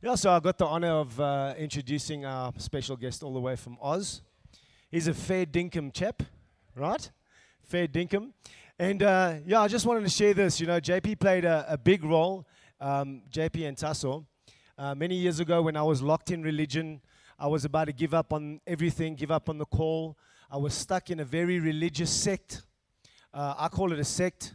Yeah, 0.00 0.14
so 0.14 0.30
I 0.30 0.38
got 0.38 0.56
the 0.56 0.64
honor 0.64 0.92
of 0.92 1.18
uh, 1.18 1.54
introducing 1.58 2.24
our 2.24 2.52
special 2.58 2.96
guest 2.96 3.24
all 3.24 3.34
the 3.34 3.40
way 3.40 3.56
from 3.56 3.76
Oz. 3.82 4.22
He's 4.92 5.08
a 5.08 5.12
fair 5.12 5.44
dinkum 5.44 5.92
chap, 5.92 6.22
right? 6.76 7.10
Fair 7.64 7.88
dinkum. 7.88 8.30
And 8.78 9.02
uh, 9.02 9.34
yeah, 9.44 9.60
I 9.60 9.66
just 9.66 9.86
wanted 9.86 10.04
to 10.04 10.08
share 10.08 10.34
this. 10.34 10.60
You 10.60 10.68
know, 10.68 10.80
JP 10.80 11.18
played 11.18 11.44
a, 11.44 11.66
a 11.68 11.76
big 11.76 12.04
role, 12.04 12.46
um, 12.80 13.22
JP 13.32 13.66
and 13.66 13.76
Tasso. 13.76 14.24
Uh, 14.78 14.94
many 14.94 15.16
years 15.16 15.40
ago, 15.40 15.62
when 15.62 15.76
I 15.76 15.82
was 15.82 16.00
locked 16.00 16.30
in 16.30 16.44
religion, 16.44 17.00
I 17.36 17.48
was 17.48 17.64
about 17.64 17.86
to 17.86 17.92
give 17.92 18.14
up 18.14 18.32
on 18.32 18.60
everything, 18.68 19.16
give 19.16 19.32
up 19.32 19.48
on 19.48 19.58
the 19.58 19.66
call. 19.66 20.16
I 20.48 20.58
was 20.58 20.74
stuck 20.74 21.10
in 21.10 21.18
a 21.18 21.24
very 21.24 21.58
religious 21.58 22.10
sect. 22.10 22.62
Uh, 23.34 23.54
I 23.58 23.66
call 23.66 23.92
it 23.92 23.98
a 23.98 24.04
sect. 24.04 24.54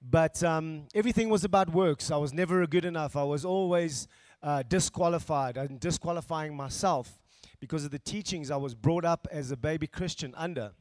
But 0.00 0.42
um, 0.42 0.84
everything 0.94 1.28
was 1.28 1.44
about 1.44 1.68
works. 1.74 2.10
I 2.10 2.16
was 2.16 2.32
never 2.32 2.66
good 2.66 2.86
enough. 2.86 3.16
I 3.16 3.24
was 3.24 3.44
always 3.44 4.08
uh, 4.42 4.62
disqualified 4.68 5.56
and 5.56 5.80
disqualifying 5.80 6.56
myself 6.56 7.18
because 7.60 7.84
of 7.84 7.90
the 7.90 7.98
teachings 7.98 8.50
I 8.50 8.56
was 8.56 8.74
brought 8.74 9.04
up 9.04 9.26
as 9.30 9.50
a 9.50 9.56
baby 9.56 9.86
Christian 9.86 10.34
under. 10.36 10.72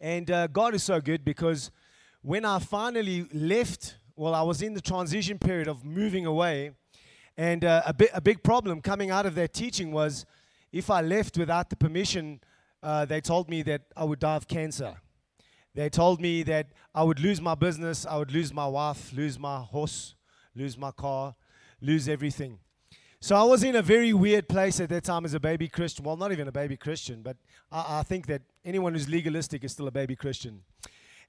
And 0.00 0.30
uh, 0.30 0.46
God 0.46 0.74
is 0.74 0.82
so 0.82 1.00
good 1.00 1.24
because 1.24 1.70
when 2.22 2.44
I 2.44 2.58
finally 2.58 3.26
left, 3.32 3.96
well, 4.16 4.34
I 4.34 4.42
was 4.42 4.62
in 4.62 4.74
the 4.74 4.80
transition 4.80 5.38
period 5.38 5.68
of 5.68 5.84
moving 5.84 6.26
away. 6.26 6.72
And 7.36 7.64
uh, 7.64 7.82
a, 7.86 7.94
bi- 7.94 8.10
a 8.12 8.20
big 8.20 8.42
problem 8.42 8.82
coming 8.82 9.10
out 9.10 9.24
of 9.24 9.34
that 9.36 9.54
teaching 9.54 9.92
was 9.92 10.26
if 10.72 10.90
I 10.90 11.00
left 11.00 11.38
without 11.38 11.70
the 11.70 11.76
permission, 11.76 12.40
uh, 12.82 13.04
they 13.04 13.20
told 13.20 13.48
me 13.48 13.62
that 13.62 13.82
I 13.96 14.04
would 14.04 14.18
die 14.18 14.36
of 14.36 14.46
cancer. 14.46 14.96
They 15.74 15.88
told 15.88 16.20
me 16.20 16.42
that 16.44 16.68
I 16.94 17.02
would 17.02 17.20
lose 17.20 17.40
my 17.40 17.54
business, 17.54 18.04
I 18.04 18.16
would 18.16 18.32
lose 18.32 18.52
my 18.52 18.66
wife, 18.66 19.12
lose 19.12 19.38
my 19.38 19.60
horse, 19.60 20.14
lose 20.54 20.76
my 20.76 20.90
car, 20.90 21.34
lose 21.80 22.08
everything. 22.08 22.58
So 23.22 23.36
I 23.36 23.42
was 23.42 23.62
in 23.62 23.76
a 23.76 23.82
very 23.82 24.14
weird 24.14 24.48
place 24.48 24.80
at 24.80 24.88
that 24.88 25.04
time 25.04 25.26
as 25.26 25.34
a 25.34 25.40
baby 25.40 25.68
Christian. 25.68 26.04
Well, 26.04 26.16
not 26.16 26.32
even 26.32 26.48
a 26.48 26.52
baby 26.52 26.76
Christian, 26.76 27.20
but 27.22 27.36
I, 27.70 27.98
I 27.98 28.02
think 28.02 28.26
that 28.28 28.42
anyone 28.64 28.94
who's 28.94 29.08
legalistic 29.08 29.62
is 29.62 29.72
still 29.72 29.88
a 29.88 29.90
baby 29.90 30.16
Christian. 30.16 30.62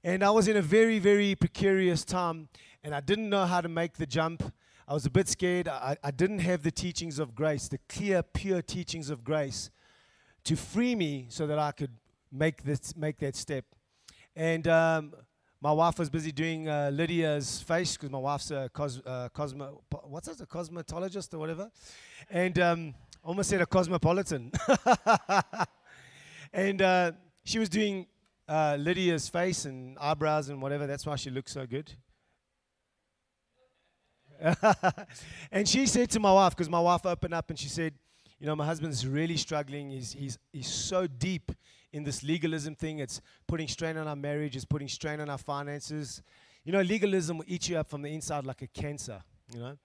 And 0.02 0.24
I 0.24 0.30
was 0.30 0.48
in 0.48 0.56
a 0.56 0.62
very, 0.62 0.98
very 0.98 1.34
precarious 1.34 2.04
time, 2.04 2.48
and 2.82 2.94
I 2.94 3.00
didn't 3.00 3.28
know 3.28 3.44
how 3.44 3.60
to 3.60 3.68
make 3.68 3.98
the 3.98 4.06
jump. 4.06 4.42
I 4.88 4.94
was 4.94 5.06
a 5.06 5.10
bit 5.10 5.28
scared. 5.28 5.68
I, 5.68 5.96
I 6.02 6.10
didn't 6.10 6.40
have 6.40 6.62
the 6.62 6.70
teachings 6.70 7.18
of 7.18 7.34
grace, 7.34 7.68
the 7.68 7.78
clear, 7.88 8.22
pure 8.22 8.62
teachings 8.62 9.10
of 9.10 9.22
grace 9.22 9.70
to 10.44 10.56
free 10.56 10.94
me 10.94 11.26
so 11.28 11.46
that 11.46 11.58
I 11.58 11.72
could 11.72 11.92
make, 12.32 12.64
this, 12.64 12.96
make 12.96 13.18
that 13.18 13.36
step. 13.36 13.64
And 14.34 14.66
um, 14.66 15.12
my 15.62 15.70
wife 15.70 15.96
was 15.96 16.10
busy 16.10 16.32
doing 16.32 16.68
uh, 16.68 16.90
Lydia's 16.92 17.62
face 17.62 17.96
because 17.96 18.10
my 18.10 18.18
wife's 18.18 18.50
a 18.50 18.68
cos- 18.74 19.00
uh, 19.06 19.28
cosmo, 19.32 19.80
what's 20.02 20.26
that, 20.26 20.40
a 20.40 20.46
cosmetologist 20.46 21.32
or 21.34 21.38
whatever. 21.38 21.70
And 22.28 22.58
um, 22.58 22.94
almost 23.22 23.50
said 23.50 23.60
a 23.60 23.66
cosmopolitan. 23.66 24.50
and 26.52 26.82
uh, 26.82 27.12
she 27.44 27.60
was 27.60 27.68
doing 27.68 28.06
uh, 28.48 28.76
Lydia's 28.80 29.28
face 29.28 29.64
and 29.64 29.96
eyebrows 30.00 30.48
and 30.48 30.60
whatever. 30.60 30.88
That's 30.88 31.06
why 31.06 31.14
she 31.14 31.30
looks 31.30 31.52
so 31.52 31.64
good. 31.64 31.92
and 35.52 35.68
she 35.68 35.86
said 35.86 36.10
to 36.10 36.18
my 36.18 36.32
wife, 36.32 36.56
because 36.56 36.68
my 36.68 36.80
wife 36.80 37.06
opened 37.06 37.34
up 37.34 37.50
and 37.50 37.58
she 37.58 37.68
said, 37.68 37.94
You 38.40 38.46
know, 38.46 38.56
my 38.56 38.66
husband's 38.66 39.06
really 39.06 39.36
struggling. 39.36 39.90
He's, 39.90 40.12
he's, 40.12 40.38
he's 40.52 40.66
so 40.66 41.06
deep 41.06 41.52
in 41.92 42.04
this 42.04 42.22
legalism 42.22 42.74
thing. 42.74 42.98
It's 42.98 43.20
putting 43.46 43.68
strain 43.68 43.96
on 43.96 44.08
our 44.08 44.16
marriage, 44.16 44.56
it's 44.56 44.64
putting 44.64 44.88
strain 44.88 45.20
on 45.20 45.28
our 45.28 45.38
finances. 45.38 46.22
You 46.64 46.72
know, 46.72 46.82
legalism 46.82 47.38
will 47.38 47.44
eat 47.48 47.68
you 47.68 47.76
up 47.76 47.88
from 47.88 48.02
the 48.02 48.08
inside 48.08 48.46
like 48.46 48.62
a 48.62 48.66
cancer, 48.68 49.22
you 49.52 49.60
know. 49.60 49.76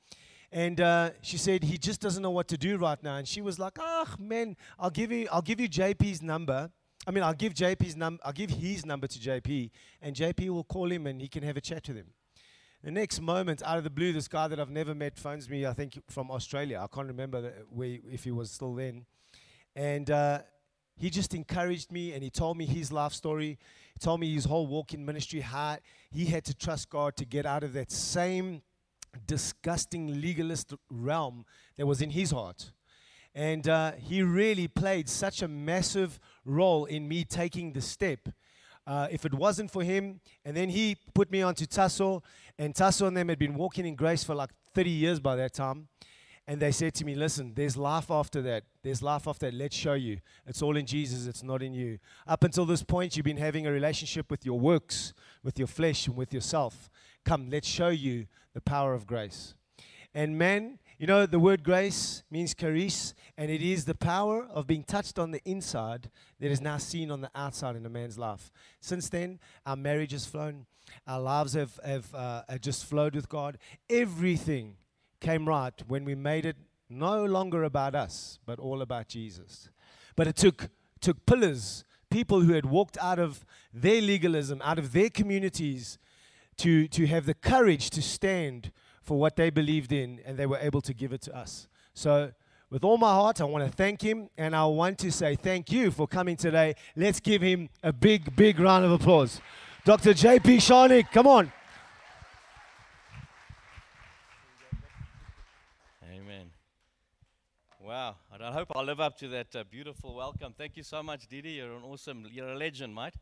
And 0.51 0.79
uh, 0.79 1.09
she 1.21 1.37
said 1.37 1.63
he 1.63 1.77
just 1.77 1.99
doesn't 1.99 2.23
know 2.23 2.31
what 2.31 2.47
to 2.49 2.57
do 2.57 2.77
right 2.77 3.01
now. 3.03 3.17
And 3.17 3.27
she 3.27 3.41
was 3.41 3.59
like, 3.59 3.77
"Ah, 3.79 4.05
oh, 4.07 4.23
man, 4.23 4.55
I'll 4.79 4.89
give 4.89 5.11
you, 5.11 5.27
I'll 5.31 5.41
give 5.41 5.59
you 5.59 5.67
JP's 5.67 6.21
number. 6.21 6.71
I 7.05 7.11
mean, 7.11 7.23
I'll 7.23 7.33
give 7.33 7.53
JP's 7.53 7.95
number, 7.95 8.21
I'll 8.25 8.33
give 8.33 8.49
his 8.49 8.85
number 8.85 9.07
to 9.07 9.19
JP, 9.19 9.69
and 10.01 10.15
JP 10.15 10.49
will 10.49 10.63
call 10.63 10.91
him 10.91 11.07
and 11.07 11.21
he 11.21 11.27
can 11.27 11.43
have 11.43 11.57
a 11.57 11.61
chat 11.61 11.87
with 11.87 11.97
him." 11.97 12.07
The 12.83 12.91
next 12.91 13.19
moment, 13.19 13.63
out 13.63 13.77
of 13.77 13.83
the 13.83 13.89
blue, 13.89 14.13
this 14.13 14.27
guy 14.27 14.47
that 14.47 14.59
I've 14.59 14.69
never 14.69 14.93
met 14.93 15.17
phones 15.17 15.49
me. 15.49 15.65
I 15.65 15.73
think 15.73 15.99
from 16.09 16.29
Australia. 16.31 16.79
I 16.81 16.87
can't 16.93 17.07
remember 17.07 17.51
where, 17.69 17.97
if 18.09 18.23
he 18.23 18.31
was 18.31 18.51
still 18.51 18.75
then. 18.75 19.05
And 19.75 20.09
uh, 20.09 20.39
he 20.97 21.09
just 21.09 21.33
encouraged 21.33 21.91
me 21.91 22.13
and 22.13 22.23
he 22.23 22.29
told 22.29 22.57
me 22.57 22.65
his 22.65 22.91
life 22.91 23.13
story. 23.13 23.59
He 23.93 23.99
told 23.99 24.19
me 24.19 24.33
his 24.33 24.45
whole 24.45 24.65
walk 24.65 24.93
in 24.93 25.05
ministry, 25.05 25.41
how 25.41 25.77
he 26.11 26.25
had 26.25 26.43
to 26.45 26.55
trust 26.55 26.89
God 26.89 27.15
to 27.17 27.25
get 27.25 27.45
out 27.45 27.63
of 27.63 27.73
that 27.73 27.91
same 27.91 28.61
disgusting 29.25 30.21
legalist 30.21 30.73
realm 30.89 31.45
that 31.77 31.85
was 31.85 32.01
in 32.01 32.09
his 32.09 32.31
heart. 32.31 32.71
And 33.35 33.67
uh, 33.67 33.91
he 33.93 34.23
really 34.23 34.67
played 34.67 35.07
such 35.07 35.43
a 35.43 35.47
massive 35.47 36.19
role 36.43 36.85
in 36.85 37.07
me 37.07 37.23
taking 37.23 37.73
the 37.73 37.81
step. 37.81 38.29
Uh, 38.87 39.07
if 39.11 39.25
it 39.25 39.33
wasn't 39.33 39.69
for 39.69 39.83
him, 39.83 40.21
and 40.45 40.55
then 40.55 40.69
he 40.69 40.95
put 41.13 41.29
me 41.29 41.41
onto 41.41 41.65
Tasso, 41.65 42.23
and 42.57 42.73
Tasso 42.73 43.05
and 43.05 43.15
them 43.15 43.29
had 43.29 43.37
been 43.37 43.53
walking 43.53 43.85
in 43.85 43.95
grace 43.95 44.23
for 44.23 44.33
like 44.33 44.49
30 44.73 44.89
years 44.89 45.19
by 45.19 45.35
that 45.35 45.53
time. 45.53 45.89
And 46.47 46.61
they 46.61 46.71
said 46.71 46.93
to 46.95 47.05
me, 47.05 47.13
Listen, 47.13 47.51
there's 47.53 47.75
life 47.75 48.09
after 48.09 48.41
that. 48.43 48.63
There's 48.81 49.01
life 49.01 49.27
after 49.27 49.47
that. 49.47 49.53
Let's 49.53 49.75
show 49.75 49.93
you. 49.93 50.19
It's 50.45 50.61
all 50.61 50.77
in 50.77 50.85
Jesus, 50.85 51.27
it's 51.27 51.43
not 51.43 51.61
in 51.61 51.73
you. 51.73 51.99
Up 52.25 52.43
until 52.43 52.65
this 52.65 52.83
point, 52.83 53.17
you've 53.17 53.25
been 53.25 53.37
having 53.37 53.67
a 53.67 53.71
relationship 53.71 54.31
with 54.31 54.45
your 54.45 54.57
works, 54.57 55.13
with 55.43 55.59
your 55.59 55.67
flesh, 55.67 56.07
and 56.07 56.15
with 56.15 56.33
yourself. 56.33 56.89
Come, 57.25 57.49
let's 57.49 57.67
show 57.67 57.89
you 57.89 58.27
the 58.53 58.61
power 58.61 58.93
of 58.93 59.05
grace. 59.05 59.55
And 60.13 60.37
man, 60.37 60.79
you 60.97 61.05
know, 61.05 61.25
the 61.25 61.37
word 61.37 61.63
grace 61.63 62.23
means 62.31 62.55
charis, 62.55 63.13
and 63.37 63.51
it 63.51 63.61
is 63.61 63.85
the 63.85 63.93
power 63.93 64.47
of 64.49 64.65
being 64.65 64.83
touched 64.83 65.19
on 65.19 65.31
the 65.31 65.41
inside 65.43 66.09
that 66.39 66.49
is 66.49 66.61
now 66.61 66.77
seen 66.77 67.11
on 67.11 67.21
the 67.21 67.29
outside 67.35 67.75
in 67.75 67.85
a 67.85 67.89
man's 67.89 68.17
life. 68.17 68.51
Since 68.79 69.09
then, 69.09 69.39
our 69.65 69.75
marriage 69.75 70.13
has 70.13 70.25
flown, 70.25 70.65
our 71.05 71.19
lives 71.19 71.53
have, 71.53 71.77
have, 71.85 72.15
uh, 72.15 72.43
have 72.49 72.61
just 72.61 72.85
flowed 72.85 73.15
with 73.15 73.27
God. 73.29 73.57
Everything 73.89 74.77
came 75.19 75.47
right 75.47 75.73
when 75.87 76.05
we 76.05 76.15
made 76.15 76.45
it 76.45 76.57
no 76.89 77.25
longer 77.25 77.63
about 77.63 77.95
us, 77.95 78.39
but 78.45 78.59
all 78.59 78.81
about 78.81 79.07
Jesus. 79.07 79.69
But 80.15 80.27
it 80.27 80.35
took, 80.35 80.69
took 81.01 81.25
pillars, 81.25 81.83
people 82.09 82.41
who 82.41 82.53
had 82.53 82.65
walked 82.65 82.97
out 82.99 83.19
of 83.19 83.45
their 83.73 84.01
legalism, 84.01 84.61
out 84.63 84.79
of 84.79 84.93
their 84.93 85.09
communities, 85.09 85.97
to, 86.57 86.87
to 86.87 87.05
have 87.05 87.25
the 87.25 87.33
courage 87.33 87.89
to 87.91 88.01
stand 88.01 88.71
for 89.01 89.17
what 89.17 89.35
they 89.35 89.49
believed 89.49 89.91
in, 89.91 90.19
and 90.25 90.37
they 90.37 90.45
were 90.45 90.57
able 90.57 90.81
to 90.81 90.93
give 90.93 91.13
it 91.13 91.21
to 91.21 91.35
us. 91.35 91.67
So, 91.93 92.31
with 92.69 92.83
all 92.83 92.97
my 92.97 93.13
heart, 93.13 93.39
I 93.39 93.45
want 93.45 93.63
to 93.63 93.71
thank 93.71 94.01
him, 94.01 94.29
and 94.37 94.53
I 94.53 94.65
want 94.65 94.97
to 94.99 95.11
say 95.11 95.35
thank 95.35 95.71
you 95.71 95.89
for 95.89 96.05
coming 96.05 96.35
today. 96.35 96.75
Let's 96.97 97.21
give 97.21 97.41
him 97.41 97.69
a 97.81 97.93
big, 97.93 98.35
big 98.35 98.59
round 98.59 98.83
of 98.83 98.91
applause. 98.91 99.39
Dr. 99.85 100.13
J.P. 100.13 100.57
Scharnik, 100.57 101.09
come 101.11 101.27
on. 101.27 101.53
Wow. 107.97 108.15
I 108.39 108.51
hope 108.51 108.73
I 108.75 108.81
live 108.83 108.99
up 108.99 109.17
to 109.17 109.27
that 109.29 109.55
uh, 109.55 109.63
beautiful 109.71 110.13
welcome. 110.13 110.53
Thank 110.55 110.77
you 110.77 110.83
so 110.83 111.01
much, 111.01 111.27
Didi. 111.27 111.53
You're 111.53 111.77
an 111.77 111.83
awesome, 111.83 112.27
you're 112.31 112.49
a 112.49 112.55
legend, 112.55 112.93
mate. 112.93 113.15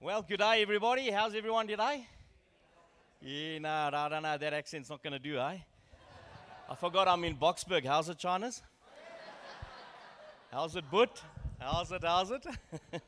Well, 0.00 0.22
good 0.22 0.38
day, 0.38 0.62
everybody. 0.62 1.10
How's 1.10 1.34
everyone 1.34 1.66
today? 1.66 2.06
Yeah, 3.20 3.58
no, 3.58 3.90
I 3.92 4.08
don't 4.08 4.22
know. 4.22 4.38
That 4.38 4.54
accent's 4.54 4.88
not 4.88 5.02
going 5.02 5.12
to 5.12 5.18
do, 5.18 5.38
eh? 5.38 5.58
I 6.70 6.74
forgot 6.74 7.06
I'm 7.06 7.22
in 7.24 7.36
Boksburg. 7.36 7.84
How's 7.84 8.08
it, 8.08 8.16
Chinese? 8.16 8.62
How's 10.50 10.74
it, 10.74 10.90
Boet? 10.90 11.20
How's 11.58 11.92
it? 11.92 12.02
How's 12.02 12.30
it? 12.30 12.46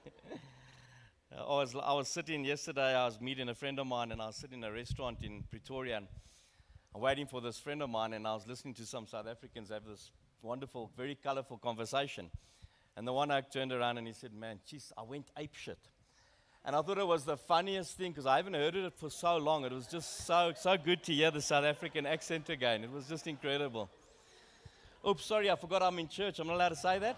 I, 1.34 1.44
was, 1.44 1.74
I 1.82 1.94
was 1.94 2.08
sitting 2.08 2.44
yesterday, 2.44 2.94
I 2.94 3.06
was 3.06 3.18
meeting 3.22 3.48
a 3.48 3.54
friend 3.54 3.78
of 3.78 3.86
mine, 3.86 4.12
and 4.12 4.20
I 4.20 4.26
was 4.26 4.36
sitting 4.36 4.58
in 4.58 4.64
a 4.64 4.70
restaurant 4.70 5.22
in 5.22 5.44
Pretoria. 5.48 5.96
And 5.96 6.08
I'm 6.94 7.00
waiting 7.00 7.26
for 7.26 7.41
this 7.41 7.58
friend 7.58 7.82
of 7.82 7.88
mine, 7.88 8.12
and 8.12 8.26
I 8.26 8.34
was 8.34 8.47
listening 8.47 8.75
to 8.75 8.84
some 8.84 9.06
South 9.06 9.26
Africans 9.26 9.70
have 9.70 9.84
this 9.87 10.11
wonderful, 10.43 10.90
very 10.96 11.14
colorful 11.14 11.56
conversation. 11.56 12.31
And 12.96 13.06
the 13.06 13.12
one 13.12 13.31
I 13.31 13.40
turned 13.40 13.72
around 13.72 13.96
and 13.96 14.06
he 14.06 14.12
said, 14.12 14.34
Man, 14.34 14.61
jeez, 14.70 14.93
I 14.99 15.02
went 15.02 15.31
ape 15.38 15.55
shit. 15.55 15.78
And 16.64 16.76
I 16.76 16.82
thought 16.82 16.99
it 16.99 17.06
was 17.06 17.25
the 17.25 17.37
funniest 17.37 17.96
thing 17.96 18.12
because 18.12 18.26
I 18.26 18.37
haven't 18.37 18.55
heard 18.55 18.76
it 18.76 18.93
for 18.94 19.11
so 19.11 19.38
long. 19.38 19.64
It 19.64 19.72
was 19.72 19.87
just 19.87 20.26
so, 20.26 20.52
so 20.55 20.76
good 20.76 21.02
to 21.05 21.12
hear 21.12 21.31
the 21.31 21.40
South 21.40 21.64
African 21.64 22.06
accent 22.06 22.50
again. 22.50 22.84
It 22.84 22.93
was 22.93 23.08
just 23.08 23.26
incredible. 23.26 23.90
Oops, 25.08 25.25
sorry, 25.25 25.50
I 25.50 25.56
forgot 25.56 25.82
I'm 25.82 25.99
in 25.99 26.08
church. 26.08 26.38
I'm 26.38 26.46
not 26.46 26.55
allowed 26.55 26.69
to 26.69 26.76
say 26.76 26.99
that. 26.99 27.16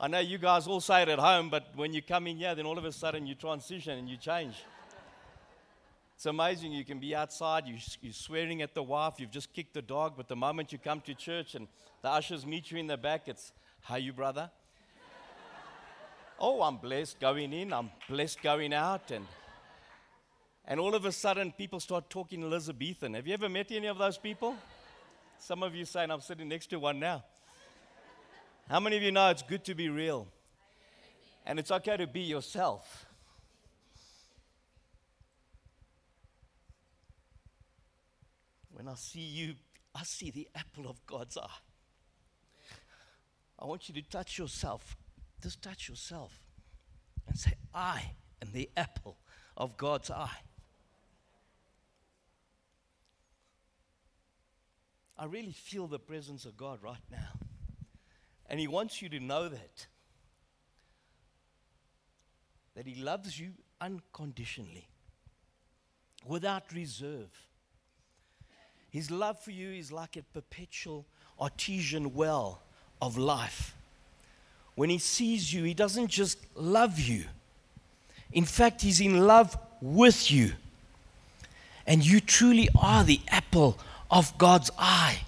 I 0.00 0.08
know 0.08 0.18
you 0.18 0.38
guys 0.38 0.66
all 0.66 0.80
say 0.80 1.02
it 1.02 1.08
at 1.08 1.18
home, 1.18 1.48
but 1.48 1.68
when 1.76 1.92
you 1.92 2.02
come 2.02 2.26
in 2.26 2.38
here, 2.38 2.54
then 2.54 2.66
all 2.66 2.76
of 2.76 2.84
a 2.84 2.92
sudden 2.92 3.26
you 3.26 3.34
transition 3.34 3.98
and 3.98 4.08
you 4.08 4.16
change. 4.16 4.56
It's 6.16 6.24
amazing. 6.24 6.72
You 6.72 6.82
can 6.82 6.98
be 6.98 7.14
outside, 7.14 7.66
you, 7.66 7.76
you're 8.00 8.10
swearing 8.10 8.62
at 8.62 8.72
the 8.72 8.82
wife, 8.82 9.16
you've 9.18 9.30
just 9.30 9.52
kicked 9.52 9.74
the 9.74 9.82
dog, 9.82 10.14
but 10.16 10.28
the 10.28 10.34
moment 10.34 10.72
you 10.72 10.78
come 10.78 11.02
to 11.02 11.14
church 11.14 11.54
and 11.54 11.68
the 12.00 12.08
ushers 12.08 12.46
meet 12.46 12.70
you 12.70 12.78
in 12.78 12.86
the 12.86 12.96
back, 12.96 13.28
it's, 13.28 13.52
How 13.82 13.96
you, 13.96 14.14
brother? 14.14 14.50
oh, 16.40 16.62
I'm 16.62 16.78
blessed 16.78 17.20
going 17.20 17.52
in, 17.52 17.70
I'm 17.70 17.90
blessed 18.08 18.42
going 18.42 18.72
out. 18.72 19.10
And, 19.10 19.26
and 20.64 20.80
all 20.80 20.94
of 20.94 21.04
a 21.04 21.12
sudden, 21.12 21.52
people 21.52 21.80
start 21.80 22.08
talking 22.08 22.42
Elizabethan. 22.42 23.12
Have 23.12 23.26
you 23.26 23.34
ever 23.34 23.50
met 23.50 23.70
any 23.70 23.86
of 23.86 23.98
those 23.98 24.16
people? 24.16 24.56
Some 25.38 25.62
of 25.62 25.74
you 25.74 25.84
saying 25.84 26.10
I'm 26.10 26.22
sitting 26.22 26.48
next 26.48 26.68
to 26.68 26.78
one 26.78 26.98
now. 26.98 27.24
How 28.70 28.80
many 28.80 28.96
of 28.96 29.02
you 29.02 29.12
know 29.12 29.28
it's 29.28 29.42
good 29.42 29.64
to 29.66 29.74
be 29.74 29.90
real? 29.90 30.28
And 31.44 31.58
it's 31.58 31.70
okay 31.70 31.98
to 31.98 32.06
be 32.06 32.22
yourself. 32.22 33.04
When 38.76 38.88
I 38.88 38.94
see 38.94 39.20
you, 39.20 39.54
I 39.94 40.02
see 40.02 40.30
the 40.30 40.46
apple 40.54 40.86
of 40.86 41.04
God's 41.06 41.38
eye. 41.38 41.62
I 43.58 43.64
want 43.64 43.88
you 43.88 43.94
to 43.94 44.02
touch 44.02 44.36
yourself. 44.36 44.98
Just 45.42 45.62
touch 45.62 45.88
yourself 45.88 46.38
and 47.26 47.38
say, 47.38 47.54
I 47.74 48.02
am 48.42 48.50
the 48.52 48.68
apple 48.76 49.16
of 49.56 49.78
God's 49.78 50.10
eye. 50.10 50.42
I 55.18 55.24
really 55.24 55.52
feel 55.52 55.86
the 55.86 55.98
presence 55.98 56.44
of 56.44 56.58
God 56.58 56.80
right 56.82 56.96
now. 57.10 57.32
And 58.44 58.60
He 58.60 58.68
wants 58.68 59.00
you 59.00 59.08
to 59.08 59.20
know 59.20 59.48
that. 59.48 59.86
That 62.74 62.86
He 62.86 63.02
loves 63.02 63.40
you 63.40 63.52
unconditionally, 63.80 64.86
without 66.26 66.74
reserve. 66.74 67.30
His 68.96 69.10
love 69.10 69.38
for 69.38 69.50
you 69.50 69.72
is 69.72 69.92
like 69.92 70.16
a 70.16 70.22
perpetual 70.22 71.04
artesian 71.38 72.14
well 72.14 72.62
of 73.02 73.18
life. 73.18 73.74
When 74.74 74.88
He 74.88 74.96
sees 74.96 75.52
you, 75.52 75.64
He 75.64 75.74
doesn't 75.74 76.08
just 76.08 76.38
love 76.54 76.98
you, 76.98 77.26
in 78.32 78.46
fact, 78.46 78.80
He's 78.80 79.02
in 79.02 79.26
love 79.26 79.54
with 79.82 80.30
you. 80.30 80.52
And 81.86 82.06
you 82.06 82.20
truly 82.20 82.70
are 82.80 83.04
the 83.04 83.20
apple 83.28 83.78
of 84.10 84.38
God's 84.38 84.70
eye. 84.78 85.24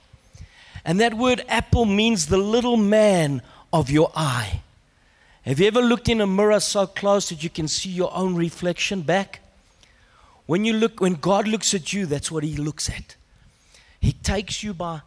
And 0.82 0.98
that 1.00 1.12
word 1.12 1.44
apple 1.46 1.84
means 1.84 2.28
the 2.28 2.38
little 2.38 2.78
man 2.78 3.42
of 3.70 3.90
your 3.90 4.10
eye. 4.16 4.62
Have 5.42 5.60
you 5.60 5.66
ever 5.66 5.82
looked 5.82 6.08
in 6.08 6.22
a 6.22 6.26
mirror 6.26 6.60
so 6.60 6.86
close 6.86 7.28
that 7.28 7.44
you 7.44 7.50
can 7.50 7.68
see 7.68 7.90
your 7.90 8.16
own 8.16 8.34
reflection 8.34 9.02
back? 9.02 9.40
When 10.46 10.64
you 10.64 10.72
look 10.72 11.02
when 11.02 11.16
God 11.16 11.46
looks 11.46 11.74
at 11.74 11.92
you, 11.92 12.06
that's 12.06 12.30
what 12.30 12.44
he 12.44 12.56
looks 12.56 12.88
at. 12.88 13.16
He 14.00 14.12
takes 14.12 14.62
you 14.62 14.74
by 14.74 15.02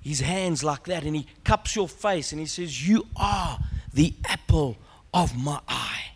his 0.00 0.20
hands 0.20 0.62
like 0.62 0.84
that 0.84 1.04
and 1.04 1.16
he 1.16 1.26
cups 1.44 1.74
your 1.76 1.88
face 1.88 2.32
and 2.32 2.40
he 2.40 2.46
says, 2.46 2.86
"You 2.86 3.06
are 3.16 3.58
the 3.92 4.14
apple 4.24 4.76
of 5.12 5.36
my 5.36 5.60
eye." 5.66 6.12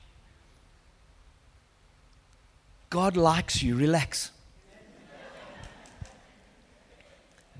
God 2.91 3.17
likes 3.17 3.63
you. 3.63 3.75
Relax. 3.75 4.31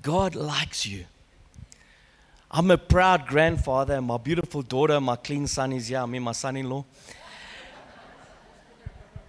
God 0.01 0.35
likes 0.35 0.85
you. 0.85 1.05
I'm 2.51 2.69
a 2.69 2.77
proud 2.77 3.25
grandfather, 3.25 3.95
and 3.95 4.05
my 4.05 4.17
beautiful 4.17 4.61
daughter, 4.61 5.01
my 5.01 5.15
clean 5.15 5.47
son 5.47 5.73
is 5.73 5.87
here. 5.87 5.99
I 5.99 6.05
mean, 6.05 6.21
my 6.21 6.33
son 6.33 6.55
in 6.55 6.69
law. 6.69 6.85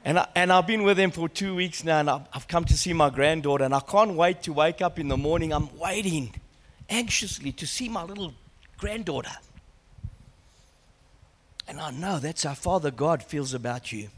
And, 0.05 0.19
I, 0.19 0.29
and 0.35 0.53
I've 0.53 0.67
been 0.67 0.83
with 0.83 0.99
him 0.99 1.11
for 1.11 1.29
two 1.29 1.55
weeks 1.55 1.83
now, 1.83 2.01
and 2.01 2.11
I've 2.11 2.47
come 2.47 2.65
to 2.67 2.77
see 2.77 2.93
my 2.93 3.09
granddaughter, 3.09 3.65
and 3.65 3.75
I 3.75 3.81
can't 3.81 4.13
wait 4.15 4.43
to 4.43 4.53
wake 4.53 4.83
up 4.83 4.99
in 4.99 5.09
the 5.09 5.17
morning. 5.17 5.53
I'm 5.53 5.75
waiting 5.79 6.35
anxiously 6.91 7.53
to 7.53 7.67
see 7.67 7.89
my 7.89 8.03
little 8.05 8.35
granddaughter. 8.77 9.33
And 11.67 11.81
I 11.81 11.91
know 11.91 12.19
that's 12.19 12.43
how 12.43 12.53
Father 12.53 12.91
God 12.91 13.23
feels 13.23 13.55
about 13.55 13.93
you. 13.93 14.09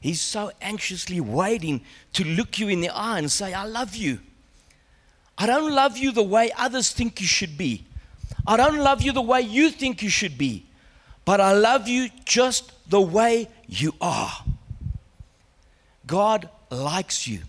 He's 0.00 0.20
so 0.20 0.50
anxiously 0.60 1.20
waiting 1.20 1.82
to 2.14 2.24
look 2.24 2.58
you 2.58 2.68
in 2.68 2.80
the 2.80 2.88
eye 2.88 3.18
and 3.18 3.30
say, 3.30 3.52
I 3.52 3.66
love 3.66 3.94
you. 3.94 4.18
I 5.38 5.46
don't 5.46 5.72
love 5.72 5.96
you 5.96 6.10
the 6.10 6.22
way 6.22 6.50
others 6.58 6.90
think 6.90 7.20
you 7.20 7.26
should 7.26 7.56
be. 7.56 7.86
I 8.46 8.56
don't 8.56 8.78
love 8.78 9.02
you 9.02 9.12
the 9.12 9.22
way 9.22 9.42
you 9.42 9.70
think 9.70 10.02
you 10.02 10.10
should 10.10 10.36
be. 10.36 10.66
But 11.24 11.40
I 11.40 11.52
love 11.52 11.86
you 11.86 12.08
just 12.24 12.72
the 12.90 13.00
way 13.00 13.48
you 13.68 13.94
are. 14.00 14.32
God 16.10 16.48
likes 16.70 17.28
you. 17.28 17.42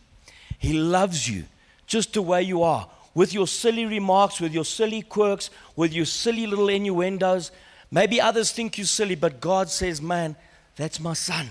He 0.59 0.73
loves 0.73 1.27
you 1.27 1.45
just 1.87 2.13
the 2.13 2.21
way 2.21 2.43
you 2.43 2.61
are. 2.61 2.87
With 3.15 3.33
your 3.33 3.47
silly 3.47 3.85
remarks, 3.85 4.39
with 4.39 4.53
your 4.53 4.65
silly 4.65 5.01
quirks, 5.01 5.49
with 5.75 5.93
your 5.93 6.05
silly 6.05 6.45
little 6.45 6.69
innuendos. 6.69 7.51
Maybe 7.89 8.21
others 8.21 8.51
think 8.51 8.77
you're 8.77 8.85
silly, 8.85 9.15
but 9.15 9.41
God 9.41 9.69
says, 9.69 9.99
Man, 9.99 10.35
that's 10.75 10.99
my 10.99 11.13
son. 11.13 11.49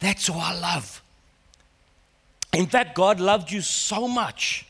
That's 0.00 0.26
who 0.26 0.34
I 0.34 0.58
love. 0.58 1.00
In 2.52 2.66
fact, 2.66 2.96
God 2.96 3.20
loved 3.20 3.52
you 3.52 3.60
so 3.60 4.08
much 4.08 4.66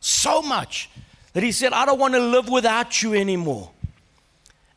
so 0.00 0.42
much 0.42 0.90
that 1.32 1.42
he 1.42 1.52
said, 1.52 1.72
I 1.72 1.84
don't 1.86 1.98
want 1.98 2.14
to 2.14 2.20
live 2.20 2.48
without 2.48 3.02
you 3.02 3.14
anymore. 3.14 3.70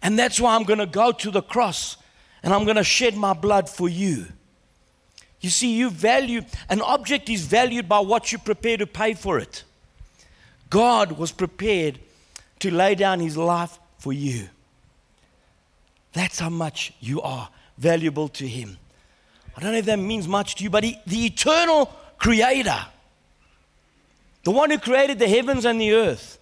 And 0.02 0.18
that's 0.18 0.40
why 0.40 0.56
I'm 0.56 0.64
going 0.64 0.80
to 0.80 0.86
go 0.86 1.12
to 1.12 1.32
the 1.32 1.42
cross 1.42 1.98
and 2.44 2.54
I'm 2.54 2.64
going 2.64 2.78
to 2.78 2.84
shed 2.84 3.16
my 3.16 3.34
blood 3.34 3.70
for 3.70 3.88
you. 3.88 4.26
You 5.42 5.50
see, 5.50 5.74
you 5.76 5.90
value, 5.90 6.44
an 6.70 6.82
object 6.82 7.30
is 7.30 7.46
valued 7.46 7.90
by 7.90 8.00
what 8.00 8.32
you 8.32 8.38
prepare 8.38 8.78
to 8.78 8.88
pay 8.88 9.16
for 9.16 9.40
it. 9.40 9.64
God 10.70 11.14
was 11.14 11.32
prepared 11.32 12.00
to 12.60 12.72
lay 12.72 12.96
down 12.96 13.20
his 13.20 13.36
life 13.36 13.78
for 13.98 14.14
you. 14.14 14.48
That's 16.14 16.40
how 16.40 16.50
much 16.50 16.94
you 17.00 17.22
are 17.22 17.50
valuable 17.78 18.30
to 18.30 18.48
him. 18.48 18.78
I 19.58 19.62
don't 19.62 19.72
know 19.72 19.80
if 19.80 19.86
that 19.86 20.00
means 20.00 20.28
much 20.28 20.56
to 20.56 20.64
you, 20.64 20.70
but 20.70 20.84
he, 20.84 20.98
the 21.08 21.26
eternal 21.26 21.92
creator, 22.18 22.86
the 24.44 24.52
one 24.52 24.70
who 24.70 24.78
created 24.78 25.20
the 25.20 25.28
heavens 25.28 25.66
and 25.66 25.82
the 25.82 25.92
earth. 25.94 26.38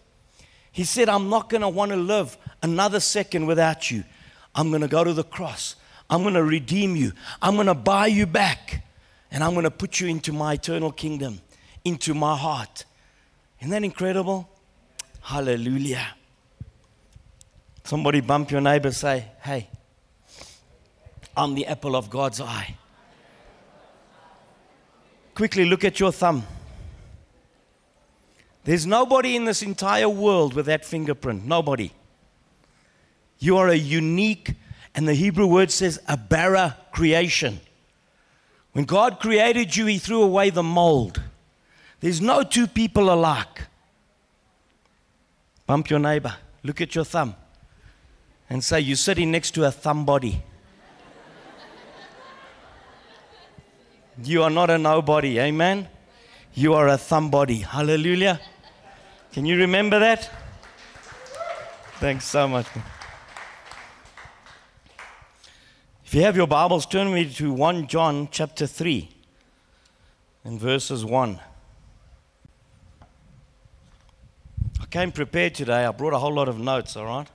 He 0.71 0.83
said, 0.83 1.09
I'm 1.09 1.29
not 1.29 1.49
going 1.49 1.61
to 1.61 1.69
want 1.69 1.91
to 1.91 1.97
live 1.97 2.37
another 2.61 2.99
second 2.99 3.47
without 3.47 3.89
you. 3.89 4.03
I'm 4.53 4.69
going 4.69 4.81
to 4.81 4.87
go 4.87 5.03
to 5.03 5.13
the 5.13 5.23
cross. 5.23 5.75
I'm 6.09 6.21
going 6.21 6.33
to 6.35 6.43
redeem 6.43 6.95
you. 6.95 7.13
I'm 7.41 7.55
going 7.55 7.67
to 7.67 7.73
buy 7.73 8.07
you 8.07 8.25
back. 8.25 8.83
And 9.31 9.43
I'm 9.43 9.53
going 9.53 9.63
to 9.63 9.71
put 9.71 9.99
you 9.99 10.07
into 10.07 10.33
my 10.33 10.53
eternal 10.53 10.91
kingdom, 10.91 11.41
into 11.85 12.13
my 12.13 12.35
heart. 12.35 12.85
Isn't 13.59 13.71
that 13.71 13.83
incredible? 13.83 14.49
Hallelujah. 15.21 16.15
Somebody 17.83 18.21
bump 18.21 18.51
your 18.51 18.61
neighbor, 18.61 18.91
say, 18.91 19.25
Hey, 19.41 19.69
I'm 21.35 21.55
the 21.55 21.65
apple 21.67 21.95
of 21.95 22.09
God's 22.09 22.41
eye. 22.41 22.75
Quickly 25.35 25.65
look 25.65 25.85
at 25.85 25.99
your 25.99 26.11
thumb. 26.11 26.43
There's 28.65 28.85
nobody 28.85 29.35
in 29.35 29.45
this 29.45 29.61
entire 29.61 30.09
world 30.09 30.53
with 30.53 30.65
that 30.65 30.85
fingerprint. 30.85 31.45
Nobody. 31.45 31.91
You 33.39 33.57
are 33.57 33.69
a 33.69 33.75
unique, 33.75 34.53
and 34.93 35.07
the 35.07 35.13
Hebrew 35.13 35.47
word 35.47 35.71
says 35.71 35.99
a 36.07 36.17
bara 36.17 36.77
creation. 36.91 37.61
When 38.73 38.85
God 38.85 39.19
created 39.19 39.75
you, 39.75 39.85
He 39.87 39.97
threw 39.97 40.21
away 40.21 40.49
the 40.49 40.63
mold. 40.63 41.21
There's 41.99 42.21
no 42.21 42.43
two 42.43 42.67
people 42.67 43.11
alike. 43.11 43.67
Bump 45.65 45.89
your 45.89 45.99
neighbor, 45.99 46.35
look 46.63 46.81
at 46.81 46.95
your 46.95 47.05
thumb, 47.05 47.35
and 48.49 48.63
say, 48.63 48.79
You're 48.79 48.95
sitting 48.95 49.31
next 49.31 49.51
to 49.51 49.65
a 49.65 49.71
thumb 49.71 50.05
body. 50.05 50.41
you 54.23 54.43
are 54.43 54.49
not 54.49 54.69
a 54.69 54.77
nobody, 54.77 55.39
amen? 55.39 55.87
You 56.53 56.73
are 56.73 56.87
a 56.87 56.97
thumb 56.97 57.29
body. 57.29 57.57
Hallelujah. 57.59 58.39
Can 59.31 59.45
you 59.45 59.57
remember 59.57 59.99
that? 59.99 60.29
Thanks 61.99 62.25
so 62.25 62.47
much. 62.47 62.65
If 66.09 66.15
you 66.15 66.23
have 66.23 66.35
your 66.35 66.47
Bibles, 66.47 66.87
turn 66.87 67.13
me 67.13 67.31
to 67.35 67.53
1 67.53 67.85
John 67.85 68.29
chapter 68.31 68.65
3 68.65 69.07
and 70.43 70.59
verses 70.59 71.05
1. 71.05 71.39
I 74.81 74.85
came 74.87 75.11
prepared 75.11 75.53
today. 75.53 75.85
I 75.85 75.91
brought 75.91 76.13
a 76.13 76.17
whole 76.17 76.33
lot 76.33 76.49
of 76.49 76.57
notes, 76.57 76.97
all 76.97 77.05
right? 77.05 77.27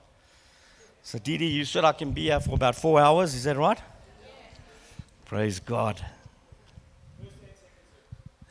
So, 1.03 1.17
Didi, 1.19 1.45
you 1.45 1.63
said 1.63 1.85
I 1.85 1.93
can 1.93 2.11
be 2.11 2.23
here 2.23 2.41
for 2.41 2.55
about 2.55 2.75
four 2.75 2.99
hours. 2.99 3.33
Is 3.33 3.45
that 3.45 3.55
right? 3.55 3.79
Praise 5.23 5.61
God. 5.61 6.05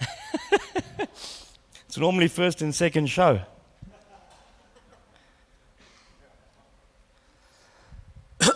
It's 1.87 1.99
normally 1.99 2.28
first 2.28 2.62
and 2.62 2.75
second 2.75 3.09
show. 3.09 3.43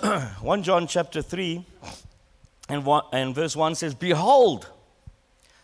one 0.40 0.62
John 0.62 0.86
chapter 0.86 1.22
three 1.22 1.64
and, 2.68 2.84
one, 2.84 3.04
and 3.12 3.34
verse 3.34 3.56
one 3.56 3.74
says, 3.74 3.94
"Behold." 3.94 4.68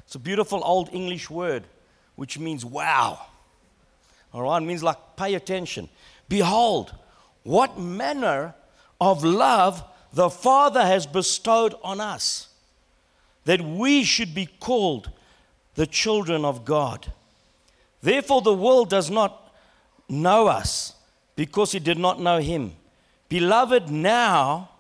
It's 0.07 0.15
a 0.15 0.19
beautiful 0.19 0.61
old 0.65 0.91
English 0.93 1.31
word, 1.31 1.65
which 2.15 2.39
means 2.39 2.65
wow. 2.65 3.27
All 4.33 4.43
right, 4.43 4.63
it 4.63 4.67
means 4.67 4.83
like 4.83 4.99
pay 5.17 5.35
attention. 5.35 5.89
Behold, 6.29 6.95
what 7.43 7.79
manner 7.79 8.55
of 9.01 9.25
love 9.25 9.83
the 10.13 10.31
Father 10.31 10.83
has 10.83 11.07
bestowed 11.07 11.75
on 11.83 12.01
us, 12.01 12.49
that 13.45 13.61
we 13.61 14.05
should 14.05 14.35
be 14.35 14.47
called 14.47 15.11
the 15.75 15.87
children 15.87 16.45
of 16.45 16.65
God. 16.65 17.13
Therefore, 18.01 18.41
the 18.41 18.55
world 18.55 18.91
does 18.91 19.11
not 19.11 19.53
know 20.09 20.47
us 20.47 20.95
because 21.35 21.73
he 21.73 21.81
did 21.81 21.99
not 21.99 22.21
know 22.21 22.39
him. 22.39 22.77
Beloved, 23.29 23.91
now, 23.91 24.71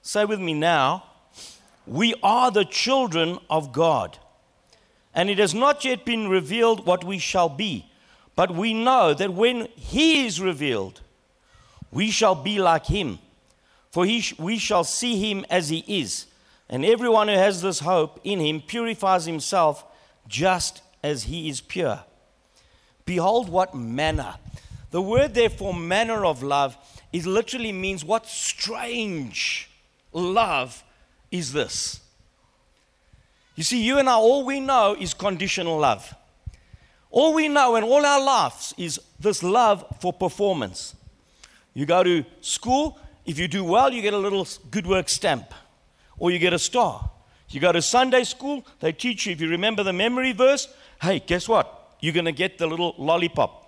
say 0.00 0.24
with 0.24 0.40
me 0.40 0.54
now, 0.54 1.04
we 1.86 2.14
are 2.22 2.50
the 2.50 2.64
children 2.64 3.38
of 3.50 3.72
God. 3.72 4.18
And 5.14 5.28
it 5.28 5.38
has 5.38 5.54
not 5.54 5.84
yet 5.84 6.04
been 6.04 6.28
revealed 6.28 6.86
what 6.86 7.04
we 7.04 7.18
shall 7.18 7.48
be. 7.48 7.86
But 8.34 8.54
we 8.54 8.72
know 8.72 9.12
that 9.14 9.34
when 9.34 9.68
he 9.76 10.26
is 10.26 10.40
revealed, 10.40 11.00
we 11.90 12.10
shall 12.10 12.34
be 12.34 12.58
like 12.58 12.86
him. 12.86 13.18
For 13.90 14.06
he 14.06 14.20
sh- 14.20 14.38
we 14.38 14.56
shall 14.56 14.84
see 14.84 15.30
him 15.30 15.44
as 15.50 15.68
he 15.68 15.84
is. 15.86 16.26
And 16.68 16.84
everyone 16.84 17.28
who 17.28 17.34
has 17.34 17.60
this 17.60 17.80
hope 17.80 18.20
in 18.24 18.40
him 18.40 18.62
purifies 18.62 19.26
himself 19.26 19.84
just 20.26 20.82
as 21.02 21.24
he 21.24 21.50
is 21.50 21.60
pure. 21.60 22.02
Behold, 23.04 23.50
what 23.50 23.74
manner. 23.74 24.36
The 24.90 25.02
word 25.02 25.34
therefore, 25.34 25.74
manner 25.74 26.24
of 26.24 26.42
love 26.42 26.76
is 27.12 27.26
literally 27.26 27.72
means 27.72 28.04
what 28.04 28.26
strange 28.26 29.68
love 30.12 30.82
is 31.30 31.52
this. 31.52 32.00
You 33.54 33.64
see, 33.64 33.82
you 33.82 33.98
and 33.98 34.08
I, 34.08 34.14
all 34.14 34.44
we 34.44 34.60
know 34.60 34.96
is 34.98 35.12
conditional 35.12 35.78
love. 35.78 36.14
All 37.10 37.34
we 37.34 37.48
know 37.48 37.76
in 37.76 37.84
all 37.84 38.04
our 38.04 38.24
lives 38.24 38.72
is 38.78 38.98
this 39.20 39.42
love 39.42 39.84
for 40.00 40.12
performance. 40.12 40.94
You 41.74 41.84
go 41.84 42.02
to 42.02 42.24
school, 42.40 42.98
if 43.26 43.38
you 43.38 43.48
do 43.48 43.62
well, 43.64 43.92
you 43.92 44.00
get 44.00 44.14
a 44.14 44.18
little 44.18 44.46
good 44.70 44.86
work 44.86 45.08
stamp 45.08 45.52
or 46.18 46.30
you 46.30 46.38
get 46.38 46.54
a 46.54 46.58
star. 46.58 47.10
You 47.50 47.60
go 47.60 47.70
to 47.72 47.82
Sunday 47.82 48.24
school, 48.24 48.64
they 48.80 48.92
teach 48.92 49.26
you, 49.26 49.32
if 49.32 49.40
you 49.40 49.48
remember 49.48 49.82
the 49.82 49.92
memory 49.92 50.32
verse, 50.32 50.68
hey, 51.02 51.18
guess 51.18 51.46
what? 51.46 51.96
You're 52.00 52.14
going 52.14 52.24
to 52.24 52.32
get 52.32 52.56
the 52.56 52.66
little 52.66 52.94
lollipop. 52.96 53.58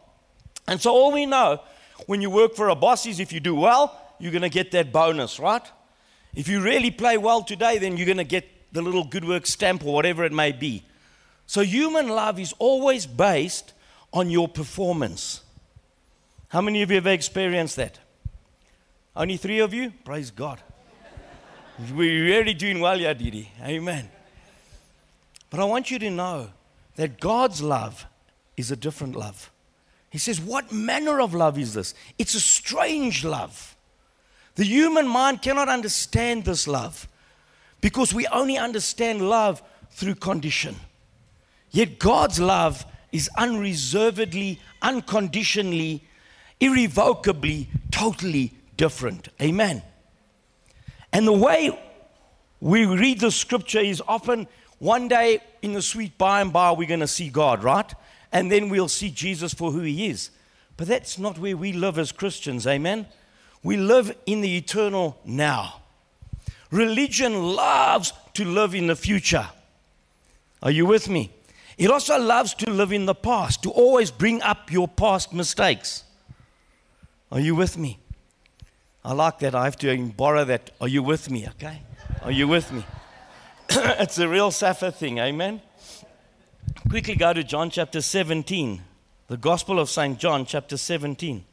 And 0.66 0.80
so 0.80 0.90
all 0.90 1.12
we 1.12 1.26
know 1.26 1.60
when 2.06 2.20
you 2.20 2.30
work 2.30 2.54
for 2.54 2.68
a 2.68 2.74
boss 2.74 3.06
is 3.06 3.20
if 3.20 3.32
you 3.32 3.40
do 3.40 3.54
well, 3.54 4.00
you're 4.18 4.32
going 4.32 4.42
to 4.42 4.48
get 4.48 4.70
that 4.72 4.92
bonus, 4.92 5.38
right? 5.38 5.62
If 6.34 6.48
you 6.48 6.60
really 6.60 6.90
play 6.90 7.16
well 7.16 7.42
today, 7.42 7.78
then 7.78 7.96
you're 7.96 8.06
going 8.06 8.18
to 8.18 8.24
get 8.24 8.72
the 8.72 8.82
little 8.82 9.04
good 9.04 9.24
work 9.24 9.46
stamp 9.46 9.84
or 9.84 9.94
whatever 9.94 10.24
it 10.24 10.32
may 10.32 10.52
be. 10.52 10.84
So 11.46 11.62
human 11.62 12.08
love 12.08 12.40
is 12.40 12.52
always 12.58 13.06
based 13.06 13.72
on 14.12 14.30
your 14.30 14.48
performance. 14.48 15.42
How 16.48 16.60
many 16.60 16.82
of 16.82 16.90
you 16.90 16.96
have 16.96 17.06
experienced 17.06 17.76
that? 17.76 17.98
Only 19.16 19.36
three 19.36 19.60
of 19.60 19.72
you? 19.72 19.92
Praise 20.04 20.30
God. 20.30 20.60
We're 21.92 22.24
really 22.24 22.54
doing 22.54 22.80
well, 22.80 23.00
yeah, 23.00 23.12
Didi. 23.14 23.50
Amen. 23.62 24.08
But 25.50 25.60
I 25.60 25.64
want 25.64 25.90
you 25.90 25.98
to 25.98 26.10
know 26.10 26.50
that 26.96 27.20
God's 27.20 27.62
love 27.62 28.06
is 28.56 28.70
a 28.70 28.76
different 28.76 29.16
love. 29.16 29.50
He 30.14 30.20
says, 30.20 30.40
What 30.40 30.70
manner 30.70 31.20
of 31.20 31.34
love 31.34 31.58
is 31.58 31.74
this? 31.74 31.92
It's 32.18 32.36
a 32.36 32.40
strange 32.40 33.24
love. 33.24 33.76
The 34.54 34.62
human 34.62 35.08
mind 35.08 35.42
cannot 35.42 35.68
understand 35.68 36.44
this 36.44 36.68
love 36.68 37.08
because 37.80 38.14
we 38.14 38.24
only 38.28 38.56
understand 38.56 39.28
love 39.28 39.60
through 39.90 40.14
condition. 40.14 40.76
Yet 41.72 41.98
God's 41.98 42.38
love 42.38 42.86
is 43.10 43.28
unreservedly, 43.36 44.60
unconditionally, 44.82 46.04
irrevocably, 46.60 47.68
totally 47.90 48.52
different. 48.76 49.30
Amen. 49.42 49.82
And 51.12 51.26
the 51.26 51.32
way 51.32 51.76
we 52.60 52.86
read 52.86 53.18
the 53.18 53.32
scripture 53.32 53.80
is 53.80 54.00
often 54.06 54.46
one 54.78 55.08
day 55.08 55.40
in 55.60 55.72
the 55.72 55.82
sweet 55.82 56.16
by 56.16 56.40
and 56.40 56.52
by 56.52 56.70
we're 56.70 56.86
going 56.86 57.00
to 57.00 57.08
see 57.08 57.30
God, 57.30 57.64
right? 57.64 57.92
And 58.34 58.50
then 58.50 58.68
we'll 58.68 58.88
see 58.88 59.10
Jesus 59.10 59.54
for 59.54 59.70
who 59.70 59.80
he 59.80 60.08
is. 60.08 60.30
But 60.76 60.88
that's 60.88 61.18
not 61.18 61.38
where 61.38 61.56
we 61.56 61.72
live 61.72 61.98
as 61.98 62.10
Christians, 62.10 62.66
amen? 62.66 63.06
We 63.62 63.76
live 63.76 64.14
in 64.26 64.40
the 64.40 64.56
eternal 64.56 65.18
now. 65.24 65.80
Religion 66.72 67.54
loves 67.54 68.12
to 68.34 68.44
live 68.44 68.74
in 68.74 68.88
the 68.88 68.96
future. 68.96 69.46
Are 70.62 70.72
you 70.72 70.84
with 70.84 71.08
me? 71.08 71.30
It 71.78 71.90
also 71.90 72.18
loves 72.18 72.54
to 72.54 72.70
live 72.70 72.92
in 72.92 73.06
the 73.06 73.14
past, 73.14 73.62
to 73.62 73.70
always 73.70 74.10
bring 74.10 74.42
up 74.42 74.72
your 74.72 74.88
past 74.88 75.32
mistakes. 75.32 76.02
Are 77.30 77.40
you 77.40 77.54
with 77.54 77.78
me? 77.78 77.98
I 79.04 79.12
like 79.12 79.38
that. 79.40 79.54
I 79.54 79.64
have 79.64 79.76
to 79.78 79.96
borrow 80.08 80.44
that. 80.44 80.70
Are 80.80 80.88
you 80.88 81.02
with 81.02 81.30
me? 81.30 81.46
Okay? 81.48 81.82
Are 82.22 82.32
you 82.32 82.48
with 82.48 82.72
me? 82.72 82.84
it's 83.70 84.18
a 84.18 84.28
real 84.28 84.50
Saffa 84.50 84.92
thing. 84.92 85.18
Amen? 85.18 85.60
Quickly 86.88 87.14
go 87.16 87.32
to 87.32 87.42
John 87.42 87.70
chapter 87.70 88.02
17, 88.02 88.82
the 89.28 89.36
Gospel 89.36 89.80
of 89.80 89.88
St. 89.88 90.18
John, 90.18 90.44
chapter 90.44 90.76
17. 90.76 91.44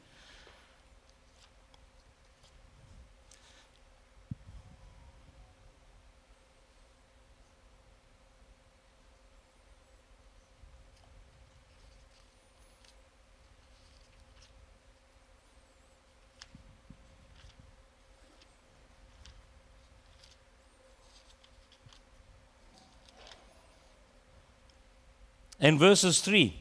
And 25.62 25.80
verses 25.80 26.20
3. 26.20 26.54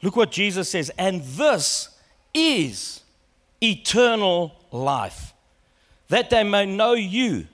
Look 0.00 0.16
what 0.16 0.30
Jesus 0.30 0.70
says. 0.70 0.90
And 0.96 1.22
this 1.22 1.90
is 2.32 3.02
eternal 3.60 4.54
life, 4.70 5.34
that 6.08 6.30
they 6.30 6.44
may 6.44 6.64
know 6.64 6.92
you, 6.92 7.48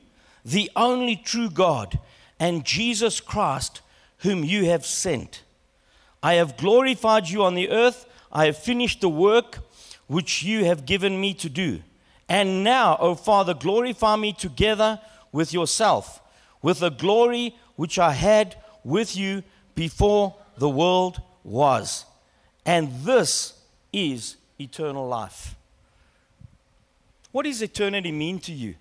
the 0.45 0.71
only 0.77 1.17
true 1.17 1.49
God, 1.49 1.99
and 2.39 2.65
Jesus 2.65 3.21
Christ, 3.21 3.81
whom 4.19 4.45
you 4.45 4.67
have 4.67 4.85
sent. 4.85 5.43
I 6.23 6.35
have 6.35 6.57
glorified 6.57 7.29
you 7.29 7.43
on 7.43 7.55
the 7.55 7.71
earth. 7.71 8.07
I 8.31 8.47
have 8.47 8.59
finished 8.59 9.01
the 9.01 9.09
work 9.09 9.59
which 10.07 10.43
you 10.43 10.65
have 10.67 10.85
given 10.85 11.21
me 11.21 11.33
to 11.35 11.49
do. 11.49 11.83
And 12.29 12.65
now, 12.65 12.97
O 13.01 13.15
Father, 13.15 13.55
glorify 13.55 14.17
me 14.17 14.33
together 14.33 15.01
with 15.33 15.53
yourself, 15.53 16.21
with 16.63 16.81
the 16.81 16.91
glory 16.91 17.57
which 17.77 17.99
I 17.99 18.13
had 18.13 18.57
with 18.83 19.17
you 19.17 19.43
before 19.75 20.35
the 20.59 20.69
world 20.69 21.21
was. 21.43 22.05
And 22.65 22.91
this 23.03 23.55
is 23.93 24.37
eternal 24.59 25.07
life. 25.07 25.55
What 27.33 27.45
does 27.45 27.63
eternity 27.63 28.13
mean 28.13 28.39
to 28.41 28.53
you? 28.53 28.77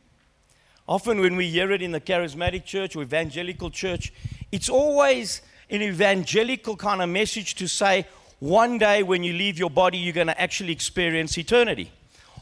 Often, 0.88 1.22
when 1.22 1.36
we 1.36 1.50
hear 1.50 1.72
it 1.72 1.82
in 1.82 1.92
the 1.92 2.02
charismatic 2.02 2.66
church 2.66 2.96
or 2.96 3.04
evangelical 3.04 3.70
church, 3.70 4.14
it's 4.52 4.70
always 4.70 5.42
an 5.70 5.82
evangelical 5.82 6.76
kind 6.76 7.02
of 7.02 7.10
message 7.10 7.56
to 7.56 7.68
say, 7.68 8.06
one 8.40 8.78
day 8.78 9.02
when 9.02 9.24
you 9.24 9.34
leave 9.34 9.58
your 9.58 9.70
body, 9.70 9.98
you're 9.98 10.14
going 10.14 10.28
to 10.28 10.40
actually 10.40 10.74
experience 10.74 11.38
eternity. 11.38 11.90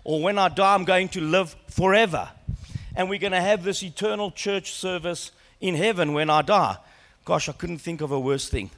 Or 0.04 0.22
when 0.22 0.40
I 0.40 0.50
die, 0.50 0.74
I'm 0.74 0.84
going 0.84 1.10
to 1.10 1.22
live 1.22 1.56
forever. 1.70 2.30
And 2.96 3.10
we're 3.10 3.20
going 3.20 3.32
to 3.32 3.42
have 3.42 3.64
this 3.64 3.84
eternal 3.84 4.32
church 4.32 4.72
service 4.72 5.32
in 5.60 5.76
heaven 5.76 6.14
when 6.14 6.30
I 6.30 6.42
die. 6.42 6.78
Gosh, 7.24 7.50
I 7.50 7.52
couldn't 7.52 7.80
think 7.80 8.02
of 8.02 8.12
a 8.12 8.20
worse 8.20 8.50
thing. 8.50 8.72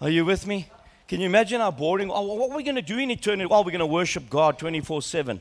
Are 0.00 0.08
you 0.08 0.24
with 0.24 0.46
me? 0.46 0.68
Can 1.06 1.20
you 1.20 1.26
imagine 1.26 1.60
how 1.60 1.70
boring? 1.70 2.10
Oh, 2.10 2.22
what 2.22 2.50
are 2.50 2.56
we 2.56 2.62
going 2.62 2.76
to 2.76 2.82
do 2.82 2.98
in 2.98 3.10
eternity? 3.10 3.46
Well, 3.46 3.62
we're 3.62 3.70
going 3.70 3.80
to 3.80 3.86
worship 3.86 4.30
God 4.30 4.58
24 4.58 5.02
7. 5.02 5.40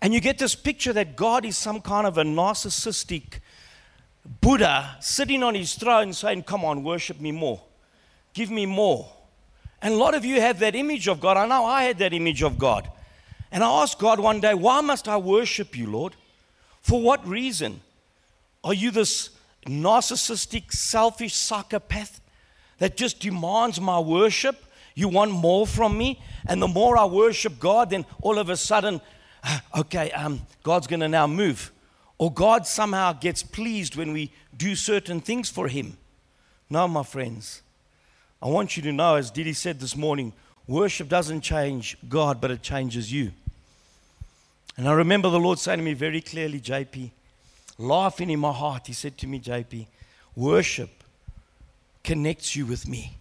And 0.00 0.14
you 0.14 0.20
get 0.20 0.38
this 0.38 0.54
picture 0.54 0.92
that 0.92 1.16
God 1.16 1.44
is 1.44 1.56
some 1.58 1.80
kind 1.80 2.06
of 2.06 2.16
a 2.16 2.22
narcissistic 2.22 3.40
Buddha 4.40 4.96
sitting 5.00 5.42
on 5.42 5.54
his 5.54 5.74
throne 5.74 6.12
saying, 6.12 6.44
Come 6.44 6.64
on, 6.64 6.84
worship 6.84 7.20
me 7.20 7.32
more. 7.32 7.60
Give 8.32 8.50
me 8.50 8.66
more. 8.66 9.10
And 9.82 9.94
a 9.94 9.96
lot 9.96 10.14
of 10.14 10.24
you 10.24 10.40
have 10.40 10.60
that 10.60 10.76
image 10.76 11.08
of 11.08 11.20
God. 11.20 11.36
I 11.36 11.46
know 11.46 11.64
I 11.64 11.84
had 11.84 11.98
that 11.98 12.12
image 12.12 12.42
of 12.42 12.58
God. 12.58 12.88
And 13.50 13.64
I 13.64 13.82
asked 13.82 13.98
God 13.98 14.20
one 14.20 14.40
day, 14.40 14.54
Why 14.54 14.80
must 14.80 15.08
I 15.08 15.16
worship 15.16 15.76
you, 15.76 15.90
Lord? 15.90 16.14
For 16.82 17.00
what 17.00 17.26
reason? 17.26 17.80
Are 18.62 18.74
you 18.74 18.90
this 18.90 19.30
narcissistic, 19.66 20.72
selfish 20.72 21.34
psychopath 21.34 22.20
that 22.78 22.96
just 22.96 23.20
demands 23.20 23.80
my 23.80 23.98
worship? 23.98 24.64
You 24.94 25.08
want 25.08 25.30
more 25.30 25.66
from 25.66 25.96
me? 25.96 26.20
And 26.46 26.60
the 26.60 26.68
more 26.68 26.98
I 26.98 27.04
worship 27.04 27.58
God, 27.58 27.90
then 27.90 28.04
all 28.20 28.38
of 28.38 28.48
a 28.50 28.56
sudden, 28.56 29.00
okay, 29.76 30.10
um, 30.12 30.42
God's 30.62 30.86
going 30.86 31.00
to 31.00 31.08
now 31.08 31.26
move. 31.26 31.72
Or 32.18 32.32
God 32.32 32.66
somehow 32.66 33.12
gets 33.12 33.42
pleased 33.42 33.96
when 33.96 34.12
we 34.12 34.30
do 34.56 34.74
certain 34.74 35.20
things 35.20 35.48
for 35.48 35.68
Him. 35.68 35.96
No, 36.68 36.86
my 36.86 37.02
friends. 37.02 37.62
I 38.42 38.48
want 38.48 38.76
you 38.76 38.82
to 38.84 38.92
know, 38.92 39.16
as 39.16 39.30
Didi 39.30 39.52
said 39.52 39.80
this 39.80 39.96
morning, 39.96 40.32
worship 40.66 41.08
doesn't 41.08 41.40
change 41.40 41.96
God, 42.08 42.40
but 42.40 42.50
it 42.50 42.62
changes 42.62 43.12
you. 43.12 43.32
And 44.76 44.88
I 44.88 44.92
remember 44.92 45.28
the 45.28 45.40
Lord 45.40 45.58
saying 45.58 45.78
to 45.78 45.84
me 45.84 45.94
very 45.94 46.20
clearly, 46.20 46.60
JP, 46.60 47.10
laughing 47.80 48.30
in 48.30 48.40
my 48.40 48.52
heart, 48.52 48.86
He 48.86 48.92
said 48.92 49.16
to 49.18 49.26
me, 49.26 49.40
JP, 49.40 49.86
worship 50.36 50.90
connects 52.04 52.54
you 52.54 52.66
with 52.66 52.88
me. 52.88 53.18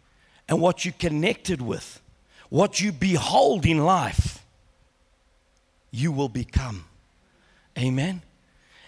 And 0.48 0.62
what 0.62 0.86
you 0.86 0.92
connected 0.92 1.62
with, 1.62 2.02
What 2.50 2.82
you 2.82 2.92
behold 2.92 3.66
in 3.66 3.80
life, 3.80 4.44
you 5.92 6.12
will 6.12 6.30
become. 6.30 6.86
Amen. 7.78 8.22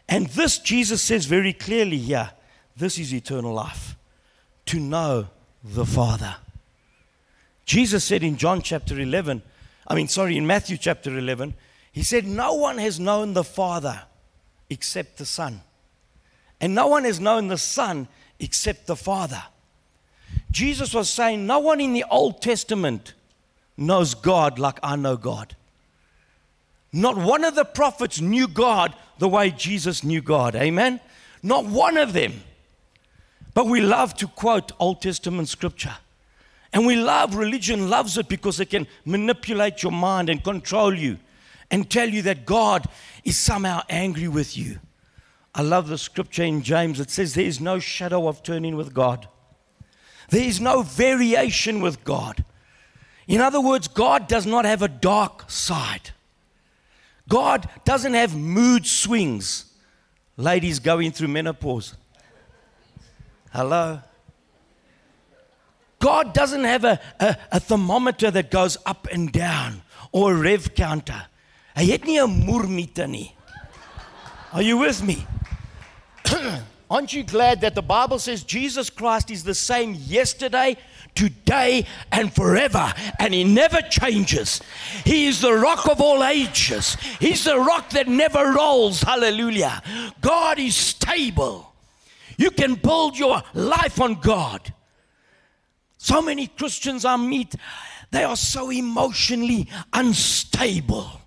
And 0.09 0.27
this, 0.27 0.59
Jesus 0.59 1.01
says 1.01 1.25
very 1.25 1.53
clearly 1.53 1.97
here 1.97 2.31
this 2.75 2.97
is 2.97 3.13
eternal 3.13 3.53
life 3.53 3.95
to 4.65 4.79
know 4.79 5.27
the 5.63 5.85
Father. 5.85 6.35
Jesus 7.65 8.03
said 8.03 8.23
in 8.23 8.37
John 8.37 8.61
chapter 8.61 8.99
11, 8.99 9.41
I 9.87 9.95
mean, 9.95 10.07
sorry, 10.07 10.37
in 10.37 10.47
Matthew 10.47 10.77
chapter 10.77 11.17
11, 11.17 11.53
he 11.91 12.03
said, 12.03 12.25
No 12.25 12.53
one 12.55 12.77
has 12.77 12.99
known 12.99 13.33
the 13.33 13.43
Father 13.43 14.01
except 14.71 15.17
the 15.17 15.25
Son. 15.25 15.61
And 16.59 16.73
no 16.73 16.87
one 16.87 17.03
has 17.03 17.19
known 17.19 17.49
the 17.49 17.57
Son 17.57 18.07
except 18.39 18.87
the 18.87 18.95
Father. 18.95 19.43
Jesus 20.49 20.93
was 20.93 21.09
saying, 21.09 21.45
No 21.45 21.59
one 21.59 21.81
in 21.81 21.93
the 21.93 22.05
Old 22.09 22.41
Testament 22.41 23.13
knows 23.77 24.15
God 24.15 24.57
like 24.57 24.79
I 24.81 24.95
know 24.95 25.17
God. 25.17 25.55
Not 26.93 27.17
one 27.17 27.43
of 27.43 27.55
the 27.55 27.65
prophets 27.65 28.21
knew 28.21 28.47
God 28.47 28.95
the 29.19 29.29
way 29.29 29.51
Jesus 29.51 30.03
knew 30.03 30.21
God. 30.21 30.55
Amen? 30.55 30.99
Not 31.43 31.65
one 31.65 31.97
of 31.97 32.13
them. 32.13 32.43
But 33.53 33.67
we 33.67 33.81
love 33.81 34.15
to 34.15 34.27
quote 34.27 34.71
Old 34.79 35.01
Testament 35.01 35.49
scripture. 35.49 35.97
And 36.71 36.85
we 36.85 36.95
love, 36.95 37.35
religion 37.35 37.89
loves 37.89 38.17
it 38.17 38.29
because 38.29 38.61
it 38.61 38.69
can 38.69 38.87
manipulate 39.03 39.83
your 39.83 39.91
mind 39.91 40.29
and 40.29 40.41
control 40.41 40.97
you 40.97 41.17
and 41.71 41.89
tell 41.89 42.09
you 42.09 42.21
that 42.23 42.45
God 42.45 42.85
is 43.23 43.37
somehow 43.37 43.81
angry 43.89 44.27
with 44.27 44.57
you. 44.57 44.79
I 45.55 45.63
love 45.63 45.87
the 45.87 45.97
scripture 45.97 46.43
in 46.43 46.61
James. 46.61 46.99
It 46.99 47.09
says, 47.09 47.33
There 47.33 47.45
is 47.45 47.59
no 47.59 47.79
shadow 47.79 48.27
of 48.27 48.43
turning 48.43 48.75
with 48.75 48.93
God, 48.93 49.27
there 50.29 50.43
is 50.43 50.61
no 50.61 50.83
variation 50.83 51.81
with 51.81 52.03
God. 52.03 52.45
In 53.27 53.39
other 53.39 53.61
words, 53.61 53.87
God 53.87 54.27
does 54.27 54.45
not 54.45 54.65
have 54.65 54.81
a 54.81 54.87
dark 54.87 55.49
side. 55.49 56.11
God 57.29 57.69
doesn't 57.85 58.13
have 58.13 58.35
mood 58.35 58.85
swings. 58.85 59.71
Ladies 60.35 60.79
going 60.79 61.11
through 61.11 61.29
menopause. 61.29 61.95
Hello? 63.53 64.01
God 65.99 66.33
doesn't 66.33 66.63
have 66.63 66.83
a, 66.83 66.99
a, 67.19 67.37
a, 67.53 67.59
thermometer 67.59 68.31
that 68.31 68.49
goes 68.49 68.75
up 68.85 69.07
and 69.11 69.31
down 69.31 69.83
or 70.11 70.33
a 70.33 70.35
rev 70.35 70.73
counter. 70.73 71.27
Hy 71.75 71.85
het 71.91 72.05
nie 72.05 72.19
'n 72.19 72.45
moermiete 72.45 73.07
nie. 73.07 73.31
Are 74.53 74.63
you 74.63 74.77
with 74.77 75.01
me? 75.01 75.25
Aren't 76.91 77.13
you 77.13 77.23
glad 77.23 77.61
that 77.61 77.73
the 77.73 77.81
Bible 77.81 78.19
says 78.19 78.43
Jesus 78.43 78.89
Christ 78.89 79.31
is 79.31 79.45
the 79.45 79.55
same 79.55 79.93
yesterday, 79.93 80.75
today, 81.15 81.85
and 82.11 82.35
forever, 82.35 82.93
and 83.17 83.33
He 83.33 83.45
never 83.45 83.81
changes? 83.81 84.59
He 85.05 85.27
is 85.27 85.39
the 85.39 85.53
rock 85.53 85.87
of 85.87 86.01
all 86.01 86.21
ages, 86.21 86.95
He's 87.17 87.45
the 87.45 87.57
rock 87.57 87.91
that 87.91 88.09
never 88.09 88.51
rolls. 88.51 89.01
Hallelujah. 89.01 89.81
God 90.19 90.59
is 90.59 90.75
stable. 90.75 91.71
You 92.37 92.51
can 92.51 92.75
build 92.75 93.17
your 93.17 93.41
life 93.53 94.01
on 94.01 94.15
God. 94.15 94.73
So 95.97 96.21
many 96.21 96.47
Christians 96.47 97.05
I 97.05 97.15
meet, 97.15 97.55
they 98.09 98.25
are 98.25 98.35
so 98.35 98.69
emotionally 98.69 99.69
unstable. 99.93 101.20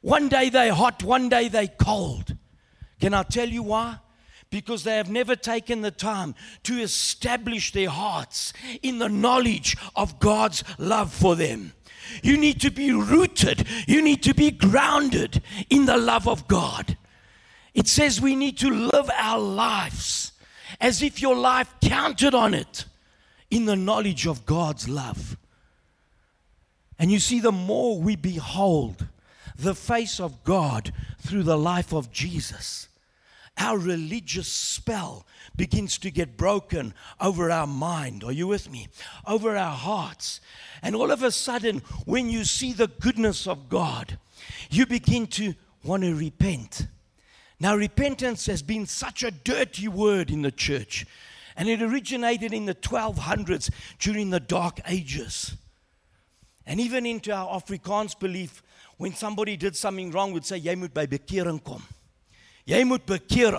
One 0.00 0.28
day 0.28 0.48
they're 0.50 0.74
hot, 0.74 1.02
one 1.02 1.28
day 1.28 1.48
they're 1.48 1.66
cold. 1.66 2.36
Can 3.00 3.14
I 3.14 3.22
tell 3.22 3.48
you 3.48 3.62
why? 3.62 3.98
Because 4.50 4.84
they 4.84 4.96
have 4.96 5.10
never 5.10 5.36
taken 5.36 5.82
the 5.82 5.90
time 5.90 6.34
to 6.64 6.80
establish 6.80 7.72
their 7.72 7.90
hearts 7.90 8.52
in 8.82 8.98
the 8.98 9.08
knowledge 9.08 9.76
of 9.94 10.18
God's 10.18 10.64
love 10.78 11.12
for 11.12 11.36
them. 11.36 11.72
You 12.22 12.38
need 12.38 12.60
to 12.62 12.70
be 12.70 12.92
rooted, 12.92 13.66
you 13.86 14.00
need 14.00 14.22
to 14.22 14.34
be 14.34 14.50
grounded 14.50 15.42
in 15.68 15.84
the 15.84 15.98
love 15.98 16.26
of 16.26 16.48
God. 16.48 16.96
It 17.74 17.86
says 17.86 18.20
we 18.20 18.34
need 18.34 18.58
to 18.58 18.70
live 18.70 19.10
our 19.14 19.38
lives 19.38 20.32
as 20.80 21.02
if 21.02 21.20
your 21.20 21.36
life 21.36 21.72
counted 21.80 22.34
on 22.34 22.54
it 22.54 22.86
in 23.50 23.66
the 23.66 23.76
knowledge 23.76 24.26
of 24.26 24.46
God's 24.46 24.88
love. 24.88 25.36
And 26.98 27.12
you 27.12 27.18
see, 27.20 27.40
the 27.40 27.52
more 27.52 28.00
we 28.00 28.16
behold 28.16 29.06
the 29.58 29.74
face 29.74 30.20
of 30.20 30.44
God 30.44 30.92
through 31.18 31.42
the 31.42 31.58
life 31.58 31.92
of 31.92 32.12
Jesus, 32.12 32.88
our 33.58 33.76
religious 33.76 34.46
spell 34.48 35.26
begins 35.56 35.98
to 35.98 36.10
get 36.10 36.36
broken 36.36 36.94
over 37.20 37.50
our 37.50 37.66
mind. 37.66 38.22
Are 38.22 38.32
you 38.32 38.46
with 38.46 38.70
me? 38.70 38.88
Over 39.26 39.56
our 39.56 39.74
hearts. 39.74 40.40
And 40.80 40.94
all 40.94 41.10
of 41.10 41.24
a 41.24 41.32
sudden, 41.32 41.82
when 42.04 42.30
you 42.30 42.44
see 42.44 42.72
the 42.72 42.86
goodness 42.86 43.48
of 43.48 43.68
God, 43.68 44.16
you 44.70 44.86
begin 44.86 45.26
to 45.28 45.54
want 45.82 46.04
to 46.04 46.14
repent. 46.14 46.86
Now, 47.58 47.74
repentance 47.74 48.46
has 48.46 48.62
been 48.62 48.86
such 48.86 49.24
a 49.24 49.32
dirty 49.32 49.88
word 49.88 50.30
in 50.30 50.42
the 50.42 50.52
church, 50.52 51.04
and 51.56 51.68
it 51.68 51.82
originated 51.82 52.52
in 52.52 52.66
the 52.66 52.74
1200s 52.76 53.70
during 53.98 54.30
the 54.30 54.38
Dark 54.38 54.78
Ages. 54.86 55.56
And 56.64 56.78
even 56.78 57.04
into 57.04 57.32
our 57.32 57.60
Afrikaans 57.60 58.16
belief, 58.16 58.62
when 58.98 59.14
somebody 59.14 59.56
did 59.56 59.76
something 59.76 60.10
wrong, 60.10 60.32
would 60.32 60.44
say, 60.44 60.58
Jy 60.58 60.74
moet 60.74 60.92
by 60.92 61.06
bekering 61.06 61.62
kom. 61.64 61.82
Jy 62.66 62.84
moet 62.84 63.06
bekeer. 63.06 63.54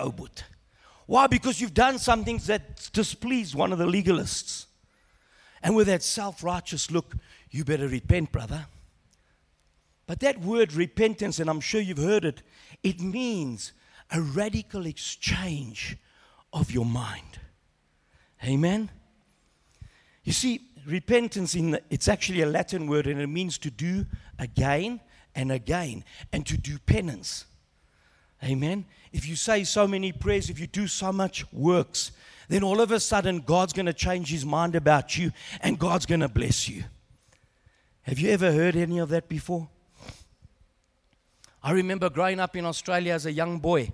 Why? 1.06 1.26
Because 1.26 1.60
you've 1.60 1.74
done 1.74 1.98
something 1.98 2.38
that 2.46 2.90
displeased 2.92 3.56
one 3.56 3.72
of 3.72 3.78
the 3.78 3.86
legalists. 3.86 4.66
And 5.62 5.74
with 5.74 5.88
that 5.88 6.02
self 6.02 6.44
righteous 6.44 6.90
look, 6.90 7.16
you 7.50 7.64
better 7.64 7.88
repent, 7.88 8.30
brother. 8.30 8.66
But 10.06 10.20
that 10.20 10.40
word 10.40 10.72
repentance, 10.74 11.40
and 11.40 11.50
I'm 11.50 11.60
sure 11.60 11.80
you've 11.80 11.98
heard 11.98 12.24
it, 12.24 12.42
it 12.82 13.00
means 13.00 13.72
a 14.10 14.20
radical 14.20 14.86
exchange 14.86 15.96
of 16.52 16.70
your 16.70 16.84
mind. 16.84 17.38
Amen? 18.44 18.90
You 20.24 20.32
see, 20.32 20.60
repentance, 20.86 21.54
in 21.54 21.72
the, 21.72 21.82
it's 21.90 22.08
actually 22.08 22.42
a 22.42 22.46
Latin 22.46 22.86
word 22.86 23.06
and 23.06 23.20
it 23.20 23.26
means 23.26 23.58
to 23.58 23.70
do 23.70 24.06
again 24.38 25.00
and 25.34 25.52
again 25.52 26.04
and 26.32 26.46
to 26.46 26.56
do 26.56 26.78
penance. 26.78 27.44
Amen. 28.42 28.86
If 29.12 29.28
you 29.28 29.36
say 29.36 29.64
so 29.64 29.86
many 29.86 30.12
prayers, 30.12 30.50
if 30.50 30.58
you 30.58 30.66
do 30.66 30.86
so 30.86 31.12
much 31.12 31.44
works, 31.52 32.12
then 32.48 32.64
all 32.64 32.80
of 32.80 32.90
a 32.90 33.00
sudden 33.00 33.40
God's 33.40 33.72
going 33.72 33.86
to 33.86 33.92
change 33.92 34.30
his 34.30 34.46
mind 34.46 34.74
about 34.74 35.16
you 35.16 35.32
and 35.60 35.78
God's 35.78 36.06
going 36.06 36.20
to 36.20 36.28
bless 36.28 36.68
you. 36.68 36.84
Have 38.02 38.18
you 38.18 38.30
ever 38.30 38.50
heard 38.50 38.76
any 38.76 38.98
of 38.98 39.08
that 39.10 39.28
before? 39.28 39.68
I 41.62 41.72
remember 41.72 42.08
growing 42.08 42.40
up 42.40 42.56
in 42.56 42.64
Australia 42.64 43.12
as 43.12 43.26
a 43.26 43.32
young 43.32 43.58
boy, 43.58 43.92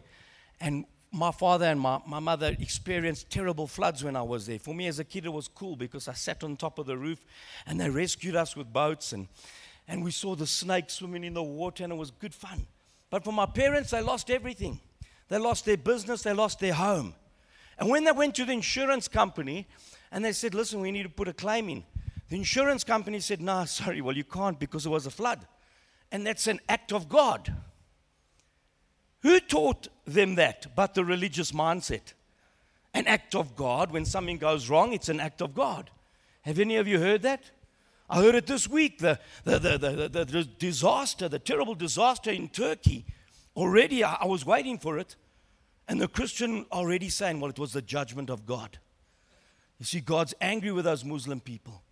and 0.61 0.85
my 1.11 1.33
father 1.33 1.67
and 1.67 1.81
my, 1.81 2.01
my 2.07 2.21
mother 2.21 2.55
experienced 2.61 3.29
terrible 3.29 3.67
floods 3.67 4.05
when 4.05 4.15
I 4.15 4.23
was 4.23 4.47
there. 4.47 4.61
For 4.61 4.75
me 4.75 4.87
as 4.87 5.01
a 5.01 5.05
kid, 5.05 5.27
it 5.27 5.33
was 5.33 5.49
cool 5.49 5.75
because 5.75 6.07
I 6.07 6.13
sat 6.13 6.45
on 6.45 6.57
top 6.57 6.79
of 6.79 6.87
the 6.87 6.97
roof 6.97 7.25
and 7.67 7.81
they 7.81 7.91
rescued 7.91 8.37
us 8.37 8.55
with 8.55 8.73
boats, 8.73 9.13
and, 9.13 9.27
and 9.89 10.03
we 10.03 10.11
saw 10.11 10.35
the 10.35 10.47
snakes 10.47 10.95
swimming 10.95 11.25
in 11.25 11.35
the 11.35 11.43
water, 11.43 11.85
and 11.85 11.93
it 11.93 11.97
was 11.97 12.11
good 12.11 12.35
fun. 12.35 12.67
But 13.11 13.25
for 13.25 13.33
my 13.33 13.47
parents, 13.47 13.91
they 13.91 14.01
lost 14.01 14.31
everything. 14.31 14.81
They 15.29 15.39
lost 15.39 15.65
their 15.65 15.77
business, 15.77 16.23
they 16.23 16.33
lost 16.33 16.61
their 16.61 16.75
home. 16.75 17.15
And 17.79 17.89
when 17.89 18.05
they 18.05 18.13
went 18.13 18.35
to 18.37 18.45
the 18.45 18.53
insurance 18.53 19.09
company 19.09 19.67
and 20.11 20.25
they 20.25 20.33
said, 20.33 20.55
Listen, 20.55 20.81
we 20.81 20.91
need 20.91 21.03
to 21.03 21.09
put 21.09 21.29
a 21.29 21.33
claim 21.33 21.69
in, 21.69 21.85
the 22.29 22.37
insurance 22.37 22.85
company 22.85 23.21
said, 23.21 23.41
No, 23.41 23.61
nah, 23.61 23.65
sorry, 23.65 24.01
well, 24.01 24.17
you 24.17 24.25
can't 24.25 24.59
because 24.59 24.87
it 24.87 24.91
was 24.91 25.07
a 25.07 25.11
flood. 25.11 25.47
And 26.13 26.27
that's 26.27 26.47
an 26.47 26.61
act 26.69 26.93
of 26.93 27.09
God. 27.09 27.53
Who 29.23 29.41
taught 29.41 29.89
them 30.05 30.37
that 30.37 30.75
but 30.77 30.95
the 30.95 31.05
religious 31.05 31.51
mindset? 31.53 32.13
An 32.95 33.07
act 33.07 33.35
of 33.35 33.57
God. 33.57 33.91
When 33.91 34.05
something 34.05 34.39
goes 34.39 34.71
wrong, 34.71 34.93
it's 34.93 35.09
an 35.09 35.21
act 35.21 35.43
of 35.43 35.55
God. 35.55 35.91
Have 36.43 36.61
any 36.61 36.77
of 36.77 36.87
you 36.87 37.01
heard 37.01 37.23
that? 37.23 37.51
I 38.09 38.23
heard 38.23 38.35
it 38.35 38.47
this 38.47 38.69
week 38.69 38.99
the, 38.99 39.19
the, 39.45 39.59
the, 39.59 39.79
the, 39.79 40.25
the, 40.25 40.45
disaster, 40.45 41.29
the 41.29 41.39
terrible 41.39 41.75
disaster 41.75 42.31
in 42.31 42.49
Turkey. 42.49 43.05
Already, 43.57 44.05
I, 44.05 44.19
I 44.21 44.27
was 44.27 44.47
waiting 44.47 44.79
for 44.79 44.99
it. 44.99 45.17
And 45.89 46.01
the 46.01 46.09
Christian 46.09 46.67
already 46.73 47.09
saying, 47.09 47.41
well, 47.41 47.51
it 47.51 47.59
was 47.59 47.73
the 47.73 47.83
judgment 47.83 48.31
of 48.31 48.47
God. 48.47 48.79
You 49.79 49.87
see, 49.87 50.01
God's 50.01 50.35
angry 50.41 50.73
with 50.73 50.85
those 50.85 51.05
Muslim 51.05 51.41
people. 51.41 51.83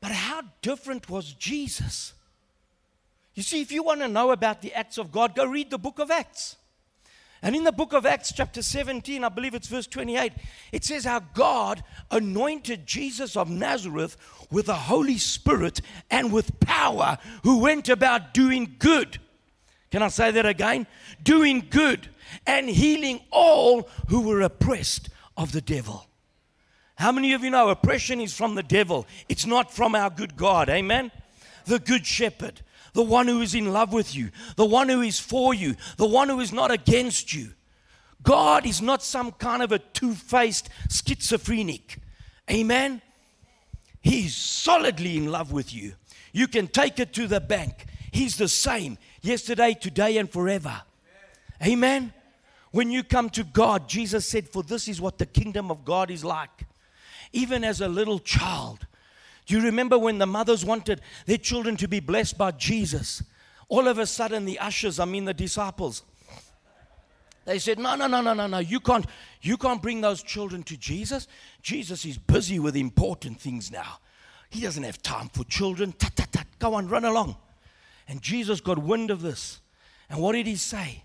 But 0.00 0.12
how 0.12 0.42
different 0.62 1.08
was 1.08 1.32
Jesus? 1.32 2.14
You 3.34 3.42
see, 3.42 3.60
if 3.60 3.72
you 3.72 3.82
want 3.82 4.00
to 4.00 4.08
know 4.08 4.30
about 4.30 4.60
the 4.60 4.74
acts 4.74 4.98
of 4.98 5.10
God, 5.10 5.34
go 5.34 5.44
read 5.44 5.70
the 5.70 5.78
book 5.78 5.98
of 5.98 6.10
Acts. 6.10 6.56
And 7.42 7.56
in 7.56 7.64
the 7.64 7.72
book 7.72 7.92
of 7.92 8.06
Acts, 8.06 8.32
chapter 8.32 8.62
17, 8.62 9.24
I 9.24 9.28
believe 9.28 9.54
it's 9.54 9.66
verse 9.66 9.88
28, 9.88 10.32
it 10.70 10.84
says 10.84 11.04
how 11.04 11.20
God 11.34 11.82
anointed 12.10 12.86
Jesus 12.86 13.36
of 13.36 13.50
Nazareth 13.50 14.16
with 14.50 14.66
the 14.66 14.74
Holy 14.74 15.18
Spirit 15.18 15.80
and 16.08 16.32
with 16.32 16.60
power, 16.60 17.18
who 17.42 17.58
went 17.58 17.88
about 17.88 18.32
doing 18.32 18.76
good. 18.78 19.18
Can 19.90 20.02
I 20.02 20.08
say 20.08 20.30
that 20.30 20.46
again? 20.46 20.86
Doing 21.22 21.66
good 21.68 22.08
and 22.46 22.68
healing 22.68 23.20
all 23.32 23.88
who 24.08 24.20
were 24.22 24.40
oppressed 24.40 25.08
of 25.36 25.50
the 25.50 25.60
devil. 25.60 26.06
How 26.94 27.10
many 27.10 27.32
of 27.32 27.42
you 27.42 27.50
know 27.50 27.70
oppression 27.70 28.20
is 28.20 28.32
from 28.32 28.54
the 28.54 28.62
devil? 28.62 29.06
It's 29.28 29.46
not 29.46 29.72
from 29.72 29.96
our 29.96 30.10
good 30.10 30.36
God. 30.36 30.68
Amen? 30.68 31.10
The 31.64 31.80
good 31.80 32.06
shepherd, 32.06 32.60
the 32.92 33.02
one 33.02 33.26
who 33.26 33.40
is 33.40 33.54
in 33.54 33.72
love 33.72 33.92
with 33.92 34.14
you, 34.14 34.30
the 34.56 34.66
one 34.66 34.88
who 34.88 35.00
is 35.00 35.18
for 35.18 35.54
you, 35.54 35.74
the 35.96 36.06
one 36.06 36.28
who 36.28 36.40
is 36.40 36.52
not 36.52 36.70
against 36.70 37.32
you. 37.34 37.52
God 38.22 38.66
is 38.66 38.80
not 38.80 39.02
some 39.02 39.32
kind 39.32 39.62
of 39.62 39.72
a 39.72 39.78
two 39.78 40.14
faced 40.14 40.68
schizophrenic. 40.90 41.98
Amen? 42.50 43.02
He's 44.00 44.36
solidly 44.36 45.16
in 45.16 45.30
love 45.30 45.52
with 45.52 45.72
you. 45.72 45.94
You 46.32 46.48
can 46.48 46.66
take 46.66 46.98
it 46.98 47.12
to 47.14 47.26
the 47.26 47.40
bank. 47.40 47.86
He's 48.10 48.36
the 48.36 48.48
same 48.48 48.98
yesterday, 49.22 49.74
today, 49.74 50.18
and 50.18 50.30
forever. 50.30 50.82
Amen? 51.64 52.12
When 52.72 52.90
you 52.90 53.02
come 53.02 53.30
to 53.30 53.44
God, 53.44 53.88
Jesus 53.88 54.26
said, 54.26 54.48
For 54.48 54.62
this 54.62 54.88
is 54.88 55.00
what 55.00 55.18
the 55.18 55.26
kingdom 55.26 55.70
of 55.70 55.84
God 55.84 56.10
is 56.10 56.24
like. 56.24 56.66
Even 57.32 57.64
as 57.64 57.80
a 57.80 57.88
little 57.88 58.18
child. 58.18 58.86
Do 59.46 59.56
you 59.56 59.62
remember 59.62 59.98
when 59.98 60.18
the 60.18 60.26
mothers 60.26 60.64
wanted 60.64 61.00
their 61.26 61.38
children 61.38 61.76
to 61.76 61.88
be 61.88 62.00
blessed 62.00 62.38
by 62.38 62.52
Jesus? 62.52 63.22
All 63.68 63.88
of 63.88 63.98
a 63.98 64.06
sudden, 64.06 64.44
the 64.44 64.58
ushers, 64.58 64.98
I 65.00 65.04
mean 65.04 65.24
the 65.24 65.34
disciples, 65.34 66.02
they 67.44 67.58
said, 67.58 67.78
No, 67.78 67.96
no, 67.96 68.06
no, 68.06 68.20
no, 68.20 68.34
no, 68.34 68.46
no. 68.46 68.58
You 68.58 68.80
can't, 68.80 69.04
you 69.40 69.56
can't 69.56 69.82
bring 69.82 70.00
those 70.00 70.22
children 70.22 70.62
to 70.64 70.76
Jesus. 70.76 71.26
Jesus 71.60 72.04
is 72.04 72.18
busy 72.18 72.58
with 72.58 72.76
important 72.76 73.40
things 73.40 73.70
now. 73.70 73.98
He 74.50 74.60
doesn't 74.60 74.82
have 74.82 75.02
time 75.02 75.28
for 75.30 75.44
children. 75.44 75.92
Tut, 75.92 76.14
tut, 76.14 76.30
tut. 76.30 76.46
Go 76.58 76.74
on, 76.74 76.88
run 76.88 77.04
along. 77.04 77.36
And 78.06 78.20
Jesus 78.22 78.60
got 78.60 78.78
wind 78.78 79.10
of 79.10 79.22
this. 79.22 79.60
And 80.08 80.20
what 80.20 80.32
did 80.32 80.46
he 80.46 80.56
say? 80.56 81.02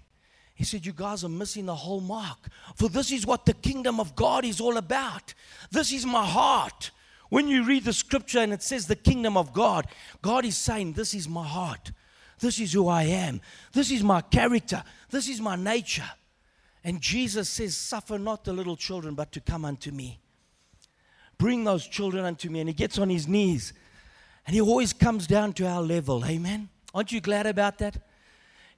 He 0.54 0.64
said, 0.64 0.86
You 0.86 0.94
guys 0.94 1.24
are 1.24 1.30
missing 1.30 1.66
the 1.66 1.76
whole 1.76 2.02
mark. 2.02 2.50
For 2.76 2.90
this 2.90 3.12
is 3.12 3.26
what 3.26 3.46
the 3.46 3.54
kingdom 3.54 4.00
of 4.00 4.16
God 4.16 4.46
is 4.46 4.62
all 4.62 4.78
about. 4.78 5.34
This 5.72 5.92
is 5.92 6.06
my 6.06 6.26
heart. 6.26 6.92
When 7.30 7.48
you 7.48 7.64
read 7.64 7.84
the 7.84 7.94
scripture 7.94 8.40
and 8.40 8.54
it 8.54 8.64
says 8.64 8.88
the 8.88 8.96
kingdom 8.96 9.36
of 9.36 9.54
God, 9.54 9.88
God 10.22 10.46
is 10.46 10.58
saying, 10.58 10.94
This 10.94 11.14
is 11.14 11.28
my 11.28 11.46
heart. 11.46 11.92
This 12.40 12.60
is 12.60 12.74
who 12.74 12.88
I 12.88 13.04
am. 13.04 13.42
This 13.74 13.92
is 13.92 14.04
my 14.04 14.22
character. 14.22 14.84
This 15.10 15.28
is 15.28 15.42
my 15.42 15.56
nature. 15.56 16.10
And 16.84 17.02
Jesus 17.02 17.50
says, 17.50 17.76
Suffer 17.76 18.18
not 18.18 18.44
the 18.44 18.54
little 18.54 18.78
children, 18.78 19.16
but 19.16 19.32
to 19.34 19.42
come 19.42 19.66
unto 19.66 19.92
me. 19.92 20.20
Bring 21.38 21.64
those 21.64 21.86
children 21.86 22.24
unto 22.24 22.50
me. 22.50 22.62
And 22.62 22.70
he 22.70 22.74
gets 22.74 22.98
on 22.98 23.10
his 23.10 23.28
knees. 23.28 23.74
And 24.46 24.54
he 24.54 24.62
always 24.62 24.94
comes 24.94 25.28
down 25.28 25.54
to 25.54 25.68
our 25.68 25.82
level. 25.82 26.24
Amen. 26.26 26.70
Aren't 26.94 27.12
you 27.12 27.20
glad 27.20 27.46
about 27.46 27.80
that? 27.80 27.98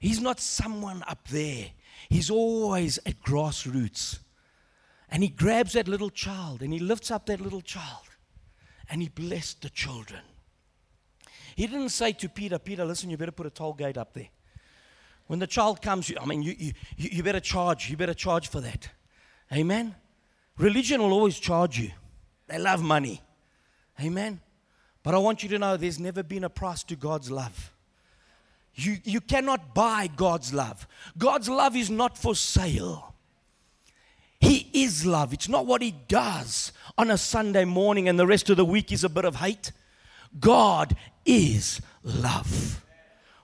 He's 0.00 0.20
not 0.20 0.40
someone 0.40 1.04
up 1.06 1.28
there. 1.28 1.66
He's 2.08 2.30
always 2.30 2.98
at 3.06 3.22
grassroots. 3.22 4.18
And 5.08 5.22
he 5.22 5.28
grabs 5.28 5.74
that 5.74 5.86
little 5.86 6.10
child 6.10 6.62
and 6.62 6.72
he 6.72 6.78
lifts 6.78 7.10
up 7.10 7.26
that 7.26 7.40
little 7.40 7.60
child 7.60 8.09
and 8.90 9.00
he 9.00 9.08
blessed 9.08 9.62
the 9.62 9.70
children. 9.70 10.20
He 11.54 11.66
didn't 11.66 11.90
say 11.90 12.12
to 12.12 12.28
Peter, 12.28 12.58
Peter, 12.58 12.84
listen, 12.84 13.08
you 13.08 13.16
better 13.16 13.32
put 13.32 13.46
a 13.46 13.50
toll 13.50 13.72
gate 13.72 13.96
up 13.96 14.12
there. 14.14 14.28
When 15.26 15.38
the 15.38 15.46
child 15.46 15.80
comes, 15.80 16.12
I 16.20 16.26
mean, 16.26 16.42
you, 16.42 16.54
you, 16.58 16.72
you 16.96 17.22
better 17.22 17.40
charge. 17.40 17.88
You 17.88 17.96
better 17.96 18.14
charge 18.14 18.48
for 18.48 18.60
that. 18.60 18.88
Amen? 19.52 19.94
Religion 20.58 21.00
will 21.00 21.12
always 21.12 21.38
charge 21.38 21.78
you. 21.78 21.90
They 22.48 22.58
love 22.58 22.82
money. 22.82 23.22
Amen? 24.00 24.40
But 25.02 25.14
I 25.14 25.18
want 25.18 25.42
you 25.42 25.48
to 25.50 25.58
know 25.58 25.76
there's 25.76 26.00
never 26.00 26.22
been 26.22 26.44
a 26.44 26.50
price 26.50 26.82
to 26.84 26.96
God's 26.96 27.30
love. 27.30 27.72
You, 28.74 28.96
you 29.04 29.20
cannot 29.20 29.74
buy 29.74 30.08
God's 30.08 30.52
love. 30.52 30.86
God's 31.16 31.48
love 31.48 31.76
is 31.76 31.90
not 31.90 32.18
for 32.18 32.34
sale. 32.34 33.09
He 34.40 34.70
is 34.72 35.04
love. 35.04 35.32
It's 35.32 35.48
not 35.48 35.66
what 35.66 35.82
He 35.82 35.94
does 36.08 36.72
on 36.96 37.10
a 37.10 37.18
Sunday 37.18 37.64
morning 37.64 38.08
and 38.08 38.18
the 38.18 38.26
rest 38.26 38.50
of 38.50 38.56
the 38.56 38.64
week 38.64 38.90
is 38.90 39.04
a 39.04 39.08
bit 39.08 39.24
of 39.24 39.36
hate. 39.36 39.72
God 40.38 40.96
is 41.24 41.80
love. 42.02 42.84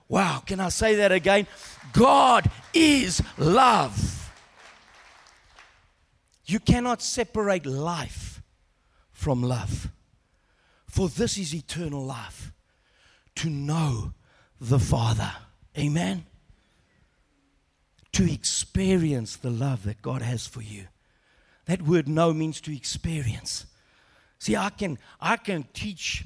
Wow, 0.09 0.41
can 0.45 0.59
I 0.59 0.69
say 0.69 0.95
that 0.95 1.11
again? 1.11 1.47
God 1.93 2.49
is 2.73 3.21
love. 3.37 4.31
You 6.45 6.59
cannot 6.59 7.01
separate 7.01 7.65
life 7.65 8.41
from 9.11 9.43
love. 9.43 9.89
For 10.87 11.09
this 11.09 11.37
is 11.37 11.53
eternal 11.53 12.03
life 12.03 12.53
to 13.35 13.49
know 13.49 14.13
the 14.59 14.79
Father. 14.79 15.31
Amen. 15.77 16.25
To 18.13 18.31
experience 18.31 19.35
the 19.35 19.49
love 19.49 19.83
that 19.83 20.01
God 20.01 20.21
has 20.21 20.47
for 20.47 20.61
you. 20.61 20.85
That 21.65 21.81
word 21.81 22.07
know 22.07 22.33
means 22.33 22.61
to 22.61 22.75
experience. 22.75 23.65
See, 24.39 24.55
I 24.55 24.69
can 24.69 24.97
I 25.19 25.37
can 25.37 25.65
teach 25.73 26.23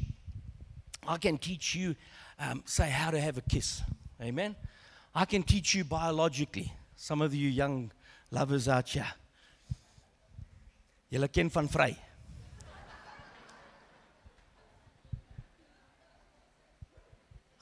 I 1.08 1.18
can 1.18 1.38
teach 1.38 1.76
you 1.76 1.96
um, 2.40 2.64
say 2.66 2.90
how 2.90 3.12
to 3.12 3.20
have 3.20 3.38
a 3.38 3.42
kiss. 3.42 3.82
Amen. 4.22 4.56
I 5.14 5.26
can 5.26 5.44
teach 5.44 5.74
you 5.76 5.84
biologically. 5.84 6.72
Some 6.96 7.22
of 7.22 7.34
you 7.34 7.50
young 7.50 7.92
lovers 8.30 8.68
out 8.68 8.90
here. 8.90 9.08
Julle 11.12 11.32
ken 11.32 11.50
van 11.50 11.68
vry. 11.68 11.98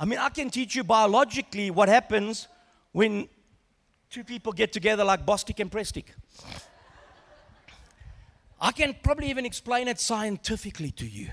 I 0.02 0.06
mean, 0.06 0.20
I 0.20 0.30
can 0.30 0.50
teach 0.50 0.76
you 0.76 0.84
biologically 0.84 1.72
what 1.72 1.90
happens 1.90 2.48
when 2.94 3.28
two 4.10 4.24
people 4.24 4.52
get 4.52 4.74
together 4.74 5.04
like 5.04 5.26
Bostik 5.26 5.60
and 5.60 5.72
Prestik. 5.72 6.06
I 8.60 8.72
can 8.72 8.96
probably 9.02 9.30
even 9.30 9.46
explain 9.46 9.88
it 9.88 10.00
scientifically 10.00 10.92
to 10.92 11.08
you. 11.08 11.30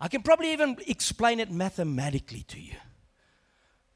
I 0.00 0.08
can 0.08 0.22
probably 0.22 0.52
even 0.52 0.76
explain 0.86 1.40
it 1.40 1.50
mathematically 1.50 2.42
to 2.48 2.60
you. 2.60 2.74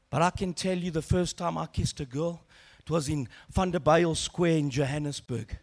But 0.09 0.21
I 0.21 0.29
can 0.29 0.53
tell 0.53 0.77
you 0.77 0.91
the 0.91 1.01
first 1.01 1.37
time 1.37 1.57
I 1.57 1.65
kissed 1.65 1.99
a 1.99 2.05
girl, 2.05 2.41
it 2.79 2.89
was 2.89 3.09
in 3.09 3.27
Vanderbijl 3.53 4.15
Square 4.15 4.57
in 4.57 4.69
Johannesburg. 4.69 5.57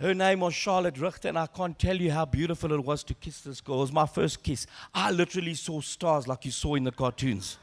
Her 0.00 0.14
name 0.14 0.40
was 0.40 0.54
Charlotte 0.54 0.98
Richter, 0.98 1.28
and 1.28 1.38
I 1.38 1.46
can't 1.46 1.78
tell 1.78 1.96
you 1.96 2.10
how 2.10 2.24
beautiful 2.24 2.72
it 2.72 2.84
was 2.84 3.04
to 3.04 3.14
kiss 3.14 3.42
this 3.42 3.60
girl. 3.60 3.76
It 3.76 3.80
was 3.82 3.92
my 3.92 4.06
first 4.06 4.42
kiss. 4.42 4.66
I 4.92 5.12
literally 5.12 5.54
saw 5.54 5.80
stars 5.80 6.26
like 6.26 6.44
you 6.44 6.50
saw 6.50 6.74
in 6.74 6.84
the 6.84 6.90
cartoons. 6.90 7.58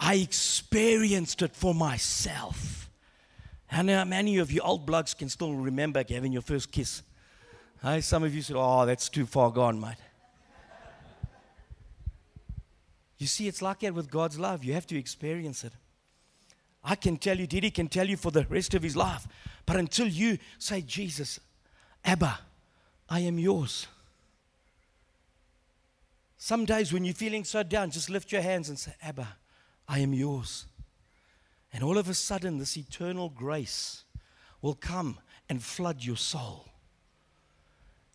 I 0.00 0.16
experienced 0.16 1.42
it 1.42 1.54
for 1.54 1.74
myself. 1.74 2.88
How 3.66 3.82
many 3.82 4.38
of 4.38 4.50
you 4.50 4.60
old 4.60 4.86
blokes 4.86 5.12
can 5.14 5.28
still 5.28 5.54
remember 5.54 6.04
having 6.08 6.32
your 6.32 6.42
first 6.42 6.72
kiss? 6.72 7.02
Hey, 7.82 8.00
some 8.00 8.24
of 8.24 8.34
you 8.34 8.42
said, 8.42 8.56
Oh, 8.58 8.86
that's 8.86 9.08
too 9.08 9.26
far 9.26 9.50
gone, 9.50 9.80
mate. 9.80 9.96
You 13.18 13.26
see, 13.26 13.48
it's 13.48 13.60
like 13.60 13.80
that 13.80 13.94
with 13.94 14.10
God's 14.10 14.38
love. 14.38 14.64
You 14.64 14.74
have 14.74 14.86
to 14.86 14.98
experience 14.98 15.64
it. 15.64 15.72
I 16.84 16.94
can 16.94 17.16
tell 17.16 17.36
you, 17.36 17.46
Didi 17.46 17.70
can 17.70 17.88
tell 17.88 18.08
you 18.08 18.16
for 18.16 18.30
the 18.30 18.46
rest 18.48 18.74
of 18.74 18.82
his 18.82 18.96
life. 18.96 19.26
But 19.66 19.76
until 19.76 20.06
you 20.06 20.38
say, 20.58 20.80
Jesus, 20.80 21.40
Abba, 22.04 22.38
I 23.10 23.20
am 23.20 23.38
yours. 23.38 23.88
Some 26.36 26.64
days 26.64 26.92
when 26.92 27.04
you're 27.04 27.14
feeling 27.14 27.42
so 27.42 27.64
down, 27.64 27.90
just 27.90 28.08
lift 28.08 28.30
your 28.30 28.42
hands 28.42 28.68
and 28.68 28.78
say, 28.78 28.94
Abba, 29.02 29.36
I 29.88 30.00
am 30.00 30.12
yours. 30.12 30.66
And 31.72 31.82
all 31.82 31.98
of 31.98 32.08
a 32.08 32.14
sudden, 32.14 32.58
this 32.58 32.76
eternal 32.76 33.28
grace 33.28 34.04
will 34.60 34.74
come 34.74 35.18
and 35.48 35.62
flood 35.62 36.04
your 36.04 36.16
soul. 36.16 36.66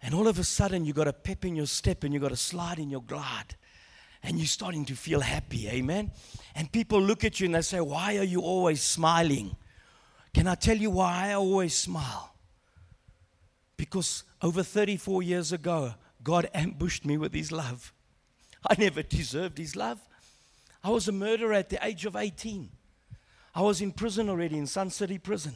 And 0.02 0.14
all 0.14 0.28
of 0.28 0.38
a 0.38 0.44
sudden, 0.44 0.86
you 0.86 0.94
got 0.94 1.08
a 1.08 1.14
pep 1.14 1.46
in 1.46 1.56
your 1.56 1.66
step 1.66 2.04
and 2.04 2.14
you 2.14 2.20
got 2.20 2.32
a 2.32 2.38
slide 2.38 2.78
in 2.78 2.90
your 2.90 3.02
glide 3.02 3.56
and 4.22 4.38
you're 4.38 4.48
starting 4.48 4.86
to 4.86 4.96
feel 4.96 5.20
happy. 5.20 5.68
Amen. 5.68 6.12
And 6.56 6.72
people 6.72 7.02
look 7.02 7.24
at 7.24 7.40
you 7.40 7.46
and 7.46 7.56
they 7.56 7.62
say, 7.62 7.80
Why 7.80 8.18
are 8.18 8.24
you 8.24 8.42
always 8.42 8.82
smiling? 8.82 9.56
Can 10.34 10.48
I 10.48 10.56
tell 10.56 10.78
you 10.78 10.90
why 10.90 11.30
I 11.30 11.34
always 11.34 11.76
smile? 11.76 12.34
Because 13.78 14.24
over 14.42 14.64
34 14.64 15.24
years 15.24 15.52
ago, 15.52 15.94
God 16.24 16.50
ambushed 16.54 17.06
me 17.06 17.18
with 17.18 17.34
His 17.34 17.52
love. 17.52 17.94
I 18.70 18.76
never 18.78 19.04
deserved 19.04 19.58
His 19.58 19.76
love. 19.76 20.00
I 20.84 20.90
was 20.90 21.08
a 21.08 21.12
murderer 21.12 21.54
at 21.54 21.70
the 21.70 21.84
age 21.86 22.06
of 22.06 22.16
18. 22.16 22.70
I 23.56 23.62
was 23.62 23.82
in 23.82 23.92
prison 23.92 24.30
already, 24.30 24.58
in 24.58 24.68
Sun 24.68 24.90
City 24.90 25.18
Prison. 25.18 25.54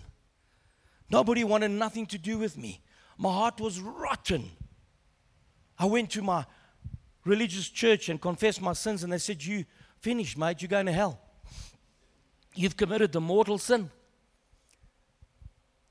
Nobody 1.09 1.43
wanted 1.43 1.71
nothing 1.71 2.05
to 2.07 2.17
do 2.17 2.37
with 2.37 2.57
me. 2.57 2.81
My 3.17 3.31
heart 3.33 3.59
was 3.59 3.79
rotten. 3.79 4.51
I 5.79 5.85
went 5.85 6.11
to 6.11 6.21
my 6.21 6.45
religious 7.25 7.69
church 7.69 8.09
and 8.09 8.21
confessed 8.21 8.61
my 8.61 8.73
sins, 8.73 9.03
and 9.03 9.11
they 9.11 9.17
said, 9.17 9.43
You 9.43 9.65
finished, 9.99 10.37
mate, 10.37 10.61
you're 10.61 10.69
going 10.69 10.85
to 10.85 10.91
hell. 10.91 11.19
You've 12.55 12.77
committed 12.77 13.11
the 13.11 13.21
mortal 13.21 13.57
sin. 13.57 13.89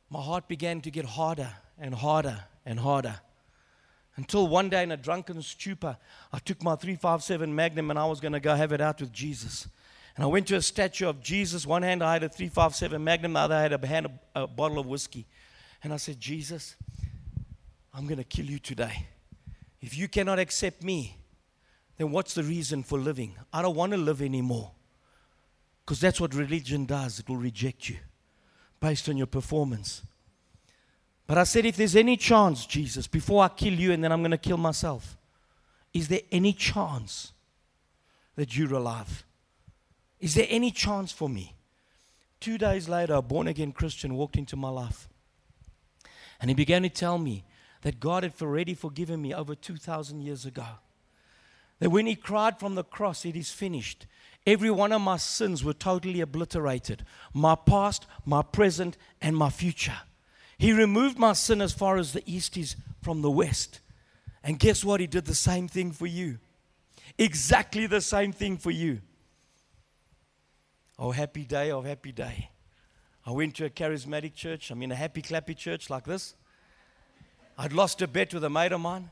My 0.09 0.23
heart 0.23 0.49
began 0.49 0.81
to 0.83 0.91
get 0.91 1.05
harder 1.05 1.51
and 1.79 1.95
harder 1.95 2.45
and 2.65 2.81
harder. 2.81 3.21
Until 4.17 4.49
one 4.49 4.71
day 4.71 4.83
in 4.83 4.93
a 4.93 4.97
drunken 4.97 5.43
stupor, 5.43 5.97
I 6.33 6.39
took 6.39 6.63
my 6.63 6.75
357 6.75 7.55
Magnum 7.55 7.91
and 7.91 7.99
I 7.99 8.07
was 8.07 8.19
going 8.19 8.33
to 8.33 8.41
go 8.41 8.55
have 8.55 8.73
it 8.73 8.81
out 8.81 9.01
with 9.01 9.13
Jesus. 9.13 9.69
And 10.17 10.25
I 10.25 10.27
went 10.27 10.47
to 10.49 10.57
a 10.57 10.63
statue 10.63 11.09
of 11.09 11.21
Jesus. 11.21 11.67
One 11.67 11.83
hand 11.83 12.03
I 12.03 12.15
had 12.15 12.23
a 12.25 12.29
357 12.29 13.03
Magnum, 13.03 13.35
the 13.35 13.41
other 13.41 13.55
I 13.55 13.63
had 13.63 13.73
a, 13.75 13.87
hand, 13.87 14.07
a, 14.35 14.43
a 14.43 14.47
bottle 14.47 14.79
of 14.79 14.87
whiskey. 14.87 15.27
And 15.85 15.93
I 15.93 15.99
said, 15.99 16.19
Jesus, 16.19 16.77
I'm 17.93 18.07
going 18.07 18.19
to 18.19 18.25
kill 18.25 18.47
you 18.47 18.59
today. 18.59 19.07
If 19.83 19.97
you 19.97 20.09
cannot 20.09 20.39
accept 20.39 20.83
me, 20.83 21.19
then 21.99 22.11
what's 22.11 22.35
the 22.35 22.43
reason 22.43 22.83
for 22.83 22.99
living? 22.99 23.37
I 23.53 23.61
don't 23.61 23.77
want 23.77 23.93
to 23.93 23.99
live 23.99 24.23
anymore. 24.23 24.73
Because 25.85 26.01
that's 26.01 26.21
what 26.21 26.35
religion 26.35 26.87
does, 26.87 27.21
it 27.21 27.29
will 27.29 27.37
reject 27.37 27.89
you 27.89 27.97
based 28.81 29.09
on 29.09 29.17
your 29.17 29.27
performance. 29.27 30.03
But 31.27 31.39
I 31.39 31.45
said, 31.45 31.67
if 31.67 31.77
there's 31.77 31.97
any 31.97 32.17
chance, 32.17 32.67
Jesus, 32.67 33.07
before 33.07 33.43
I 33.43 33.49
kill 33.49 33.75
you 33.75 33.93
and 33.93 34.03
then 34.03 34.13
I'm 34.13 34.21
going 34.21 34.31
to 34.31 34.39
kill 34.39 34.59
myself, 34.59 35.17
is 35.93 36.09
there 36.09 36.21
any 36.31 36.53
chance 36.53 37.33
that 38.37 38.57
you're 38.57 38.75
alive? 38.75 39.25
Is 40.21 40.35
there 40.35 40.47
any 40.49 40.71
chance 40.71 41.11
for 41.11 41.29
me? 41.29 41.55
Two 42.39 42.59
days 42.59 42.89
later, 42.89 43.15
a 43.15 43.23
born 43.23 43.49
again 43.49 43.73
Christian 43.73 44.15
walked 44.15 44.37
into 44.37 44.57
my 44.57 44.69
life. 44.69 45.09
And 46.41 46.51
he 46.51 46.55
began 46.55 46.83
to 46.83 46.89
tell 46.89 47.19
me 47.19 47.45
that 47.83 47.99
God 47.99 48.23
had 48.23 48.35
already 48.41 48.75
forgiven 48.75 49.23
me 49.23 49.35
over 49.35 49.55
2,000 49.55 50.21
years 50.21 50.45
ago. 50.45 50.67
That 51.79 51.91
when 51.91 52.07
he 52.07 52.15
cried 52.15 52.59
from 52.59 52.75
the 52.75 52.85
cross, 52.85 53.25
it 53.25 53.37
is 53.37 53.51
finished. 53.51 54.07
Every 54.47 54.71
one 54.71 54.93
of 54.93 55.01
my 55.01 55.17
sins 55.17 55.65
were 55.65 55.73
totally 55.73 56.21
obliterated 56.21 57.05
my 57.33 57.55
past, 57.55 58.07
my 58.25 58.43
present, 58.43 58.97
and 59.21 59.37
my 59.37 59.51
future. 59.51 59.99
He 60.59 60.73
removed 60.73 61.19
my 61.19 61.35
sin 61.35 61.61
as 61.61 61.73
far 61.73 61.97
as 61.97 62.13
the 62.13 62.23
east 62.27 62.57
is 62.57 62.77
from 63.03 63.23
the 63.23 63.31
west. 63.31 63.81
And 64.43 64.59
guess 64.59 64.85
what? 64.85 65.01
He 65.01 65.07
did 65.07 65.27
the 65.27 65.35
same 65.35 65.69
thing 65.69 65.93
for 65.93 66.07
you. 66.07 66.39
Exactly 67.19 67.87
the 67.87 68.01
same 68.01 68.33
thing 68.33 68.57
for 68.57 68.71
you. 68.71 69.01
Oh, 70.99 71.11
happy 71.11 71.45
day, 71.45 71.73
oh, 71.73 71.83
happy 71.83 72.13
day. 72.13 72.51
I 73.27 73.33
went 73.33 73.57
to 73.57 73.65
a 73.65 73.71
charismatic 73.71 74.35
church. 74.35 74.71
I'm 74.71 74.83
in 74.83 74.93
a 74.93 74.95
happy, 74.95 75.21
clappy 75.21 75.57
church 75.57 75.91
like 75.91 76.05
this. 76.05 76.35
I'd 77.59 77.73
lost 77.73 78.01
a 78.03 78.07
bet 78.07 78.33
with 78.33 78.45
a 78.45 78.51
mate 78.51 78.73
of 78.73 78.81
mine. 78.81 79.11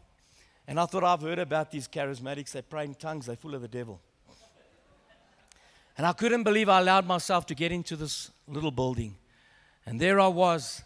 And 0.67 0.81
I 0.81 0.87
thought 0.87 1.05
I've 1.05 1.21
heard 1.21 1.39
about 1.39 1.71
these 1.71 1.89
charismatics. 1.89 2.53
They 2.53 2.63
pray 2.63 2.85
in 2.85 2.95
tongues, 2.95 3.27
they're 3.27 3.37
full 3.37 3.55
of 3.55 3.61
the 3.61 3.69
devil. 3.69 4.01
And 5.97 6.07
I 6.07 6.13
couldn't 6.13 6.43
believe 6.43 6.69
I 6.69 6.81
allowed 6.81 7.07
myself 7.07 7.47
to 7.47 7.55
get 7.55 7.71
into 7.71 7.97
this 7.97 8.31
little 8.49 8.71
building. 8.71 9.17
And 9.87 10.01
there 10.01 10.19
I 10.19 10.29
was. 10.29 10.83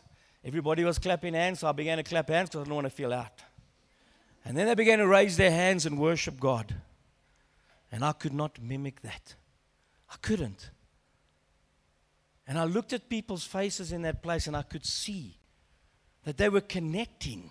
Everybody 0.49 0.83
was 0.83 0.99
clapping 0.99 1.35
hands, 1.35 1.61
so 1.61 1.69
I 1.69 1.73
began 1.73 1.99
to 1.99 2.03
clap 2.03 2.31
hands 2.31 2.49
because 2.49 2.63
I 2.63 2.65
didn't 2.65 2.75
want 2.75 2.87
to 2.87 2.91
feel 2.91 3.13
out. 3.13 3.43
And 4.47 4.57
then 4.57 4.67
they 4.67 4.75
began 4.75 4.99
to 4.99 5.07
raise 5.07 5.37
their 5.37 5.51
hands 5.51 5.85
and 5.85 5.99
worship 5.99 6.41
God. 6.41 6.75
And 7.93 8.03
I 8.03 8.13
could 8.13 8.33
not 8.33 8.59
mimic 8.59 9.03
that. 9.03 9.35
I 10.11 10.15
couldn't. 10.23 10.71
And 12.47 12.59
I 12.59 12.65
looked 12.65 12.95
at 12.95 13.11
people's 13.11 13.45
faces 13.45 13.93
in 13.93 14.01
that 14.03 14.23
place 14.23 14.47
and 14.47 14.57
I 14.57 14.63
could 14.63 14.87
see 14.87 15.37
that 16.25 16.39
they 16.39 16.49
were 16.49 16.63
connecting 16.63 17.51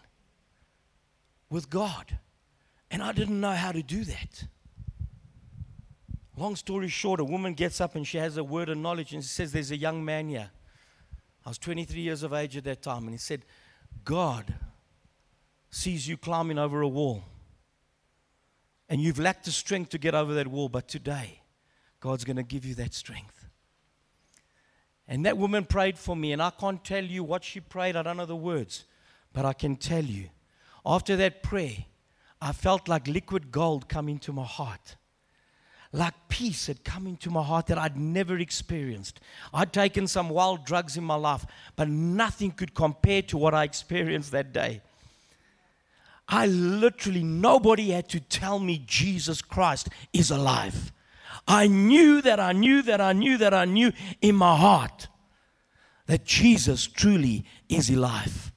with 1.51 1.69
God. 1.69 2.17
And 2.89 3.03
I 3.03 3.11
didn't 3.11 3.39
know 3.39 3.51
how 3.51 3.73
to 3.73 3.83
do 3.83 4.05
that. 4.05 4.45
Long 6.35 6.55
story 6.55 6.87
short, 6.87 7.19
a 7.19 7.23
woman 7.23 7.53
gets 7.53 7.79
up 7.79 7.93
and 7.93 8.07
she 8.07 8.17
has 8.17 8.37
a 8.37 8.43
word 8.43 8.69
of 8.69 8.77
knowledge 8.79 9.13
and 9.13 9.21
she 9.21 9.29
says, 9.29 9.51
There's 9.51 9.69
a 9.69 9.77
young 9.77 10.03
man 10.03 10.29
here. 10.29 10.49
I 11.47 11.49
was 11.49 11.57
23 11.59 12.01
years 12.01 12.23
of 12.23 12.33
age 12.33 12.57
at 12.57 12.65
that 12.65 12.81
time. 12.81 13.03
And 13.03 13.11
he 13.11 13.17
said, 13.17 13.45
God 14.03 14.53
sees 15.69 16.05
you 16.05 16.17
climbing 16.17 16.59
over 16.59 16.81
a 16.81 16.87
wall. 16.89 17.23
And 18.89 18.99
you've 18.99 19.17
lacked 19.17 19.45
the 19.45 19.51
strength 19.51 19.91
to 19.91 19.97
get 19.97 20.13
over 20.13 20.33
that 20.33 20.49
wall, 20.49 20.67
but 20.67 20.89
today, 20.89 21.39
God's 22.01 22.25
going 22.25 22.35
to 22.35 22.43
give 22.43 22.65
you 22.65 22.75
that 22.75 22.93
strength. 22.93 23.47
And 25.07 25.25
that 25.25 25.37
woman 25.37 25.63
prayed 25.63 25.97
for 25.97 26.17
me, 26.17 26.33
and 26.33 26.41
I 26.41 26.49
can't 26.49 26.83
tell 26.83 27.05
you 27.05 27.23
what 27.23 27.45
she 27.45 27.61
prayed. 27.61 27.95
I 27.95 28.03
don't 28.03 28.17
know 28.17 28.25
the 28.25 28.35
words, 28.35 28.83
but 29.31 29.45
I 29.45 29.53
can 29.53 29.77
tell 29.77 30.03
you. 30.03 30.27
After 30.85 31.15
that 31.15 31.43
prayer, 31.43 31.85
I 32.41 32.51
felt 32.51 32.89
like 32.89 33.07
liquid 33.07 33.51
gold 33.51 33.87
come 33.87 34.09
into 34.09 34.33
my 34.33 34.43
heart. 34.43 34.97
Like 35.93 36.13
peace 36.27 36.67
had 36.67 36.83
come 36.83 37.07
into 37.07 37.29
my 37.29 37.43
heart 37.43 37.67
that 37.67 37.77
I'd 37.77 37.97
never 37.97 38.37
experienced. 38.37 39.19
I'd 39.53 39.71
taken 39.71 40.07
some 40.07 40.29
wild 40.29 40.65
drugs 40.65 40.97
in 40.97 41.03
my 41.03 41.15
life, 41.15 41.45
but 41.75 41.87
nothing 41.87 42.51
could 42.51 42.73
compare 42.73 43.21
to 43.23 43.37
what 43.37 43.53
I 43.53 43.63
experienced 43.63 44.31
that 44.31 44.51
day. 44.51 44.81
I 46.27 46.47
literally, 46.47 47.23
nobody 47.23 47.91
had 47.91 48.09
to 48.09 48.19
tell 48.19 48.59
me 48.59 48.83
Jesus 48.85 49.41
Christ 49.41 49.89
is 50.11 50.29
alive. 50.29 50.91
I 51.47 51.67
knew 51.67 52.21
that 52.21 52.39
I 52.39 52.51
knew 52.51 52.81
that 52.81 52.99
I 52.99 53.13
knew 53.13 53.37
that 53.37 53.53
I 53.53 53.63
knew 53.63 53.93
in 54.21 54.35
my 54.35 54.57
heart 54.57 55.07
that 56.07 56.25
Jesus 56.25 56.85
truly 56.87 57.45
is 57.69 57.89
alive. 57.89 58.51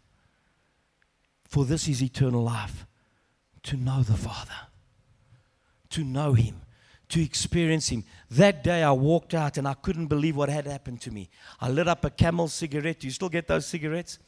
For 1.44 1.64
this 1.64 1.86
is 1.88 2.02
eternal 2.02 2.42
life 2.42 2.86
to 3.64 3.76
know 3.76 4.02
the 4.02 4.16
Father, 4.16 4.68
to 5.90 6.02
know 6.02 6.32
Him, 6.32 6.62
to 7.10 7.22
experience 7.22 7.88
Him. 7.88 8.04
That 8.30 8.64
day 8.64 8.82
I 8.82 8.92
walked 8.92 9.34
out 9.34 9.58
and 9.58 9.68
I 9.68 9.74
couldn't 9.74 10.06
believe 10.06 10.36
what 10.36 10.48
had 10.48 10.66
happened 10.66 11.00
to 11.02 11.10
me. 11.10 11.28
I 11.60 11.68
lit 11.68 11.88
up 11.88 12.04
a 12.04 12.10
camel 12.10 12.48
cigarette. 12.48 13.00
Do 13.00 13.06
you 13.06 13.12
still 13.12 13.28
get 13.28 13.46
those 13.46 13.66
cigarettes? 13.66 14.18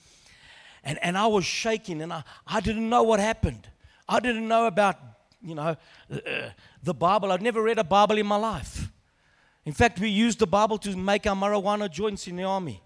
And, 0.85 0.99
and 1.03 1.17
I 1.17 1.27
was 1.27 1.45
shaking 1.45 2.03
and 2.03 2.13
I, 2.13 2.25
I 2.47 2.61
didn't 2.61 2.89
know 2.89 3.03
what 3.03 3.21
happened. 3.21 3.69
I 4.09 4.21
didn't 4.21 4.47
know 4.49 4.67
about 4.67 4.99
you 5.43 5.55
know, 5.55 5.77
uh, 6.13 6.19
the 6.83 6.95
Bible. 6.95 7.33
I'd 7.33 7.43
never 7.43 7.63
read 7.63 7.79
a 7.79 7.85
Bible 7.85 8.19
in 8.19 8.27
my 8.27 8.37
life. 8.37 8.89
In 9.65 9.73
fact, 9.73 10.01
we 10.01 10.09
used 10.09 10.39
the 10.39 10.47
Bible 10.47 10.79
to 10.79 10.97
make 10.97 11.27
our 11.27 11.37
marijuana 11.37 11.91
joints 11.91 12.27
in 12.27 12.37
the 12.37 12.45
army. 12.45 12.83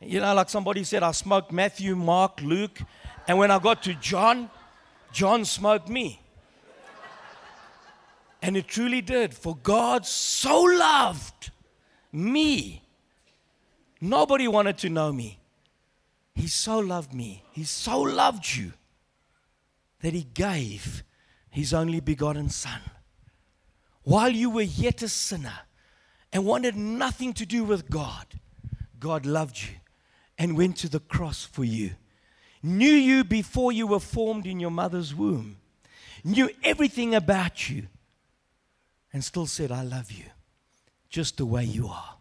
You 0.00 0.20
know, 0.20 0.34
like 0.34 0.48
somebody 0.48 0.84
said, 0.84 1.02
I 1.02 1.12
smoked 1.12 1.50
Matthew, 1.50 1.96
Mark, 1.96 2.40
Luke, 2.42 2.80
and 3.26 3.38
when 3.38 3.50
I 3.50 3.58
got 3.58 3.82
to 3.84 3.94
John, 3.94 4.50
John 5.12 5.44
smoked 5.44 5.88
me. 5.88 6.20
And 8.40 8.56
it 8.56 8.68
truly 8.68 9.00
did. 9.00 9.34
For 9.34 9.56
God 9.56 10.06
so 10.06 10.62
loved 10.62 11.50
me. 12.12 12.82
Nobody 14.00 14.46
wanted 14.46 14.78
to 14.78 14.88
know 14.88 15.12
me. 15.12 15.40
He 16.34 16.46
so 16.46 16.78
loved 16.78 17.12
me. 17.12 17.42
He 17.52 17.64
so 17.64 18.00
loved 18.00 18.56
you 18.56 18.72
that 20.00 20.14
He 20.14 20.22
gave 20.22 21.02
his 21.50 21.74
only 21.74 22.00
begotten 22.00 22.48
Son. 22.48 22.80
While 24.02 24.30
you 24.30 24.50
were 24.50 24.62
yet 24.62 25.02
a 25.02 25.08
sinner 25.08 25.60
and 26.32 26.46
wanted 26.46 26.76
nothing 26.76 27.32
to 27.34 27.46
do 27.46 27.64
with 27.64 27.90
God, 27.90 28.26
God 29.00 29.26
loved 29.26 29.60
you 29.62 29.74
and 30.38 30.56
went 30.56 30.76
to 30.78 30.88
the 30.88 31.00
cross 31.00 31.44
for 31.44 31.64
you. 31.64 31.90
Knew 32.62 32.92
you 32.92 33.24
before 33.24 33.72
you 33.72 33.86
were 33.86 34.00
formed 34.00 34.46
in 34.46 34.60
your 34.60 34.70
mother's 34.70 35.14
womb, 35.14 35.56
knew 36.24 36.50
everything 36.62 37.14
about 37.14 37.68
you, 37.68 37.88
and 39.12 39.24
still 39.24 39.46
said, 39.46 39.72
I 39.72 39.82
love 39.82 40.10
you 40.10 40.24
just 41.08 41.36
the 41.36 41.46
way 41.46 41.64
you 41.64 41.88
are. 41.88 42.16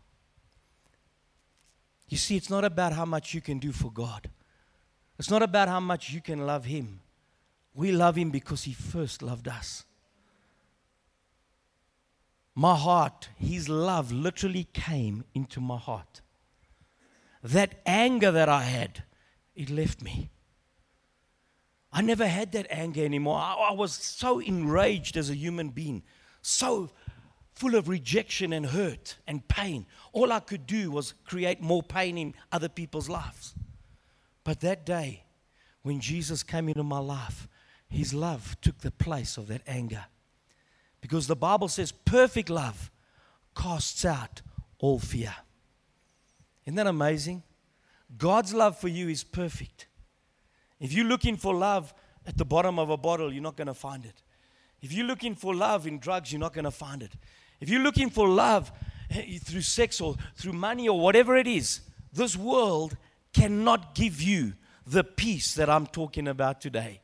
You 2.07 2.17
see, 2.17 2.37
it's 2.37 2.49
not 2.49 2.63
about 2.63 2.93
how 2.93 3.05
much 3.05 3.33
you 3.33 3.41
can 3.41 3.59
do 3.59 3.71
for 3.71 3.91
God. 3.91 4.29
It's 5.19 5.29
not 5.29 5.43
about 5.43 5.67
how 5.67 5.79
much 5.79 6.11
you 6.11 6.21
can 6.21 6.45
love 6.45 6.65
Him. 6.65 7.01
We 7.77 7.91
love 7.91 8.15
him 8.15 8.31
because 8.31 8.63
he 8.63 8.73
first 8.73 9.21
loved 9.21 9.47
us. 9.47 9.85
My 12.55 12.75
heart, 12.75 13.29
his 13.37 13.69
love 13.69 14.11
literally 14.11 14.67
came 14.73 15.23
into 15.35 15.61
my 15.61 15.77
heart. 15.77 16.21
That 17.43 17.75
anger 17.85 18.31
that 18.31 18.49
I 18.49 18.63
had, 18.63 19.03
it 19.55 19.69
left 19.69 20.01
me. 20.01 20.31
I 21.93 22.01
never 22.01 22.25
had 22.25 22.51
that 22.53 22.65
anger 22.71 23.05
anymore. 23.05 23.37
I, 23.37 23.67
I 23.69 23.73
was 23.73 23.93
so 23.93 24.39
enraged 24.39 25.15
as 25.15 25.29
a 25.29 25.35
human 25.35 25.69
being, 25.69 26.01
so 26.47 26.89
full 27.53 27.75
of 27.75 27.89
rejection 27.89 28.53
and 28.53 28.67
hurt 28.67 29.17
and 29.27 29.47
pain. 29.47 29.85
All 30.13 30.31
I 30.31 30.39
could 30.39 30.65
do 30.65 30.91
was 30.91 31.13
create 31.25 31.61
more 31.61 31.83
pain 31.83 32.17
in 32.17 32.33
other 32.51 32.69
people's 32.69 33.09
lives. 33.09 33.53
But 34.43 34.61
that 34.61 34.85
day, 34.85 35.23
when 35.81 35.99
Jesus 35.99 36.43
came 36.43 36.69
into 36.69 36.83
my 36.83 36.99
life, 36.99 37.47
his 37.89 38.13
love 38.13 38.55
took 38.61 38.79
the 38.79 38.91
place 38.91 39.37
of 39.37 39.47
that 39.47 39.61
anger. 39.67 40.05
Because 41.01 41.27
the 41.27 41.35
Bible 41.35 41.67
says 41.67 41.91
perfect 41.91 42.49
love 42.49 42.91
casts 43.55 44.05
out 44.05 44.41
all 44.79 44.99
fear. 44.99 45.35
Isn't 46.65 46.75
that 46.75 46.87
amazing? 46.87 47.43
God's 48.17 48.53
love 48.53 48.77
for 48.77 48.87
you 48.87 49.09
is 49.09 49.23
perfect. 49.23 49.87
If 50.79 50.93
you're 50.93 51.05
looking 51.05 51.37
for 51.37 51.53
love 51.55 51.93
at 52.25 52.37
the 52.37 52.45
bottom 52.45 52.77
of 52.77 52.89
a 52.89 52.97
bottle, 52.97 53.33
you're 53.33 53.43
not 53.43 53.57
going 53.57 53.67
to 53.67 53.73
find 53.73 54.05
it. 54.05 54.21
If 54.81 54.93
you're 54.93 55.07
looking 55.07 55.35
for 55.35 55.55
love 55.55 55.87
in 55.87 55.99
drugs, 55.99 56.31
you're 56.31 56.39
not 56.39 56.53
going 56.53 56.65
to 56.65 56.71
find 56.71 57.01
it. 57.01 57.11
If 57.59 57.69
you're 57.69 57.81
looking 57.81 58.09
for 58.09 58.27
love 58.27 58.71
eh, 59.09 59.39
through 59.43 59.61
sex 59.61 59.99
or 59.99 60.15
through 60.35 60.53
money 60.53 60.87
or 60.87 60.99
whatever 60.99 61.35
it 61.35 61.47
is, 61.47 61.81
this 62.13 62.35
world 62.35 62.95
cannot 63.33 63.95
give 63.95 64.21
you 64.21 64.53
the 64.85 65.03
peace 65.03 65.55
that 65.55 65.69
I'm 65.69 65.87
talking 65.87 66.27
about 66.27 66.61
today. 66.61 67.01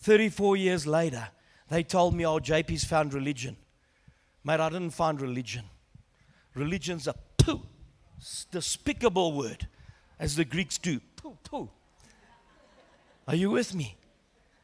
34 0.00 0.56
years 0.56 0.86
later, 0.86 1.28
they 1.68 1.82
told 1.82 2.14
me, 2.14 2.26
oh, 2.26 2.38
JP's 2.38 2.84
found 2.84 3.14
religion. 3.14 3.56
Mate, 4.44 4.60
I 4.60 4.68
didn't 4.68 4.90
find 4.90 5.20
religion. 5.20 5.64
Religion's 6.54 7.06
a 7.06 7.14
poo, 7.38 7.62
despicable 8.50 9.32
word, 9.32 9.68
as 10.18 10.36
the 10.36 10.44
Greeks 10.44 10.78
do. 10.78 11.00
Poo, 11.16 11.36
poo. 11.44 11.70
Are 13.28 13.36
you 13.36 13.50
with 13.50 13.74
me? 13.74 13.96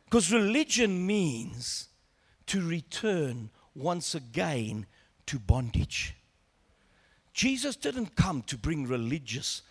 Because 0.05 0.33
religion 0.33 1.07
means 1.07 1.88
to 2.48 2.66
return 2.66 3.50
once 3.74 4.14
again 4.14 4.87
to 5.26 5.38
bondage. 5.38 6.14
Jesus 7.32 7.76
didn't 7.76 8.16
come 8.16 8.42
to 8.42 8.58
bring 8.58 8.87
religious. 8.87 9.62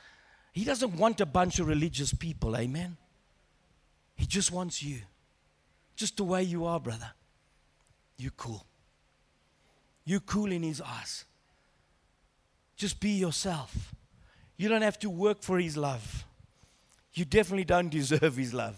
He 0.53 0.63
doesn't 0.63 0.95
want 0.95 1.19
a 1.19 1.25
bunch 1.25 1.59
of 1.59 1.67
religious 1.67 2.13
people, 2.13 2.55
amen? 2.55 2.97
He 4.15 4.25
just 4.25 4.51
wants 4.51 4.81
you. 4.81 4.99
Just 5.95 6.17
the 6.17 6.23
way 6.23 6.43
you 6.43 6.65
are, 6.65 6.79
brother. 6.79 7.11
You 8.17 8.31
cool. 8.31 8.65
You 10.05 10.19
cool 10.21 10.51
in 10.51 10.63
his 10.63 10.81
eyes. 10.81 11.25
Just 12.75 12.99
be 12.99 13.09
yourself. 13.09 13.93
You 14.55 14.69
don't 14.69 14.81
have 14.81 14.99
to 14.99 15.09
work 15.09 15.43
for 15.43 15.59
his 15.59 15.75
love. 15.75 16.25
You 17.13 17.25
definitely 17.25 17.65
don't 17.65 17.89
deserve 17.89 18.37
his 18.37 18.53
love. 18.53 18.75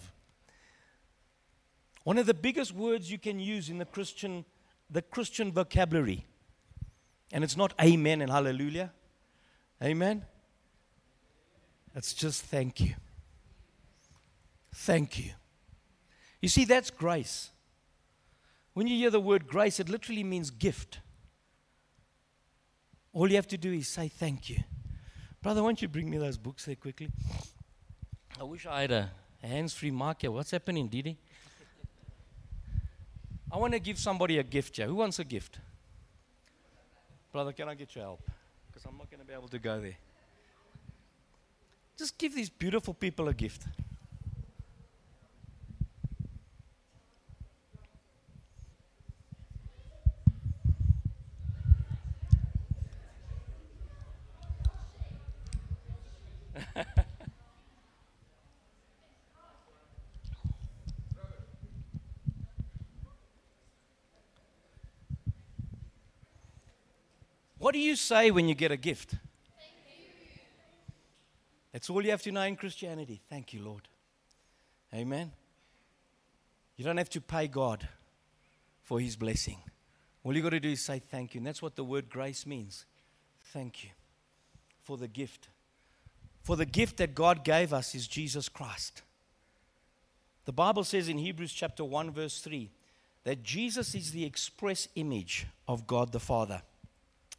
One 2.09 2.17
of 2.17 2.25
the 2.25 2.33
biggest 2.33 2.73
words 2.73 3.11
you 3.11 3.19
can 3.19 3.39
use 3.39 3.69
in 3.69 3.77
the 3.77 3.85
Christian 3.85 4.43
the 4.89 5.03
Christian 5.03 5.51
vocabulary 5.51 6.25
and 7.31 7.43
it's 7.43 7.55
not 7.55 7.75
amen 7.79 8.21
and 8.21 8.31
hallelujah. 8.31 8.91
Amen. 9.83 10.25
It's 11.93 12.15
just 12.15 12.41
thank 12.45 12.81
you. 12.81 12.95
Thank 14.73 15.19
you. 15.19 15.33
You 16.41 16.49
see, 16.49 16.65
that's 16.65 16.89
grace. 16.89 17.51
When 18.73 18.87
you 18.87 18.97
hear 18.97 19.11
the 19.11 19.19
word 19.19 19.45
grace, 19.45 19.79
it 19.79 19.87
literally 19.87 20.23
means 20.23 20.49
gift. 20.49 21.01
All 23.13 23.29
you 23.29 23.35
have 23.35 23.49
to 23.49 23.57
do 23.59 23.71
is 23.71 23.87
say 23.87 24.07
thank 24.07 24.49
you. 24.49 24.57
Brother, 25.43 25.61
why 25.61 25.67
don't 25.67 25.81
you 25.83 25.87
bring 25.87 26.09
me 26.09 26.17
those 26.17 26.39
books 26.39 26.65
there 26.65 26.73
quickly? 26.73 27.11
I 28.39 28.45
wish 28.45 28.65
I 28.65 28.81
had 28.81 28.91
a 28.93 29.11
hands 29.43 29.75
free 29.75 29.91
mark 29.91 30.21
here. 30.21 30.31
What's 30.31 30.49
happening, 30.49 30.87
Didi? 30.87 31.19
I 33.51 33.57
want 33.57 33.73
to 33.73 33.79
give 33.79 33.97
somebody 33.97 34.37
a 34.37 34.43
gift 34.43 34.77
here. 34.77 34.85
Who 34.85 34.95
wants 34.95 35.19
a 35.19 35.23
gift? 35.23 35.59
Brother, 37.31 37.51
can 37.51 37.67
I 37.67 37.75
get 37.75 37.95
your 37.95 38.03
help? 38.03 38.21
Because 38.67 38.85
I'm 38.85 38.97
not 38.97 39.09
going 39.09 39.19
to 39.19 39.25
be 39.25 39.33
able 39.33 39.47
to 39.47 39.59
go 39.59 39.79
there. 39.79 39.97
Just 41.97 42.17
give 42.17 42.35
these 42.35 42.49
beautiful 42.49 42.93
people 42.93 43.27
a 43.27 43.33
gift. 43.33 43.63
What 67.69 67.73
do 67.73 67.81
you 67.81 67.95
say 67.95 68.31
when 68.31 68.49
you 68.49 68.55
get 68.55 68.71
a 68.71 68.77
gift? 68.77 69.13
That's 71.71 71.87
all 71.91 72.03
you 72.03 72.09
have 72.09 72.23
to 72.23 72.31
know 72.31 72.41
in 72.41 72.55
Christianity. 72.55 73.21
Thank 73.29 73.53
you, 73.53 73.61
Lord. 73.61 73.87
Amen. 74.91 75.31
You 76.77 76.83
don't 76.83 76.97
have 76.97 77.11
to 77.11 77.21
pay 77.21 77.47
God 77.47 77.87
for 78.81 78.99
his 78.99 79.15
blessing. 79.15 79.59
All 80.23 80.35
you 80.35 80.41
got 80.41 80.49
to 80.49 80.59
do 80.59 80.71
is 80.71 80.83
say 80.83 80.97
thank 80.97 81.35
you. 81.35 81.41
And 81.41 81.45
that's 81.45 81.61
what 81.61 81.75
the 81.75 81.83
word 81.83 82.09
grace 82.09 82.47
means. 82.47 82.85
Thank 83.53 83.83
you 83.83 83.91
for 84.81 84.97
the 84.97 85.07
gift. 85.07 85.49
For 86.41 86.55
the 86.55 86.65
gift 86.65 86.97
that 86.97 87.13
God 87.13 87.43
gave 87.43 87.71
us 87.71 87.93
is 87.93 88.07
Jesus 88.07 88.49
Christ. 88.49 89.03
The 90.45 90.53
Bible 90.53 90.85
says 90.85 91.07
in 91.07 91.19
Hebrews 91.19 91.53
chapter 91.53 91.85
1, 91.85 92.09
verse 92.09 92.41
3, 92.41 92.71
that 93.25 93.43
Jesus 93.43 93.93
is 93.93 94.09
the 94.09 94.25
express 94.25 94.87
image 94.95 95.45
of 95.67 95.85
God 95.85 96.11
the 96.11 96.19
Father. 96.19 96.63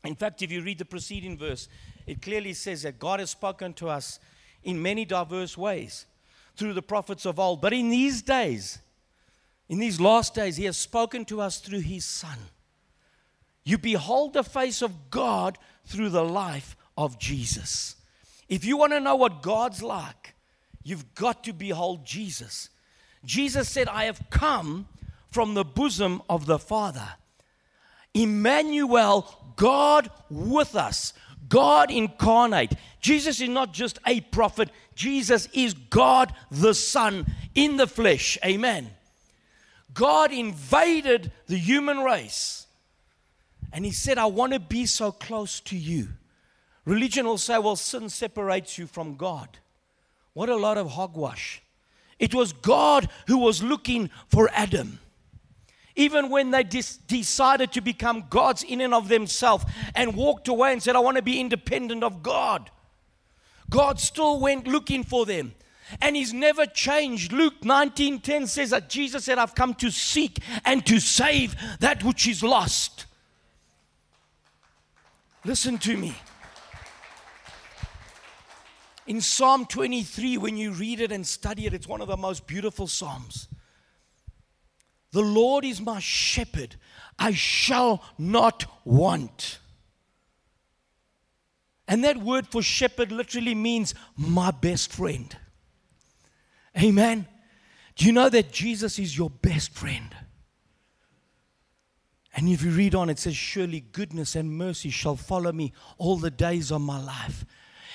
In 0.05 0.15
fact, 0.15 0.43
if 0.43 0.51
you 0.51 0.63
read 0.63 0.79
the 0.79 0.85
preceding 0.85 1.37
verse, 1.37 1.69
it 2.07 2.23
clearly 2.23 2.55
says 2.55 2.83
that 2.83 2.99
God 2.99 3.21
has 3.21 3.31
spoken 3.31 3.75
to 3.75 3.89
us 3.89 4.19
in 4.63 4.81
many 4.81 5.05
diverse 5.05 5.57
ways 5.57 6.07
through 6.57 6.73
the 6.75 6.83
prophets 6.83 7.27
of 7.27 7.39
old. 7.39 7.61
But 7.61 7.73
in 7.73 7.91
these 7.91 8.23
days, 8.23 8.79
in 9.69 9.79
these 9.79 10.01
last 10.01 10.35
days, 10.35 10.57
He 10.57 10.65
has 10.65 10.77
spoken 10.77 11.25
to 11.27 11.41
us 11.41 11.59
through 11.59 11.81
His 11.81 12.05
Son. 12.05 12.39
You 13.65 13.79
behold 13.79 14.33
the 14.33 14.43
face 14.43 14.83
of 14.83 15.11
God 15.11 15.59
through 15.85 16.09
the 16.09 16.25
life 16.25 16.77
of 16.97 17.19
Jesus. 17.19 17.97
If 18.49 18.65
you 18.65 18.77
want 18.77 18.93
to 18.93 19.01
know 19.01 19.17
what 19.17 19.43
God's 19.43 19.83
like, 19.83 20.35
you've 20.83 21.15
got 21.15 21.45
to 21.45 21.53
behold 21.53 22.05
Jesus. 22.05 22.71
Jesus 23.25 23.69
said, 23.69 23.87
I 23.89 24.05
have 24.05 24.29
come 24.31 24.89
from 25.31 25.55
the 25.55 25.65
bosom 25.65 26.23
of 26.29 26.47
the 26.47 26.59
Father. 26.59 27.09
Emmanuel, 28.15 29.53
God 29.57 30.11
with 30.31 30.75
us, 30.75 31.13
God 31.49 31.91
incarnate. 31.91 32.75
Jesus 33.01 33.41
is 33.41 33.49
not 33.49 33.73
just 33.73 33.99
a 34.07 34.21
prophet, 34.21 34.71
Jesus 34.95 35.49
is 35.53 35.75
God 35.75 36.33
the 36.51 36.75
Son 36.75 37.27
in 37.55 37.77
the 37.77 37.87
flesh. 37.87 38.39
Amen. 38.45 38.91
God 39.93 40.33
invaded 40.33 41.33
the 41.47 41.59
human 41.59 41.99
race 41.99 42.67
and 43.73 43.85
He 43.85 43.93
said, 43.93 44.19
I 44.19 44.27
want 44.27 44.53
to 44.53 44.61
be 44.61 44.87
so 44.87 45.13
close 45.13 45.61
to 45.61 45.77
you. 45.77 46.09
Religion 46.85 47.27
will 47.27 47.39
say, 47.39 47.59
well, 47.59 47.77
sin 47.77 48.09
separates 48.09 48.79
you 48.79 48.87
from 48.87 49.17
God. 49.17 49.59
What 50.33 50.49
a 50.49 50.57
lot 50.57 50.79
of 50.79 50.91
hogwash. 50.91 51.63
It 52.19 52.35
was 52.35 52.53
God 52.53 53.09
who 53.27 53.39
was 53.39 53.63
looking 53.63 54.11
for 54.29 54.51
Adam 54.53 54.99
even 56.01 56.31
when 56.31 56.51
they 56.51 56.63
dis- 56.63 56.97
decided 56.97 57.73
to 57.73 57.83
become 57.83 58.25
gods 58.31 58.63
in 58.63 58.81
and 58.81 58.95
of 58.95 59.09
themselves 59.09 59.67
and 59.95 60.17
walked 60.17 60.49
away 60.49 60.73
and 60.73 60.83
said, 60.83 60.97
I 60.97 61.01
want 61.01 61.19
to 61.19 61.23
be 61.23 61.39
independent 61.39 62.03
of 62.03 62.23
God, 62.23 62.71
God 63.69 64.01
still 64.01 64.41
went 64.41 64.67
looking 64.67 65.05
for 65.05 65.27
them. 65.27 65.55
And 66.01 66.17
he's 66.17 66.33
never 66.33 66.65
changed. 66.65 67.33
Luke 67.33 67.61
19:10 67.61 68.49
says 68.49 68.71
that 68.71 68.89
Jesus 68.89 69.25
said, 69.25 69.37
I've 69.39 69.55
come 69.55 69.75
to 69.75 69.91
seek 69.91 70.39
and 70.65 70.87
to 70.87 71.01
save 71.01 71.55
that 71.81 72.03
which 72.03 72.27
is 72.27 72.43
lost. 72.43 73.05
Listen 75.45 75.77
to 75.79 75.97
me. 75.97 76.15
In 79.07 79.21
Psalm 79.21 79.67
23, 79.67 80.39
when 80.39 80.57
you 80.57 80.71
read 80.71 81.01
it 81.01 81.13
and 81.13 81.27
study 81.27 81.67
it, 81.67 81.75
it's 81.75 81.89
one 81.89 82.01
of 82.01 82.09
the 82.09 82.17
most 82.17 82.47
beautiful 82.47 82.87
Psalms. 82.87 83.49
The 85.13 85.23
Lord 85.23 85.65
is 85.65 85.81
my 85.81 85.99
shepherd, 85.99 86.77
I 87.19 87.33
shall 87.33 88.03
not 88.19 88.65
want. 88.85 89.59
And 91.89 92.05
that 92.05 92.19
word 92.19 92.47
for 92.47 92.63
shepherd 92.63 93.11
literally 93.11 93.55
means 93.55 93.95
my 94.17 94.53
best 94.53 94.93
friend. 94.93 95.37
Amen. 96.81 97.27
Do 97.97 98.07
you 98.07 98.13
know 98.13 98.29
that 98.29 98.53
Jesus 98.53 98.99
is 99.01 99.19
your 99.19 99.29
best 99.29 99.75
friend? 99.75 100.15
And 102.35 102.49
if 102.49 102.63
you 102.63 102.71
read 102.71 102.95
on, 102.95 103.11
it 103.11 103.19
says, 103.19 103.37
Surely 103.37 103.81
goodness 103.81 104.37
and 104.37 104.57
mercy 104.57 104.91
shall 104.91 105.17
follow 105.17 105.51
me 105.51 105.73
all 105.99 106.17
the 106.17 106.31
days 106.31 106.71
of 106.71 106.81
my 106.81 107.03
life. 107.03 107.45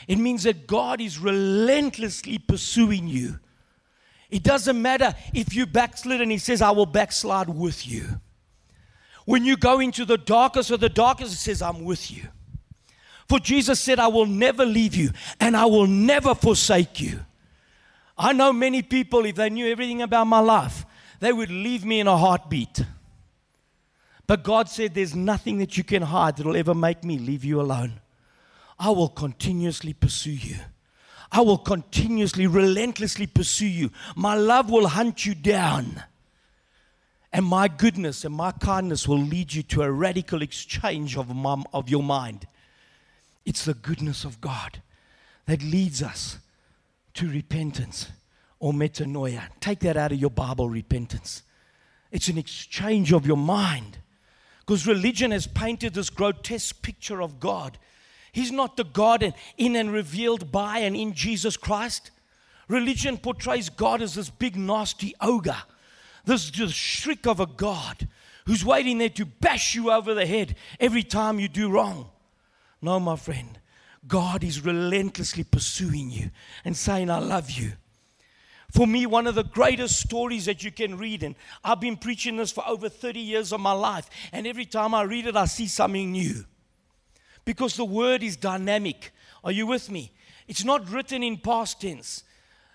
It 0.08 0.18
means 0.18 0.44
that 0.44 0.68
God 0.68 1.00
is 1.00 1.18
relentlessly 1.18 2.38
pursuing 2.38 3.08
you. 3.08 3.40
It 4.30 4.44
doesn't 4.44 4.82
matter 4.82 5.14
if 5.34 5.56
you 5.56 5.66
backslid 5.66 6.22
and 6.22 6.32
He 6.32 6.38
says, 6.38 6.62
I 6.62 6.72
will 6.72 6.86
backslide 6.86 7.50
with 7.50 7.88
you. 7.88 8.22
When 9.26 9.44
you 9.44 9.58
go 9.58 9.80
into 9.80 10.06
the 10.06 10.18
darkest 10.18 10.72
of 10.72 10.80
the 10.80 10.90
darkest, 10.90 11.32
He 11.32 11.38
says, 11.38 11.62
I'm 11.62 11.84
with 11.84 12.12
you. 12.12 12.28
For 13.28 13.40
Jesus 13.40 13.80
said, 13.80 14.00
I 14.00 14.08
will 14.08 14.28
never 14.28 14.66
leave 14.66 14.96
you 14.96 15.10
and 15.40 15.58
I 15.58 15.66
will 15.66 15.88
never 15.88 16.36
forsake 16.36 17.02
you. 17.02 17.20
I 18.18 18.34
know 18.34 18.54
many 18.54 18.82
people, 18.82 19.26
if 19.26 19.36
they 19.36 19.50
knew 19.50 19.68
everything 19.68 20.02
about 20.02 20.28
my 20.28 20.40
life, 20.40 20.86
they 21.20 21.34
would 21.34 21.50
leave 21.50 21.84
me 21.84 22.00
in 22.00 22.08
a 22.08 22.18
heartbeat. 22.18 22.84
But 24.28 24.44
God 24.44 24.70
said, 24.70 24.94
There's 24.94 25.16
nothing 25.16 25.58
that 25.60 25.78
you 25.78 25.84
can 25.84 26.02
hide 26.02 26.38
that 26.38 26.46
will 26.46 26.56
ever 26.56 26.74
make 26.74 27.04
me 27.04 27.18
leave 27.18 27.44
you 27.44 27.60
alone. 27.60 28.00
I 28.80 28.90
will 28.90 29.10
continuously 29.10 29.94
pursue 29.94 30.32
you. 30.32 30.58
I 31.32 31.42
will 31.42 31.58
continuously, 31.58 32.48
relentlessly 32.48 33.28
pursue 33.28 33.68
you. 33.68 33.92
My 34.16 34.36
love 34.36 34.70
will 34.70 34.88
hunt 34.88 35.26
you 35.26 35.36
down. 35.36 36.04
And 37.34 37.46
my 37.46 37.68
goodness 37.68 38.24
and 38.24 38.34
my 38.34 38.52
kindness 38.52 39.08
will 39.08 39.20
lead 39.20 39.54
you 39.54 39.64
to 39.64 39.82
a 39.82 39.92
radical 39.92 40.42
exchange 40.42 41.18
of, 41.18 41.36
my, 41.36 41.62
of 41.74 41.90
your 41.90 42.04
mind. 42.04 42.48
It's 43.46 43.66
the 43.66 43.74
goodness 43.74 44.24
of 44.24 44.40
God 44.40 44.82
that 45.46 45.62
leads 45.62 46.02
us 46.02 46.40
to 47.16 47.30
repentance 47.30 48.10
or 48.60 48.74
metanoia. 48.74 49.44
Take 49.60 49.80
that 49.80 49.98
out 49.98 50.12
of 50.12 50.20
your 50.20 50.30
Bible, 50.30 50.70
repentance. 50.70 51.44
It's 52.12 52.30
an 52.30 52.38
exchange 52.38 53.12
of 53.12 53.28
your 53.28 53.38
mind. 53.38 53.98
Because 54.60 54.88
religion 54.88 55.32
has 55.32 55.46
painted 55.46 55.94
this 55.94 56.10
grotesque 56.10 56.82
picture 56.82 57.22
of 57.22 57.40
God 57.40 57.78
He's 58.36 58.52
not 58.52 58.76
the 58.76 58.84
God 58.84 59.34
in 59.58 59.78
and 59.78 59.94
revealed 59.94 60.52
by 60.52 60.80
and 60.80 60.94
in 60.94 61.14
Jesus 61.14 61.56
Christ. 61.56 62.12
Religion 62.68 63.18
portrays 63.18 63.70
God 63.70 64.02
as 64.02 64.16
this 64.16 64.30
big, 64.30 64.58
nasty 64.58 65.16
ogre, 65.22 65.64
this 66.26 66.50
just 66.50 66.74
shriek 66.74 67.26
of 67.28 67.40
a 67.40 67.46
God 67.46 68.10
who's 68.46 68.66
waiting 68.66 68.98
there 68.98 69.08
to 69.08 69.24
bash 69.24 69.74
you 69.74 69.90
over 69.90 70.14
the 70.14 70.26
head 70.26 70.58
every 70.82 71.02
time 71.02 71.40
you 71.40 71.48
do 71.48 71.70
wrong. 71.70 72.10
No, 72.82 73.00
my 73.00 73.16
friend, 73.16 73.58
God 74.06 74.44
is 74.44 74.66
relentlessly 74.66 75.46
pursuing 75.46 76.12
you 76.12 76.30
and 76.66 76.76
saying, 76.76 77.10
I 77.10 77.20
love 77.20 77.50
you. 77.50 77.72
For 78.70 78.86
me, 78.86 79.06
one 79.06 79.28
of 79.28 79.36
the 79.36 79.46
greatest 79.46 80.02
stories 80.02 80.44
that 80.44 80.62
you 80.62 80.72
can 80.72 80.98
read, 80.98 81.24
and 81.24 81.36
I've 81.64 81.80
been 81.80 81.96
preaching 81.96 82.36
this 82.36 82.52
for 82.52 82.68
over 82.68 82.90
30 82.90 83.18
years 83.18 83.54
of 83.54 83.62
my 83.62 83.72
life, 83.72 84.10
and 84.34 84.46
every 84.46 84.66
time 84.66 84.94
I 84.94 85.04
read 85.04 85.26
it, 85.26 85.38
I 85.38 85.46
see 85.46 85.68
something 85.68 86.12
new. 86.12 86.44
Because 87.46 87.78
the 87.78 87.86
word 87.86 88.24
is 88.24 88.36
dynamic. 88.36 89.12
Are 89.44 89.52
you 89.52 89.68
with 89.68 89.90
me? 89.90 90.12
It's 90.48 90.64
not 90.64 90.90
written 90.90 91.24
in 91.24 91.38
past 91.38 91.82
tense. 91.82 92.24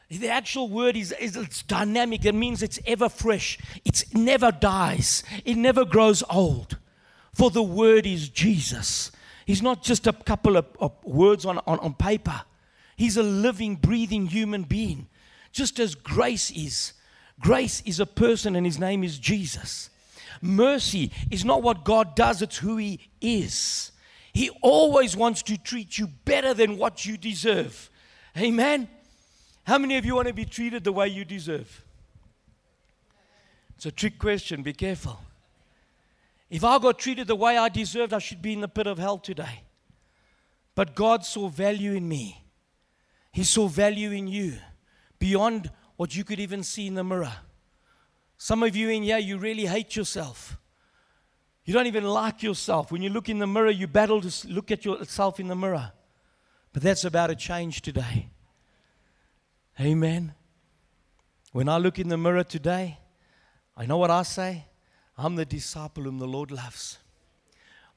The 0.09 0.29
actual 0.29 0.68
word 0.68 0.97
is, 0.97 1.12
is 1.12 1.37
it's 1.37 1.62
dynamic. 1.62 2.25
It 2.25 2.35
means 2.35 2.62
it's 2.62 2.81
ever 2.87 3.09
fresh. 3.09 3.59
It 3.85 4.05
never 4.12 4.51
dies. 4.51 5.23
It 5.45 5.57
never 5.57 5.85
grows 5.85 6.25
old. 6.29 6.79
For 7.33 7.51
the 7.51 7.62
word 7.62 8.07
is 8.07 8.29
Jesus. 8.29 9.12
He's 9.47 9.62
not 9.62 9.83
just 9.83 10.07
a 10.07 10.12
couple 10.12 10.57
of, 10.57 10.66
of 10.81 10.93
words 11.05 11.45
on, 11.45 11.59
on, 11.59 11.79
on 11.79 11.95
paper. 11.95 12.43
He's 12.97 13.16
a 13.16 13.23
living, 13.23 13.77
breathing 13.77 14.27
human 14.27 14.64
being. 14.64 15.09
Just 15.53 15.79
as 15.79 15.95
grace 15.95 16.51
is. 16.51 16.93
Grace 17.41 17.83
is 17.87 18.01
a 18.01 18.07
person 18.07 18.57
and 18.57 18.66
his 18.66 18.79
name 18.79 19.03
is 19.03 19.18
Jesus. 19.18 19.91
Mercy 20.43 21.11
is 21.31 21.45
not 21.45 21.62
what 21.62 21.85
God 21.85 22.14
does, 22.14 22.43
it's 22.43 22.59
who 22.59 22.77
he 22.77 23.11
is. 23.21 23.93
He 24.33 24.51
always 24.62 25.16
wants 25.16 25.43
to 25.45 25.57
treat 25.57 25.99
you 25.99 26.09
better 26.24 26.55
than 26.55 26.76
what 26.76 27.05
you 27.05 27.16
deserve. 27.16 27.91
Amen. 28.37 28.89
How 29.64 29.78
many 29.78 29.97
of 29.97 30.05
you 30.05 30.14
want 30.14 30.28
to 30.28 30.35
be 30.35 30.45
treated 30.45 30.85
the 30.85 30.93
way 30.93 31.09
you 31.09 31.24
deserve? 31.24 31.85
It's 33.76 33.87
a 33.87 33.93
trick 33.93 34.18
question. 34.18 34.62
Be 34.62 34.72
careful. 34.72 35.20
If 36.49 36.64
I 36.64 36.78
got 36.78 36.99
treated 36.99 37.28
the 37.28 37.37
way 37.37 37.57
I 37.57 37.68
deserved, 37.68 38.12
I 38.12 38.18
should 38.18 38.43
be 38.43 38.53
in 38.53 38.61
the 38.61 38.68
pit 38.68 38.87
of 38.87 38.99
hell 38.99 39.18
today. 39.18 39.62
But 40.74 40.95
God 40.95 41.24
saw 41.24 41.49
value 41.49 41.93
in 41.93 42.09
me, 42.09 42.43
He 43.33 43.45
saw 43.45 43.68
value 43.68 44.11
in 44.11 44.26
you 44.26 44.55
beyond 45.18 45.70
what 45.97 46.16
you 46.16 46.24
could 46.24 46.41
even 46.41 46.62
see 46.62 46.87
in 46.87 46.95
the 46.95 47.05
mirror. 47.05 47.33
Some 48.37 48.62
of 48.62 48.74
you 48.74 48.89
in 48.89 49.03
here, 49.03 49.18
you 49.18 49.39
really 49.39 49.66
hate 49.66 49.95
yourself. 49.95 50.57
You 51.65 51.75
don't 51.75 51.87
even 51.87 52.05
like 52.05 52.43
yourself. 52.43 52.91
When 52.91 53.03
you 53.03 53.11
look 53.11 53.29
in 53.29 53.39
the 53.39 53.47
mirror, 53.47 53.71
you 53.71 53.87
battle 53.87 54.21
to 54.21 54.49
look 54.49 54.71
at 54.71 54.85
yourself 54.85 55.39
in 55.39 55.49
the 55.49 55.55
mirror. 55.55 55.93
But 56.73 56.83
that's 56.83 57.05
about 57.05 57.29
to 57.29 57.35
change 57.35 57.83
today. 57.83 58.29
Amen. 59.79 60.35
When 61.53 61.69
I 61.69 61.79
look 61.79 61.99
in 61.99 62.09
the 62.09 62.17
mirror 62.17 62.45
today, 62.45 62.99
I 63.77 63.87
know 63.87 63.99
what 63.99 64.11
I 64.11 64.23
say. 64.23 64.67
I'm 65.17 65.37
the 65.37 65.45
disciple 65.45 66.05
whom 66.05 66.19
the 66.19 66.27
Lord 66.27 66.51
loves. 66.51 66.99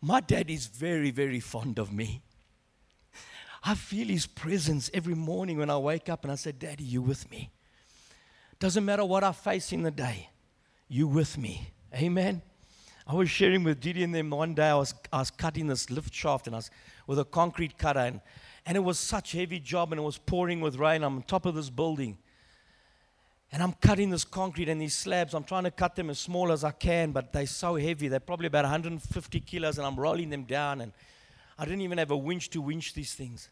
My 0.01 0.19
dad 0.19 0.49
is 0.49 0.67
very, 0.67 1.11
very 1.11 1.39
fond 1.39 1.79
of 1.79 1.91
me. 1.93 2.21
I 3.63 3.75
feel 3.75 4.07
his 4.07 4.25
presence 4.25 4.89
every 4.93 5.15
morning 5.15 5.57
when 5.57 5.69
I 5.69 5.77
wake 5.77 6.09
up 6.09 6.23
and 6.23 6.31
I 6.31 6.35
say, 6.35 6.51
Daddy, 6.51 6.83
you 6.83 7.01
with 7.01 7.29
me. 7.31 7.51
Doesn't 8.59 8.83
matter 8.83 9.05
what 9.05 9.23
I 9.23 9.31
face 9.31 9.71
in 9.71 9.83
the 9.83 9.91
day, 9.91 10.29
you 10.89 11.07
with 11.07 11.37
me. 11.37 11.71
Amen. 11.95 12.41
I 13.05 13.15
was 13.15 13.29
sharing 13.29 13.63
with 13.63 13.79
Didi 13.79 14.03
and 14.03 14.15
them 14.15 14.29
one 14.29 14.53
day, 14.53 14.69
I 14.69 14.75
was, 14.75 14.93
I 15.11 15.19
was 15.19 15.29
cutting 15.29 15.67
this 15.67 15.89
lift 15.89 16.13
shaft 16.13 16.47
and 16.47 16.55
I 16.55 16.59
was 16.59 16.71
with 17.05 17.19
a 17.19 17.25
concrete 17.25 17.77
cutter 17.77 17.99
and, 17.99 18.21
and 18.65 18.77
it 18.77 18.81
was 18.81 18.97
such 18.97 19.33
a 19.33 19.37
heavy 19.37 19.59
job 19.59 19.91
and 19.91 19.99
it 19.99 20.03
was 20.03 20.17
pouring 20.17 20.61
with 20.61 20.77
rain. 20.77 21.03
I'm 21.03 21.17
on 21.17 21.23
top 21.23 21.45
of 21.45 21.55
this 21.55 21.69
building. 21.69 22.17
And 23.51 23.61
I'm 23.61 23.73
cutting 23.73 24.09
this 24.09 24.23
concrete 24.23 24.67
and 24.67 24.81
these 24.81 24.95
slabs. 24.95 25.35
I'm 25.35 25.43
trying 25.43 25.65
to 25.65 25.71
cut 25.71 25.95
them 25.95 26.09
as 26.09 26.17
small 26.17 26.51
as 26.51 26.63
I 26.63 26.71
can, 26.71 27.11
but 27.11 27.31
they're 27.31 27.45
so 27.45 27.75
heavy. 27.75 28.07
They're 28.07 28.19
probably 28.19 28.47
about 28.47 28.63
150 28.63 29.39
kilos, 29.41 29.77
and 29.77 29.85
I'm 29.85 29.95
rolling 29.95 30.31
them 30.31 30.45
down. 30.45 30.81
And 30.81 30.91
I 31.59 31.65
didn't 31.65 31.81
even 31.81 31.99
have 31.99 32.09
a 32.09 32.17
winch 32.17 32.49
to 32.51 32.61
winch 32.61 32.95
these 32.95 33.13
things. 33.13 33.49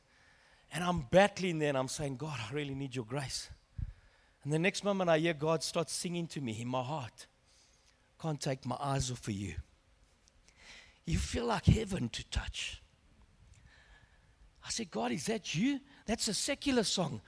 And 0.73 0.83
I'm 0.83 1.01
battling 1.11 1.59
there 1.59 1.69
and 1.69 1.77
I'm 1.77 1.87
saying, 1.87 2.15
God, 2.17 2.39
I 2.39 2.53
really 2.53 2.73
need 2.73 2.95
your 2.95 3.05
grace. 3.05 3.49
And 4.43 4.51
the 4.51 4.59
next 4.59 4.83
moment 4.83 5.09
I 5.09 5.19
hear 5.19 5.33
God 5.33 5.63
start 5.63 5.89
singing 5.89 6.27
to 6.27 6.41
me 6.41 6.61
in 6.61 6.67
my 6.67 6.81
heart. 6.81 7.27
Can't 8.22 8.39
take 8.39 8.65
my 8.65 8.78
eyes 8.80 9.09
off 9.09 9.28
of 9.28 9.34
you. 9.34 9.55
You 11.05 11.17
feel 11.17 11.45
like 11.45 11.65
heaven 11.65 12.07
to 12.09 12.24
touch. 12.30 12.82
I 14.63 14.69
said, 14.69 14.91
God, 14.91 15.11
is 15.11 15.26
that 15.26 15.55
you? 15.55 15.80
That's 16.05 16.28
a 16.28 16.34
secular 16.34 16.84
song. 16.84 17.22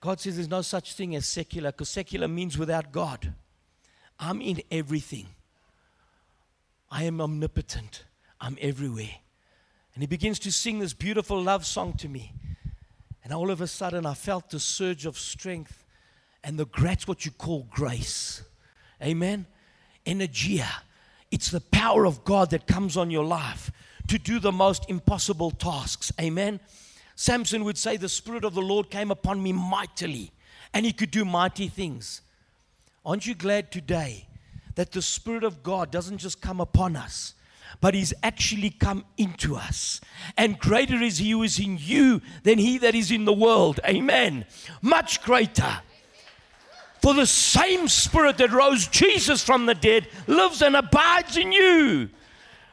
God 0.00 0.20
says 0.20 0.34
there's 0.34 0.48
no 0.48 0.62
such 0.62 0.94
thing 0.94 1.14
as 1.14 1.26
secular 1.26 1.70
because 1.70 1.88
secular 1.88 2.26
means 2.26 2.58
without 2.58 2.90
God. 2.90 3.32
I'm 4.18 4.40
in 4.42 4.60
everything. 4.72 5.28
I 6.90 7.04
am 7.04 7.20
omnipotent. 7.20 8.04
I'm 8.40 8.58
everywhere. 8.60 9.16
And 9.94 10.02
he 10.02 10.08
begins 10.08 10.40
to 10.40 10.52
sing 10.52 10.80
this 10.80 10.94
beautiful 10.94 11.40
love 11.40 11.64
song 11.64 11.92
to 11.94 12.08
me. 12.08 12.32
And 13.22 13.32
all 13.32 13.50
of 13.52 13.60
a 13.60 13.68
sudden, 13.68 14.04
I 14.04 14.14
felt 14.14 14.50
the 14.50 14.60
surge 14.60 15.06
of 15.06 15.16
strength 15.16 15.84
and 16.42 16.58
the 16.58 16.66
that's 16.76 17.06
what 17.06 17.24
you 17.24 17.30
call 17.30 17.68
grace. 17.70 18.42
Amen. 19.00 19.46
Energia. 20.06 20.68
It's 21.30 21.50
the 21.50 21.60
power 21.60 22.06
of 22.06 22.24
God 22.24 22.50
that 22.50 22.66
comes 22.66 22.96
on 22.96 23.10
your 23.10 23.24
life 23.24 23.70
to 24.08 24.18
do 24.18 24.38
the 24.38 24.52
most 24.52 24.88
impossible 24.88 25.50
tasks. 25.50 26.12
Amen. 26.20 26.60
Samson 27.16 27.64
would 27.64 27.78
say, 27.78 27.96
The 27.96 28.08
Spirit 28.08 28.44
of 28.44 28.54
the 28.54 28.62
Lord 28.62 28.90
came 28.90 29.10
upon 29.10 29.42
me 29.42 29.52
mightily, 29.52 30.32
and 30.72 30.84
he 30.84 30.92
could 30.92 31.10
do 31.10 31.24
mighty 31.24 31.68
things. 31.68 32.20
Aren't 33.04 33.26
you 33.26 33.34
glad 33.34 33.70
today 33.70 34.26
that 34.74 34.92
the 34.92 35.02
Spirit 35.02 35.44
of 35.44 35.62
God 35.62 35.90
doesn't 35.90 36.18
just 36.18 36.40
come 36.40 36.60
upon 36.60 36.96
us, 36.96 37.34
but 37.80 37.94
He's 37.94 38.14
actually 38.22 38.70
come 38.70 39.04
into 39.16 39.56
us. 39.56 40.00
And 40.36 40.58
greater 40.58 41.02
is 41.02 41.18
He 41.18 41.30
who 41.30 41.42
is 41.42 41.58
in 41.58 41.78
you 41.80 42.22
than 42.42 42.58
He 42.58 42.78
that 42.78 42.94
is 42.94 43.10
in 43.10 43.24
the 43.24 43.32
world. 43.32 43.80
Amen. 43.86 44.46
Much 44.82 45.22
greater. 45.22 45.80
For 47.04 47.12
the 47.12 47.26
same 47.26 47.86
Spirit 47.86 48.38
that 48.38 48.50
rose 48.50 48.86
Jesus 48.86 49.44
from 49.44 49.66
the 49.66 49.74
dead 49.74 50.08
lives 50.26 50.62
and 50.62 50.74
abides 50.74 51.36
in 51.36 51.52
you. 51.52 52.08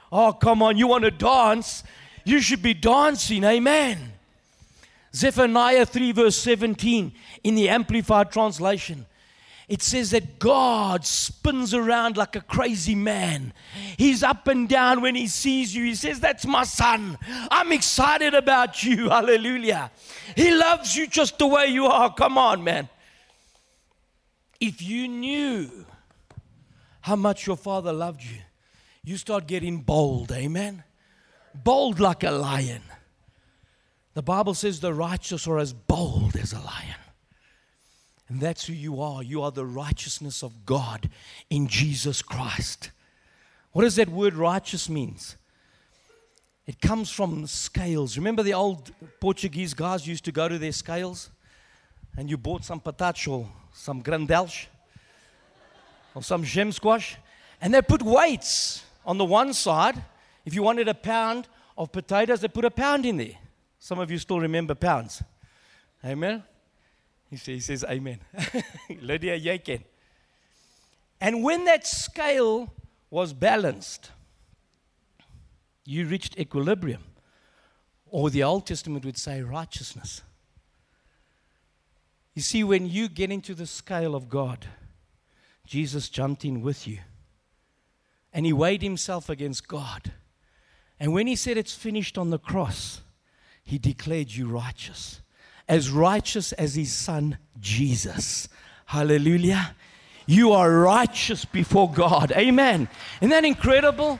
Oh, 0.09 0.31
come 0.31 0.63
on, 0.63 0.77
you 0.77 0.87
want 0.87 1.03
to 1.03 1.11
dance? 1.11 1.83
You 2.23 2.39
should 2.39 2.61
be 2.61 2.73
dancing. 2.73 3.43
Amen. 3.43 4.13
Zephaniah 5.13 5.85
3, 5.85 6.13
verse 6.13 6.37
17 6.37 7.11
in 7.43 7.55
the 7.55 7.67
Amplified 7.67 8.31
Translation 8.31 9.05
it 9.67 9.81
says 9.81 10.11
that 10.11 10.37
God 10.37 11.05
spins 11.05 11.73
around 11.73 12.17
like 12.17 12.35
a 12.35 12.41
crazy 12.41 12.95
man. 12.95 13.53
He's 13.97 14.21
up 14.21 14.47
and 14.47 14.67
down 14.67 15.01
when 15.01 15.15
he 15.15 15.27
sees 15.27 15.73
you. 15.73 15.85
He 15.85 15.95
says, 15.95 16.19
That's 16.19 16.45
my 16.45 16.63
son. 16.63 17.17
I'm 17.49 17.71
excited 17.71 18.33
about 18.33 18.83
you. 18.83 19.07
Hallelujah. 19.09 19.89
He 20.35 20.53
loves 20.53 20.95
you 20.97 21.07
just 21.07 21.37
the 21.39 21.47
way 21.47 21.67
you 21.67 21.85
are. 21.85 22.13
Come 22.13 22.37
on, 22.37 22.65
man. 22.65 22.89
If 24.61 24.79
you 24.79 25.07
knew 25.07 25.87
how 27.01 27.15
much 27.15 27.47
your 27.47 27.57
father 27.57 27.91
loved 27.91 28.23
you, 28.23 28.37
you 29.03 29.17
start 29.17 29.47
getting 29.47 29.79
bold. 29.79 30.31
Amen. 30.31 30.83
Bold 31.55 31.99
like 31.99 32.23
a 32.23 32.29
lion. 32.29 32.83
The 34.13 34.21
Bible 34.21 34.53
says 34.53 34.79
the 34.79 34.93
righteous 34.93 35.47
are 35.47 35.57
as 35.57 35.73
bold 35.73 36.35
as 36.35 36.53
a 36.53 36.59
lion. 36.59 36.95
And 38.29 38.39
that's 38.39 38.67
who 38.67 38.73
you 38.73 39.01
are. 39.01 39.23
You 39.23 39.41
are 39.41 39.51
the 39.51 39.65
righteousness 39.65 40.43
of 40.43 40.63
God 40.63 41.09
in 41.49 41.67
Jesus 41.67 42.21
Christ. 42.21 42.91
What 43.71 43.81
does 43.81 43.95
that 43.95 44.09
word 44.09 44.35
righteous 44.35 44.87
means? 44.87 45.37
It 46.67 46.79
comes 46.79 47.09
from 47.09 47.47
scales. 47.47 48.15
Remember 48.15 48.43
the 48.43 48.53
old 48.53 48.91
Portuguese 49.19 49.73
guys 49.73 50.07
used 50.07 50.25
to 50.25 50.31
go 50.31 50.47
to 50.47 50.59
their 50.59 50.71
scales 50.71 51.31
and 52.17 52.29
you 52.29 52.37
bought 52.37 52.63
some 52.63 52.79
patatch 52.79 53.31
or 53.31 53.47
some 53.73 54.01
grandelch 54.03 54.67
or 56.13 56.23
some 56.23 56.43
gem 56.43 56.71
squash 56.71 57.17
and 57.61 57.73
they 57.73 57.81
put 57.81 58.01
weights 58.01 58.83
on 59.05 59.17
the 59.17 59.25
one 59.25 59.53
side. 59.53 60.03
If 60.45 60.53
you 60.55 60.63
wanted 60.63 60.87
a 60.87 60.93
pound 60.93 61.47
of 61.77 61.91
potatoes, 61.91 62.41
they 62.41 62.47
put 62.47 62.65
a 62.65 62.71
pound 62.71 63.05
in 63.05 63.17
there. 63.17 63.37
Some 63.79 63.99
of 63.99 64.09
you 64.09 64.17
still 64.17 64.39
remember 64.39 64.75
pounds. 64.75 65.23
Amen. 66.03 66.43
He 67.29 67.37
says, 67.37 67.45
he 67.53 67.59
says 67.59 67.85
Amen. 67.89 68.19
Lydia, 69.01 69.35
jy 69.35 69.83
And 71.19 71.43
when 71.43 71.65
that 71.65 71.85
scale 71.85 72.73
was 73.09 73.33
balanced, 73.33 74.11
you 75.85 76.07
reached 76.07 76.37
equilibrium. 76.37 77.03
Or 78.07 78.29
the 78.29 78.43
Old 78.43 78.67
Testament 78.67 79.05
would 79.05 79.17
say 79.17 79.41
righteousness. 79.41 80.21
You 82.33 82.41
see, 82.41 82.63
when 82.63 82.87
you 82.87 83.09
get 83.09 83.31
into 83.31 83.53
the 83.53 83.65
scale 83.65 84.15
of 84.15 84.29
God, 84.29 84.65
Jesus 85.65 86.09
jumped 86.09 86.45
in 86.45 86.61
with 86.61 86.87
you. 86.87 86.99
And 88.33 88.45
he 88.45 88.53
weighed 88.53 88.81
himself 88.81 89.29
against 89.29 89.67
God. 89.67 90.13
And 90.99 91.13
when 91.13 91.27
he 91.27 91.35
said 91.35 91.57
it's 91.57 91.73
finished 91.73 92.17
on 92.17 92.29
the 92.29 92.39
cross, 92.39 93.01
he 93.63 93.77
declared 93.77 94.31
you 94.31 94.47
righteous 94.47 95.21
as 95.71 95.89
righteous 95.89 96.51
as 96.53 96.75
his 96.75 96.91
son 96.91 97.37
Jesus. 97.59 98.49
Hallelujah. 98.85 99.73
You 100.25 100.51
are 100.51 100.69
righteous 100.69 101.45
before 101.45 101.89
God. 101.89 102.33
Amen. 102.33 102.89
Isn't 103.21 103.29
that 103.29 103.45
incredible? 103.45 104.19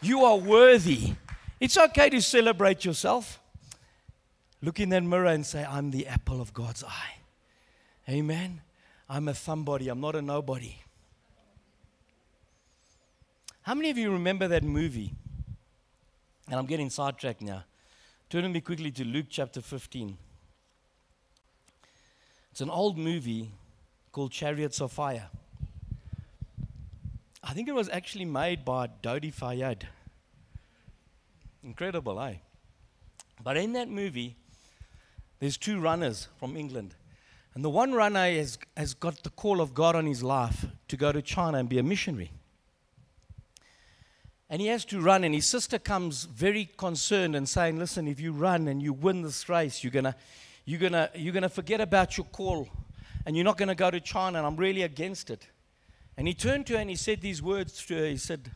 You 0.00 0.24
are 0.24 0.36
worthy. 0.38 1.12
It's 1.60 1.76
okay 1.76 2.08
to 2.08 2.22
celebrate 2.22 2.86
yourself. 2.86 3.38
Look 4.62 4.80
in 4.80 4.88
that 4.88 5.02
mirror 5.02 5.26
and 5.26 5.44
say, 5.44 5.62
I'm 5.62 5.90
the 5.90 6.06
apple 6.06 6.40
of 6.40 6.54
God's 6.54 6.82
eye. 6.82 7.21
Amen. 8.08 8.60
I'm 9.08 9.28
a 9.28 9.34
somebody, 9.34 9.88
I'm 9.88 10.00
not 10.00 10.16
a 10.16 10.22
nobody. 10.22 10.76
How 13.62 13.74
many 13.74 13.90
of 13.90 13.98
you 13.98 14.10
remember 14.12 14.48
that 14.48 14.64
movie? 14.64 15.14
And 16.48 16.56
I'm 16.58 16.66
getting 16.66 16.90
sidetracked 16.90 17.42
now. 17.42 17.64
Turn 18.28 18.42
with 18.42 18.52
me 18.52 18.60
quickly 18.60 18.90
to 18.90 19.04
Luke 19.04 19.26
chapter 19.28 19.60
15. 19.60 20.16
It's 22.50 22.60
an 22.60 22.70
old 22.70 22.98
movie 22.98 23.50
called 24.10 24.32
Chariots 24.32 24.80
of 24.80 24.90
Fire. 24.92 25.28
I 27.44 27.54
think 27.54 27.68
it 27.68 27.74
was 27.74 27.88
actually 27.88 28.24
made 28.24 28.64
by 28.64 28.88
Dodi 29.02 29.32
Fayed. 29.32 29.86
Incredible, 31.62 32.20
eh? 32.20 32.34
But 33.42 33.56
in 33.56 33.72
that 33.74 33.88
movie, 33.88 34.36
there's 35.38 35.56
two 35.56 35.80
runners 35.80 36.28
from 36.38 36.56
England. 36.56 36.94
And 37.54 37.64
the 37.64 37.70
one 37.70 37.92
runner 37.92 38.30
has, 38.30 38.58
has 38.76 38.94
got 38.94 39.22
the 39.22 39.30
call 39.30 39.60
of 39.60 39.74
God 39.74 39.94
on 39.94 40.06
his 40.06 40.22
life 40.22 40.66
to 40.88 40.96
go 40.96 41.12
to 41.12 41.20
China 41.20 41.58
and 41.58 41.68
be 41.68 41.78
a 41.78 41.82
missionary. 41.82 42.32
And 44.48 44.60
he 44.60 44.68
has 44.68 44.84
to 44.86 45.00
run, 45.00 45.24
and 45.24 45.34
his 45.34 45.46
sister 45.46 45.78
comes 45.78 46.24
very 46.24 46.70
concerned 46.76 47.34
and 47.34 47.48
saying, 47.48 47.78
Listen, 47.78 48.06
if 48.06 48.20
you 48.20 48.32
run 48.32 48.68
and 48.68 48.82
you 48.82 48.92
win 48.92 49.22
this 49.22 49.48
race, 49.48 49.82
you're 49.82 49.90
going 49.90 50.14
you're 50.64 50.80
gonna, 50.80 51.10
you're 51.14 51.32
gonna 51.32 51.48
forget 51.48 51.80
about 51.80 52.16
your 52.16 52.26
call 52.26 52.68
and 53.24 53.36
you're 53.36 53.44
not 53.44 53.56
going 53.56 53.68
to 53.68 53.74
go 53.74 53.90
to 53.90 54.00
China, 54.00 54.38
and 54.38 54.46
I'm 54.46 54.56
really 54.56 54.82
against 54.82 55.30
it. 55.30 55.46
And 56.16 56.26
he 56.26 56.34
turned 56.34 56.66
to 56.66 56.74
her 56.74 56.80
and 56.80 56.90
he 56.90 56.96
said 56.96 57.20
these 57.20 57.42
words 57.42 57.84
to 57.86 57.96
her. 57.96 58.06
He 58.06 58.16
said, 58.16 58.50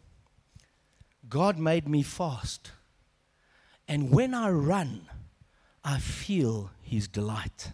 God 1.28 1.58
made 1.58 1.88
me 1.88 2.02
fast. 2.02 2.72
And 3.88 4.10
when 4.10 4.34
I 4.34 4.50
run, 4.50 5.06
I 5.84 5.98
feel 5.98 6.70
his 6.82 7.08
delight. 7.08 7.70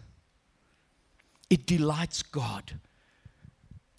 It 1.53 1.67
delights 1.67 2.23
God. 2.23 2.79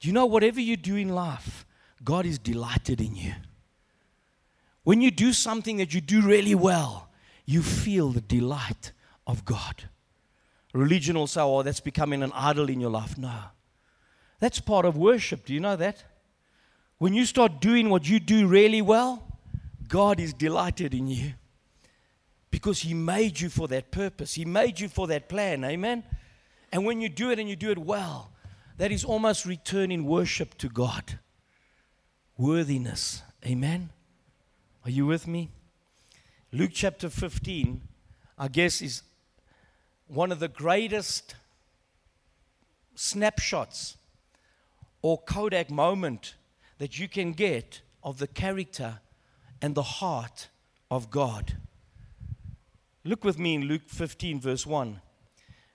You 0.01 0.13
know, 0.13 0.27
whatever 0.27 0.61
you 0.61 0.77
do 0.77 0.97
in 0.97 1.11
life, 1.11 1.65
God 2.03 2.27
is 2.27 2.37
delighted 2.37 3.01
in 3.01 3.15
you. 3.15 3.33
When 4.83 5.01
you 5.01 5.13
do 5.13 5.33
something 5.33 5.77
that 5.77 5.95
you 5.95 6.01
do 6.01 6.21
really 6.21 6.57
well, 6.57 7.11
you 7.47 7.63
feel 7.63 8.09
the 8.09 8.21
delight 8.21 8.91
of 9.25 9.45
God. 9.45 9.85
Religion 10.73 11.25
say, 11.29 11.43
oh, 11.43 11.63
that's 11.63 11.79
becoming 11.79 12.25
an 12.25 12.33
idol 12.35 12.69
in 12.69 12.81
your 12.81 12.91
life. 12.91 13.17
No. 13.17 13.39
That's 14.41 14.59
part 14.59 14.85
of 14.85 14.97
worship. 14.97 15.47
Do 15.47 15.55
you 15.55 15.61
know 15.61 15.77
that? 15.77 16.03
When 16.99 17.15
you 17.15 17.25
start 17.25 17.61
doing 17.61 17.89
what 17.89 18.09
you 18.09 18.19
do 18.19 18.49
really 18.49 18.83
well, 18.83 19.23
God 19.87 20.19
is 20.19 20.35
delighted 20.35 20.93
in 20.93 21.07
you 21.07 21.35
because 22.51 22.81
He 22.81 22.95
made 22.95 23.39
you 23.39 23.49
for 23.49 23.69
that 23.69 23.93
purpose. 23.93 24.35
He 24.35 24.45
made 24.45 24.81
you 24.81 24.89
for 24.89 25.07
that 25.07 25.29
plan. 25.29 25.63
Amen? 25.65 26.03
And 26.75 26.85
when 26.85 27.01
you 27.01 27.09
do 27.09 27.31
it 27.31 27.39
and 27.39 27.49
you 27.49 27.55
do 27.55 27.71
it 27.71 27.79
well, 27.79 28.33
that 28.79 28.91
is 28.91 29.05
almost 29.05 29.47
returning 29.47 30.07
worship 30.07 30.59
to 30.59 30.69
God. 30.69 31.21
Worthiness. 32.37 33.23
Amen? 33.47 33.91
Are 34.85 34.91
you 34.91 35.07
with 35.07 35.29
me? 35.29 35.51
Luke 36.51 36.73
chapter 36.75 37.09
15, 37.09 37.81
I 38.37 38.49
guess, 38.49 38.83
is 38.83 39.03
one 40.09 40.33
of 40.33 40.41
the 40.41 40.49
greatest 40.49 41.37
snapshots 42.97 43.97
or 45.01 45.19
Kodak 45.19 45.71
moment 45.71 46.35
that 46.79 46.99
you 46.99 47.07
can 47.07 47.35
get 47.35 47.83
of 48.03 48.19
the 48.19 48.27
character 48.27 48.99
and 49.63 49.77
the 49.77 49.83
heart 49.83 50.49
of 50.91 51.13
God. 51.13 51.57
Look 53.05 53.23
with 53.23 53.39
me 53.39 53.55
in 53.55 53.63
Luke 53.63 53.83
15, 53.87 54.41
verse 54.41 54.67
1. 54.67 55.01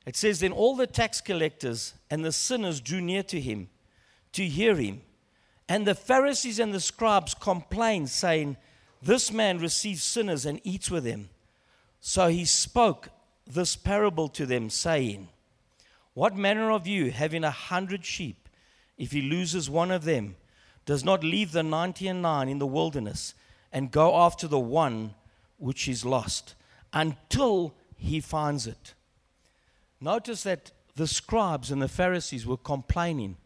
It 0.09 0.15
says, 0.15 0.39
Then 0.39 0.51
all 0.51 0.75
the 0.75 0.87
tax 0.87 1.21
collectors 1.21 1.93
and 2.09 2.25
the 2.25 2.31
sinners 2.31 2.81
drew 2.81 2.99
near 2.99 3.21
to 3.21 3.39
him 3.39 3.69
to 4.31 4.43
hear 4.43 4.75
him. 4.75 5.03
And 5.67 5.85
the 5.85 5.93
Pharisees 5.93 6.57
and 6.57 6.73
the 6.73 6.79
scribes 6.79 7.35
complained, 7.35 8.09
saying, 8.09 8.57
This 9.03 9.31
man 9.31 9.59
receives 9.59 10.01
sinners 10.01 10.47
and 10.47 10.59
eats 10.63 10.89
with 10.89 11.03
them. 11.03 11.29
So 11.99 12.27
he 12.27 12.45
spoke 12.45 13.09
this 13.45 13.75
parable 13.75 14.29
to 14.29 14.47
them, 14.47 14.71
saying, 14.71 15.27
What 16.15 16.35
manner 16.35 16.71
of 16.71 16.87
you, 16.87 17.11
having 17.11 17.43
a 17.43 17.51
hundred 17.51 18.03
sheep, 18.03 18.49
if 18.97 19.11
he 19.11 19.21
loses 19.21 19.69
one 19.69 19.91
of 19.91 20.05
them, 20.05 20.37
does 20.87 21.03
not 21.03 21.23
leave 21.23 21.51
the 21.51 21.61
ninety 21.61 22.07
and 22.07 22.23
nine 22.23 22.49
in 22.49 22.57
the 22.57 22.65
wilderness 22.65 23.35
and 23.71 23.91
go 23.91 24.15
after 24.15 24.47
the 24.47 24.57
one 24.57 25.13
which 25.59 25.87
is 25.87 26.03
lost? 26.03 26.55
until 26.93 27.75
he 27.95 28.19
finds 28.19 28.65
it. 28.65 28.93
Notice 30.01 30.43
that 30.43 30.71
the 30.95 31.07
scribes 31.07 31.71
and 31.71 31.81
the 31.81 31.87
Pharisees 31.87 32.45
were 32.45 32.57
complaining 32.57 33.37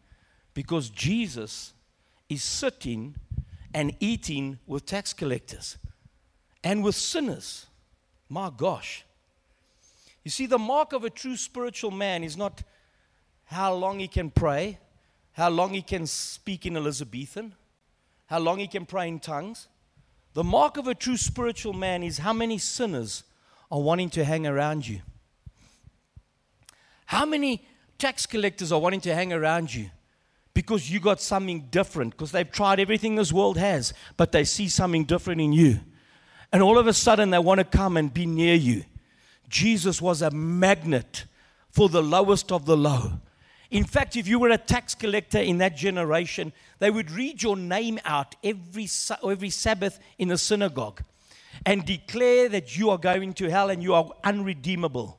because 0.54 0.88
Jesus 0.90 1.72
is 2.28 2.42
sitting 2.42 3.16
and 3.72 3.94
eating 4.00 4.58
with 4.66 4.86
tax 4.86 5.12
collectors 5.12 5.76
and 6.62 6.82
with 6.82 6.94
sinners. 6.94 7.66
My 8.28 8.50
gosh. 8.56 9.04
You 10.24 10.30
see, 10.30 10.46
the 10.46 10.58
mark 10.58 10.92
of 10.92 11.04
a 11.04 11.10
true 11.10 11.36
spiritual 11.36 11.90
man 11.90 12.24
is 12.24 12.36
not 12.36 12.62
how 13.44 13.74
long 13.74 13.98
he 13.98 14.08
can 14.08 14.30
pray, 14.30 14.78
how 15.32 15.50
long 15.50 15.74
he 15.74 15.82
can 15.82 16.06
speak 16.06 16.64
in 16.64 16.76
Elizabethan, 16.76 17.54
how 18.26 18.38
long 18.38 18.58
he 18.58 18.66
can 18.66 18.86
pray 18.86 19.08
in 19.08 19.20
tongues. 19.20 19.68
The 20.32 20.44
mark 20.44 20.76
of 20.76 20.88
a 20.88 20.94
true 20.94 21.16
spiritual 21.16 21.74
man 21.74 22.02
is 22.02 22.18
how 22.18 22.32
many 22.32 22.58
sinners 22.58 23.24
are 23.70 23.80
wanting 23.80 24.10
to 24.10 24.24
hang 24.24 24.46
around 24.46 24.88
you? 24.88 25.02
How 27.06 27.24
many 27.24 27.66
tax 27.98 28.26
collectors 28.26 28.72
are 28.72 28.80
wanting 28.80 29.00
to 29.02 29.14
hang 29.14 29.32
around 29.32 29.74
you? 29.74 29.90
Because 30.52 30.90
you 30.90 31.00
got 31.00 31.20
something 31.20 31.68
different, 31.70 32.12
because 32.12 32.32
they've 32.32 32.50
tried 32.50 32.80
everything 32.80 33.16
this 33.16 33.32
world 33.32 33.58
has, 33.58 33.92
but 34.16 34.32
they 34.32 34.44
see 34.44 34.68
something 34.68 35.04
different 35.04 35.40
in 35.40 35.52
you. 35.52 35.80
And 36.52 36.62
all 36.62 36.78
of 36.78 36.86
a 36.86 36.92
sudden, 36.92 37.30
they 37.30 37.38
want 37.38 37.58
to 37.58 37.64
come 37.64 37.96
and 37.96 38.12
be 38.12 38.26
near 38.26 38.54
you. 38.54 38.84
Jesus 39.48 40.00
was 40.00 40.22
a 40.22 40.30
magnet 40.30 41.24
for 41.70 41.88
the 41.88 42.02
lowest 42.02 42.52
of 42.52 42.66
the 42.66 42.76
low. 42.76 43.14
In 43.70 43.84
fact, 43.84 44.16
if 44.16 44.28
you 44.28 44.38
were 44.38 44.50
a 44.50 44.58
tax 44.58 44.94
collector 44.94 45.40
in 45.40 45.58
that 45.58 45.76
generation, 45.76 46.52
they 46.78 46.90
would 46.90 47.10
read 47.10 47.42
your 47.42 47.56
name 47.56 47.98
out 48.04 48.36
every, 48.44 48.88
every 49.26 49.50
Sabbath 49.50 49.98
in 50.18 50.28
the 50.28 50.38
synagogue 50.38 51.02
and 51.66 51.84
declare 51.84 52.48
that 52.48 52.76
you 52.76 52.90
are 52.90 52.98
going 52.98 53.32
to 53.34 53.50
hell 53.50 53.70
and 53.70 53.82
you 53.82 53.94
are 53.94 54.12
unredeemable. 54.22 55.18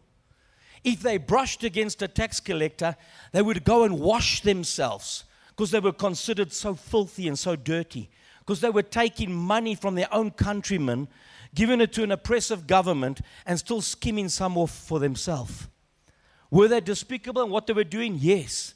If 0.86 1.02
they 1.02 1.18
brushed 1.18 1.64
against 1.64 2.04
a 2.04 2.08
tax 2.08 2.40
collector, 2.40 2.96
they 3.32 3.42
would 3.42 3.64
go 3.64 3.84
and 3.84 4.00
wash 4.00 4.42
themselves 4.42 5.24
because 5.50 5.72
they 5.72 5.80
were 5.80 5.92
considered 5.92 6.54
so 6.54 6.76
filthy 6.76 7.28
and 7.28 7.38
so 7.38 7.56
dirty. 7.56 8.10
Because 8.40 8.62
they 8.62 8.70
were 8.70 8.84
taking 8.84 9.34
money 9.34 9.74
from 9.74 9.96
their 9.96 10.14
own 10.14 10.30
countrymen, 10.30 11.08
giving 11.56 11.82
it 11.82 11.92
to 11.94 12.04
an 12.04 12.12
oppressive 12.12 12.68
government, 12.68 13.22
and 13.48 13.58
still 13.58 13.82
skimming 13.82 14.30
some 14.30 14.58
off 14.60 14.70
for 14.70 15.00
themselves. 15.00 15.68
Were 16.52 16.68
they 16.68 16.82
despicable 16.82 17.42
in 17.42 17.50
what 17.50 17.66
they 17.66 17.74
were 17.74 17.84
doing? 17.84 18.18
Yes. 18.20 18.76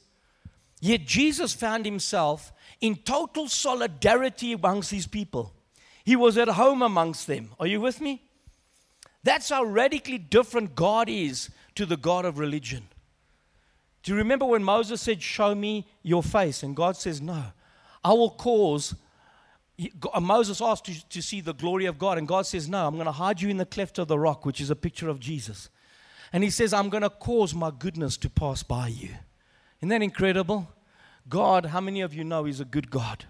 Yet 0.81 1.05
Jesus 1.05 1.53
found 1.53 1.85
himself 1.85 2.51
in 2.81 2.95
total 2.95 3.47
solidarity 3.47 4.53
amongst 4.53 4.89
these 4.89 5.05
people. 5.05 5.53
He 6.03 6.15
was 6.15 6.39
at 6.39 6.47
home 6.47 6.81
amongst 6.81 7.27
them. 7.27 7.51
Are 7.59 7.67
you 7.67 7.79
with 7.79 8.01
me? 8.01 8.23
That's 9.23 9.49
how 9.49 9.63
radically 9.63 10.17
different 10.17 10.73
God 10.73 11.07
is 11.07 11.51
to 11.79 11.85
the 11.85 11.95
God 11.95 12.25
of 12.25 12.39
religion. 12.39 12.89
Do 14.03 14.11
you 14.11 14.17
remember 14.17 14.43
when 14.43 14.61
Moses 14.61 14.99
said, 14.99 15.23
Show 15.23 15.55
me 15.55 15.87
your 16.03 16.21
face? 16.21 16.61
And 16.61 16.75
God 16.75 16.97
says, 16.97 17.21
No. 17.21 17.41
I 18.03 18.11
will 18.11 18.31
cause. 18.31 18.95
Uh, 20.13 20.19
Moses 20.19 20.59
asked 20.59 20.83
to, 20.87 21.07
to 21.07 21.21
see 21.21 21.39
the 21.39 21.53
glory 21.53 21.85
of 21.85 21.97
God, 21.97 22.17
and 22.17 22.27
God 22.27 22.45
says, 22.45 22.67
No, 22.67 22.85
I'm 22.85 22.95
going 22.95 23.05
to 23.05 23.13
hide 23.13 23.39
you 23.39 23.47
in 23.47 23.55
the 23.55 23.65
cleft 23.65 23.97
of 23.97 24.09
the 24.09 24.19
rock, 24.19 24.45
which 24.45 24.59
is 24.59 24.69
a 24.69 24.75
picture 24.75 25.07
of 25.07 25.21
Jesus. 25.21 25.69
And 26.33 26.43
he 26.43 26.49
says, 26.49 26.73
I'm 26.73 26.89
going 26.89 27.03
to 27.03 27.09
cause 27.09 27.55
my 27.55 27.71
goodness 27.71 28.17
to 28.17 28.29
pass 28.29 28.61
by 28.61 28.89
you. 28.89 29.11
Isn't 29.79 29.87
that 29.87 30.01
incredible? 30.01 30.67
God, 31.29 31.67
how 31.67 31.79
many 31.79 32.01
of 32.01 32.13
you 32.13 32.25
know 32.25 32.43
He's 32.43 32.59
a 32.59 32.65
good 32.65 32.91
God? 32.91 33.23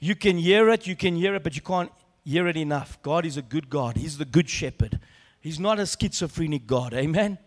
You 0.00 0.16
can 0.16 0.38
hear 0.38 0.70
it, 0.70 0.88
you 0.88 0.96
can 0.96 1.14
hear 1.14 1.36
it, 1.36 1.44
but 1.44 1.54
you 1.54 1.62
can't 1.62 1.92
hear 2.24 2.48
it 2.48 2.56
enough. 2.56 3.00
God 3.02 3.24
is 3.24 3.36
a 3.36 3.42
good 3.42 3.70
God. 3.70 3.96
He's 3.96 4.18
the 4.18 4.24
good 4.24 4.48
shepherd. 4.48 4.98
He's 5.40 5.60
not 5.60 5.78
a 5.78 5.86
schizophrenic 5.86 6.66
God. 6.66 6.94
Amen. 6.94 7.38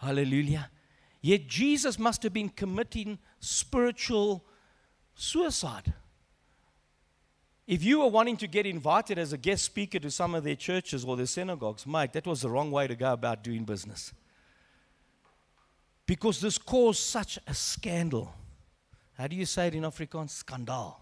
Hallelujah. 0.00 0.70
Yet 1.20 1.46
Jesus 1.46 1.98
must 1.98 2.22
have 2.22 2.32
been 2.32 2.48
committing 2.48 3.18
spiritual 3.38 4.44
suicide. 5.14 5.92
If 7.66 7.84
you 7.84 8.00
were 8.00 8.08
wanting 8.08 8.36
to 8.38 8.46
get 8.48 8.66
invited 8.66 9.18
as 9.18 9.32
a 9.32 9.38
guest 9.38 9.64
speaker 9.64 9.98
to 10.00 10.10
some 10.10 10.34
of 10.34 10.42
their 10.42 10.56
churches 10.56 11.04
or 11.04 11.16
their 11.16 11.26
synagogues, 11.26 11.86
mate, 11.86 12.12
that 12.14 12.26
was 12.26 12.40
the 12.40 12.50
wrong 12.50 12.70
way 12.70 12.86
to 12.88 12.96
go 12.96 13.12
about 13.12 13.44
doing 13.44 13.64
business. 13.64 14.12
because 16.06 16.40
this 16.40 16.58
caused 16.58 16.98
such 16.98 17.38
a 17.46 17.54
scandal. 17.54 18.34
How 19.16 19.28
do 19.28 19.36
you 19.36 19.46
say 19.46 19.68
it 19.68 19.76
in 19.76 19.84
Afrikaans? 19.84 20.30
Scandal. 20.30 21.00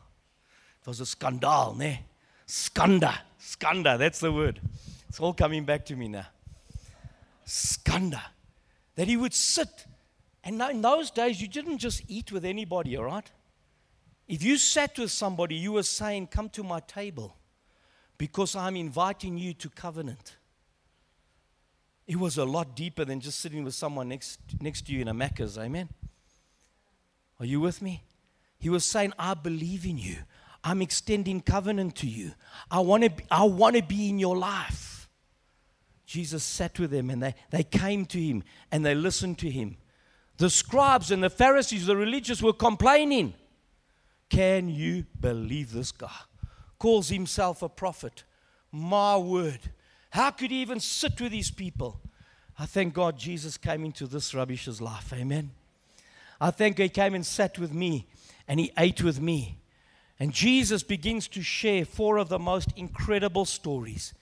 It 0.82 0.86
was 0.86 1.01
a 1.01 1.07
scandal, 1.07 1.74
ne? 1.74 2.05
Skanda. 2.44 3.18
Skanda, 3.38 3.96
that's 3.96 4.20
the 4.20 4.30
word. 4.30 4.61
It's 5.09 5.18
all 5.18 5.32
coming 5.32 5.64
back 5.64 5.86
to 5.86 5.96
me 5.96 6.09
now. 6.09 6.26
Skanda. 7.46 8.22
That 8.99 9.07
he 9.07 9.16
would 9.16 9.32
sit. 9.32 9.86
And 10.42 10.61
in 10.61 10.82
those 10.82 11.12
days, 11.12 11.40
you 11.40 11.46
didn't 11.46 11.78
just 11.78 12.03
eat 12.09 12.32
with 12.32 12.44
anybody, 12.44 12.96
all 12.96 13.05
right? 13.05 13.30
If 14.26 14.42
you 14.42 14.59
sat 14.59 14.99
with 14.99 15.12
somebody, 15.12 15.55
you 15.55 15.70
were 15.70 15.84
saying, 15.84 16.26
Come 16.26 16.49
to 16.51 16.64
my 16.64 16.80
table 16.80 17.36
because 18.18 18.57
I'm 18.57 18.74
inviting 18.74 19.38
you 19.38 19.55
to 19.55 19.70
covenant. 19.70 20.34
It 22.09 22.16
was 22.16 22.38
a 22.38 22.44
lot 22.44 22.74
deeper 22.74 23.05
than 23.05 23.20
just 23.20 23.38
sitting 23.38 23.62
with 23.62 23.74
someone 23.74 24.09
next, 24.09 24.40
next 24.61 24.86
to 24.86 24.92
you 24.92 25.03
in 25.03 25.07
a 25.07 25.14
Macca's, 25.14 25.57
amen? 25.57 25.90
Are 27.38 27.46
you 27.46 27.61
with 27.61 27.80
me? 27.80 28.03
He 28.59 28.68
was 28.68 28.84
saying, 28.84 29.12
I 29.16 29.34
believe 29.34 29.86
in 29.86 29.96
you. 29.96 30.16
I'm 30.64 30.82
extending 30.82 31.40
covenant 31.40 31.94
to 31.96 32.09
you. 32.09 32.32
I 32.68 32.80
want 32.80 33.05
to 33.05 33.12
I 33.30 33.44
want 33.44 33.76
to 33.76 33.82
be 33.82 34.09
in 34.09 34.18
your 34.18 34.36
life. 34.36 34.97
Jesus 36.09 36.42
sat 36.42 36.78
with 36.78 36.90
them 36.90 37.11
and 37.11 37.22
they, 37.22 37.34
they 37.50 37.62
came 37.62 38.06
to 38.06 38.18
him 38.18 38.42
and 38.72 38.84
they 38.84 38.94
listened 38.94 39.36
to 39.40 39.50
him. 39.50 39.76
The 40.38 40.48
scribes 40.48 41.11
and 41.11 41.22
the 41.22 41.28
Pharisees, 41.28 41.84
the 41.84 41.98
religious, 41.98 42.40
were 42.40 42.54
complaining. 42.54 43.34
Can 44.30 44.70
you 44.70 45.04
believe 45.20 45.70
this 45.70 45.92
guy? 45.92 46.09
Calls 46.78 47.11
himself 47.11 47.61
a 47.61 47.68
prophet. 47.68 48.24
My 48.72 49.18
word. 49.18 49.59
How 50.09 50.30
could 50.30 50.50
he 50.50 50.62
even 50.62 50.80
sit 50.80 51.20
with 51.20 51.30
these 51.30 51.50
people? 51.50 52.00
I 52.59 52.64
thank 52.64 52.94
God 52.94 53.18
Jesus 53.18 53.59
came 53.59 53.84
into 53.84 54.06
this 54.06 54.32
rubbish's 54.32 54.80
life. 54.80 55.12
Amen. 55.12 55.50
I 56.40 56.52
thank 56.52 56.78
he 56.78 56.88
came 56.88 57.14
and 57.14 57.26
sat 57.26 57.59
with 57.59 57.74
me 57.74 58.06
and 58.48 58.59
he 58.59 58.72
ate 58.78 59.02
with 59.02 59.20
me. 59.20 59.59
And 60.18 60.32
Jesus 60.32 60.82
begins 60.82 61.28
to 61.28 61.42
share 61.42 61.84
four 61.84 62.16
of 62.16 62.30
the 62.30 62.38
most 62.38 62.72
incredible 62.76 63.44
stories. 63.44 64.14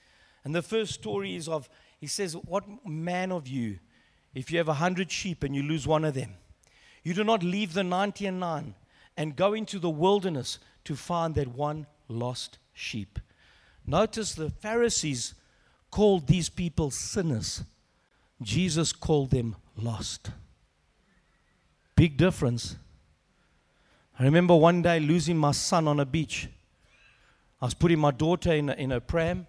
And 0.47 0.55
the 0.55 0.61
first 0.61 0.93
story 0.93 1.35
is 1.35 1.49
of, 1.49 1.67
he 1.99 2.07
says, 2.07 2.33
What 2.33 2.63
man 2.85 3.33
of 3.33 3.49
you, 3.49 3.79
if 4.33 4.49
you 4.49 4.59
have 4.59 4.69
a 4.69 4.75
hundred 4.75 5.11
sheep 5.11 5.43
and 5.43 5.53
you 5.53 5.61
lose 5.61 5.85
one 5.85 6.05
of 6.05 6.13
them, 6.13 6.35
you 7.03 7.13
do 7.13 7.25
not 7.25 7.43
leave 7.43 7.73
the 7.73 7.83
99 7.83 8.73
and 9.17 9.35
go 9.35 9.53
into 9.53 9.77
the 9.77 9.89
wilderness 9.89 10.59
to 10.85 10.95
find 10.95 11.35
that 11.35 11.49
one 11.49 11.85
lost 12.07 12.59
sheep. 12.71 13.19
Notice 13.85 14.35
the 14.35 14.49
Pharisees 14.49 15.33
called 15.91 16.27
these 16.27 16.47
people 16.47 16.91
sinners, 16.91 17.65
Jesus 18.41 18.93
called 18.93 19.31
them 19.31 19.57
lost. 19.75 20.31
Big 21.97 22.15
difference. 22.15 22.77
I 24.17 24.23
remember 24.23 24.55
one 24.55 24.81
day 24.81 25.01
losing 25.01 25.35
my 25.35 25.51
son 25.51 25.89
on 25.89 25.99
a 25.99 26.05
beach. 26.05 26.47
I 27.61 27.65
was 27.65 27.73
putting 27.73 27.99
my 27.99 28.11
daughter 28.11 28.53
in 28.53 28.69
a, 28.69 28.73
in 28.75 28.93
a 28.93 29.01
pram, 29.01 29.45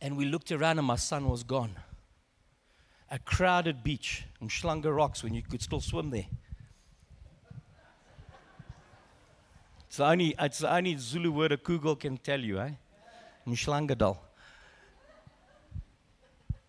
and 0.00 0.16
we 0.16 0.24
looked 0.24 0.52
around, 0.52 0.78
and 0.78 0.86
my 0.86 0.96
son 0.96 1.28
was 1.28 1.42
gone. 1.42 1.76
A 3.10 3.18
crowded 3.18 3.82
beach, 3.82 4.24
Umhlanga 4.42 4.94
Rocks, 4.94 5.22
when 5.22 5.34
you 5.34 5.42
could 5.42 5.62
still 5.62 5.80
swim 5.80 6.10
there. 6.10 6.26
It's 9.86 9.96
the 9.96 10.06
only, 10.06 10.34
it's 10.38 10.58
the 10.58 10.72
only 10.72 10.96
Zulu 10.96 11.32
word 11.32 11.52
a 11.52 11.56
Google 11.56 11.96
can 11.96 12.18
tell 12.18 12.38
you, 12.38 12.60
eh? 12.60 12.72
Mshlangadal. 13.46 14.18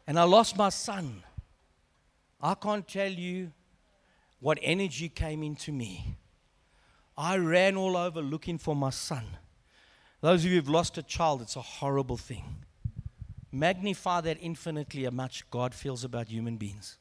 And 0.08 0.18
I 0.18 0.24
lost 0.24 0.58
my 0.58 0.70
son. 0.70 1.24
I 2.42 2.56
can't 2.56 2.88
tell 2.88 3.12
you 3.12 3.52
what 4.40 4.58
energy 4.62 5.10
came 5.10 5.44
into 5.44 5.74
me. 5.74 6.16
I 7.18 7.36
ran 7.36 7.76
all 7.76 7.98
over 7.98 8.22
looking 8.22 8.58
for 8.58 8.76
my 8.76 8.92
son. 8.92 9.26
Those 10.22 10.46
of 10.46 10.52
you 10.52 10.56
who've 10.58 10.70
lost 10.70 10.98
a 10.98 11.04
child, 11.04 11.42
it's 11.42 11.58
a 11.58 11.62
horrible 11.62 12.16
thing. 12.16 12.64
Magnify 13.52 14.22
that 14.22 14.38
infinitely 14.42 15.06
how 15.06 15.12
much 15.12 15.50
God 15.50 15.74
feels 15.74 16.04
about 16.04 16.28
human 16.28 16.58
beings. 16.58 16.98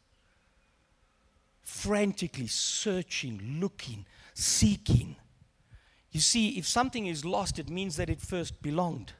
Frantically 1.62 2.46
searching, 2.46 3.59
looking, 3.61 4.07
seeking. 4.34 5.16
You 6.11 6.20
see, 6.20 6.59
if 6.59 6.66
something 6.66 7.07
is 7.07 7.24
lost, 7.24 7.59
it 7.59 7.68
means 7.68 7.96
that 7.96 8.09
it 8.09 8.20
first 8.20 8.62
belonged. 8.62 9.12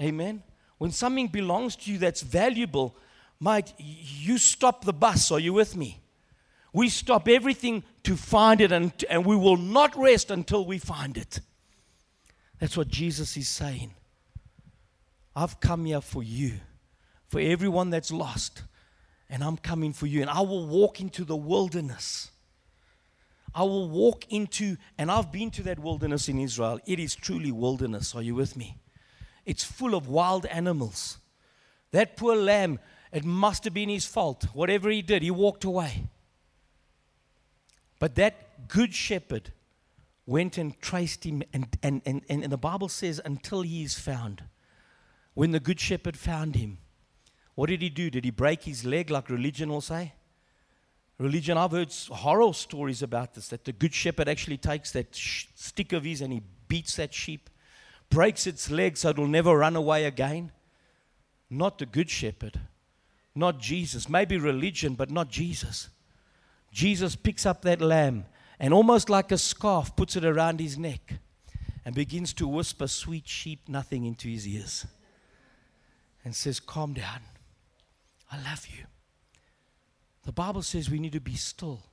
Amen? 0.00 0.42
When 0.78 0.90
something 0.90 1.28
belongs 1.28 1.76
to 1.76 1.92
you 1.92 1.98
that's 1.98 2.22
valuable, 2.22 2.96
mate, 3.40 3.72
you 3.78 4.38
stop 4.38 4.84
the 4.84 4.92
bus. 4.92 5.30
Are 5.30 5.40
you 5.40 5.52
with 5.52 5.76
me? 5.76 6.00
We 6.72 6.88
stop 6.88 7.28
everything 7.28 7.82
to 8.02 8.16
find 8.16 8.60
it, 8.60 8.72
and, 8.72 8.92
and 9.08 9.24
we 9.24 9.36
will 9.36 9.56
not 9.56 9.96
rest 9.96 10.30
until 10.30 10.64
we 10.64 10.78
find 10.78 11.16
it. 11.16 11.40
That's 12.58 12.76
what 12.76 12.88
Jesus 12.88 13.36
is 13.36 13.48
saying. 13.48 13.94
I've 15.38 15.60
come 15.60 15.84
here 15.84 16.00
for 16.00 16.22
you, 16.22 16.54
for 17.28 17.40
everyone 17.40 17.90
that's 17.90 18.10
lost, 18.10 18.62
and 19.30 19.44
I'm 19.44 19.56
coming 19.56 19.92
for 19.92 20.06
you. 20.06 20.20
And 20.20 20.30
I 20.30 20.40
will 20.40 20.66
walk 20.66 21.00
into 21.00 21.24
the 21.24 21.36
wilderness 21.36 22.30
I 23.54 23.62
will 23.62 23.88
walk 23.88 24.24
into, 24.30 24.76
and 24.98 25.10
I've 25.10 25.32
been 25.32 25.50
to 25.52 25.62
that 25.64 25.78
wilderness 25.78 26.28
in 26.28 26.38
Israel. 26.38 26.78
It 26.86 27.00
is 27.00 27.14
truly 27.14 27.50
wilderness. 27.50 28.14
Are 28.14 28.22
you 28.22 28.34
with 28.34 28.56
me? 28.56 28.78
It's 29.46 29.64
full 29.64 29.94
of 29.94 30.08
wild 30.08 30.46
animals. 30.46 31.18
That 31.92 32.16
poor 32.16 32.36
lamb, 32.36 32.78
it 33.12 33.24
must 33.24 33.64
have 33.64 33.74
been 33.74 33.88
his 33.88 34.06
fault. 34.06 34.44
Whatever 34.52 34.90
he 34.90 35.02
did, 35.02 35.22
he 35.22 35.30
walked 35.30 35.64
away. 35.64 36.04
But 37.98 38.14
that 38.16 38.68
good 38.68 38.94
shepherd 38.94 39.52
went 40.26 40.58
and 40.58 40.78
traced 40.80 41.24
him, 41.24 41.42
and, 41.52 41.66
and, 41.82 42.02
and, 42.04 42.22
and 42.28 42.44
the 42.44 42.58
Bible 42.58 42.88
says, 42.88 43.20
until 43.24 43.62
he 43.62 43.82
is 43.82 43.98
found. 43.98 44.44
When 45.38 45.52
the 45.52 45.60
good 45.60 45.78
shepherd 45.78 46.16
found 46.16 46.56
him, 46.56 46.78
what 47.54 47.68
did 47.68 47.80
he 47.80 47.90
do? 47.90 48.10
Did 48.10 48.24
he 48.24 48.32
break 48.32 48.64
his 48.64 48.84
leg 48.84 49.08
like 49.08 49.30
religion 49.30 49.68
will 49.68 49.80
say? 49.80 50.14
religion. 51.16 51.56
I've 51.56 51.70
heard 51.70 51.92
horror 52.10 52.52
stories 52.52 53.04
about 53.04 53.34
this 53.34 53.46
that 53.50 53.64
the 53.64 53.70
good 53.70 53.94
shepherd 53.94 54.28
actually 54.28 54.56
takes 54.56 54.90
that 54.90 55.14
sh- 55.14 55.46
stick 55.54 55.92
of 55.92 56.02
his 56.02 56.22
and 56.22 56.32
he 56.32 56.42
beats 56.66 56.96
that 56.96 57.14
sheep, 57.14 57.50
breaks 58.10 58.48
its 58.48 58.68
leg 58.68 58.96
so 58.96 59.10
it'll 59.10 59.28
never 59.28 59.56
run 59.56 59.76
away 59.76 60.06
again. 60.06 60.50
Not 61.48 61.78
the 61.78 61.86
good 61.86 62.10
shepherd, 62.10 62.58
not 63.32 63.60
Jesus. 63.60 64.08
Maybe 64.08 64.38
religion, 64.38 64.94
but 64.94 65.08
not 65.08 65.30
Jesus. 65.30 65.88
Jesus 66.72 67.14
picks 67.14 67.46
up 67.46 67.62
that 67.62 67.80
lamb 67.80 68.24
and 68.58 68.74
almost 68.74 69.08
like 69.08 69.30
a 69.30 69.38
scarf 69.38 69.94
puts 69.94 70.16
it 70.16 70.24
around 70.24 70.58
his 70.58 70.76
neck 70.76 71.20
and 71.84 71.94
begins 71.94 72.32
to 72.34 72.48
whisper 72.48 72.88
sweet 72.88 73.28
sheep 73.28 73.68
nothing 73.68 74.04
into 74.04 74.26
his 74.26 74.44
ears 74.44 74.84
and 76.28 76.36
says, 76.36 76.60
Calm 76.60 76.92
down. 76.92 77.20
I 78.30 78.36
love 78.36 78.66
you. 78.66 78.84
The 80.26 80.32
Bible 80.32 80.60
says 80.60 80.90
we 80.90 80.98
need 80.98 81.14
to 81.14 81.20
be 81.20 81.36
still 81.36 81.84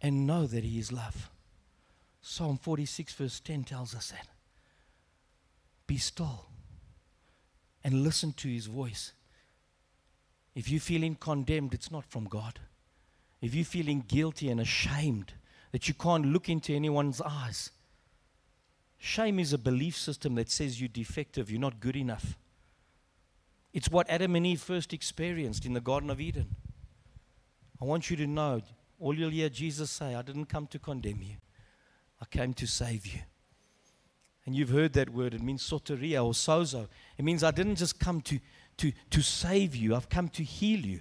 and 0.00 0.26
know 0.26 0.48
that 0.48 0.64
He 0.64 0.80
is 0.80 0.90
love. 0.90 1.30
Psalm 2.20 2.58
46, 2.58 3.14
verse 3.14 3.38
10 3.38 3.62
tells 3.62 3.94
us 3.94 4.10
that. 4.10 4.26
Be 5.86 5.96
still 5.96 6.46
and 7.84 8.02
listen 8.02 8.32
to 8.32 8.48
His 8.48 8.66
voice. 8.66 9.12
If 10.56 10.68
you're 10.68 10.80
feeling 10.80 11.14
condemned, 11.14 11.72
it's 11.72 11.92
not 11.92 12.04
from 12.04 12.24
God. 12.24 12.58
If 13.40 13.54
you're 13.54 13.64
feeling 13.64 14.04
guilty 14.08 14.48
and 14.48 14.60
ashamed 14.60 15.34
that 15.70 15.86
you 15.86 15.94
can't 15.94 16.26
look 16.26 16.48
into 16.48 16.74
anyone's 16.74 17.20
eyes, 17.20 17.70
shame 18.98 19.38
is 19.38 19.52
a 19.52 19.58
belief 19.58 19.96
system 19.96 20.34
that 20.34 20.50
says 20.50 20.80
you're 20.80 20.88
defective, 20.88 21.48
you're 21.48 21.60
not 21.60 21.78
good 21.78 21.94
enough. 21.94 22.36
It's 23.72 23.88
what 23.88 24.08
Adam 24.10 24.36
and 24.36 24.46
Eve 24.46 24.60
first 24.60 24.92
experienced 24.92 25.64
in 25.64 25.72
the 25.72 25.80
Garden 25.80 26.10
of 26.10 26.20
Eden. 26.20 26.54
I 27.80 27.84
want 27.84 28.10
you 28.10 28.16
to 28.16 28.26
know, 28.26 28.60
all 29.00 29.14
you'll 29.14 29.30
hear 29.30 29.48
Jesus 29.48 29.90
say, 29.90 30.14
I 30.14 30.22
didn't 30.22 30.46
come 30.46 30.66
to 30.68 30.78
condemn 30.78 31.22
you. 31.22 31.36
I 32.20 32.26
came 32.26 32.54
to 32.54 32.66
save 32.66 33.06
you. 33.06 33.20
And 34.44 34.54
you've 34.54 34.68
heard 34.68 34.92
that 34.92 35.10
word. 35.10 35.34
It 35.34 35.42
means 35.42 35.62
soteria 35.62 36.24
or 36.24 36.32
sozo. 36.32 36.88
It 37.16 37.24
means 37.24 37.42
I 37.42 37.50
didn't 37.50 37.76
just 37.76 37.98
come 37.98 38.20
to, 38.22 38.38
to, 38.78 38.92
to 39.10 39.22
save 39.22 39.74
you, 39.74 39.94
I've 39.94 40.08
come 40.08 40.28
to 40.30 40.44
heal 40.44 40.80
you. 40.80 41.00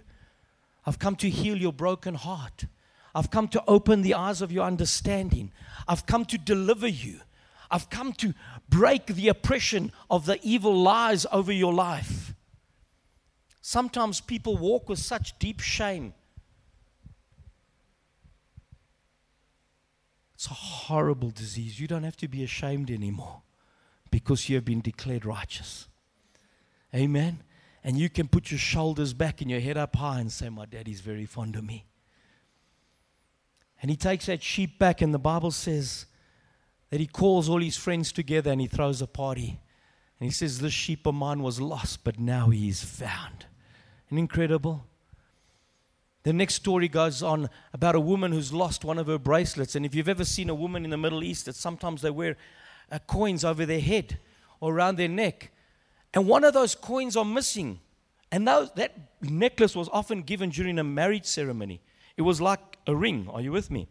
I've 0.85 0.97
come 0.97 1.15
to 1.17 1.29
heal 1.29 1.57
your 1.57 1.73
broken 1.73 2.15
heart. 2.15 2.65
I've 3.13 3.29
come 3.29 3.47
to 3.49 3.63
open 3.67 4.01
the 4.01 4.13
eyes 4.13 4.41
of 4.41 4.51
your 4.51 4.65
understanding. 4.65 5.51
I've 5.87 6.05
come 6.05 6.25
to 6.25 6.37
deliver 6.37 6.87
you. 6.87 7.19
I've 7.69 7.89
come 7.89 8.13
to 8.13 8.33
break 8.69 9.05
the 9.07 9.27
oppression 9.27 9.91
of 10.09 10.25
the 10.25 10.39
evil 10.41 10.75
lies 10.75 11.25
over 11.31 11.51
your 11.51 11.73
life. 11.73 12.33
Sometimes 13.71 14.19
people 14.19 14.57
walk 14.57 14.89
with 14.89 14.99
such 14.99 15.39
deep 15.39 15.61
shame 15.61 16.13
It's 20.41 20.49
a 20.49 20.55
horrible 20.55 21.29
disease. 21.29 21.79
You 21.79 21.87
don't 21.87 22.01
have 22.01 22.17
to 22.17 22.27
be 22.27 22.43
ashamed 22.43 22.89
anymore 22.89 23.43
because 24.09 24.49
you 24.49 24.55
have 24.55 24.65
been 24.65 24.81
declared 24.81 25.23
righteous. 25.23 25.87
Amen. 26.95 27.43
and 27.83 27.95
you 27.95 28.09
can 28.09 28.27
put 28.27 28.49
your 28.49 28.57
shoulders 28.57 29.13
back 29.13 29.41
and 29.41 29.51
your 29.51 29.59
head 29.59 29.77
up 29.77 29.95
high 29.95 30.19
and 30.19 30.31
say, 30.31 30.49
My 30.49 30.65
daddy's 30.65 30.99
very 30.99 31.27
fond 31.27 31.55
of 31.55 31.63
me. 31.63 31.85
And 33.83 33.91
he 33.91 33.95
takes 33.95 34.25
that 34.25 34.41
sheep 34.41 34.79
back, 34.79 35.01
and 35.01 35.13
the 35.13 35.19
Bible 35.19 35.51
says 35.51 36.07
that 36.89 36.99
he 36.99 37.05
calls 37.05 37.47
all 37.47 37.61
his 37.61 37.77
friends 37.77 38.11
together 38.11 38.51
and 38.51 38.59
he 38.59 38.67
throws 38.67 38.99
a 38.99 39.07
party. 39.07 39.59
And 40.19 40.27
he 40.27 40.33
says, 40.33 40.57
This 40.57 40.73
sheep 40.73 41.05
of 41.05 41.13
mine 41.13 41.43
was 41.43 41.61
lost, 41.61 42.03
but 42.03 42.19
now 42.19 42.49
he 42.49 42.67
is 42.67 42.83
found. 42.83 43.45
And 44.11 44.19
incredible. 44.19 44.85
The 46.23 46.33
next 46.33 46.55
story 46.55 46.87
goes 46.87 47.23
on 47.23 47.49
about 47.73 47.95
a 47.95 47.99
woman 47.99 48.31
who's 48.31 48.53
lost 48.53 48.85
one 48.85 48.99
of 48.99 49.07
her 49.07 49.17
bracelets. 49.17 49.75
And 49.75 49.85
if 49.85 49.95
you've 49.95 50.09
ever 50.09 50.25
seen 50.25 50.49
a 50.49 50.55
woman 50.55 50.83
in 50.83 50.91
the 50.91 50.97
Middle 50.97 51.23
East, 51.23 51.45
that 51.45 51.55
sometimes 51.55 52.03
they 52.03 52.11
wear 52.11 52.37
uh, 52.91 52.99
coins 53.07 53.43
over 53.43 53.65
their 53.65 53.79
head 53.79 54.19
or 54.59 54.73
around 54.75 54.97
their 54.97 55.07
neck. 55.07 55.51
And 56.13 56.27
one 56.27 56.43
of 56.43 56.53
those 56.53 56.75
coins 56.75 57.17
are 57.17 57.25
missing. 57.25 57.79
And 58.31 58.47
that 58.47 58.91
necklace 59.21 59.75
was 59.75 59.89
often 59.91 60.21
given 60.21 60.51
during 60.51 60.77
a 60.77 60.83
marriage 60.83 61.25
ceremony. 61.25 61.81
It 62.17 62.21
was 62.21 62.39
like 62.39 62.77
a 62.85 62.95
ring. 62.95 63.27
Are 63.31 63.41
you 63.41 63.51
with 63.51 63.71
me? 63.71 63.87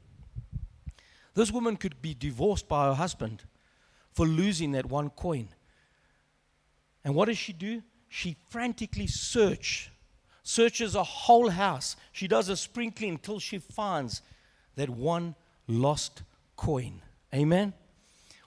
This 1.35 1.51
woman 1.51 1.77
could 1.77 2.01
be 2.01 2.15
divorced 2.15 2.69
by 2.69 2.87
her 2.87 2.95
husband 2.95 3.45
for 4.13 4.27
losing 4.27 4.73
that 4.73 4.87
one 4.87 5.11
coin. 5.11 5.49
And 7.05 7.15
what 7.15 7.27
does 7.27 7.39
she 7.39 7.53
do? 7.53 7.83
She 8.09 8.37
frantically 8.51 9.07
search, 9.07 9.91
searches 10.51 10.97
a 10.97 11.05
whole 11.05 11.49
house. 11.49 11.97
She 12.13 12.27
does 12.27 12.49
a 12.49 12.57
sprinkling 12.57 13.13
until 13.13 13.39
she 13.39 13.59
finds 13.59 14.23
that 14.75 14.91
one 14.91 15.37
lost 15.69 16.23
coin. 16.57 17.01
Amen. 17.33 17.73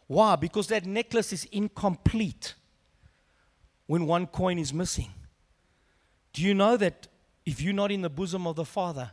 Why? 0.08 0.36
Because 0.36 0.68
that 0.68 0.86
necklace 0.86 1.32
is 1.32 1.46
incomplete 1.46 2.56
when 3.88 4.06
one 4.06 4.28
coin 4.28 4.60
is 4.60 4.74
missing. 4.74 5.12
Do 6.34 6.42
you 6.42 6.54
know 6.54 6.76
that 6.76 7.08
if 7.46 7.62
you're 7.62 7.74
not 7.74 7.92
in 7.92 8.02
the 8.02 8.10
bosom 8.10 8.48
of 8.48 8.58
the 8.58 8.66
Father, 8.66 9.12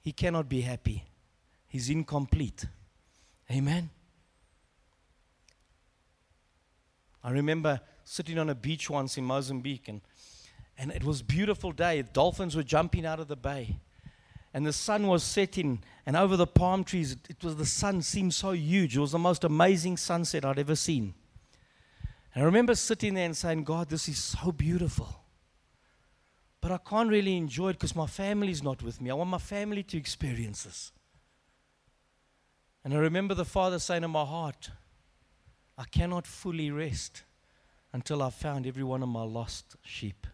he 0.00 0.12
cannot 0.12 0.48
be 0.48 0.62
happy. 0.62 1.04
He's 1.68 1.88
incomplete. 1.88 2.64
Amen. 3.50 3.90
I 7.22 7.30
remember 7.30 7.80
sitting 8.02 8.38
on 8.38 8.48
a 8.48 8.54
beach 8.54 8.90
once 8.90 9.18
in 9.18 9.24
Mozambique 9.24 9.88
and, 9.88 10.00
and 10.80 10.90
it 10.90 11.04
was 11.04 11.20
beautiful 11.20 11.72
day. 11.72 12.02
Dolphins 12.02 12.56
were 12.56 12.62
jumping 12.62 13.04
out 13.04 13.20
of 13.20 13.28
the 13.28 13.36
bay 13.36 13.76
and 14.54 14.66
the 14.66 14.72
sun 14.72 15.06
was 15.06 15.22
setting 15.22 15.82
and 16.06 16.16
over 16.16 16.38
the 16.38 16.46
palm 16.46 16.84
trees 16.84 17.16
it 17.28 17.44
was 17.44 17.56
the 17.56 17.66
sun 17.66 18.00
seemed 18.00 18.32
so 18.32 18.52
huge. 18.52 18.96
It 18.96 19.00
was 19.00 19.12
the 19.12 19.18
most 19.18 19.44
amazing 19.44 19.98
sunset 19.98 20.42
I'd 20.42 20.58
ever 20.58 20.74
seen. 20.74 21.12
And 22.34 22.42
I 22.42 22.46
remember 22.46 22.74
sitting 22.74 23.12
there 23.12 23.26
and 23.26 23.36
saying, 23.36 23.64
God, 23.64 23.90
this 23.90 24.08
is 24.08 24.18
so 24.18 24.52
beautiful. 24.52 25.22
But 26.62 26.72
I 26.72 26.78
can't 26.78 27.10
really 27.10 27.36
enjoy 27.36 27.70
it 27.70 27.72
because 27.74 27.94
my 27.94 28.06
family's 28.06 28.62
not 28.62 28.82
with 28.82 29.02
me. 29.02 29.10
I 29.10 29.14
want 29.14 29.30
my 29.30 29.38
family 29.38 29.82
to 29.82 29.98
experience 29.98 30.62
this. 30.62 30.92
And 32.84 32.94
I 32.94 32.98
remember 32.98 33.34
the 33.34 33.44
Father 33.44 33.78
saying 33.78 34.04
in 34.04 34.10
my 34.10 34.24
heart, 34.24 34.70
I 35.76 35.84
cannot 35.84 36.26
fully 36.26 36.70
rest 36.70 37.24
until 37.92 38.22
I've 38.22 38.34
found 38.34 38.66
every 38.66 38.84
one 38.84 39.02
of 39.02 39.08
my 39.10 39.22
lost 39.22 39.76
sheep. 39.82 40.26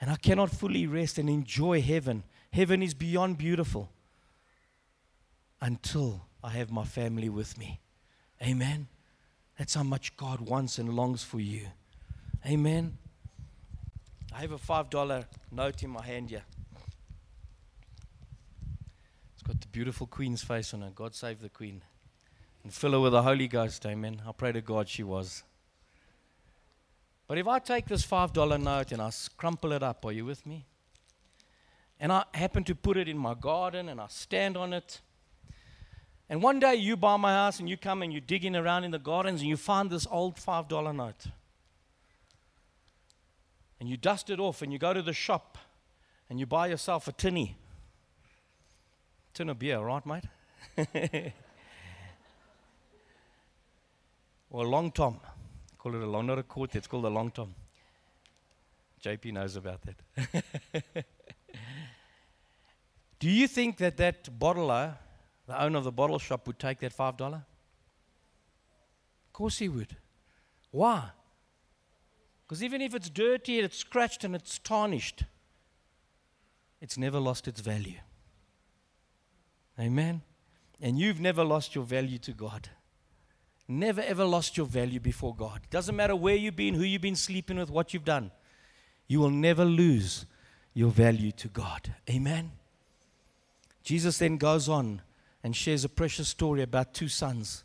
And 0.00 0.10
I 0.10 0.16
cannot 0.16 0.50
fully 0.50 0.86
rest 0.86 1.18
and 1.18 1.28
enjoy 1.28 1.80
heaven. 1.80 2.24
Heaven 2.52 2.82
is 2.82 2.94
beyond 2.94 3.38
beautiful 3.38 3.90
until 5.60 6.26
I 6.44 6.50
have 6.50 6.70
my 6.70 6.84
family 6.84 7.28
with 7.28 7.56
me. 7.56 7.80
Amen. 8.42 8.88
That's 9.58 9.74
how 9.74 9.82
much 9.82 10.16
God 10.16 10.40
wants 10.40 10.78
and 10.78 10.94
longs 10.94 11.22
for 11.22 11.40
you. 11.40 11.66
Amen. 12.46 12.98
I 14.34 14.40
have 14.40 14.52
a 14.52 14.58
$5 14.58 15.24
note 15.50 15.82
in 15.82 15.90
my 15.90 16.02
hand 16.02 16.28
here. 16.28 16.44
It's 19.34 19.42
got 19.42 19.60
the 19.60 19.66
beautiful 19.68 20.06
Queen's 20.06 20.42
face 20.42 20.74
on 20.74 20.82
it. 20.82 20.94
God 20.94 21.14
save 21.14 21.40
the 21.40 21.48
Queen. 21.48 21.80
And 22.62 22.72
fill 22.72 22.92
her 22.92 23.00
with 23.00 23.12
the 23.12 23.22
Holy 23.22 23.48
Ghost. 23.48 23.86
Amen. 23.86 24.20
I 24.28 24.32
pray 24.32 24.52
to 24.52 24.60
God 24.60 24.88
she 24.88 25.02
was. 25.02 25.42
But 27.28 27.38
if 27.38 27.48
I 27.48 27.58
take 27.58 27.86
this 27.86 28.06
$5 28.06 28.62
note 28.62 28.92
and 28.92 29.02
I 29.02 29.10
crumple 29.36 29.72
it 29.72 29.82
up, 29.82 30.04
are 30.04 30.12
you 30.12 30.24
with 30.24 30.46
me? 30.46 30.64
And 31.98 32.12
I 32.12 32.24
happen 32.34 32.62
to 32.64 32.74
put 32.74 32.96
it 32.96 33.08
in 33.08 33.18
my 33.18 33.34
garden 33.34 33.88
and 33.88 34.00
I 34.00 34.06
stand 34.08 34.56
on 34.56 34.72
it. 34.72 35.00
And 36.28 36.42
one 36.42 36.60
day 36.60 36.74
you 36.74 36.96
buy 36.96 37.16
my 37.16 37.32
house 37.32 37.58
and 37.58 37.68
you 37.68 37.76
come 37.76 38.02
and 38.02 38.12
you're 38.12 38.20
digging 38.20 38.54
around 38.54 38.84
in 38.84 38.90
the 38.90 38.98
gardens 38.98 39.40
and 39.40 39.48
you 39.48 39.56
find 39.56 39.90
this 39.90 40.06
old 40.10 40.36
$5 40.36 40.94
note 40.94 41.26
and 43.78 43.88
you 43.88 43.96
dust 43.96 44.30
it 44.30 44.40
off 44.40 44.62
and 44.62 44.72
you 44.72 44.78
go 44.78 44.92
to 44.92 45.02
the 45.02 45.12
shop 45.12 45.58
and 46.28 46.40
you 46.40 46.46
buy 46.46 46.66
yourself 46.68 47.08
a 47.08 47.12
tinny. 47.12 47.56
Tin 49.34 49.50
of 49.50 49.58
beer, 49.58 49.78
right, 49.80 50.04
mate? 50.06 50.24
or 54.50 54.64
a 54.64 54.68
long 54.68 54.90
tom. 54.90 55.20
Call 55.86 55.94
it 55.94 56.02
a 56.02 56.06
long, 56.06 56.26
not 56.26 56.36
a 56.36 56.42
quart, 56.42 56.74
it's 56.74 56.88
called 56.88 57.04
a 57.04 57.08
long 57.08 57.30
tom. 57.30 57.54
JP 59.04 59.34
knows 59.34 59.54
about 59.54 59.82
that. 59.82 59.94
Do 63.20 63.30
you 63.30 63.46
think 63.46 63.76
that 63.76 63.96
that 63.98 64.28
bottler, 64.36 64.96
the 65.46 65.62
owner 65.62 65.78
of 65.78 65.84
the 65.84 65.92
bottle 65.92 66.18
shop, 66.18 66.48
would 66.48 66.58
take 66.58 66.80
that 66.80 66.92
$5? 66.92 67.34
Of 67.34 67.42
course 69.32 69.58
he 69.58 69.68
would. 69.68 69.94
Why? 70.72 71.10
Because 72.42 72.64
even 72.64 72.80
if 72.80 72.92
it's 72.92 73.08
dirty, 73.08 73.58
and 73.58 73.66
it's 73.66 73.78
scratched, 73.78 74.24
and 74.24 74.34
it's 74.34 74.58
tarnished, 74.58 75.22
it's 76.80 76.98
never 76.98 77.20
lost 77.20 77.46
its 77.46 77.60
value. 77.60 78.00
Amen? 79.78 80.22
And 80.80 80.98
you've 80.98 81.20
never 81.20 81.44
lost 81.44 81.76
your 81.76 81.84
value 81.84 82.18
to 82.18 82.32
God. 82.32 82.70
Never 83.68 84.00
ever 84.00 84.24
lost 84.24 84.56
your 84.56 84.66
value 84.66 85.00
before 85.00 85.34
God. 85.34 85.60
Doesn't 85.70 85.96
matter 85.96 86.14
where 86.14 86.36
you've 86.36 86.56
been, 86.56 86.74
who 86.74 86.84
you've 86.84 87.02
been 87.02 87.16
sleeping 87.16 87.58
with, 87.58 87.70
what 87.70 87.92
you've 87.92 88.04
done. 88.04 88.30
You 89.08 89.20
will 89.20 89.30
never 89.30 89.64
lose 89.64 90.26
your 90.72 90.90
value 90.90 91.32
to 91.32 91.48
God. 91.48 91.94
Amen? 92.08 92.52
Jesus 93.82 94.18
then 94.18 94.36
goes 94.36 94.68
on 94.68 95.02
and 95.42 95.54
shares 95.54 95.84
a 95.84 95.88
precious 95.88 96.28
story 96.28 96.62
about 96.62 96.92
two 96.92 97.08
sons. 97.08 97.64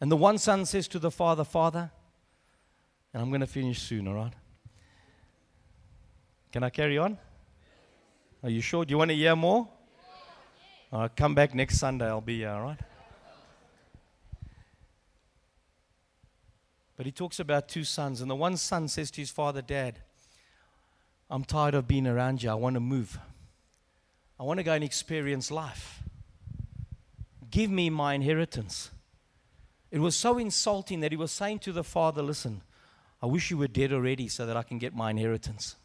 And 0.00 0.10
the 0.10 0.16
one 0.16 0.38
son 0.38 0.66
says 0.66 0.88
to 0.88 0.98
the 0.98 1.10
father, 1.10 1.44
Father, 1.44 1.90
and 3.12 3.22
I'm 3.22 3.30
going 3.30 3.40
to 3.40 3.46
finish 3.46 3.80
soon, 3.80 4.06
all 4.08 4.14
right? 4.14 4.32
Can 6.52 6.62
I 6.62 6.70
carry 6.70 6.98
on? 6.98 7.18
Are 8.42 8.50
you 8.50 8.60
sure? 8.60 8.84
Do 8.84 8.92
you 8.92 8.98
want 8.98 9.10
to 9.10 9.16
hear 9.16 9.34
more? 9.34 9.68
All 10.92 11.00
right, 11.00 11.16
come 11.16 11.34
back 11.34 11.54
next 11.54 11.78
Sunday. 11.78 12.06
I'll 12.06 12.20
be 12.20 12.38
here, 12.38 12.50
all 12.50 12.62
right? 12.62 12.78
But 16.96 17.06
he 17.06 17.12
talks 17.12 17.38
about 17.38 17.68
two 17.68 17.84
sons, 17.84 18.20
and 18.20 18.30
the 18.30 18.36
one 18.36 18.56
son 18.56 18.88
says 18.88 19.10
to 19.12 19.20
his 19.20 19.30
father, 19.30 19.60
Dad, 19.60 20.00
I'm 21.28 21.44
tired 21.44 21.74
of 21.74 21.86
being 21.86 22.06
around 22.06 22.42
you. 22.42 22.50
I 22.50 22.54
want 22.54 22.74
to 22.74 22.80
move. 22.80 23.18
I 24.38 24.44
want 24.44 24.58
to 24.58 24.64
go 24.64 24.72
and 24.72 24.84
experience 24.84 25.50
life. 25.50 26.02
Give 27.50 27.70
me 27.70 27.90
my 27.90 28.14
inheritance. 28.14 28.90
It 29.90 29.98
was 29.98 30.16
so 30.16 30.38
insulting 30.38 31.00
that 31.00 31.12
he 31.12 31.16
was 31.16 31.32
saying 31.32 31.60
to 31.60 31.72
the 31.72 31.84
father, 31.84 32.22
Listen, 32.22 32.62
I 33.22 33.26
wish 33.26 33.50
you 33.50 33.58
were 33.58 33.68
dead 33.68 33.92
already 33.92 34.28
so 34.28 34.46
that 34.46 34.56
I 34.56 34.62
can 34.62 34.78
get 34.78 34.94
my 34.94 35.10
inheritance. 35.10 35.76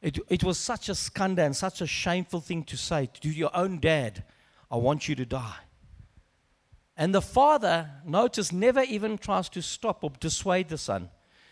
It, 0.00 0.18
it 0.28 0.42
was 0.42 0.58
such 0.58 0.88
a 0.88 0.94
scandal 0.94 1.44
and 1.44 1.56
such 1.56 1.80
a 1.80 1.86
shameful 1.86 2.40
thing 2.40 2.64
to 2.64 2.76
say 2.76 3.08
to 3.20 3.28
your 3.28 3.54
own 3.54 3.78
dad, 3.78 4.24
I 4.70 4.76
want 4.76 5.08
you 5.08 5.14
to 5.14 5.24
die. 5.24 5.56
And 6.96 7.14
the 7.14 7.22
father, 7.22 7.90
notice, 8.04 8.52
never 8.52 8.82
even 8.82 9.16
tries 9.18 9.48
to 9.50 9.62
stop 9.62 10.04
or 10.04 10.10
dissuade 10.20 10.68
the 10.68 10.78
son. 10.78 11.08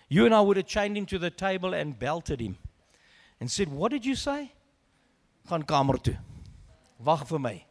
You 0.08 0.26
and 0.26 0.34
I 0.34 0.40
would 0.40 0.56
have 0.56 0.66
chained 0.66 0.96
him 0.96 1.06
to 1.06 1.18
the 1.18 1.30
table 1.30 1.72
and 1.72 1.98
belted 1.98 2.40
him 2.40 2.58
and 3.38 3.50
said, 3.50 3.68
What 3.68 3.90
did 3.90 4.04
you 4.04 4.14
say? 4.14 4.52
Gaan 5.48 5.64
kamer 5.64 6.02
toe. 6.02 6.16
Wag 6.98 7.26
vir 7.26 7.38
my. 7.38 7.64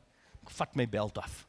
Vat 0.50 0.76
my 0.76 0.86
belt 0.86 1.18
af. 1.18 1.46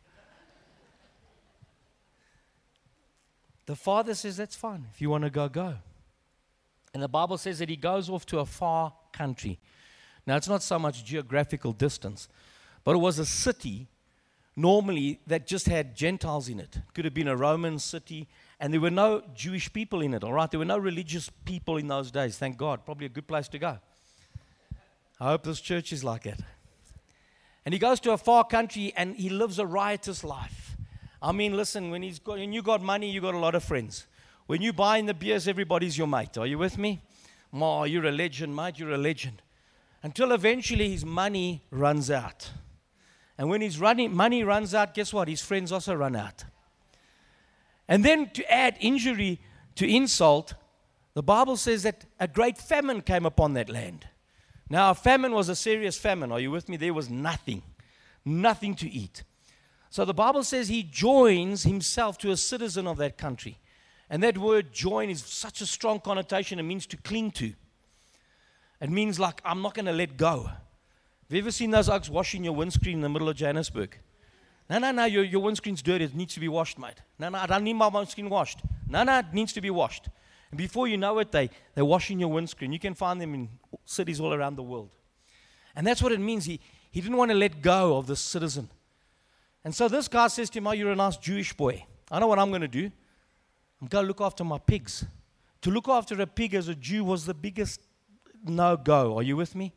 The 3.67 3.77
father 3.77 4.15
says, 4.15 4.37
That's 4.37 4.57
fine. 4.57 4.87
If 4.93 5.01
you 5.01 5.09
want 5.11 5.25
to 5.25 5.31
go, 5.31 5.49
go. 5.49 5.77
And 6.93 7.03
the 7.03 7.09
Bible 7.09 7.39
says 7.39 7.61
that 7.61 7.69
he 7.69 7.77
goes 7.77 8.11
off 8.11 8.27
to 8.27 8.41
a 8.41 8.47
far 8.47 8.93
country. 9.13 9.59
Now, 10.27 10.37
it's 10.37 10.49
not 10.49 10.63
so 10.63 10.79
much 10.79 11.05
geographical 11.05 11.73
distance, 11.73 12.29
but 12.85 12.95
it 12.95 12.99
was 12.99 13.19
a 13.19 13.27
city 13.27 13.89
normally 14.57 15.21
that 15.27 15.47
just 15.47 15.67
had 15.67 15.97
Gentiles 15.97 16.49
in 16.49 16.61
it. 16.61 16.79
Could 16.95 17.05
have 17.05 17.15
been 17.15 17.29
a 17.29 17.37
Roman 17.37 17.79
city, 17.79 18.29
and 18.59 18.73
there 18.73 18.81
were 18.81 18.91
no 18.91 19.23
Jewish 19.35 19.73
people 19.73 20.01
in 20.03 20.15
it, 20.15 20.25
all 20.25 20.33
right? 20.33 20.51
There 20.51 20.59
were 20.59 20.65
no 20.65 20.79
religious 20.79 21.31
people 21.45 21.77
in 21.77 21.89
those 21.89 22.11
days, 22.11 22.37
thank 22.37 22.57
God. 22.57 22.85
Probably 22.85 23.07
a 23.07 23.11
good 23.11 23.27
place 23.27 23.49
to 23.49 23.59
go. 23.59 23.79
I 25.21 25.31
hope 25.31 25.45
this 25.45 25.61
church 25.61 25.93
is 25.93 26.03
like 26.03 26.27
it. 26.27 26.41
And 27.65 27.75
he 27.75 27.79
goes 27.79 28.01
to 28.01 28.13
a 28.13 28.19
far 28.19 28.45
country 28.45 28.93
and 28.97 29.15
he 29.17 29.29
lives 29.29 29.59
a 29.59 29.67
riotous 29.67 30.25
life. 30.25 30.77
I 31.23 31.33
mean, 31.33 31.55
listen, 31.57 31.91
when, 31.91 32.03
he's 32.03 32.19
got, 32.19 32.39
when 32.39 32.53
you 32.53 32.63
got 32.63 32.83
money, 32.83 33.11
you 33.11 33.21
got 33.21 33.35
a 33.35 33.39
lot 33.39 33.55
of 33.55 33.63
friends. 33.63 34.07
When 34.47 34.63
you 34.63 34.73
buy 34.73 34.97
in 34.97 35.07
the 35.07 35.15
beers, 35.15 35.47
everybody's 35.47 35.97
your 35.99 36.07
mate. 36.07 36.39
Are 36.39 36.47
you 36.47 36.59
with 36.59 36.79
me? 36.79 37.03
Ma, 37.53 37.85
you're 37.85 38.07
a 38.07 38.13
legend, 38.13 38.57
mate, 38.57 38.79
you're 38.79 38.93
a 38.93 38.99
legend. 38.99 39.43
Until 40.03 40.33
eventually 40.33 40.91
his 40.91 41.05
money 41.05 41.63
runs 41.71 42.11
out. 42.11 42.51
And 43.41 43.49
when 43.49 43.63
his 43.63 43.81
running, 43.81 44.15
money 44.15 44.45
runs 44.45 44.75
out, 44.75 44.93
guess 44.93 45.15
what? 45.15 45.27
His 45.27 45.41
friends 45.41 45.73
also 45.73 45.95
run 45.95 46.15
out. 46.15 46.45
And 47.89 48.05
then 48.05 48.29
to 48.35 48.53
add 48.53 48.77
injury 48.81 49.41
to 49.77 49.89
insult, 49.89 50.53
the 51.15 51.23
Bible 51.23 51.57
says 51.57 51.85
that 51.85 52.05
a 52.21 52.29
great 52.29 52.59
famine 52.59 53.01
came 53.01 53.25
upon 53.25 53.55
that 53.55 53.71
land. 53.71 54.07
Now, 54.69 54.91
a 54.91 54.95
famine 54.95 55.33
was 55.33 55.49
a 55.49 55.57
serious 55.57 55.97
famine. 55.97 56.31
Are 56.33 56.39
you 56.39 56.51
with 56.51 56.69
me? 56.69 56.77
There 56.77 56.93
was 56.93 57.09
nothing, 57.09 57.63
nothing 58.27 58.75
to 58.75 58.91
eat. 58.91 59.25
So 59.89 60.05
the 60.05 60.13
Bible 60.13 60.45
says 60.45 60.69
he 60.69 60.83
joins 60.83 61.63
himself 61.63 62.19
to 62.19 62.33
a 62.33 62.37
citizen 62.37 62.87
of 62.87 62.99
that 62.99 63.17
country. 63.17 63.59
And 64.11 64.23
that 64.23 64.37
word 64.37 64.71
join 64.71 65.09
is 65.09 65.25
such 65.25 65.63
a 65.63 65.67
strong 65.67 66.01
connotation. 66.01 66.59
It 66.59 66.65
means 66.65 66.85
to 66.89 66.99
cling 66.99 67.31
to. 67.31 67.55
It 68.83 68.91
means 68.91 69.19
like, 69.19 69.41
I'm 69.47 69.63
not 69.63 69.73
going 69.73 69.87
to 69.87 69.93
let 69.93 70.19
go. 70.19 70.51
Have 71.31 71.37
you 71.37 71.43
ever 71.43 71.53
seen 71.53 71.71
those 71.71 71.89
oaks 71.89 72.11
washing 72.11 72.43
your 72.43 72.57
windscreen 72.57 72.97
in 72.97 73.01
the 73.03 73.09
middle 73.09 73.29
of 73.29 73.37
Johannesburg? 73.37 73.97
No, 74.69 74.79
no, 74.81 74.91
no, 74.91 75.05
your, 75.05 75.23
your 75.23 75.41
windscreen's 75.41 75.81
dirty. 75.81 76.05
It 76.05 76.13
needs 76.17 76.35
to 76.35 76.41
be 76.41 76.49
washed, 76.49 76.77
mate. 76.77 76.97
No, 77.21 77.29
no, 77.29 77.39
I 77.39 77.47
don't 77.47 77.63
need 77.63 77.75
my 77.75 77.87
windscreen 77.87 78.29
washed. 78.29 78.59
No, 78.89 79.05
no, 79.05 79.21
it 79.21 79.27
needs 79.33 79.53
to 79.53 79.61
be 79.61 79.71
washed. 79.71 80.09
And 80.51 80.59
before 80.59 80.89
you 80.89 80.97
know 80.97 81.21
it, 81.21 81.31
they, 81.31 81.49
they're 81.77 81.85
washing 81.85 82.19
your 82.19 82.31
windscreen. 82.31 82.73
You 82.73 82.81
can 82.81 82.95
find 82.95 83.21
them 83.21 83.33
in 83.33 83.49
cities 83.85 84.19
all 84.19 84.35
around 84.35 84.57
the 84.57 84.65
world. 84.65 84.91
And 85.77 85.87
that's 85.87 86.03
what 86.03 86.11
it 86.11 86.19
means. 86.19 86.47
He, 86.47 86.59
he 86.91 87.01
didn't 87.01 87.17
want 87.17 87.31
to 87.31 87.37
let 87.37 87.63
go 87.63 87.97
of 87.97 88.09
this 88.09 88.19
citizen. 88.19 88.69
And 89.65 89.73
so 89.73 89.87
this 89.87 90.09
guy 90.09 90.27
says 90.27 90.51
to 90.51 90.59
him, 90.59 90.67
Oh, 90.67 90.73
you're 90.73 90.91
a 90.91 90.97
nice 90.97 91.17
Jewish 91.17 91.53
boy. 91.53 91.87
I 92.11 92.19
know 92.19 92.27
what 92.27 92.41
I'm 92.41 92.49
going 92.49 92.63
to 92.63 92.67
do. 92.67 92.91
I'm 93.81 93.87
going 93.87 94.03
to 94.03 94.09
look 94.09 94.21
after 94.21 94.43
my 94.43 94.59
pigs. 94.59 95.05
To 95.63 95.71
look 95.71 95.89
after 95.89 96.21
a 96.21 96.27
pig 96.27 96.55
as 96.55 96.67
a 96.67 96.75
Jew 96.75 97.05
was 97.05 97.25
the 97.25 97.35
biggest 97.35 97.83
no 98.45 98.77
go. 98.77 99.17
Are 99.17 99.23
you 99.23 99.37
with 99.37 99.55
me? 99.55 99.73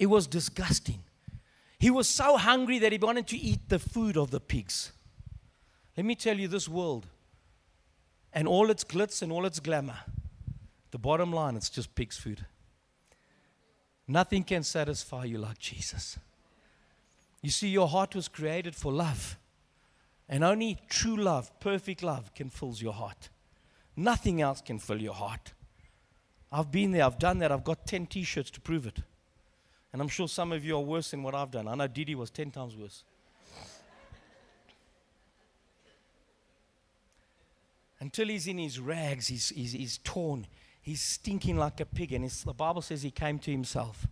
It 0.00 0.06
was 0.06 0.26
disgusting. 0.26 1.04
He 1.78 1.90
was 1.90 2.08
so 2.08 2.38
hungry 2.38 2.78
that 2.78 2.90
he 2.90 2.98
wanted 2.98 3.26
to 3.28 3.36
eat 3.36 3.68
the 3.68 3.78
food 3.78 4.16
of 4.16 4.30
the 4.30 4.40
pigs. 4.40 4.92
Let 5.94 6.06
me 6.06 6.14
tell 6.14 6.38
you 6.38 6.48
this 6.48 6.68
world 6.68 7.06
and 8.32 8.48
all 8.48 8.70
its 8.70 8.82
glitz 8.82 9.20
and 9.20 9.30
all 9.30 9.44
its 9.44 9.60
glamour, 9.60 9.98
the 10.90 10.98
bottom 10.98 11.32
line, 11.32 11.54
it's 11.54 11.68
just 11.68 11.94
pig's 11.94 12.16
food. 12.16 12.46
Nothing 14.08 14.42
can 14.42 14.62
satisfy 14.62 15.24
you 15.24 15.36
like 15.36 15.58
Jesus. 15.58 16.18
You 17.42 17.50
see, 17.50 17.68
your 17.68 17.88
heart 17.88 18.14
was 18.14 18.26
created 18.26 18.74
for 18.74 18.92
love. 18.92 19.36
And 20.30 20.42
only 20.42 20.78
true 20.88 21.16
love, 21.16 21.50
perfect 21.60 22.02
love, 22.02 22.34
can 22.34 22.48
fill 22.48 22.74
your 22.76 22.94
heart. 22.94 23.28
Nothing 23.96 24.40
else 24.40 24.62
can 24.62 24.78
fill 24.78 25.02
your 25.02 25.14
heart. 25.14 25.52
I've 26.50 26.72
been 26.72 26.92
there, 26.92 27.04
I've 27.04 27.18
done 27.18 27.38
that, 27.40 27.52
I've 27.52 27.64
got 27.64 27.86
10 27.86 28.06
t 28.06 28.22
shirts 28.22 28.50
to 28.52 28.60
prove 28.60 28.86
it. 28.86 29.00
And 29.92 30.00
I'm 30.00 30.08
sure 30.08 30.28
some 30.28 30.52
of 30.52 30.64
you 30.64 30.76
are 30.76 30.80
worse 30.80 31.10
than 31.10 31.22
what 31.22 31.34
I've 31.34 31.50
done. 31.50 31.66
I 31.66 31.74
know 31.74 31.86
Didi 31.86 32.14
was 32.14 32.30
10 32.30 32.50
times 32.50 32.76
worse. 32.76 33.02
Until 37.98 38.28
he's 38.28 38.46
in 38.46 38.58
his 38.58 38.80
rags, 38.80 39.26
he's, 39.26 39.50
he's, 39.50 39.72
he's 39.72 39.98
torn, 39.98 40.46
he's 40.80 41.02
stinking 41.02 41.56
like 41.56 41.80
a 41.80 41.84
pig. 41.84 42.12
And 42.12 42.28
the 42.28 42.54
Bible 42.54 42.82
says 42.82 43.02
he 43.02 43.10
came 43.10 43.38
to 43.40 43.50
himself. 43.50 44.06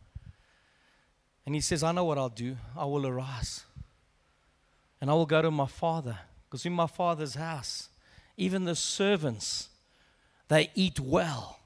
And 1.47 1.55
he 1.55 1.63
says, 1.63 1.83
I 1.83 1.93
know 1.93 2.05
what 2.05 2.19
I'll 2.19 2.29
do. 2.29 2.57
I 2.77 2.85
will 2.85 3.07
arise. 3.07 3.65
And 5.01 5.11
I 5.11 5.15
will 5.15 5.27
go 5.27 5.41
to 5.41 5.51
my 5.51 5.67
father. 5.67 6.19
Because 6.49 6.67
in 6.67 6.73
my 6.75 6.87
father's 6.87 7.35
house, 7.35 7.89
even 8.37 8.65
the 8.65 8.75
servants, 8.75 9.69
they 10.49 10.71
eat 10.75 11.01
well. 11.01 11.58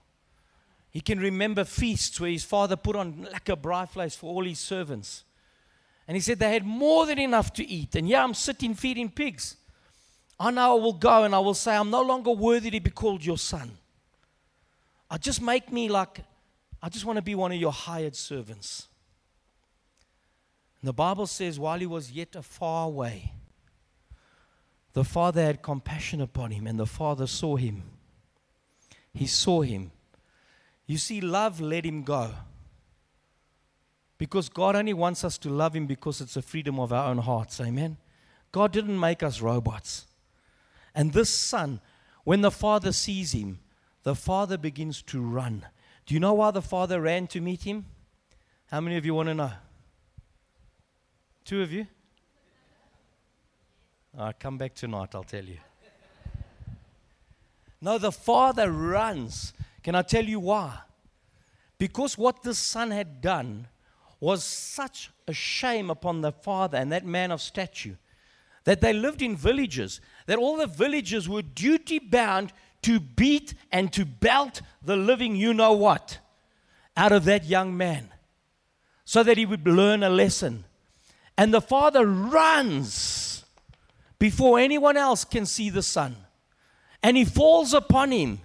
He 0.93 1.01
can 1.01 1.19
remember 1.19 1.65
feasts 1.65 2.21
where 2.21 2.31
his 2.31 2.45
father 2.45 2.77
put 2.77 2.97
on 2.97 3.27
lekker 3.33 3.57
braaivleis 3.57 4.15
for 4.17 4.27
all 4.27 4.45
his 4.45 4.59
servants. 4.59 5.25
And 6.07 6.17
he 6.17 6.21
said 6.21 6.39
they 6.39 6.53
had 6.53 6.67
more 6.67 7.07
than 7.07 7.19
enough 7.19 7.53
to 7.55 7.67
eat. 7.67 7.95
And 7.95 8.07
yeah, 8.07 8.23
I'm 8.23 8.35
sitting 8.35 8.75
feeding 8.75 9.09
pigs. 9.09 9.57
I 10.39 10.51
know 10.51 10.77
I 10.77 10.81
will 10.81 10.93
go 10.93 11.25
and 11.25 11.35
I 11.35 11.39
will 11.39 11.55
say, 11.55 11.75
I'm 11.75 11.89
no 11.89 12.03
longer 12.03 12.33
worthy 12.33 12.71
to 12.71 12.81
be 12.81 12.91
called 12.91 13.25
your 13.25 13.39
son. 13.39 13.71
I 15.11 15.17
just 15.17 15.41
make 15.41 15.73
me 15.73 15.89
like, 15.89 16.21
I 16.83 16.89
just 16.89 17.05
want 17.05 17.17
to 17.17 17.23
be 17.23 17.35
one 17.35 17.53
of 17.53 17.59
your 17.59 17.73
hired 17.73 18.17
servants. 18.17 18.89
And 20.81 20.89
the 20.89 20.93
Bible 20.93 21.27
says, 21.27 21.59
while 21.59 21.79
he 21.79 21.87
was 21.87 22.11
yet 22.11 22.35
afar 22.35 22.87
away, 22.87 23.33
the 24.93 25.05
father 25.05 25.43
had 25.43 25.63
compassion 25.63 26.21
upon 26.21 26.51
him, 26.51 26.67
and 26.67 26.79
the 26.79 26.87
father 26.87 27.27
saw 27.27 27.57
him. 27.57 27.83
He 29.15 29.27
saw 29.27 29.63
him. 29.63 29.91
You 30.93 30.99
see, 30.99 31.23
love 31.23 31.59
let 31.59 31.87
him 31.87 32.03
go. 32.03 32.33
Because 34.19 34.51
God 34.51 34.77
only 34.77 34.93
wants 34.93 35.25
us 35.25 35.39
to 35.39 35.49
love 35.49 35.75
him 35.75 35.87
because 35.87 36.21
it's 36.21 36.35
the 36.35 36.43
freedom 36.43 36.79
of 36.79 36.93
our 36.93 37.09
own 37.09 37.17
hearts. 37.17 37.59
Amen. 37.63 37.97
God 38.53 38.73
didn't 38.73 39.01
make 39.01 39.23
us 39.23 39.41
robots. 39.41 40.05
And 40.95 41.15
this 41.15 41.31
son, 41.31 41.81
when 42.25 42.43
the 42.43 42.51
father 42.51 42.93
sees 42.93 43.33
him, 43.33 43.61
the 44.03 44.15
father 44.15 44.59
begins 44.59 45.01
to 45.05 45.23
run. 45.23 45.65
Do 46.05 46.13
you 46.13 46.21
know 46.21 46.35
why 46.35 46.51
the 46.51 46.61
father 46.61 47.01
ran 47.01 47.27
to 47.29 47.41
meet 47.41 47.63
him? 47.63 47.87
How 48.71 48.83
many 48.83 48.99
of 48.99 49.07
you 49.07 49.15
want 49.15 49.31
to 49.31 49.35
know? 49.35 49.53
Two 51.47 51.63
of 51.63 51.73
you? 51.73 51.87
I'll 54.19 54.35
come 54.35 54.59
back 54.59 54.75
tonight, 54.75 55.15
I'll 55.15 55.25
tell 55.25 55.45
you. 55.47 55.57
No, 57.81 57.97
the 57.97 58.13
father 58.13 58.71
runs. 58.71 59.55
Can 59.83 59.95
I 59.95 60.03
tell 60.03 60.25
you 60.25 60.41
why? 60.41 60.79
Because 61.79 62.17
what 62.17 62.43
this 62.43 62.59
son 62.59 62.91
had 62.91 63.21
done 63.21 63.67
was 64.21 64.45
such 64.45 65.11
a 65.27 65.33
shame 65.33 65.91
upon 65.91 66.21
the 66.21 66.31
father 66.31 66.79
and 66.79 66.93
that 66.93 67.05
man 67.05 67.33
of 67.33 67.41
stature 67.41 67.99
that 68.65 68.81
they 68.81 68.93
lived 68.93 69.23
in 69.23 69.37
villages, 69.37 70.01
that 70.27 70.39
all 70.39 70.57
the 70.57 70.67
villagers 70.67 71.29
were 71.29 71.43
duty 71.43 71.99
bound 71.99 72.53
to 72.83 73.01
beat 73.01 73.55
and 73.71 73.93
to 73.93 74.05
belt 74.05 74.63
the 74.83 74.97
living, 74.97 75.37
you 75.37 75.53
know 75.53 75.73
what, 75.73 76.19
out 76.97 77.13
of 77.13 77.25
that 77.25 77.45
young 77.45 77.77
man 77.77 78.13
so 79.05 79.23
that 79.23 79.37
he 79.37 79.47
would 79.47 79.67
learn 79.67 80.03
a 80.03 80.11
lesson. 80.11 80.65
And 81.37 81.53
the 81.53 81.61
father 81.61 82.07
runs 82.07 83.45
before 84.19 84.59
anyone 84.59 84.97
else 84.97 85.25
can 85.25 85.47
see 85.47 85.71
the 85.71 85.83
son. 85.83 86.17
And 87.03 87.17
he 87.17 87.25
falls 87.25 87.75
upon 87.75 88.13
him 88.13 88.41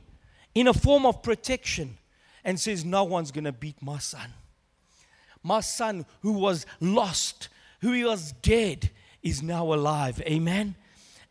in 0.57 0.67
a 0.67 0.73
form 0.73 1.05
of 1.05 1.21
protection 1.21 1.99
and 2.43 2.59
says, 2.59 2.83
No 2.83 3.03
one's 3.03 3.29
going 3.29 3.43
to 3.43 3.51
beat 3.51 3.79
my 3.79 3.99
son. 3.99 4.33
My 5.43 5.59
son, 5.59 6.03
who 6.21 6.31
was 6.31 6.65
lost, 6.79 7.49
who 7.81 7.91
he 7.91 8.03
was 8.03 8.31
dead, 8.41 8.89
is 9.21 9.43
now 9.43 9.71
alive. 9.71 10.19
Amen. 10.21 10.75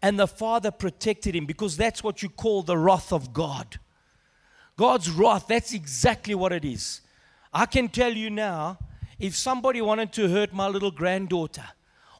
And 0.00 0.16
the 0.16 0.28
father 0.28 0.70
protected 0.70 1.34
him 1.34 1.44
because 1.44 1.76
that's 1.76 2.04
what 2.04 2.22
you 2.22 2.28
call 2.28 2.62
the 2.62 2.78
wrath 2.78 3.12
of 3.12 3.32
God. 3.32 3.80
God's 4.76 5.10
wrath, 5.10 5.46
that's 5.48 5.74
exactly 5.74 6.36
what 6.36 6.52
it 6.52 6.64
is. 6.64 7.00
I 7.52 7.66
can 7.66 7.88
tell 7.88 8.12
you 8.12 8.30
now 8.30 8.78
if 9.18 9.34
somebody 9.34 9.82
wanted 9.82 10.12
to 10.12 10.28
hurt 10.28 10.52
my 10.52 10.68
little 10.68 10.92
granddaughter, 10.92 11.64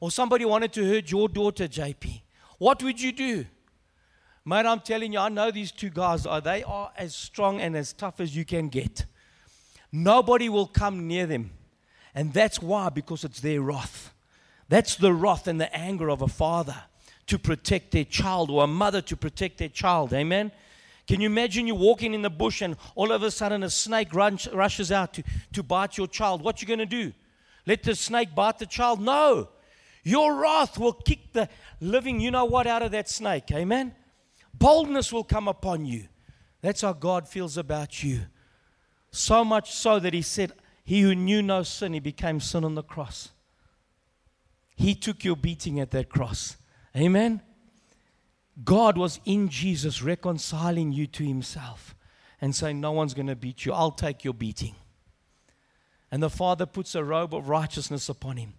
or 0.01 0.11
somebody 0.11 0.45
wanted 0.45 0.73
to 0.73 0.85
hurt 0.85 1.09
your 1.13 1.29
daughter, 1.29 1.69
JP, 1.69 2.23
what 2.59 2.83
would 2.83 3.01
you 3.01 3.13
do? 3.13 3.47
Mate, 4.49 4.65
I'm 4.65 4.79
telling 4.79 5.13
you, 5.13 5.19
I 5.19 5.29
know 5.29 5.51
these 5.51 5.73
two 5.73 5.91
guys 5.91 6.25
are 6.25 6.41
they 6.41 6.63
are 6.63 6.93
as 6.97 7.17
strong 7.17 7.61
and 7.61 7.77
as 7.77 7.93
tough 7.93 8.21
as 8.21 8.37
you 8.37 8.45
can 8.45 8.69
get. 8.69 9.05
Nobody 9.91 10.49
will 10.49 10.69
come 10.69 11.09
near 11.09 11.27
them. 11.27 11.51
And 12.15 12.33
that's 12.33 12.63
why, 12.63 12.89
because 12.91 13.25
it's 13.25 13.41
their 13.41 13.61
wrath. 13.61 14.15
That's 14.69 14.95
the 14.95 15.13
wrath 15.13 15.49
and 15.49 15.61
the 15.61 15.75
anger 15.77 16.09
of 16.09 16.23
a 16.23 16.29
father 16.29 16.77
to 17.27 17.41
protect 17.41 17.91
their 17.91 18.05
child 18.05 18.49
or 18.49 18.63
a 18.63 18.69
mother 18.69 19.01
to 19.03 19.17
protect 19.17 19.59
their 19.59 19.69
child. 19.69 20.13
Amen. 20.13 20.53
Can 21.09 21.21
you 21.21 21.27
imagine 21.27 21.67
you 21.67 21.75
walking 21.75 22.15
in 22.15 22.23
the 22.23 22.31
bush 22.31 22.63
and 22.63 22.77
all 22.95 23.11
of 23.11 23.25
a 23.25 23.33
sudden 23.33 23.65
a 23.65 23.71
snake 23.71 24.15
runs, 24.15 24.47
rushes 24.53 24.93
out 24.93 25.15
to, 25.15 25.25
to 25.55 25.65
bite 25.65 25.99
your 25.99 26.07
child? 26.07 26.41
What 26.41 26.63
you 26.63 26.69
going 26.69 26.79
to 26.79 26.87
do? 26.87 27.13
Let 27.67 27.83
the 27.83 27.97
snake 27.97 28.33
bite 28.33 28.61
the 28.61 28.67
child? 28.67 29.01
No. 29.01 29.49
Your 30.05 30.37
wrath 30.37 30.79
will 30.79 30.93
kick 30.93 31.33
the 31.33 31.49
living, 31.81 32.21
you 32.21 32.31
know 32.31 32.45
what, 32.45 32.69
out 32.69 32.83
of 32.83 32.93
that 32.93 33.09
snake. 33.09 33.51
Amen. 33.51 33.93
Boldness 34.59 35.13
will 35.13 35.25
come 35.25 35.49
upon 35.49 35.85
you. 35.85 36.09
That's 36.63 36.81
how 36.81 36.93
God 36.93 37.29
feels 37.29 37.57
about 37.57 38.03
you. 38.03 38.23
So 39.11 39.45
much 39.45 39.73
so 39.73 39.99
that 39.99 40.15
He 40.15 40.23
said, 40.23 40.53
He 40.85 41.03
who 41.03 41.15
knew 41.15 41.43
no 41.43 41.63
sin, 41.63 41.93
He 41.93 42.01
became 42.01 42.41
sin 42.41 42.65
on 42.65 42.75
the 42.75 42.83
cross. 42.83 43.31
He 44.77 44.95
took 44.95 45.25
your 45.25 45.37
beating 45.37 45.81
at 45.81 45.91
that 45.93 46.09
cross. 46.09 46.57
Amen. 46.95 47.41
God 48.63 48.97
was 48.97 49.21
in 49.25 49.49
Jesus 49.49 50.03
reconciling 50.03 50.93
you 50.93 51.07
to 51.09 51.25
himself 51.25 51.95
and 52.41 52.55
saying, 52.55 52.81
No 52.81 52.93
one's 52.93 53.15
going 53.15 53.27
to 53.27 53.37
beat 53.37 53.67
you. 53.67 53.73
I'll 53.73 53.91
take 53.91 54.25
your 54.25 54.35
beating. 54.35 54.75
And 56.11 56.23
the 56.23 56.31
Father 56.31 56.67
puts 56.67 56.95
a 56.95 57.05
robe 57.05 57.35
of 57.35 57.49
righteousness 57.49 58.09
upon 58.09 58.37
him. 58.37 58.55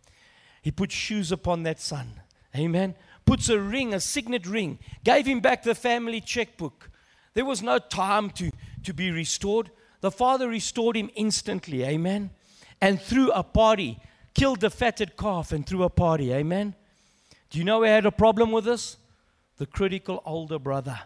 He 0.61 0.71
puts 0.71 0.93
shoes 0.93 1.31
upon 1.31 1.63
that 1.63 1.79
son. 1.79 2.21
Amen. 2.55 2.95
Puts 3.27 3.49
a 3.49 3.59
ring, 3.59 3.93
a 3.93 3.99
signet 3.99 4.47
ring. 4.47 4.79
Gave 5.03 5.25
him 5.25 5.41
back 5.41 5.61
the 5.61 5.75
family 5.75 6.21
checkbook. 6.21 6.89
There 7.33 7.43
was 7.43 7.61
no 7.61 7.77
time 7.77 8.29
to, 8.31 8.51
to 8.85 8.93
be 8.93 9.11
restored. 9.11 9.69
The 9.99 10.11
Father 10.11 10.47
restored 10.47 10.95
him 10.95 11.11
instantly. 11.13 11.83
Amen. 11.83 12.29
And 12.79 13.01
threw 13.01 13.29
a 13.31 13.43
party, 13.43 13.99
killed 14.33 14.61
the 14.61 14.69
fatted 14.69 15.17
calf 15.17 15.51
and 15.51 15.67
threw 15.67 15.83
a 15.83 15.89
party. 15.89 16.31
Amen. 16.31 16.73
Do 17.49 17.57
you 17.59 17.65
know 17.65 17.79
who 17.79 17.83
had 17.83 18.05
a 18.05 18.11
problem 18.11 18.53
with 18.53 18.63
this? 18.63 18.95
The 19.57 19.65
critical 19.65 20.23
older 20.25 20.57
brother. 20.57 21.01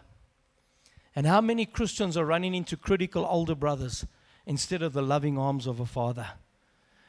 And 1.16 1.26
how 1.26 1.40
many 1.40 1.66
Christians 1.66 2.16
are 2.16 2.24
running 2.24 2.54
into 2.54 2.76
critical 2.76 3.26
older 3.26 3.56
brothers 3.56 4.06
instead 4.46 4.82
of 4.82 4.92
the 4.92 5.02
loving 5.02 5.38
arms 5.38 5.66
of 5.66 5.80
a 5.80 5.86
father 5.86 6.28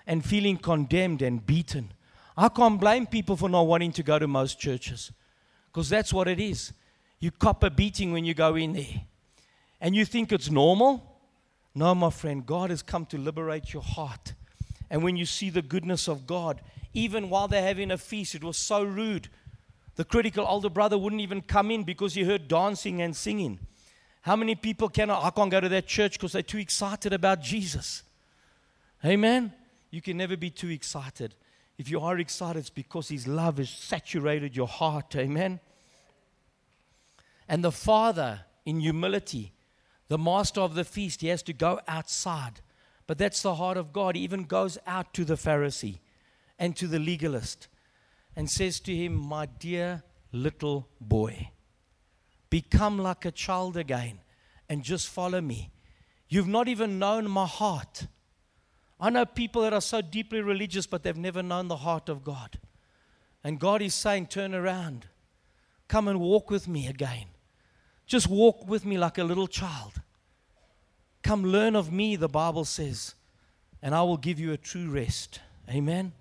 and 0.08 0.26
feeling 0.26 0.58
condemned 0.58 1.22
and 1.22 1.46
beaten? 1.46 1.92
I 2.36 2.50
can't 2.50 2.80
blame 2.80 3.06
people 3.06 3.38
for 3.38 3.50
not 3.50 3.68
wanting 3.68 3.92
to 3.94 4.04
go 4.04 4.18
to 4.18 4.28
most 4.28 4.60
churches 4.60 5.12
because 5.68 5.90
that's 5.90 6.12
what 6.12 6.28
it 6.28 6.40
is. 6.40 6.74
You 7.20 7.32
cop 7.32 7.64
a 7.64 7.70
beating 7.70 8.12
when 8.12 8.26
you 8.26 8.34
go 8.34 8.56
in 8.56 8.74
there. 8.74 9.02
And 9.80 9.96
you 9.96 10.06
think 10.06 10.32
it's 10.32 10.50
normal? 10.50 11.20
No, 11.76 11.94
my 11.94 12.10
friend, 12.10 12.46
God 12.46 12.70
has 12.70 12.82
come 12.82 13.06
to 13.08 13.18
liberate 13.18 13.74
your 13.74 13.82
heart. 13.82 14.34
And 14.90 15.04
when 15.04 15.18
you 15.18 15.26
see 15.26 15.50
the 15.50 15.62
goodness 15.62 16.08
of 16.08 16.28
God, 16.28 16.62
even 16.94 17.30
while 17.30 17.48
they're 17.48 17.62
having 17.62 17.92
a 17.92 17.98
feast, 17.98 18.36
it 18.36 18.44
was 18.44 18.58
so 18.58 18.84
rude. 18.84 19.28
The 19.96 20.06
critical 20.06 20.46
older 20.46 20.70
brother 20.70 20.98
wouldn't 20.98 21.22
even 21.22 21.42
come 21.42 21.72
in 21.72 21.84
because 21.84 22.14
he 22.14 22.24
heard 22.24 22.48
dancing 22.48 23.02
and 23.02 23.16
singing. 23.16 23.60
How 24.22 24.36
many 24.36 24.56
people 24.56 24.90
can 24.90 25.10
I 25.10 25.30
can't 25.32 25.52
go 25.52 25.60
to 25.60 25.70
that 25.70 25.86
church 25.86 26.14
because 26.14 26.32
they're 26.32 26.42
too 26.42 26.60
excited 26.60 27.12
about 27.12 27.42
Jesus? 27.42 28.04
Amen. 29.04 29.52
You 29.92 30.02
can 30.02 30.18
never 30.18 30.38
be 30.38 30.50
too 30.50 30.70
excited. 30.70 31.36
If 31.78 31.90
you 31.90 32.00
are 32.00 32.18
excited, 32.20 32.60
it's 32.60 32.70
because 32.70 33.10
His 33.10 33.28
love 33.28 33.58
has 33.58 33.70
saturated 33.70 34.56
your 34.56 34.68
heart. 34.68 35.16
Amen. 35.16 35.60
And 37.48 37.64
the 37.64 37.72
Father, 37.72 38.42
in 38.66 38.80
humility, 38.80 39.54
the 40.08 40.18
master 40.18 40.62
of 40.62 40.76
the 40.76 40.84
feast, 40.84 41.22
he 41.22 41.28
has 41.28 41.44
to 41.44 41.54
go 41.54 41.80
outside. 41.88 42.62
But 43.08 43.18
that's 43.18 43.42
the 43.42 43.56
heart 43.56 43.78
of 43.78 43.92
God. 43.92 44.16
He 44.16 44.22
even 44.22 44.44
goes 44.44 44.78
out 44.86 45.14
to 45.16 45.26
the 45.26 45.36
Pharisee 45.36 46.00
and 46.60 46.76
to 46.78 46.88
the 46.88 47.00
legalist 47.00 47.68
and 48.36 48.50
says 48.50 48.80
to 48.82 48.96
him, 48.96 49.16
My 49.16 49.46
dear 49.46 50.04
little 50.32 50.88
boy, 51.02 51.50
become 52.50 53.00
like 53.00 53.26
a 53.26 53.32
child 53.32 53.76
again 53.76 54.20
and 54.70 54.84
just 54.84 55.08
follow 55.10 55.42
me. 55.42 55.72
You've 56.30 56.48
not 56.48 56.68
even 56.68 57.00
known 57.00 57.30
my 57.30 57.46
heart. 57.46 58.08
I 59.00 59.10
know 59.10 59.26
people 59.26 59.64
that 59.64 59.74
are 59.74 59.82
so 59.82 60.02
deeply 60.02 60.42
religious, 60.42 60.88
but 60.88 61.04
they've 61.04 61.18
never 61.18 61.44
known 61.44 61.68
the 61.68 61.78
heart 61.78 62.10
of 62.10 62.24
God. 62.24 62.60
And 63.44 63.60
God 63.60 63.82
is 63.82 63.94
saying, 63.94 64.28
Turn 64.28 64.54
around. 64.54 65.08
Come 65.88 66.08
and 66.08 66.20
walk 66.20 66.50
with 66.50 66.68
me 66.68 66.88
again. 66.88 67.28
Just 68.06 68.28
walk 68.28 68.68
with 68.68 68.86
me 68.86 68.98
like 68.98 69.18
a 69.18 69.24
little 69.24 69.48
child. 69.48 70.02
Come 71.24 71.44
learn 71.44 71.76
of 71.76 71.92
me, 71.92 72.16
the 72.16 72.28
Bible 72.28 72.66
says, 72.66 73.16
and 73.82 73.96
I 73.96 74.02
will 74.04 74.18
give 74.18 74.40
you 74.40 74.52
a 74.52 74.58
true 74.58 74.90
rest. 74.90 75.40
Amen. 75.70 76.12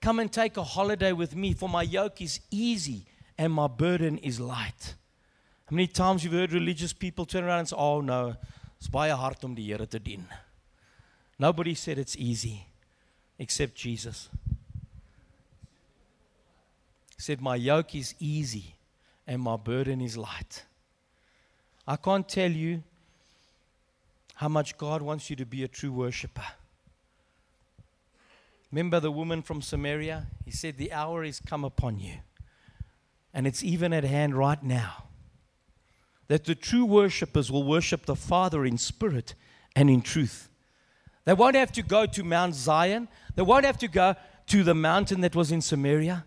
Come 0.00 0.20
and 0.20 0.32
take 0.32 0.56
a 0.56 0.62
holiday 0.62 1.12
with 1.12 1.34
me, 1.34 1.52
for 1.52 1.68
my 1.68 1.82
yoke 1.82 2.20
is 2.20 2.40
easy 2.50 3.06
and 3.36 3.52
my 3.52 3.66
burden 3.66 4.18
is 4.18 4.38
light. 4.38 4.94
How 5.66 5.74
many 5.74 5.88
times 5.88 6.22
you've 6.22 6.34
heard 6.34 6.52
religious 6.52 6.92
people 6.92 7.24
turn 7.24 7.44
around 7.44 7.60
and 7.60 7.68
say, 7.68 7.76
Oh 7.76 8.00
no, 8.00 8.36
it's 8.78 8.88
by 8.88 9.08
baie 9.08 9.16
hard 9.16 9.42
om 9.44 9.54
die 9.54 9.62
Here 9.62 9.86
te 9.86 9.98
dien. 9.98 10.26
Nobody 11.44 11.74
said 11.74 11.98
it's 11.98 12.16
easy 12.16 12.68
except 13.38 13.74
Jesus. 13.74 14.30
He 17.14 17.20
said, 17.20 17.42
My 17.42 17.56
yoke 17.56 17.94
is 17.94 18.14
easy 18.18 18.76
and 19.26 19.42
my 19.42 19.58
burden 19.58 20.00
is 20.00 20.16
light. 20.16 20.64
I 21.86 21.96
can't 21.96 22.26
tell 22.26 22.50
you 22.50 22.82
how 24.36 24.48
much 24.48 24.78
God 24.78 25.02
wants 25.02 25.28
you 25.28 25.36
to 25.36 25.44
be 25.44 25.62
a 25.62 25.68
true 25.68 25.92
worshiper. 25.92 26.46
Remember 28.72 28.98
the 28.98 29.12
woman 29.12 29.42
from 29.42 29.60
Samaria? 29.60 30.28
He 30.46 30.50
said, 30.50 30.78
The 30.78 30.94
hour 30.94 31.24
is 31.24 31.40
come 31.40 31.62
upon 31.62 31.98
you, 31.98 32.20
and 33.34 33.46
it's 33.46 33.62
even 33.62 33.92
at 33.92 34.04
hand 34.04 34.34
right 34.34 34.62
now. 34.62 35.08
That 36.28 36.46
the 36.46 36.54
true 36.54 36.86
worshippers 36.86 37.52
will 37.52 37.64
worship 37.64 38.06
the 38.06 38.16
Father 38.16 38.64
in 38.64 38.78
spirit 38.78 39.34
and 39.76 39.90
in 39.90 40.00
truth. 40.00 40.48
They 41.24 41.32
won't 41.32 41.56
have 41.56 41.72
to 41.72 41.82
go 41.82 42.06
to 42.06 42.24
Mount 42.24 42.54
Zion. 42.54 43.08
They 43.34 43.42
won't 43.42 43.64
have 43.64 43.78
to 43.78 43.88
go 43.88 44.14
to 44.48 44.62
the 44.62 44.74
mountain 44.74 45.20
that 45.22 45.34
was 45.34 45.50
in 45.50 45.60
Samaria. 45.60 46.24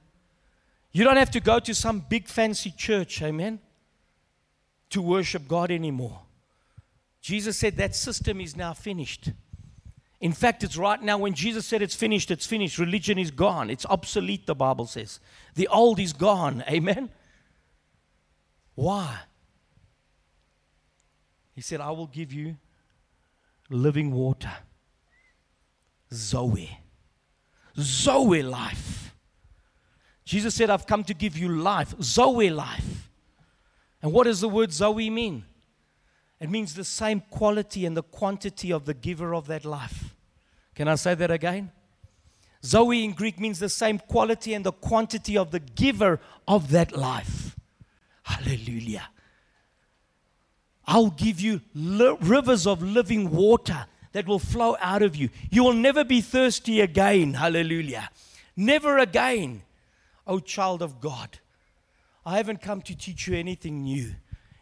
You 0.92 1.04
don't 1.04 1.18
have 1.18 1.32
to 1.32 1.40
go 1.40 1.60
to 1.60 1.76
some 1.76 2.00
big 2.00 2.28
fancy 2.28 2.72
church, 2.72 3.22
amen, 3.22 3.60
to 4.90 5.02
worship 5.02 5.48
God 5.48 5.70
anymore. 5.70 6.22
Jesus 7.22 7.58
said 7.60 7.78
that 7.78 7.96
system 7.96 8.42
is 8.42 8.56
now 8.56 8.74
finished. 8.74 9.32
In 10.20 10.34
fact, 10.34 10.64
it's 10.64 10.78
right 10.78 11.02
now 11.02 11.20
when 11.20 11.34
Jesus 11.34 11.68
said 11.68 11.82
it's 11.82 11.94
finished, 11.94 12.32
it's 12.32 12.48
finished. 12.48 12.80
Religion 12.80 13.20
is 13.20 13.30
gone. 13.30 13.70
It's 13.70 13.86
obsolete, 13.86 14.48
the 14.48 14.56
Bible 14.56 14.88
says. 14.88 15.20
The 15.54 15.68
old 15.68 16.00
is 16.00 16.14
gone. 16.14 16.64
Amen? 16.70 17.10
Why? 18.74 19.20
He 21.54 21.62
said, 21.62 21.82
I 21.82 21.92
will 21.92 22.08
give 22.08 22.34
you 22.34 22.58
living 23.70 24.12
water. 24.12 24.54
Zoe. 26.14 26.80
Zoe 27.80 28.44
life. 28.44 29.16
Jesus 30.26 30.56
said, 30.56 30.70
I've 30.70 30.88
come 30.88 31.04
to 31.06 31.14
give 31.14 31.38
you 31.38 31.50
life. 31.50 31.94
Zoe 32.02 32.50
life. 32.50 33.10
And 34.02 34.12
what 34.12 34.26
does 34.26 34.42
the 34.42 34.50
word 34.50 34.74
Zoe 34.74 35.10
mean? 35.10 35.46
It 36.40 36.50
means 36.50 36.74
the 36.74 36.84
same 36.84 37.22
quality 37.30 37.86
and 37.86 37.96
the 37.96 38.04
quantity 38.04 38.72
of 38.72 38.86
the 38.86 38.94
giver 38.94 39.34
of 39.34 39.48
that 39.48 39.66
life. 39.66 40.16
Can 40.76 40.88
I 40.88 40.96
say 40.96 41.16
that 41.16 41.32
again? 41.32 41.72
Zoe 42.64 43.04
in 43.04 43.14
Greek 43.14 43.40
means 43.40 43.60
the 43.60 43.70
same 43.70 44.00
quality 44.00 44.54
and 44.54 44.66
the 44.66 44.72
quantity 44.72 45.38
of 45.38 45.52
the 45.52 45.60
giver 45.60 46.20
of 46.48 46.72
that 46.72 46.96
life. 46.96 47.56
Hallelujah. 48.24 49.10
I'll 50.86 51.10
give 51.10 51.40
you 51.40 51.62
li- 51.74 52.18
rivers 52.22 52.68
of 52.68 52.82
living 52.82 53.32
water 53.32 53.86
that 54.12 54.28
will 54.28 54.40
flow 54.40 54.78
out 54.80 55.02
of 55.02 55.16
you. 55.16 55.30
You 55.50 55.64
will 55.64 55.74
never 55.74 56.04
be 56.04 56.22
thirsty 56.22 56.82
again. 56.82 57.34
Hallelujah. 57.34 58.10
Never 58.56 58.98
again. 58.98 59.62
Oh, 60.26 60.40
child 60.40 60.82
of 60.82 61.00
God, 61.00 61.40
I 62.26 62.38
haven't 62.38 62.62
come 62.62 62.82
to 62.82 62.96
teach 62.96 63.28
you 63.28 63.36
anything 63.36 63.84
new. 63.84 64.14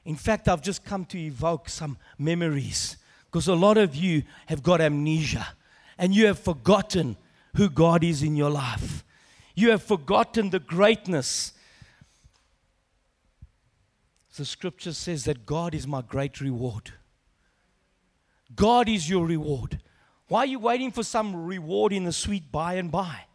In 0.03 0.15
fact, 0.15 0.47
I've 0.47 0.61
just 0.61 0.85
come 0.85 1.05
to 1.05 1.17
evoke 1.17 1.67
some 1.69 1.97
memories 2.19 2.97
because 3.25 3.47
a 3.47 3.55
lot 3.55 3.77
of 3.77 3.95
you 3.95 4.23
have 4.45 4.61
got 4.61 4.81
amnesia 4.81 5.47
and 5.97 6.13
you 6.13 6.27
have 6.27 6.37
forgotten 6.37 7.17
who 7.55 7.69
God 7.69 8.03
is 8.03 8.21
in 8.21 8.35
your 8.35 8.51
life. 8.51 9.03
You 9.55 9.71
have 9.71 9.81
forgotten 9.81 10.51
the 10.51 10.59
greatness. 10.59 11.53
The 14.35 14.45
scripture 14.45 14.93
says 14.93 15.23
that 15.23 15.45
God 15.45 15.73
is 15.73 15.87
my 15.87 16.01
great 16.01 16.41
reward. 16.41 16.91
God 18.55 18.89
is 18.89 19.09
your 19.09 19.25
reward. 19.25 19.79
Why 20.27 20.39
are 20.39 20.45
you 20.45 20.59
waiting 20.59 20.91
for 20.91 21.03
some 21.03 21.45
reward 21.45 21.93
in 21.93 22.03
the 22.03 22.11
sweet 22.11 22.51
by 22.51 22.75
and 22.75 22.91
by? 22.91 23.25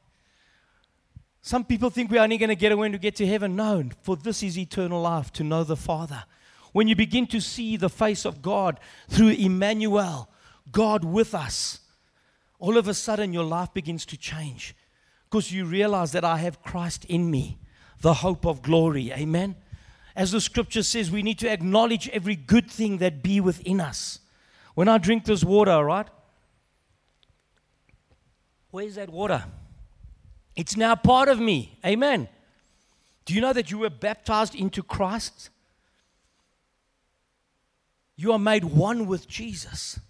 Some 1.42 1.64
people 1.64 1.88
think 1.90 2.10
we're 2.10 2.22
only 2.22 2.38
going 2.38 2.48
to 2.48 2.56
get 2.56 2.72
it 2.72 2.78
when 2.78 2.92
we 2.92 2.98
get 2.98 3.16
to 3.16 3.26
heaven. 3.26 3.56
No, 3.56 3.88
for 4.02 4.16
this 4.16 4.42
is 4.42 4.58
eternal 4.58 5.00
life 5.00 5.32
to 5.34 5.44
know 5.44 5.64
the 5.64 5.76
Father. 5.76 6.24
When 6.72 6.86
you 6.86 6.94
begin 6.94 7.26
to 7.28 7.40
see 7.40 7.76
the 7.76 7.88
face 7.88 8.24
of 8.24 8.42
God 8.42 8.78
through 9.08 9.30
Emmanuel, 9.30 10.28
God 10.70 11.04
with 11.04 11.34
us, 11.34 11.80
all 12.58 12.76
of 12.76 12.88
a 12.88 12.94
sudden 12.94 13.32
your 13.32 13.44
life 13.44 13.72
begins 13.72 14.04
to 14.06 14.16
change 14.16 14.76
because 15.24 15.52
you 15.52 15.64
realize 15.64 16.12
that 16.12 16.24
I 16.24 16.38
have 16.38 16.62
Christ 16.62 17.04
in 17.06 17.30
me, 17.30 17.58
the 18.00 18.14
hope 18.14 18.44
of 18.44 18.62
glory. 18.62 19.12
Amen. 19.12 19.56
As 20.14 20.32
the 20.32 20.40
scripture 20.40 20.82
says, 20.82 21.10
we 21.10 21.22
need 21.22 21.38
to 21.38 21.50
acknowledge 21.50 22.08
every 22.10 22.36
good 22.36 22.70
thing 22.70 22.98
that 22.98 23.22
be 23.22 23.40
within 23.40 23.80
us. 23.80 24.18
When 24.80 24.88
I 24.88 24.96
drink 24.96 25.26
this 25.26 25.44
water, 25.44 25.84
right? 25.84 26.08
Where's 28.70 28.94
that 28.94 29.10
water? 29.10 29.44
It's 30.56 30.74
now 30.74 30.94
part 30.94 31.28
of 31.28 31.38
me. 31.38 31.76
Amen. 31.84 32.30
Do 33.26 33.34
you 33.34 33.42
know 33.42 33.52
that 33.52 33.70
you 33.70 33.76
were 33.76 33.90
baptized 33.90 34.54
into 34.54 34.82
Christ? 34.82 35.50
You 38.16 38.32
are 38.32 38.38
made 38.38 38.64
one 38.64 39.04
with 39.06 39.28
Jesus. 39.28 40.00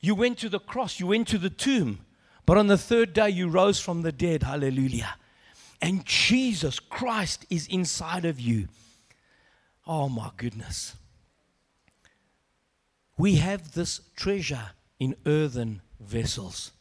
You 0.00 0.14
went 0.14 0.38
to 0.38 0.48
the 0.48 0.58
cross, 0.58 0.98
you 0.98 1.08
went 1.08 1.28
to 1.28 1.36
the 1.36 1.50
tomb, 1.50 2.06
but 2.46 2.56
on 2.56 2.68
the 2.68 2.78
third 2.78 3.12
day 3.12 3.28
you 3.28 3.50
rose 3.50 3.78
from 3.78 4.00
the 4.00 4.10
dead. 4.10 4.42
Hallelujah. 4.42 5.16
And 5.82 6.06
Jesus 6.06 6.78
Christ 6.78 7.44
is 7.50 7.66
inside 7.66 8.24
of 8.24 8.40
you. 8.40 8.68
Oh 9.86 10.08
my 10.08 10.30
goodness. 10.38 10.96
We 13.20 13.34
have 13.34 13.72
this 13.72 14.00
treasure 14.16 14.70
in 14.98 15.14
earthen 15.26 15.82
vessels. 16.00 16.72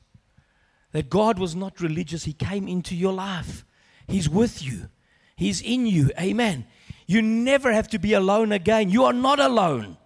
That 0.93 1.09
God 1.09 1.37
was 1.37 1.53
not 1.53 1.81
religious, 1.81 2.23
He 2.23 2.31
came 2.31 2.65
into 2.65 2.95
your 2.95 3.11
life. 3.11 3.65
He's 4.07 4.29
with 4.29 4.63
you, 4.63 4.87
He's 5.35 5.59
in 5.61 5.85
you. 5.85 6.11
Amen. 6.17 6.65
You 7.07 7.21
never 7.21 7.73
have 7.73 7.89
to 7.89 7.99
be 7.99 8.13
alone 8.13 8.53
again. 8.53 8.89
You 8.89 9.03
are 9.03 9.11
not 9.11 9.41
alone. 9.41 9.97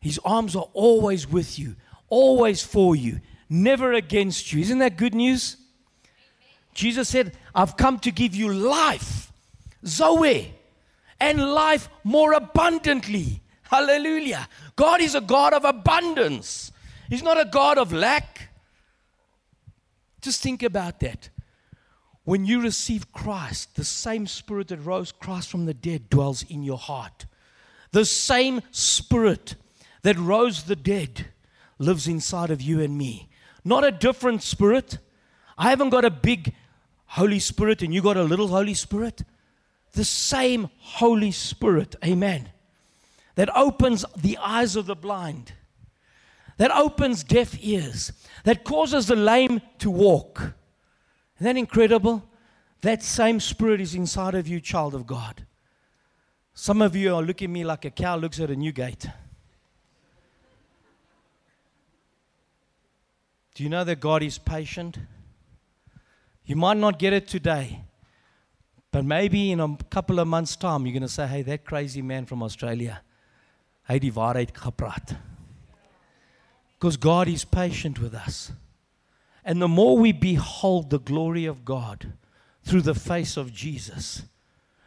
His 0.00 0.18
arms 0.24 0.56
are 0.56 0.68
always 0.72 1.30
with 1.30 1.56
you, 1.56 1.76
always 2.08 2.60
for 2.64 2.96
you, 2.96 3.20
never 3.48 3.92
against 3.92 4.52
you. 4.52 4.60
Isn't 4.60 4.80
that 4.80 4.96
good 4.96 5.14
news? 5.14 5.56
Jesus 6.74 7.08
said, 7.08 7.38
I've 7.54 7.76
come 7.76 8.00
to 8.00 8.10
give 8.10 8.34
you 8.34 8.52
life, 8.52 9.32
Zoe, 9.86 10.52
and 11.20 11.52
life 11.52 11.88
more 12.02 12.32
abundantly. 12.32 13.43
Hallelujah. 13.74 14.48
God 14.76 15.00
is 15.00 15.16
a 15.16 15.20
God 15.20 15.52
of 15.52 15.64
abundance, 15.64 16.70
He's 17.08 17.24
not 17.24 17.40
a 17.40 17.44
God 17.44 17.76
of 17.76 17.92
lack. 17.92 18.50
Just 20.20 20.40
think 20.40 20.62
about 20.62 21.00
that. 21.00 21.28
When 22.22 22.46
you 22.46 22.62
receive 22.62 23.12
Christ, 23.12 23.74
the 23.74 23.84
same 23.84 24.28
Spirit 24.28 24.68
that 24.68 24.78
rose 24.78 25.10
Christ 25.10 25.50
from 25.50 25.66
the 25.66 25.74
dead 25.74 26.08
dwells 26.08 26.44
in 26.44 26.62
your 26.62 26.78
heart. 26.78 27.26
The 27.90 28.04
same 28.04 28.62
Spirit 28.70 29.56
that 30.02 30.16
rose 30.16 30.62
the 30.62 30.76
dead 30.76 31.26
lives 31.78 32.06
inside 32.06 32.50
of 32.50 32.62
you 32.62 32.80
and 32.80 32.96
me. 32.96 33.28
Not 33.64 33.84
a 33.84 33.90
different 33.90 34.42
Spirit. 34.44 34.98
I 35.58 35.68
haven't 35.70 35.90
got 35.90 36.04
a 36.04 36.10
big 36.10 36.54
Holy 37.06 37.40
Spirit 37.40 37.82
and 37.82 37.92
you 37.92 38.00
got 38.00 38.16
a 38.16 38.22
little 38.22 38.48
Holy 38.48 38.74
Spirit. 38.74 39.22
The 39.92 40.04
same 40.04 40.70
Holy 40.78 41.32
Spirit, 41.32 41.96
amen, 42.04 42.50
that 43.34 43.54
opens 43.56 44.04
the 44.16 44.38
eyes 44.38 44.76
of 44.76 44.86
the 44.86 44.96
blind, 44.96 45.52
that 46.56 46.70
opens 46.70 47.24
deaf 47.24 47.56
ears, 47.60 48.12
that 48.44 48.64
causes 48.64 49.06
the 49.06 49.16
lame 49.16 49.60
to 49.78 49.90
walk 49.90 50.54
isn't 51.36 51.44
that 51.44 51.58
incredible? 51.58 52.24
That 52.82 53.02
same 53.02 53.40
spirit 53.40 53.80
is 53.80 53.94
inside 53.94 54.34
of 54.34 54.46
you, 54.46 54.60
child 54.60 54.94
of 54.94 55.06
God. 55.06 55.46
Some 56.54 56.80
of 56.80 56.94
you 56.94 57.14
are 57.14 57.22
looking 57.22 57.50
at 57.50 57.52
me 57.52 57.64
like 57.64 57.84
a 57.84 57.90
cow 57.90 58.16
looks 58.16 58.38
at 58.38 58.50
a 58.50 58.56
new 58.56 58.72
gate. 58.72 59.06
Do 63.54 63.62
you 63.62 63.68
know 63.68 63.84
that 63.84 64.00
God 64.00 64.22
is 64.22 64.38
patient? 64.38 64.98
You 66.44 66.56
might 66.56 66.76
not 66.76 66.98
get 66.98 67.12
it 67.12 67.26
today, 67.26 67.80
but 68.90 69.04
maybe 69.04 69.50
in 69.50 69.60
a 69.60 69.76
couple 69.90 70.18
of 70.18 70.28
months' 70.28 70.56
time, 70.56 70.86
you're 70.86 70.92
going 70.92 71.02
to 71.02 71.08
say, 71.08 71.26
hey, 71.26 71.42
that 71.42 71.64
crazy 71.64 72.02
man 72.02 72.26
from 72.26 72.42
Australia, 72.42 73.02
hy 73.88 73.98
die 74.00 74.12
waarheid 74.12 74.54
gepraat. 74.56 75.16
Because 76.74 76.96
God 76.96 77.28
is 77.28 77.44
patient 77.44 77.98
with 77.98 78.14
us. 78.14 78.52
And 79.44 79.60
the 79.60 79.68
more 79.68 79.98
we 79.98 80.12
behold 80.12 80.90
the 80.90 80.98
glory 80.98 81.44
of 81.44 81.64
God 81.64 82.12
through 82.62 82.82
the 82.82 82.94
face 82.94 83.36
of 83.36 83.52
Jesus, 83.52 84.22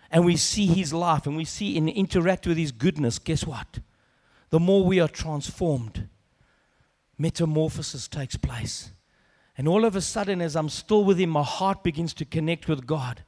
and 0.09 0.25
we 0.25 0.35
see 0.35 0.65
his 0.65 0.93
life 0.93 1.27
and 1.27 1.35
we 1.35 1.45
see 1.45 1.77
and 1.77 1.89
interact 1.89 2.47
with 2.47 2.57
his 2.57 2.71
goodness, 2.71 3.19
guess 3.19 3.45
what? 3.45 3.79
The 4.49 4.59
more 4.59 4.83
we 4.83 4.99
are 4.99 5.07
transformed, 5.07 6.07
metamorphosis 7.17 8.07
takes 8.07 8.37
place. 8.37 8.91
And 9.57 9.67
all 9.67 9.85
of 9.85 9.95
a 9.95 10.01
sudden, 10.01 10.41
as 10.41 10.55
I'm 10.55 10.69
still 10.69 11.03
with 11.03 11.19
him, 11.19 11.31
my 11.31 11.43
heart 11.43 11.83
begins 11.83 12.13
to 12.15 12.25
connect 12.25 12.67
with 12.67 12.85
God. 12.85 13.23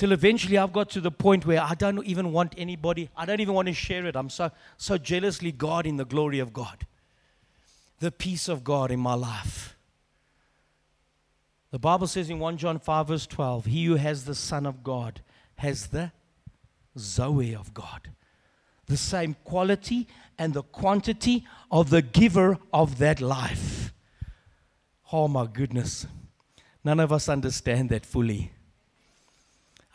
Till 0.00 0.12
eventually 0.12 0.56
I've 0.56 0.72
got 0.72 0.88
to 0.92 1.00
the 1.02 1.10
point 1.10 1.44
where 1.44 1.60
I 1.60 1.74
don't 1.74 2.02
even 2.06 2.32
want 2.32 2.54
anybody, 2.56 3.10
I 3.14 3.26
don't 3.26 3.40
even 3.40 3.52
want 3.52 3.68
to 3.68 3.74
share 3.74 4.06
it. 4.06 4.16
I'm 4.16 4.30
so, 4.30 4.50
so 4.78 4.96
jealously 4.96 5.52
God 5.52 5.84
in 5.84 5.98
the 5.98 6.06
glory 6.06 6.38
of 6.38 6.54
God, 6.54 6.86
the 7.98 8.10
peace 8.10 8.48
of 8.48 8.64
God 8.64 8.90
in 8.90 8.98
my 8.98 9.12
life. 9.12 9.76
The 11.70 11.78
Bible 11.78 12.06
says 12.06 12.30
in 12.30 12.38
1 12.38 12.56
John 12.56 12.78
5, 12.78 13.08
verse 13.08 13.26
12, 13.26 13.66
He 13.66 13.84
who 13.84 13.96
has 13.96 14.24
the 14.24 14.34
Son 14.34 14.64
of 14.64 14.82
God 14.82 15.20
has 15.56 15.88
the 15.88 16.12
Zoe 16.98 17.54
of 17.54 17.74
God. 17.74 18.08
The 18.86 18.96
same 18.96 19.36
quality 19.44 20.08
and 20.38 20.54
the 20.54 20.62
quantity 20.62 21.44
of 21.70 21.90
the 21.90 22.00
giver 22.00 22.56
of 22.72 22.96
that 23.00 23.20
life. 23.20 23.92
Oh 25.12 25.28
my 25.28 25.46
goodness. 25.46 26.06
None 26.82 27.00
of 27.00 27.12
us 27.12 27.28
understand 27.28 27.90
that 27.90 28.06
fully. 28.06 28.52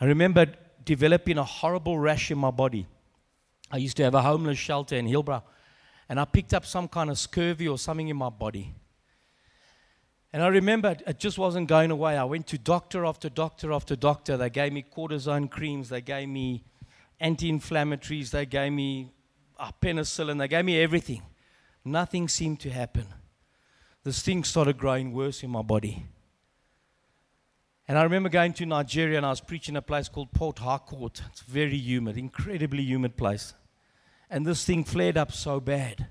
I 0.00 0.04
remember 0.04 0.46
developing 0.84 1.38
a 1.38 1.44
horrible 1.44 1.98
rash 1.98 2.30
in 2.30 2.38
my 2.38 2.50
body. 2.50 2.86
I 3.70 3.78
used 3.78 3.96
to 3.96 4.04
have 4.04 4.14
a 4.14 4.22
homeless 4.22 4.58
shelter 4.58 4.96
in 4.96 5.06
Hillbrow, 5.06 5.42
and 6.08 6.20
I 6.20 6.24
picked 6.24 6.54
up 6.54 6.64
some 6.64 6.86
kind 6.86 7.10
of 7.10 7.18
scurvy 7.18 7.66
or 7.66 7.78
something 7.78 8.08
in 8.08 8.16
my 8.16 8.30
body. 8.30 8.74
And 10.32 10.42
I 10.42 10.48
remember 10.48 10.96
it 11.06 11.18
just 11.18 11.38
wasn't 11.38 11.68
going 11.68 11.90
away. 11.90 12.16
I 12.16 12.24
went 12.24 12.46
to 12.48 12.58
doctor 12.58 13.06
after 13.06 13.28
doctor 13.28 13.72
after 13.72 13.96
doctor. 13.96 14.36
They 14.36 14.50
gave 14.50 14.72
me 14.72 14.84
cortisone 14.84 15.50
creams, 15.50 15.88
they 15.88 16.02
gave 16.02 16.28
me 16.28 16.64
anti 17.18 17.50
inflammatories, 17.50 18.30
they 18.30 18.46
gave 18.46 18.72
me 18.72 19.12
uh, 19.58 19.72
penicillin, 19.80 20.38
they 20.38 20.48
gave 20.48 20.64
me 20.64 20.78
everything. 20.80 21.22
Nothing 21.84 22.28
seemed 22.28 22.60
to 22.60 22.70
happen. 22.70 23.06
This 24.04 24.22
thing 24.22 24.44
started 24.44 24.76
growing 24.76 25.12
worse 25.12 25.42
in 25.42 25.50
my 25.50 25.62
body. 25.62 26.04
And 27.88 27.96
I 27.96 28.02
remember 28.02 28.28
going 28.28 28.52
to 28.54 28.66
Nigeria 28.66 29.16
and 29.16 29.26
I 29.26 29.30
was 29.30 29.40
preaching 29.40 29.76
a 29.76 29.82
place 29.82 30.08
called 30.08 30.32
Port 30.32 30.58
Harcourt. 30.58 31.22
It's 31.30 31.42
very 31.42 31.76
humid, 31.76 32.16
incredibly 32.16 32.82
humid 32.82 33.16
place. 33.16 33.54
And 34.28 34.44
this 34.44 34.64
thing 34.64 34.82
flared 34.82 35.16
up 35.16 35.30
so 35.30 35.60
bad. 35.60 36.08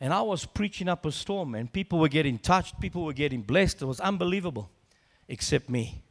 And 0.00 0.12
I 0.12 0.20
was 0.20 0.44
preaching 0.44 0.88
up 0.88 1.04
a 1.04 1.10
storm, 1.10 1.54
and 1.56 1.72
people 1.72 1.98
were 1.98 2.08
getting 2.08 2.38
touched, 2.38 2.80
people 2.80 3.04
were 3.04 3.12
getting 3.12 3.42
blessed. 3.42 3.82
It 3.82 3.86
was 3.86 3.98
unbelievable, 3.98 4.70
except 5.26 5.68
me. 5.68 6.04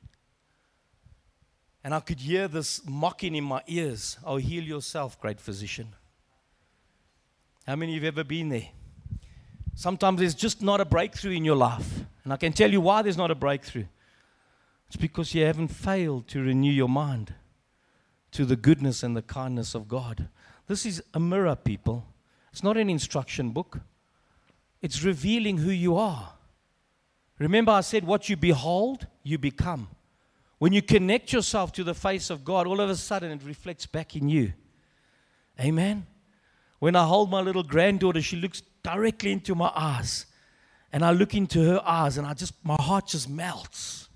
And 1.85 1.93
I 1.93 2.01
could 2.01 2.19
hear 2.19 2.49
this 2.49 2.85
mocking 2.85 3.33
in 3.33 3.45
my 3.45 3.61
ears 3.67 4.17
Oh, 4.25 4.35
heal 4.35 4.63
yourself, 4.63 5.21
great 5.21 5.39
physician. 5.39 5.95
How 7.65 7.77
many 7.77 7.93
of 7.95 8.01
you 8.01 8.05
have 8.07 8.17
ever 8.17 8.25
been 8.25 8.49
there? 8.49 8.69
Sometimes 9.75 10.19
there's 10.19 10.35
just 10.35 10.61
not 10.61 10.81
a 10.81 10.85
breakthrough 10.85 11.33
in 11.33 11.45
your 11.45 11.55
life. 11.55 12.01
And 12.23 12.33
I 12.33 12.37
can 12.37 12.51
tell 12.51 12.71
you 12.71 12.81
why 12.81 13.03
there's 13.03 13.15
not 13.15 13.31
a 13.31 13.35
breakthrough. 13.35 13.85
It's 14.87 14.95
because 14.95 15.33
you 15.33 15.45
haven't 15.45 15.67
failed 15.67 16.27
to 16.29 16.41
renew 16.41 16.71
your 16.71 16.89
mind 16.89 17.33
to 18.31 18.45
the 18.45 18.55
goodness 18.55 19.03
and 19.03 19.15
the 19.15 19.21
kindness 19.21 19.75
of 19.75 19.87
God. 19.87 20.29
This 20.67 20.85
is 20.85 21.03
a 21.13 21.19
mirror, 21.19 21.55
people. 21.55 22.05
It's 22.51 22.63
not 22.63 22.77
an 22.77 22.89
instruction 22.89 23.51
book, 23.51 23.79
it's 24.81 25.03
revealing 25.03 25.57
who 25.57 25.71
you 25.71 25.95
are. 25.97 26.33
Remember, 27.39 27.71
I 27.71 27.81
said, 27.81 28.03
what 28.03 28.29
you 28.29 28.37
behold, 28.37 29.05
you 29.23 29.37
become. 29.37 29.89
When 30.57 30.73
you 30.73 30.81
connect 30.81 31.31
yourself 31.31 31.71
to 31.73 31.83
the 31.83 31.93
face 31.93 32.31
of 32.31 32.43
God, 32.43 32.65
all 32.65 32.81
of 32.81 32.89
a 32.89 32.95
sudden 32.95 33.31
it 33.31 33.43
reflects 33.43 33.85
back 33.85 34.15
in 34.15 34.27
you. 34.27 34.53
Amen. 35.59 36.07
When 36.79 36.95
I 36.95 37.05
hold 37.05 37.29
my 37.29 37.41
little 37.41 37.63
granddaughter, 37.63 38.21
she 38.21 38.37
looks 38.37 38.61
directly 38.81 39.31
into 39.31 39.53
my 39.53 39.71
eyes. 39.75 40.25
And 40.91 41.03
I 41.03 41.11
look 41.11 41.35
into 41.35 41.63
her 41.63 41.81
eyes, 41.85 42.17
and 42.17 42.25
I 42.25 42.33
just, 42.33 42.53
my 42.63 42.77
heart 42.79 43.07
just 43.07 43.29
melts. 43.29 44.06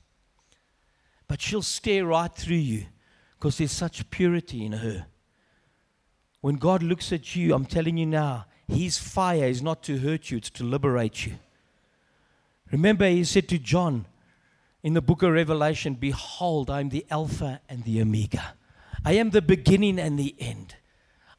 But 1.32 1.40
she'll 1.40 1.62
stare 1.62 2.08
right 2.08 2.36
through 2.36 2.58
you 2.58 2.88
because 3.36 3.58
there's 3.58 3.72
such 3.72 4.10
purity 4.10 4.66
in 4.66 4.74
her. 4.74 5.06
When 6.42 6.56
God 6.56 6.84
looks 6.84 7.14
at 7.14 7.38
you, 7.38 7.56
I'm 7.56 7.64
telling 7.64 7.96
you 7.96 8.06
now, 8.06 8.48
His 8.68 8.98
fire 8.98 9.46
is 9.46 9.62
not 9.62 9.82
to 9.84 9.98
hurt 9.98 10.30
you, 10.30 10.40
it's 10.40 10.50
to 10.50 10.66
liberate 10.66 11.26
you. 11.26 11.36
Remember, 12.70 13.08
He 13.08 13.24
said 13.24 13.48
to 13.48 13.58
John 13.58 14.08
in 14.84 14.94
the 14.94 15.02
book 15.02 15.24
of 15.24 15.32
Revelation, 15.32 15.94
Behold, 15.94 16.70
I 16.70 16.82
am 16.82 16.90
the 16.90 17.06
Alpha 17.10 17.62
and 17.70 17.86
the 17.86 18.02
Omega. 18.02 18.56
I 19.06 19.14
am 19.14 19.30
the 19.30 19.42
beginning 19.42 20.00
and 20.00 20.20
the 20.20 20.36
end. 20.38 20.76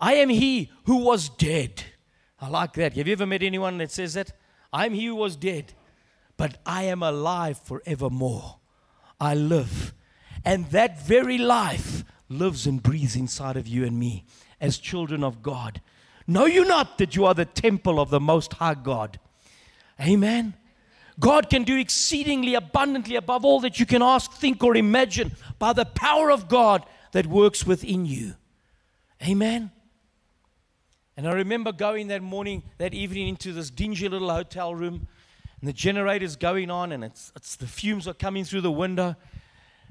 I 0.01 0.15
am 0.15 0.31
He 0.31 0.73
who 0.87 1.05
was 1.05 1.29
dead. 1.29 1.85
I 2.41 2.49
like 2.49 2.73
that. 2.77 2.95
Have 2.95 3.07
you 3.07 3.13
ever 3.13 3.27
met 3.27 3.43
anyone 3.43 3.77
that 3.77 3.91
says 3.91 4.15
that? 4.15 4.33
I'm 4.73 4.95
He 4.95 5.05
who 5.05 5.17
was 5.17 5.37
dead, 5.37 5.75
but 6.39 6.57
I 6.65 6.85
am 6.85 7.03
alive 7.03 7.59
forevermore. 7.59 8.57
I 9.23 9.35
live. 9.35 9.95
And 10.45 10.67
that 10.71 11.01
very 11.01 11.39
life 11.39 12.03
lives 12.29 12.67
and 12.67 12.83
breathes 12.83 13.15
inside 13.15 13.57
of 13.57 13.69
you 13.69 13.85
and 13.85 13.97
me 13.97 14.25
as 14.61 14.79
children 14.79 15.23
of 15.23 15.45
God. 15.45 15.81
Know 16.27 16.47
you 16.47 16.65
not 16.65 16.99
that 16.99 17.15
you 17.15 17.25
are 17.27 17.35
the 17.35 17.45
temple 17.45 18.01
of 18.01 18.11
the 18.11 18.19
Most 18.19 18.55
High 18.55 18.75
God? 18.75 19.21
Amen. 20.01 20.55
God 21.21 21.49
can 21.51 21.63
do 21.63 21.77
exceedingly 21.79 22.57
abundantly 22.57 23.15
above 23.15 23.45
all 23.45 23.61
that 23.61 23.79
you 23.79 23.87
can 23.87 24.03
ask, 24.03 24.33
think, 24.33 24.65
or 24.65 24.77
imagine 24.77 25.31
by 25.61 25.73
the 25.73 25.85
power 25.85 26.33
of 26.33 26.49
God 26.49 26.85
that 27.13 27.27
works 27.27 27.65
within 27.65 28.05
you. 28.05 28.35
Amen. 29.23 29.71
And 31.17 31.29
I 31.29 31.33
remember 31.33 31.71
going 31.71 32.09
that 32.09 32.23
morning, 32.23 32.65
that 32.79 32.93
evening, 32.93 33.29
into 33.29 33.53
this 33.53 33.71
dingy 33.71 34.09
little 34.09 34.31
hotel 34.31 34.75
room, 34.75 35.07
and 35.63 35.69
the 35.69 35.73
generator's 35.73 36.35
going 36.35 36.73
on, 36.73 36.91
and 36.91 37.05
it's, 37.05 37.31
it's 37.37 37.55
the 37.55 37.69
fumes 37.69 38.09
are 38.09 38.15
coming 38.15 38.43
through 38.43 38.63
the 38.63 38.73
window. 38.73 39.15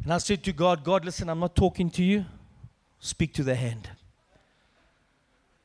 And 0.03 0.11
I 0.11 0.17
said 0.17 0.43
to 0.43 0.51
God, 0.51 0.83
God, 0.83 1.05
listen, 1.05 1.29
I'm 1.29 1.39
not 1.39 1.55
talking 1.55 1.89
to 1.91 2.03
you. 2.03 2.25
Speak 2.99 3.33
to 3.35 3.43
the 3.43 3.55
hand. 3.55 3.89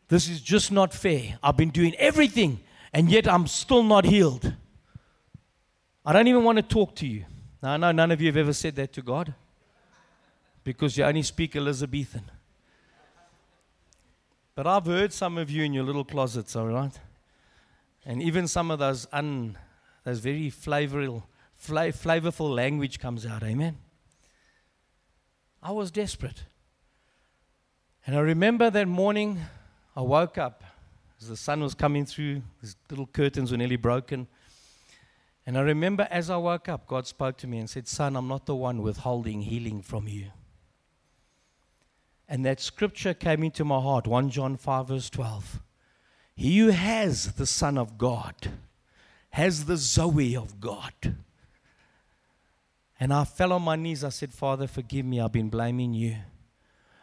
This 0.07 0.29
is 0.29 0.41
just 0.41 0.71
not 0.71 0.95
fair. 0.95 1.41
I've 1.43 1.57
been 1.57 1.71
doing 1.71 1.93
everything, 1.97 2.61
and 2.93 3.11
yet 3.11 3.27
I'm 3.27 3.49
still 3.49 3.83
not 3.83 4.05
healed. 4.05 4.53
I 6.05 6.13
don't 6.13 6.29
even 6.29 6.45
want 6.45 6.59
to 6.59 6.63
talk 6.63 6.95
to 6.97 7.07
you. 7.09 7.25
Now, 7.61 7.73
I 7.73 7.77
know 7.77 7.91
none 7.91 8.13
of 8.13 8.21
you 8.21 8.29
have 8.29 8.37
ever 8.37 8.53
said 8.53 8.77
that 8.77 8.93
to 8.93 9.03
God 9.03 9.35
because 10.63 10.97
you 10.97 11.03
only 11.03 11.23
speak 11.23 11.57
Elizabethan. 11.57 12.31
But 14.55 14.69
I've 14.69 14.87
heard 14.87 15.13
some 15.13 15.37
of 15.37 15.51
you 15.51 15.65
in 15.65 15.73
your 15.73 15.83
little 15.83 16.05
closets, 16.05 16.55
all 16.55 16.69
right? 16.69 16.97
And 18.05 18.23
even 18.23 18.47
some 18.47 18.71
of 18.71 18.79
those 18.79 19.09
un, 19.13 19.59
those 20.07 20.21
very 20.21 20.53
flavorful, 20.53 21.25
fla- 21.57 21.91
flavorful 21.91 22.55
language 22.55 23.01
comes 23.01 23.27
out. 23.27 23.43
Amen. 23.43 23.77
I 25.61 25.73
was 25.73 25.91
desperate. 25.91 26.45
And 28.07 28.15
I 28.15 28.21
remember 28.21 28.71
that 28.71 28.87
morning 28.87 29.41
I 29.97 30.03
woke 30.03 30.39
up 30.39 30.63
as 31.21 31.29
the 31.29 31.37
sun 31.37 31.61
was 31.61 31.75
coming 31.75 32.07
through, 32.07 32.43
these 32.63 32.77
little 32.89 33.09
curtains 33.09 33.51
were 33.51 33.57
nearly 33.57 33.75
broken. 33.75 34.29
And 35.45 35.59
I 35.59 35.63
remember 35.63 36.07
as 36.09 36.31
I 36.31 36.37
woke 36.37 36.69
up, 36.69 36.87
God 36.87 37.09
spoke 37.09 37.37
to 37.39 37.49
me 37.49 37.59
and 37.59 37.69
said, 37.69 37.89
Son, 37.89 38.15
I'm 38.15 38.29
not 38.29 38.47
the 38.47 38.55
one 38.55 38.83
withholding 38.83 39.43
healing 39.43 39.83
from 39.83 40.07
you. 40.07 40.27
And 42.29 42.47
that 42.47 42.61
scripture 42.61 43.13
came 43.13 43.43
into 43.43 43.65
my 43.65 43.81
heart 43.81 44.07
1 44.07 44.31
John 44.31 44.57
5, 44.57 44.87
verse 44.87 45.11
12. 45.11 45.61
He 46.37 46.59
who 46.59 46.69
has 46.69 47.33
the 47.33 47.47
Son 47.47 47.77
of 47.77 47.99
God 47.99 48.53
has 49.31 49.65
the 49.65 49.77
Zoe 49.77 50.37
of 50.37 50.61
God. 50.61 51.17
And 52.99 53.13
I 53.13 53.25
fell 53.25 53.53
on 53.53 53.63
my 53.63 53.77
knees. 53.77 54.03
I 54.03 54.09
said, 54.09 54.33
Father, 54.33 54.67
forgive 54.67 55.05
me. 55.05 55.21
I've 55.21 55.33
been 55.33 55.51
blaming 55.51 55.93
you. 55.93 56.17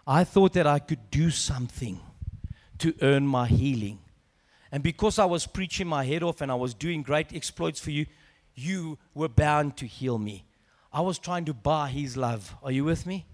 I 0.05 0.23
thought 0.23 0.53
that 0.53 0.67
I 0.67 0.79
could 0.79 1.11
do 1.11 1.29
something 1.29 1.99
to 2.79 2.95
earn 3.01 3.27
my 3.27 3.47
healing. 3.47 3.99
And 4.71 4.81
because 4.81 5.19
I 5.19 5.25
was 5.25 5.45
preaching 5.45 5.87
my 5.87 6.03
head 6.03 6.23
off 6.23 6.41
and 6.41 6.51
I 6.51 6.55
was 6.55 6.73
doing 6.73 7.03
great 7.03 7.33
exploits 7.33 7.79
for 7.79 7.91
you, 7.91 8.07
you 8.55 8.97
were 9.13 9.29
bound 9.29 9.77
to 9.77 9.85
heal 9.85 10.17
me. 10.17 10.45
I 10.91 11.01
was 11.01 11.19
trying 11.19 11.45
to 11.45 11.53
buy 11.53 11.89
his 11.89 12.17
love. 12.17 12.55
Are 12.63 12.71
you 12.71 12.83
with 12.83 13.05
me? 13.05 13.25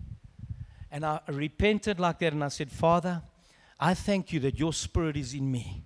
And 0.91 1.05
I 1.05 1.21
repented 1.27 1.99
like 1.99 2.19
that 2.19 2.33
and 2.33 2.43
I 2.43 2.49
said, 2.49 2.71
Father, 2.71 3.21
I 3.79 3.93
thank 3.93 4.33
you 4.33 4.39
that 4.41 4.59
your 4.59 4.73
spirit 4.73 5.15
is 5.15 5.33
in 5.33 5.49
me. 5.49 5.85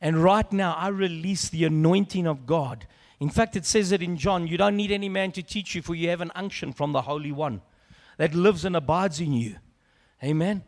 And 0.00 0.22
right 0.22 0.50
now, 0.52 0.74
I 0.74 0.88
release 0.88 1.48
the 1.48 1.64
anointing 1.64 2.26
of 2.26 2.46
God. 2.46 2.86
In 3.20 3.30
fact, 3.30 3.56
it 3.56 3.66
says 3.66 3.90
it 3.90 4.02
in 4.02 4.16
John 4.16 4.46
you 4.46 4.56
don't 4.56 4.76
need 4.76 4.92
any 4.92 5.08
man 5.08 5.32
to 5.32 5.42
teach 5.42 5.74
you, 5.74 5.82
for 5.82 5.94
you 5.94 6.08
have 6.08 6.20
an 6.20 6.32
unction 6.34 6.72
from 6.72 6.92
the 6.92 7.02
Holy 7.02 7.32
One 7.32 7.62
that 8.16 8.34
lives 8.34 8.64
and 8.64 8.76
abides 8.76 9.20
in 9.20 9.32
you. 9.32 9.56
Amen. 10.22 10.62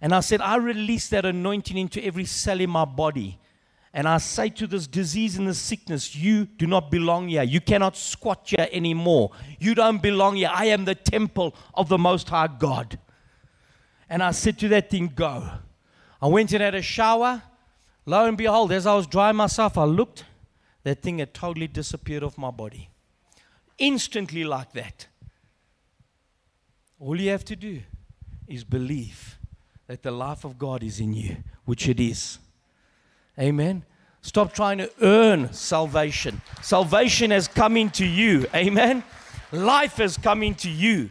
And 0.00 0.14
I 0.14 0.20
said, 0.20 0.40
I 0.40 0.56
release 0.56 1.08
that 1.08 1.24
anointing 1.24 1.76
into 1.76 2.04
every 2.04 2.24
cell 2.24 2.60
in 2.60 2.70
my 2.70 2.84
body. 2.84 3.38
And 3.92 4.06
I 4.06 4.18
say 4.18 4.48
to 4.50 4.66
this 4.66 4.86
disease 4.86 5.36
and 5.36 5.48
this 5.48 5.58
sickness, 5.58 6.14
you 6.14 6.44
do 6.44 6.66
not 6.66 6.90
belong 6.90 7.28
here. 7.28 7.42
You 7.42 7.60
cannot 7.60 7.96
squat 7.96 8.42
here 8.44 8.68
anymore. 8.70 9.32
You 9.58 9.74
don't 9.74 10.00
belong 10.00 10.36
here. 10.36 10.50
I 10.52 10.66
am 10.66 10.84
the 10.84 10.94
temple 10.94 11.54
of 11.74 11.88
the 11.88 11.98
Most 11.98 12.28
High 12.28 12.46
God. 12.46 12.98
And 14.08 14.22
I 14.22 14.30
said 14.30 14.58
to 14.60 14.68
that 14.68 14.90
thing, 14.90 15.12
go. 15.14 15.48
I 16.22 16.28
went 16.28 16.52
and 16.52 16.62
had 16.62 16.74
a 16.74 16.82
shower. 16.82 17.42
Lo 18.06 18.24
and 18.24 18.36
behold, 18.36 18.72
as 18.72 18.86
I 18.86 18.94
was 18.94 19.06
drying 19.06 19.36
myself, 19.36 19.76
I 19.76 19.84
looked. 19.84 20.24
That 20.82 21.02
thing 21.02 21.18
had 21.18 21.34
totally 21.34 21.66
disappeared 21.66 22.22
off 22.22 22.38
my 22.38 22.50
body. 22.50 22.88
Instantly, 23.78 24.44
like 24.44 24.72
that. 24.72 25.06
All 26.98 27.20
you 27.20 27.30
have 27.30 27.44
to 27.46 27.56
do 27.56 27.80
is 28.46 28.64
believe 28.64 29.38
that 29.86 30.02
the 30.02 30.10
life 30.10 30.44
of 30.44 30.58
God 30.58 30.82
is 30.82 31.00
in 31.00 31.14
you, 31.14 31.36
which 31.64 31.88
it 31.88 32.00
is. 32.00 32.38
Amen. 33.38 33.84
Stop 34.22 34.52
trying 34.52 34.78
to 34.78 34.90
earn 35.00 35.52
salvation. 35.52 36.40
Salvation 36.62 37.30
has 37.30 37.48
come 37.48 37.76
into 37.76 38.04
you. 38.04 38.46
Amen. 38.54 39.02
Life 39.50 39.96
has 39.96 40.16
come 40.16 40.42
into 40.42 40.68
you. 40.70 41.10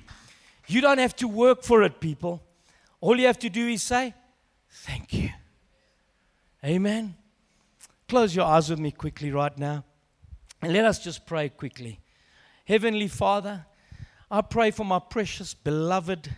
You 0.67 0.81
don't 0.81 0.99
have 0.99 1.15
to 1.17 1.27
work 1.27 1.63
for 1.63 1.81
it, 1.83 1.99
people. 1.99 2.43
All 3.01 3.19
you 3.19 3.25
have 3.25 3.39
to 3.39 3.49
do 3.49 3.67
is 3.67 3.81
say, 3.81 4.13
Thank 4.69 5.13
you. 5.13 5.29
Amen. 6.63 7.15
Close 8.07 8.35
your 8.35 8.45
eyes 8.45 8.69
with 8.69 8.79
me 8.79 8.91
quickly 8.91 9.31
right 9.31 9.57
now. 9.57 9.83
And 10.61 10.73
let 10.73 10.85
us 10.85 10.99
just 10.99 11.25
pray 11.25 11.49
quickly. 11.49 11.99
Heavenly 12.65 13.07
Father, 13.07 13.65
I 14.29 14.41
pray 14.41 14.71
for 14.71 14.83
my 14.83 14.99
precious 14.99 15.53
beloved, 15.53 16.35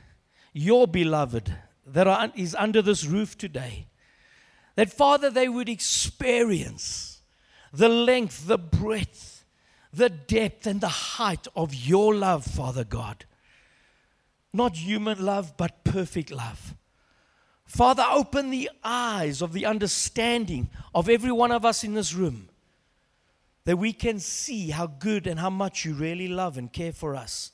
your 0.54 0.88
beloved, 0.88 1.56
that 1.88 2.34
is 2.36 2.56
under 2.56 2.82
this 2.82 3.06
roof 3.06 3.38
today. 3.38 3.88
That, 4.76 4.94
Father, 4.94 5.30
they 5.30 5.50
would 5.50 5.68
experience 5.68 7.22
the 7.74 7.90
length, 7.90 8.48
the 8.48 8.58
breadth, 8.58 9.44
the 9.92 10.10
depth, 10.10 10.68
and 10.68 10.80
the 10.82 10.88
height 10.88 11.48
of 11.56 11.74
your 11.74 12.14
love, 12.14 12.46
Father 12.46 12.84
God. 12.84 13.26
Not 14.54 14.78
human 14.78 15.24
love, 15.26 15.58
but 15.58 15.84
perfect 15.84 16.32
love. 16.32 16.76
Father, 17.72 18.06
open 18.12 18.50
the 18.50 18.70
eyes 18.84 19.42
of 19.42 19.54
the 19.54 19.66
understanding 19.66 20.70
of 20.94 21.08
every 21.08 21.32
one 21.32 21.54
of 21.54 21.64
us 21.64 21.86
in 21.86 21.94
this 21.94 22.14
room 22.14 22.50
that 23.64 23.78
we 23.78 23.94
can 23.94 24.20
see 24.20 24.72
how 24.72 24.88
good 24.88 25.26
and 25.26 25.40
how 25.40 25.50
much 25.50 25.86
you 25.86 25.94
really 25.94 26.28
love 26.28 26.58
and 26.58 26.74
care 26.74 26.92
for 26.92 27.16
us. 27.16 27.54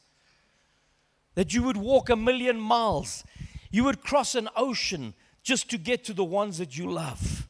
That 1.35 1.53
you 1.53 1.61
would 1.61 1.77
walk 1.77 2.09
a 2.09 2.15
million 2.15 2.59
miles, 2.59 3.23
you 3.69 3.83
would 3.83 4.01
cross 4.01 4.33
an 4.33 4.49
ocean 4.55 5.13
just 5.43 5.69
to 5.69 5.77
get 5.77 6.03
to 6.05 6.13
the 6.13 6.23
ones 6.23 6.57
that 6.57 6.75
you 6.75 6.89
love. 6.89 7.47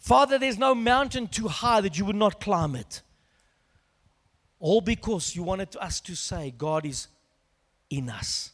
Father, 0.00 0.36
there's 0.36 0.58
no 0.58 0.74
mountain 0.74 1.28
too 1.28 1.46
high 1.46 1.80
that 1.80 1.96
you 1.96 2.04
would 2.06 2.16
not 2.16 2.40
climb 2.40 2.74
it. 2.74 3.02
All 4.58 4.80
because 4.80 5.36
you 5.36 5.44
wanted 5.44 5.76
us 5.76 6.00
to 6.00 6.16
say, 6.16 6.52
God 6.58 6.84
is 6.84 7.06
in 7.88 8.10
us. 8.10 8.50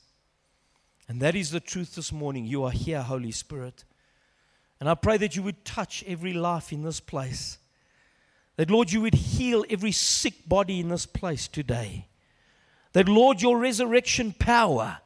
And 1.08 1.20
that 1.20 1.34
is 1.34 1.50
the 1.50 1.60
truth 1.60 1.94
this 1.94 2.12
morning. 2.12 2.46
You 2.46 2.64
are 2.64 2.70
here, 2.70 3.02
Holy 3.02 3.30
Spirit. 3.30 3.84
And 4.80 4.88
I 4.88 4.94
pray 4.94 5.16
that 5.18 5.36
you 5.36 5.42
would 5.42 5.64
touch 5.64 6.04
every 6.06 6.32
life 6.32 6.72
in 6.72 6.82
this 6.82 7.00
place. 7.00 7.58
That, 8.56 8.70
Lord, 8.70 8.92
you 8.92 9.00
would 9.02 9.14
heal 9.14 9.64
every 9.68 9.92
sick 9.92 10.48
body 10.48 10.80
in 10.80 10.88
this 10.88 11.06
place 11.06 11.48
today. 11.48 12.06
That, 12.92 13.08
Lord, 13.08 13.42
your 13.42 13.58
resurrection 13.58 14.34
power 14.38 14.98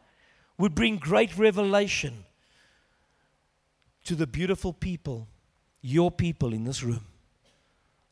would 0.59 0.75
bring 0.75 0.97
great 0.97 1.37
revelation 1.39 2.25
to 4.05 4.15
the 4.15 4.27
beautiful 4.27 4.73
people, 4.73 5.29
your 5.81 6.11
people 6.11 6.53
in 6.53 6.65
this 6.65 6.83
room. 6.83 7.07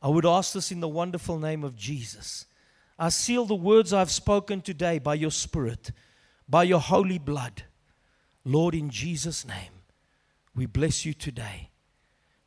I 0.01 0.09
would 0.09 0.27
ask 0.27 0.53
this 0.53 0.71
in 0.71 0.81
the 0.81 0.89
wonderful 0.89 1.39
name 1.39 1.65
of 1.65 1.77
Jesus. 1.77 2.47
I 2.99 3.09
seal 3.09 3.45
the 3.45 3.55
words 3.55 3.93
I've 3.93 4.11
spoken 4.11 4.61
today 4.61 4.99
by 4.99 5.15
your 5.15 5.31
Spirit, 5.31 5.91
by 6.49 6.63
your 6.63 6.81
holy 6.81 7.19
blood. 7.19 7.65
Lord, 8.47 8.77
in 8.77 8.91
Jesus' 8.91 9.45
name, 9.45 9.73
we 10.55 10.67
bless 10.67 11.05
you 11.05 11.13
today. 11.13 11.71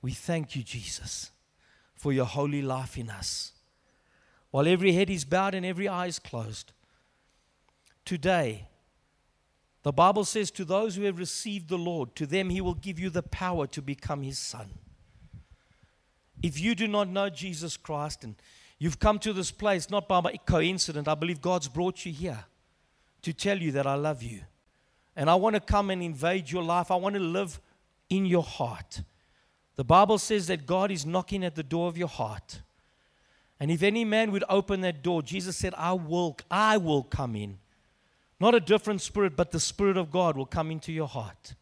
We 0.01 0.11
thank 0.13 0.55
you, 0.55 0.63
Jesus, 0.63 1.31
for 1.93 2.13
your 2.13 2.25
holy 2.25 2.61
life 2.61 2.97
in 2.97 3.09
us. 3.09 3.51
While 4.49 4.65
every 4.65 4.93
head 4.93 5.09
is 5.09 5.25
bowed 5.25 5.55
and 5.55 5.65
every 5.65 5.89
eye 5.89 6.07
is 6.07 6.17
closed, 6.17 6.71
today, 8.05 8.69
the 9.83 9.91
Bible 9.91 10.23
says, 10.23 10.51
To 10.51 10.63
those 10.63 10.95
who 10.95 11.03
have 11.03 11.19
received 11.19 11.67
the 11.67 11.77
Lord, 11.77 12.15
to 12.15 12.25
them 12.25 12.49
he 12.49 12.61
will 12.61 12.75
give 12.75 12.97
you 12.97 13.09
the 13.09 13.21
power 13.21 13.67
to 13.67 13.81
become 13.81 14.23
his 14.23 14.39
son. 14.39 14.69
If 16.41 16.61
you 16.61 16.75
do 16.75 16.87
not 16.87 17.09
know 17.09 17.29
Jesus 17.29 17.75
Christ 17.75 18.23
and 18.23 18.35
you've 18.77 18.99
come 18.99 19.19
to 19.19 19.33
this 19.33 19.51
place 19.51 19.89
not 19.89 20.07
by 20.07 20.39
coincidence, 20.45 21.09
I 21.09 21.15
believe 21.15 21.41
God's 21.41 21.67
brought 21.67 22.05
you 22.05 22.13
here 22.13 22.45
to 23.21 23.33
tell 23.33 23.57
you 23.57 23.73
that 23.73 23.85
I 23.85 23.95
love 23.95 24.23
you. 24.23 24.43
And 25.15 25.29
I 25.29 25.35
want 25.35 25.55
to 25.55 25.59
come 25.59 25.89
and 25.89 26.01
invade 26.01 26.49
your 26.51 26.63
life. 26.63 26.91
I 26.91 26.95
want 26.95 27.15
to 27.15 27.21
live 27.21 27.59
in 28.09 28.25
your 28.25 28.43
heart. 28.43 29.01
The 29.75 29.83
Bible 29.83 30.17
says 30.17 30.47
that 30.47 30.65
God 30.65 30.91
is 30.91 31.05
knocking 31.05 31.43
at 31.43 31.55
the 31.55 31.63
door 31.63 31.87
of 31.87 31.97
your 31.97 32.07
heart. 32.07 32.61
And 33.59 33.69
if 33.71 33.83
any 33.83 34.05
man 34.05 34.31
would 34.31 34.43
open 34.49 34.81
that 34.81 35.03
door, 35.03 35.21
Jesus 35.21 35.57
said, 35.57 35.73
I 35.77 35.93
will, 35.93 36.37
I 36.49 36.77
will 36.77 37.03
come 37.03 37.35
in 37.35 37.59
not 38.39 38.55
a 38.55 38.59
different 38.59 39.01
spirit, 39.01 39.35
but 39.35 39.51
the 39.51 39.59
Spirit 39.59 39.97
of 39.97 40.11
God 40.11 40.37
will 40.37 40.45
come 40.45 40.71
into 40.71 40.91
your 40.93 41.07
heart. 41.07 41.55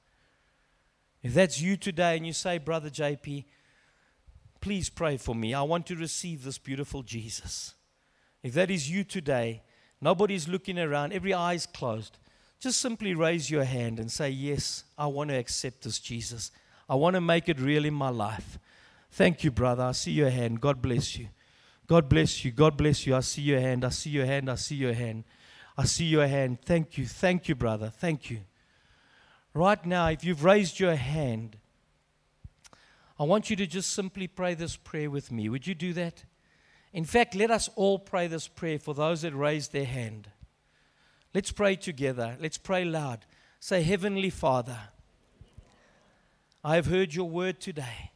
If 1.24 1.34
that's 1.34 1.60
you 1.60 1.76
today 1.76 2.16
and 2.16 2.26
you 2.26 2.34
say, 2.34 2.60
Brother 2.60 2.90
JP, 2.90 3.46
please 4.62 4.90
pray 4.90 5.18
for 5.18 5.34
me. 5.34 5.54
I 5.54 5.64
want 5.64 5.88
to 5.88 5.96
receive 5.96 6.44
this 6.44 6.60
beautiful 6.60 7.02
Jesus. 7.02 7.74
If 8.44 8.54
that 8.54 8.70
is 8.70 8.90
you 8.92 9.04
today, 9.04 9.64
nobody's 10.00 10.48
looking 10.48 10.78
around, 10.78 11.14
every 11.14 11.34
eye 11.34 11.54
is 11.54 11.66
closed. 11.66 12.20
Just 12.60 12.80
simply 12.80 13.14
raise 13.14 13.52
your 13.52 13.64
hand 13.64 14.00
and 14.00 14.12
say, 14.12 14.30
Yes, 14.30 14.84
I 14.98 15.08
want 15.08 15.30
to 15.30 15.38
accept 15.38 15.84
this 15.84 16.00
Jesus. 16.00 16.52
I 16.90 16.96
want 16.96 17.16
to 17.16 17.22
make 17.22 17.50
it 17.50 17.60
real 17.60 17.86
in 17.86 17.94
my 17.94 18.10
life. 18.10 18.58
Thank 19.12 19.44
you, 19.44 19.52
brother. 19.52 19.84
I 19.84 19.92
see 19.92 20.12
your 20.12 20.30
hand. 20.30 20.62
God 20.62 20.82
bless 20.82 21.18
you. 21.18 21.28
God 21.88 22.10
bless 22.10 22.44
you. 22.44 22.52
God 22.52 22.76
bless 22.78 23.06
you. 23.06 23.16
I 23.16 23.22
see 23.22 23.42
your 23.42 23.60
hand. 23.60 23.86
I 23.86 23.90
see 23.90 24.10
your 24.10 24.26
hand. 24.26 24.50
I 24.50 24.56
see 24.56 24.76
your 24.76 24.94
hand. 24.94 25.24
I 25.78 25.86
see 25.86 26.06
your 26.06 26.28
hand. 26.28 26.60
Thank 26.64 26.98
you. 26.98 27.06
Thank 27.06 27.48
you, 27.48 27.56
brother. 27.56 27.90
Thank 27.90 28.30
you. 28.30 28.40
Right 29.54 29.84
now, 29.86 30.08
if 30.08 30.24
you've 30.24 30.44
raised 30.44 30.80
your 30.80 30.96
hand, 30.96 31.58
I 33.20 33.24
want 33.24 33.50
you 33.50 33.56
to 33.56 33.68
just 33.68 33.92
simply 33.94 34.28
pray 34.28 34.54
this 34.54 34.76
prayer 34.76 35.10
with 35.10 35.32
me. 35.32 35.50
Would 35.50 35.66
you 35.66 35.76
do 35.76 35.94
that? 35.94 36.24
In 36.94 37.06
fact, 37.06 37.36
let 37.36 37.52
us 37.52 37.70
all 37.76 38.00
pray 38.00 38.28
this 38.28 38.48
prayer 38.48 38.80
for 38.80 38.94
those 38.94 39.22
that 39.22 39.34
raised 39.34 39.72
their 39.72 39.86
hand. 39.86 40.30
Let's 41.34 41.52
pray 41.52 41.76
together. 41.76 42.38
Let's 42.40 42.58
pray 42.58 42.86
loud. 42.86 43.26
Say, 43.60 43.84
Heavenly 43.84 44.30
Father, 44.30 44.78
I 46.64 46.76
have 46.76 46.88
heard 46.88 47.14
your 47.14 47.30
word 47.30 47.60
today, 47.60 48.12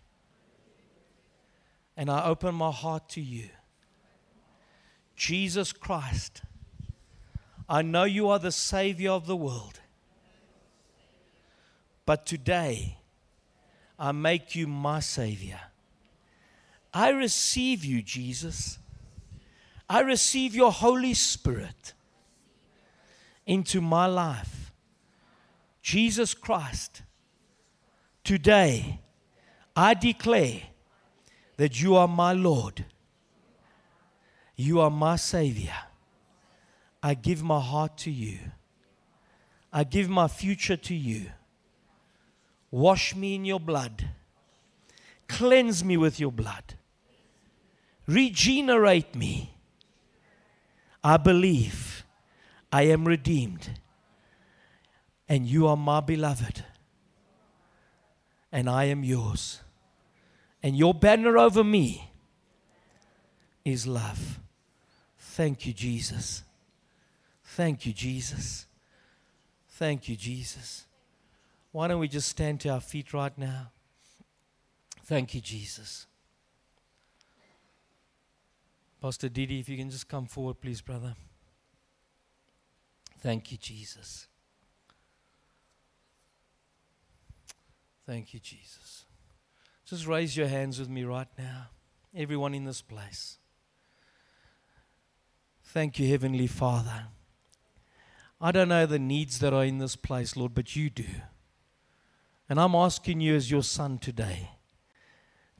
and 1.96 2.10
I 2.10 2.26
open 2.26 2.56
my 2.56 2.72
heart 2.72 3.10
to 3.10 3.22
you. 3.22 3.50
Jesus 5.16 5.72
Christ, 5.72 6.42
I 7.70 7.82
know 7.82 8.04
you 8.04 8.30
are 8.30 8.40
the 8.40 8.52
Savior 8.52 9.12
of 9.12 9.28
the 9.28 9.36
world, 9.36 9.80
but 12.06 12.26
today 12.26 12.98
I 14.00 14.12
make 14.12 14.56
you 14.56 14.68
my 14.68 15.00
Savior. 15.00 15.60
I 16.94 17.10
receive 17.10 17.86
you, 17.86 18.02
Jesus. 18.02 18.80
I 19.88 20.00
receive 20.00 20.56
your 20.56 20.72
Holy 20.72 21.14
Spirit 21.14 21.94
into 23.45 23.81
my 23.81 24.05
life. 24.05 24.72
Jesus 25.81 26.34
Christ, 26.34 27.01
today 28.23 28.99
I 29.76 29.93
declare 29.93 30.61
that 31.57 31.81
you 31.81 31.95
are 31.95 32.07
my 32.07 32.34
Lord. 32.34 32.85
You 34.55 34.80
are 34.81 34.91
my 34.91 35.15
Savior. 35.15 35.73
I 37.01 37.15
give 37.15 37.41
my 37.41 37.59
heart 37.59 37.97
to 37.99 38.11
you. 38.11 38.38
I 39.73 39.84
give 39.84 40.09
my 40.09 40.27
future 40.27 40.77
to 40.77 40.93
you. 40.93 41.31
Wash 42.69 43.15
me 43.15 43.35
in 43.35 43.45
your 43.45 43.59
blood. 43.59 44.09
Cleanse 45.27 45.84
me 45.84 45.97
with 45.97 46.19
your 46.19 46.31
blood. 46.31 46.76
Regenerate 48.07 49.15
me. 49.15 49.55
I 51.03 51.18
believe 51.18 52.01
I 52.72 52.84
am 52.84 53.06
redeemed. 53.06 53.80
And 55.27 55.45
you 55.45 55.68
are 55.68 55.77
my 55.77 55.99
beloved. 55.99 56.65
And 58.52 58.69
I 58.69 58.85
am 58.85 59.03
yours. 59.03 59.61
And 60.64 60.76
your 60.77 60.93
banner 60.93 61.38
over 61.38 61.64
me 61.64 62.11
is 63.64 63.88
love. 63.88 64.39
Thank 65.18 65.65
you, 65.65 65.73
Jesus. 65.73 66.43
Thank 67.43 67.85
you, 67.85 67.93
Jesus. 67.93 68.65
Thank 69.69 70.10
you, 70.10 70.15
Jesus. 70.15 70.85
Why 71.72 71.88
don't 71.88 71.99
we 71.99 72.07
just 72.07 72.27
stand 72.30 72.60
to 72.61 72.69
our 72.69 72.81
feet 72.81 73.14
right 73.14 73.35
now? 73.38 73.72
Thank 75.06 75.34
you, 75.34 75.41
Jesus. 75.41 76.06
Pastor 79.02 79.30
Didi, 79.30 79.60
if 79.60 79.68
you 79.68 79.77
can 79.77 79.89
just 79.89 80.07
come 80.07 80.26
forward, 80.26 80.61
please, 80.61 80.81
brother. 80.81 81.15
Thank 83.22 83.52
you, 83.52 83.57
Jesus. 83.57 84.27
Thank 88.06 88.34
you, 88.34 88.39
Jesus. 88.39 89.06
Just 89.85 90.07
raise 90.07 90.35
your 90.35 90.48
hands 90.48 90.80
with 90.80 90.89
me 90.89 91.03
right 91.03 91.27
now, 91.38 91.68
everyone 92.15 92.56
in 92.56 92.65
this 92.65 92.81
place. 92.81 93.38
Thank 95.65 95.99
you, 95.99 96.10
Heavenly 96.10 96.48
Father. 96.48 97.06
I 98.41 98.52
don't 98.52 98.69
know 98.69 98.88
the 98.88 98.99
needs 98.99 99.39
that 99.39 99.53
are 99.53 99.64
in 99.64 99.77
this 99.77 99.95
place, 99.95 100.35
Lord, 100.35 100.56
but 100.56 100.76
you 100.76 100.89
do. 100.89 101.06
And 102.49 102.60
I'm 102.60 102.73
asking 102.73 103.22
you, 103.22 103.35
as 103.35 103.52
your 103.52 103.64
son 103.64 103.99
today, 103.99 104.49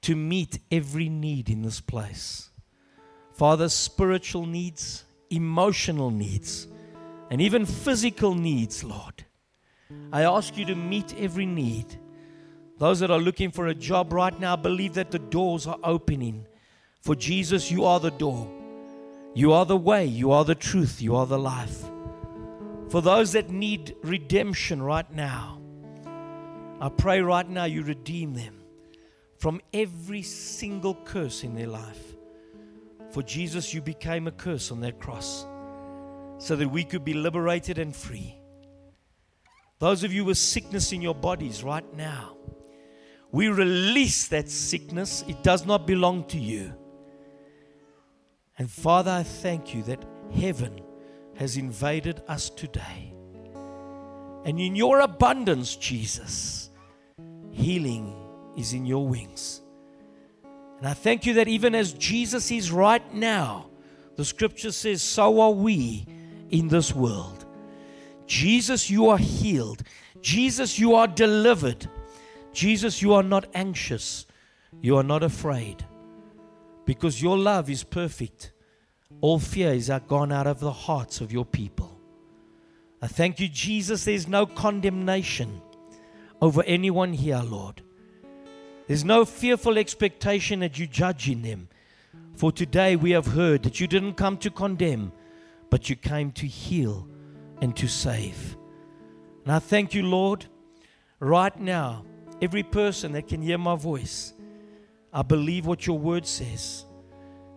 to 0.02 0.16
meet 0.16 0.60
every 0.72 1.10
need 1.10 1.48
in 1.48 1.62
this 1.62 1.80
place. 1.80 2.50
Father, 3.34 3.70
spiritual 3.70 4.48
needs, 4.48 5.06
emotional 5.30 6.10
needs, 6.10 6.68
and 7.32 7.40
even 7.40 7.66
physical 7.66 8.36
needs, 8.36 8.84
Lord. 8.84 9.24
I 10.12 10.24
ask 10.24 10.58
you 10.58 10.66
to 10.66 10.76
meet 10.76 11.16
every 11.18 11.46
need. 11.46 11.98
Those 12.78 13.00
that 13.00 13.10
are 13.10 13.20
looking 13.20 13.52
for 13.52 13.68
a 13.68 13.74
job 13.74 14.12
right 14.12 14.38
now, 14.38 14.58
believe 14.58 14.96
that 14.96 15.12
the 15.12 15.20
doors 15.20 15.66
are 15.66 15.78
opening. 15.82 16.46
For 17.00 17.16
Jesus, 17.16 17.72
you 17.72 17.86
are 17.86 18.02
the 18.02 18.12
door. 18.12 18.52
You 19.34 19.54
are 19.54 19.66
the 19.66 19.78
way, 19.78 20.06
you 20.06 20.32
are 20.32 20.44
the 20.44 20.56
truth, 20.56 21.02
you 21.02 21.16
are 21.16 21.26
the 21.26 21.40
life. 21.40 21.86
For 22.90 23.02
those 23.02 23.32
that 23.32 23.50
need 23.50 23.96
redemption 24.04 24.82
right 24.82 25.10
now, 25.10 25.62
I 26.82 26.90
pray 26.90 27.22
right 27.22 27.48
now 27.48 27.64
you 27.64 27.84
redeem 27.84 28.34
them 28.34 28.56
from 29.38 29.62
every 29.74 30.22
single 30.22 30.96
curse 31.06 31.46
in 31.46 31.56
their 31.56 31.68
life. 31.68 32.18
For 33.12 33.24
Jesus, 33.24 33.74
you 33.74 33.82
became 33.82 34.28
a 34.28 34.32
curse 34.32 34.70
on 34.70 34.82
that 34.82 35.00
cross 35.00 35.46
so 36.42 36.56
that 36.56 36.68
we 36.68 36.84
could 36.84 37.06
be 37.06 37.14
liberated 37.14 37.78
and 37.78 37.96
free. 37.96 38.36
Those 39.78 40.04
of 40.04 40.12
you 40.12 40.26
with 40.26 40.40
sickness 40.40 40.92
in 40.92 41.00
your 41.00 41.14
bodies 41.14 41.64
right 41.64 41.86
now, 41.96 42.36
we 43.32 43.50
release 43.50 44.28
that 44.30 44.50
sickness. 44.50 45.24
It 45.28 45.44
does 45.44 45.68
not 45.68 45.86
belong 45.86 46.26
to 46.30 46.40
you. 46.40 46.74
And 48.58 48.70
Father, 48.70 49.12
I 49.12 49.22
thank 49.22 49.76
you 49.76 49.84
that 49.84 50.04
heaven 50.34 50.82
has 51.36 51.58
invaded 51.58 52.24
us 52.28 52.50
today. 52.50 53.14
And 54.44 54.60
in 54.60 54.76
your 54.76 55.02
abundance, 55.02 55.76
Jesus, 55.76 56.72
healing 57.52 58.16
is 58.58 58.74
in 58.74 58.88
your 58.88 59.08
wings. 59.08 59.62
And 60.80 60.88
I 60.88 60.94
thank 60.94 61.28
you 61.28 61.36
that 61.36 61.48
even 61.48 61.76
as 61.76 61.94
Jesus 61.94 62.50
is 62.50 62.72
right 62.72 63.14
now, 63.14 63.70
the 64.16 64.26
scripture 64.26 64.72
says, 64.72 65.04
so 65.04 65.40
are 65.40 65.52
we 65.52 66.08
in 66.52 66.68
this 66.68 66.94
world. 66.94 67.46
Jesus, 68.28 68.90
you 68.90 69.10
are 69.10 69.18
healed. 69.18 69.84
Jesus, 70.22 70.78
you 70.80 70.96
are 70.96 71.08
delivered. 71.08 71.88
Jesus, 72.54 73.02
you 73.02 73.14
are 73.14 73.24
not 73.24 73.46
anxious. 73.54 74.26
You 74.82 74.98
are 74.98 75.04
not 75.04 75.24
afraid. 75.24 75.86
Because 76.86 77.22
your 77.22 77.38
love 77.38 77.70
is 77.70 77.84
perfect. 77.84 78.52
All 79.20 79.40
fears 79.40 79.90
are 79.90 80.00
gone 80.00 80.32
out 80.32 80.48
of 80.48 80.60
the 80.60 80.72
hearts 80.72 81.22
of 81.22 81.32
your 81.32 81.46
people. 81.46 82.00
I 83.02 83.08
thank 83.08 83.40
you, 83.40 83.48
Jesus. 83.48 84.06
There's 84.06 84.28
no 84.28 84.46
condemnation 84.46 85.62
over 86.42 86.64
anyone 86.64 87.14
here, 87.14 87.42
Lord. 87.44 87.82
There's 88.88 89.06
no 89.06 89.26
fearful 89.26 89.78
expectation 89.78 90.60
that 90.60 90.78
you 90.78 90.88
judge 90.88 91.30
in 91.30 91.42
them. 91.42 91.68
For 92.36 92.52
today 92.52 92.96
we 92.96 93.12
have 93.12 93.28
heard 93.28 93.64
that 93.64 93.80
you 93.80 93.88
didn't 93.88 94.16
come 94.16 94.38
to 94.38 94.50
condemn, 94.50 95.12
but 95.72 95.90
you 95.90 95.96
came 95.96 96.32
to 96.34 96.46
heal 96.46 97.08
and 97.62 97.76
to 97.78 97.88
save. 97.88 98.56
And 99.44 99.52
I 99.52 99.58
thank 99.58 99.96
you, 99.96 100.04
Lord, 100.04 100.46
right 101.20 101.58
now, 101.60 102.06
every 102.42 102.62
person 102.62 103.14
that 103.14 103.28
can 103.28 103.42
hear 103.42 103.58
my 103.58 103.76
voice, 103.76 104.34
I 105.12 105.24
believe 105.24 105.66
what 105.66 105.88
your 105.88 105.98
word 105.98 106.28
says. 106.28 106.86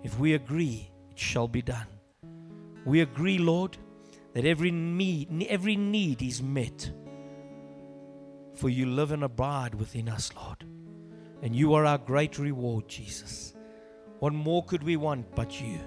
If 0.03 0.19
we 0.19 0.33
agree, 0.35 0.91
it 1.11 1.19
shall 1.19 1.49
be 1.49 1.61
done. 1.61 1.87
We 2.87 3.01
agree, 3.01 3.39
Lord, 3.39 3.77
that 4.33 4.45
every 4.45 4.71
need, 4.71 5.47
every 5.49 5.77
need 5.77 6.23
is 6.23 6.43
met. 6.43 6.91
For 8.55 8.69
you 8.69 8.87
live 8.87 9.11
and 9.11 9.25
abide 9.25 9.75
within 9.75 10.09
us, 10.09 10.31
Lord. 10.37 10.65
And 11.43 11.55
you 11.57 11.75
are 11.75 11.85
our 11.85 11.99
great 11.99 12.39
reward, 12.39 12.89
Jesus. 12.89 13.55
What 14.21 14.33
more 14.33 14.65
could 14.65 14.83
we 14.83 14.97
want 14.97 15.35
but 15.35 15.61
you? 15.61 15.81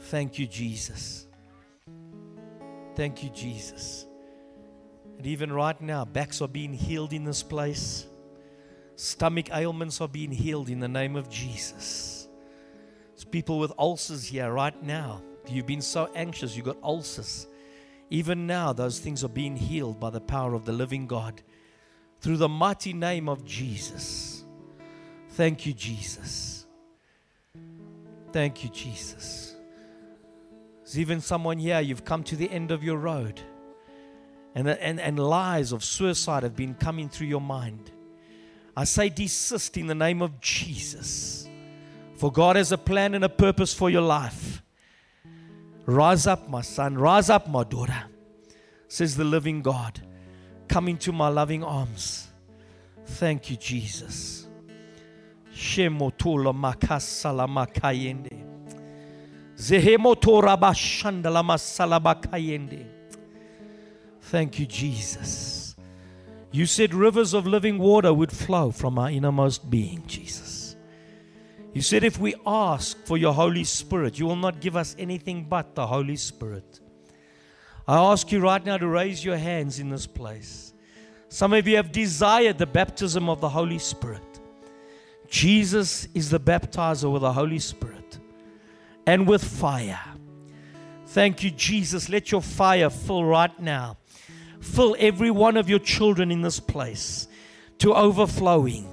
Thank 0.00 0.38
you, 0.38 0.46
Jesus. 0.46 1.26
Thank 2.94 3.22
you, 3.22 3.30
Jesus. 3.30 4.06
And 5.18 5.26
even 5.26 5.52
right 5.52 5.80
now, 5.80 6.04
backs 6.04 6.40
are 6.40 6.48
being 6.48 6.72
healed 6.72 7.12
in 7.12 7.24
this 7.24 7.42
place. 7.42 8.06
Stomach 8.96 9.50
ailments 9.52 10.00
are 10.00 10.08
being 10.08 10.30
healed 10.30 10.68
in 10.68 10.80
the 10.80 10.88
name 10.88 11.16
of 11.16 11.28
Jesus. 11.28 12.28
There's 13.14 13.24
people 13.24 13.58
with 13.58 13.72
ulcers 13.78 14.24
here 14.24 14.50
right 14.50 14.80
now. 14.82 15.22
You've 15.48 15.66
been 15.66 15.82
so 15.82 16.10
anxious, 16.14 16.56
you've 16.56 16.66
got 16.66 16.82
ulcers. 16.82 17.46
Even 18.10 18.46
now, 18.46 18.72
those 18.72 18.98
things 18.98 19.24
are 19.24 19.28
being 19.28 19.56
healed 19.56 20.00
by 20.00 20.10
the 20.10 20.20
power 20.20 20.54
of 20.54 20.64
the 20.64 20.72
living 20.72 21.06
God 21.06 21.42
through 22.20 22.36
the 22.36 22.48
mighty 22.48 22.92
name 22.92 23.28
of 23.28 23.44
Jesus. 23.44 24.44
Thank 25.30 25.66
you, 25.66 25.72
Jesus. 25.72 26.66
Thank 28.32 28.64
you, 28.64 28.70
Jesus. 28.70 29.45
There's 30.86 31.00
even 31.00 31.20
someone 31.20 31.58
here, 31.58 31.80
you've 31.80 32.04
come 32.04 32.22
to 32.22 32.36
the 32.36 32.48
end 32.48 32.70
of 32.70 32.84
your 32.84 32.96
road, 32.96 33.40
and, 34.54 34.68
and, 34.68 35.00
and 35.00 35.18
lies 35.18 35.72
of 35.72 35.82
suicide 35.82 36.44
have 36.44 36.54
been 36.54 36.74
coming 36.74 37.08
through 37.08 37.26
your 37.26 37.40
mind. 37.40 37.90
I 38.76 38.84
say, 38.84 39.08
desist 39.08 39.76
in 39.76 39.88
the 39.88 39.96
name 39.96 40.22
of 40.22 40.40
Jesus. 40.40 41.48
For 42.14 42.30
God 42.30 42.54
has 42.54 42.70
a 42.70 42.78
plan 42.78 43.16
and 43.16 43.24
a 43.24 43.28
purpose 43.28 43.74
for 43.74 43.90
your 43.90 44.02
life. 44.02 44.62
Rise 45.86 46.28
up, 46.28 46.48
my 46.48 46.60
son. 46.60 46.96
Rise 46.96 47.30
up, 47.30 47.48
my 47.48 47.64
daughter, 47.64 48.04
says 48.86 49.16
the 49.16 49.24
living 49.24 49.62
God. 49.62 50.00
Come 50.68 50.86
into 50.86 51.10
my 51.10 51.26
loving 51.26 51.64
arms. 51.64 52.28
Thank 53.06 53.50
you, 53.50 53.56
Jesus. 53.56 54.46
Makasala 55.52 57.48
makayende. 57.48 58.35
Thank 64.20 64.58
you, 64.58 64.66
Jesus. 64.66 65.74
You 66.52 66.66
said 66.66 66.92
rivers 66.92 67.32
of 67.32 67.46
living 67.46 67.78
water 67.78 68.12
would 68.12 68.32
flow 68.32 68.70
from 68.70 68.98
our 68.98 69.10
innermost 69.10 69.70
being, 69.70 70.02
Jesus. 70.06 70.76
You 71.72 71.80
said 71.80 72.04
if 72.04 72.18
we 72.18 72.34
ask 72.46 72.98
for 73.06 73.16
your 73.16 73.32
Holy 73.32 73.64
Spirit, 73.64 74.18
you 74.18 74.26
will 74.26 74.36
not 74.36 74.60
give 74.60 74.76
us 74.76 74.94
anything 74.98 75.44
but 75.44 75.74
the 75.74 75.86
Holy 75.86 76.16
Spirit. 76.16 76.80
I 77.88 77.96
ask 77.96 78.30
you 78.32 78.40
right 78.40 78.64
now 78.64 78.76
to 78.76 78.86
raise 78.86 79.24
your 79.24 79.36
hands 79.36 79.78
in 79.78 79.88
this 79.88 80.06
place. 80.06 80.74
Some 81.28 81.52
of 81.52 81.66
you 81.66 81.76
have 81.76 81.92
desired 81.92 82.58
the 82.58 82.66
baptism 82.66 83.28
of 83.28 83.40
the 83.40 83.48
Holy 83.48 83.78
Spirit. 83.78 84.22
Jesus 85.28 86.08
is 86.14 86.30
the 86.30 86.40
baptizer 86.40 87.10
with 87.10 87.22
the 87.22 87.32
Holy 87.32 87.58
Spirit 87.58 87.95
and 89.06 89.26
with 89.26 89.42
fire. 89.44 90.00
Thank 91.06 91.42
you, 91.42 91.50
Jesus. 91.50 92.08
Let 92.08 92.30
your 92.30 92.42
fire 92.42 92.90
fill 92.90 93.24
right 93.24 93.58
now. 93.60 93.96
Fill 94.60 94.96
every 94.98 95.30
one 95.30 95.56
of 95.56 95.68
your 95.68 95.78
children 95.78 96.30
in 96.30 96.42
this 96.42 96.60
place 96.60 97.28
to 97.78 97.94
overflowing. 97.94 98.86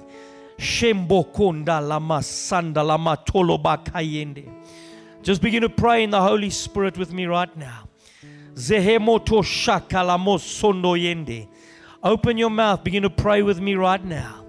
Just 5.22 5.42
begin 5.42 5.62
to 5.62 5.68
pray 5.68 6.04
in 6.04 6.10
the 6.10 6.20
Holy 6.20 6.50
Spirit 6.50 6.96
with 6.96 7.12
me 7.12 7.26
right 7.26 7.54
now. 7.56 7.88
Open 12.02 12.38
your 12.38 12.50
mouth. 12.50 12.84
Begin 12.84 13.02
to 13.02 13.10
pray 13.10 13.42
with 13.42 13.58
me 13.60 13.74
right 13.74 14.04
now. 14.04 14.44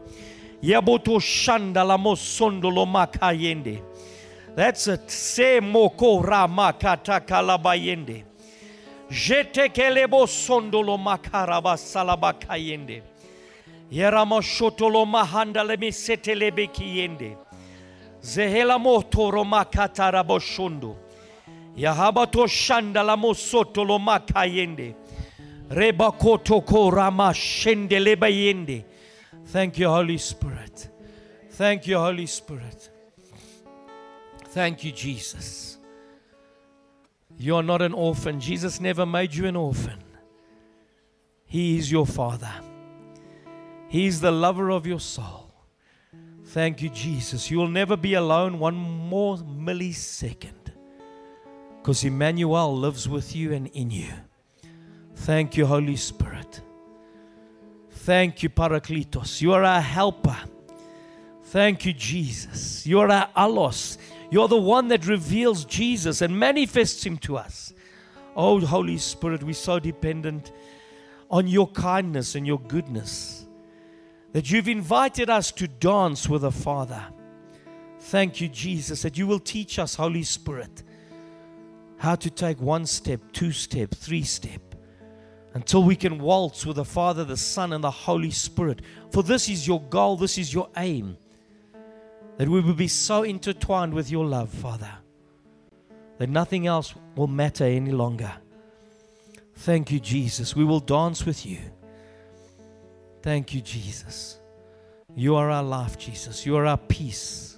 That's 4.56 4.88
it. 4.88 5.12
Se 5.12 5.60
moko 5.60 6.24
ramakata 6.24 7.20
kalabayende. 7.20 8.24
Jete 9.10 9.70
kelebo 9.70 10.26
sondolo 10.28 10.98
makaraba 10.98 11.78
salabakayende. 11.78 13.02
Yerama 13.92 14.42
shotolo 14.42 15.06
mahanda 15.06 15.64
mi 15.78 15.92
setelebe 15.92 16.68
kiyende. 16.68 17.38
Zehela 18.22 18.80
moto 18.80 19.30
romakata 19.30 20.12
raboshondo. 20.12 20.96
Yahabato 21.78 22.48
shanda 22.48 23.04
la 23.06 23.18
mosoto 23.18 23.86
lo 23.86 24.00
makayende. 24.00 24.96
Rebakoto 25.70 26.66
ko 26.66 26.90
rama 26.90 27.34
shende 27.34 28.00
lebayende. 28.00 28.86
Thank 29.48 29.80
you, 29.80 29.90
Holy 29.90 30.18
Spirit. 30.18 30.90
Thank 31.52 31.88
you, 31.88 31.98
Holy 31.98 32.26
Spirit. 32.26 32.90
Thank 34.56 34.86
you, 34.86 34.94
Jesus. 34.94 35.78
You 37.38 37.58
are 37.58 37.62
not 37.62 37.82
an 37.82 37.92
orphan. 37.92 38.40
Jesus 38.40 38.80
never 38.80 39.06
made 39.06 39.34
you 39.36 39.48
an 39.48 39.58
orphan. 39.58 40.02
He 41.46 41.78
is 41.78 41.92
your 41.92 42.06
Father, 42.06 42.54
He 43.90 44.06
is 44.06 44.22
the 44.22 44.32
lover 44.32 44.70
of 44.70 44.88
your 44.88 45.02
soul. 45.02 45.52
Thank 46.46 46.82
you, 46.82 46.88
Jesus. 46.88 47.52
You 47.52 47.58
will 47.58 47.68
never 47.68 47.98
be 47.98 48.14
alone 48.14 48.58
one 48.58 48.76
more 48.76 49.36
millisecond 49.36 50.72
because 51.80 52.06
Emmanuel 52.06 52.78
lives 52.78 53.10
with 53.10 53.36
you 53.36 53.52
and 53.52 53.68
in 53.68 53.92
you. 53.92 54.14
Thank 55.16 55.58
you, 55.58 55.66
Holy 55.66 55.98
Spirit. 55.98 56.62
Thank 57.90 58.42
you, 58.42 58.50
Parakletos. 58.50 59.42
You 59.42 59.52
are 59.52 59.66
our 59.66 59.82
helper. 59.82 60.38
Thank 61.44 61.86
you, 61.86 61.92
Jesus. 61.92 62.88
You 62.88 63.02
are 63.02 63.12
our 63.12 63.30
allos. 63.36 63.98
You're 64.36 64.50
the 64.50 64.58
one 64.58 64.90
that 64.90 65.08
reveals 65.08 65.64
Jesus 65.64 66.22
and 66.22 66.38
manifests 66.38 67.06
him 67.06 67.18
to 67.20 67.38
us. 67.38 67.74
Oh, 68.36 68.60
Holy 68.60 68.98
Spirit, 68.98 69.42
we're 69.42 69.54
so 69.54 69.80
dependent 69.80 70.52
on 71.32 71.48
your 71.48 71.70
kindness 71.70 72.36
and 72.36 72.46
your 72.46 72.60
goodness 72.60 73.48
that 74.34 74.52
you've 74.52 74.68
invited 74.68 75.30
us 75.30 75.54
to 75.54 75.70
dance 75.70 76.28
with 76.28 76.42
the 76.42 76.52
Father. 76.52 77.02
Thank 77.98 78.42
you, 78.42 78.50
Jesus, 78.50 79.04
that 79.04 79.18
you 79.18 79.26
will 79.26 79.40
teach 79.40 79.80
us, 79.80 79.96
Holy 79.96 80.24
Spirit, 80.24 80.84
how 81.98 82.16
to 82.16 82.30
take 82.30 82.60
one 82.60 82.86
step, 82.86 83.22
two 83.32 83.54
step, 83.54 83.92
three 83.92 84.24
step 84.24 84.76
until 85.54 85.82
we 85.82 85.96
can 85.96 86.20
waltz 86.20 86.66
with 86.66 86.76
the 86.76 86.84
Father, 86.84 87.24
the 87.24 87.38
Son, 87.38 87.72
and 87.72 87.82
the 87.82 87.90
Holy 87.90 88.32
Spirit. 88.32 88.82
For 89.14 89.24
this 89.24 89.48
is 89.48 89.66
your 89.66 89.82
goal, 89.84 90.18
this 90.18 90.38
is 90.38 90.54
your 90.54 90.68
aim. 90.76 91.16
That 92.38 92.50
we 92.50 92.60
will 92.60 92.74
be 92.74 92.88
so 92.88 93.24
intertwined 93.24 93.94
with 93.94 94.12
your 94.12 94.26
love, 94.26 94.50
Father, 94.50 94.92
that 96.18 96.30
nothing 96.30 96.68
else 96.68 96.94
will 97.16 97.28
matter 97.28 97.64
any 97.64 97.92
longer. 97.92 98.32
Thank 99.56 99.92
you, 99.92 100.00
Jesus. 100.00 100.56
We 100.56 100.66
will 100.66 100.82
dance 100.82 101.26
with 101.26 101.46
you. 101.46 101.60
Thank 103.22 103.54
you, 103.54 103.62
Jesus. 103.62 104.40
You 105.16 105.36
are 105.36 105.50
our 105.50 105.64
life, 105.64 105.98
Jesus. 105.98 106.46
You 106.46 106.58
are 106.58 106.66
our 106.66 106.78
peace 106.78 107.58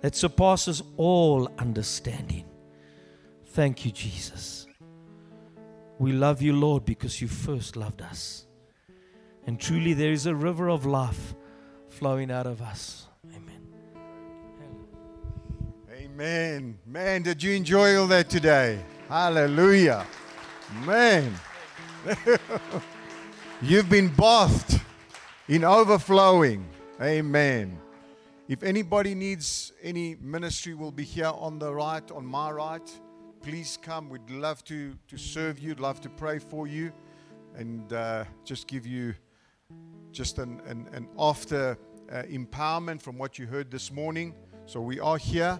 that 0.00 0.16
surpasses 0.16 0.82
all 0.96 1.50
understanding. 1.58 2.46
Thank 3.48 3.84
you, 3.84 3.90
Jesus. 3.90 4.66
We 5.98 6.12
love 6.12 6.40
you, 6.40 6.54
Lord, 6.54 6.86
because 6.86 7.20
you 7.20 7.28
first 7.28 7.76
loved 7.76 8.00
us. 8.00 8.46
And 9.46 9.60
truly, 9.60 9.92
there 9.92 10.12
is 10.12 10.24
a 10.24 10.34
river 10.34 10.70
of 10.70 10.86
life 10.86 11.34
flowing 11.88 12.30
out 12.30 12.46
of 12.46 12.62
us. 12.62 13.09
Amen. 16.20 16.78
Man, 16.84 17.22
did 17.22 17.42
you 17.42 17.52
enjoy 17.52 17.98
all 17.98 18.06
that 18.08 18.28
today? 18.28 18.78
Hallelujah. 19.08 20.06
Man. 20.84 21.32
You've 23.62 23.88
been 23.88 24.08
bathed 24.08 24.82
in 25.48 25.64
overflowing. 25.64 26.68
Amen. 27.00 27.80
If 28.48 28.62
anybody 28.62 29.14
needs 29.14 29.72
any 29.82 30.14
ministry, 30.20 30.74
we'll 30.74 30.92
be 30.92 31.04
here 31.04 31.32
on 31.34 31.58
the 31.58 31.72
right, 31.72 32.10
on 32.10 32.26
my 32.26 32.50
right. 32.50 33.00
Please 33.42 33.78
come. 33.80 34.10
We'd 34.10 34.28
love 34.28 34.62
to, 34.64 34.94
to 35.08 35.16
serve 35.16 35.58
you, 35.58 35.74
love 35.76 36.02
to 36.02 36.10
pray 36.10 36.38
for 36.38 36.66
you, 36.66 36.92
and 37.54 37.90
uh, 37.94 38.24
just 38.44 38.66
give 38.66 38.86
you 38.86 39.14
just 40.12 40.38
an, 40.38 40.60
an, 40.66 40.86
an 40.92 41.08
after 41.18 41.78
uh, 42.12 42.24
empowerment 42.24 43.00
from 43.00 43.16
what 43.16 43.38
you 43.38 43.46
heard 43.46 43.70
this 43.70 43.90
morning. 43.90 44.34
So 44.66 44.82
we 44.82 45.00
are 45.00 45.16
here, 45.16 45.58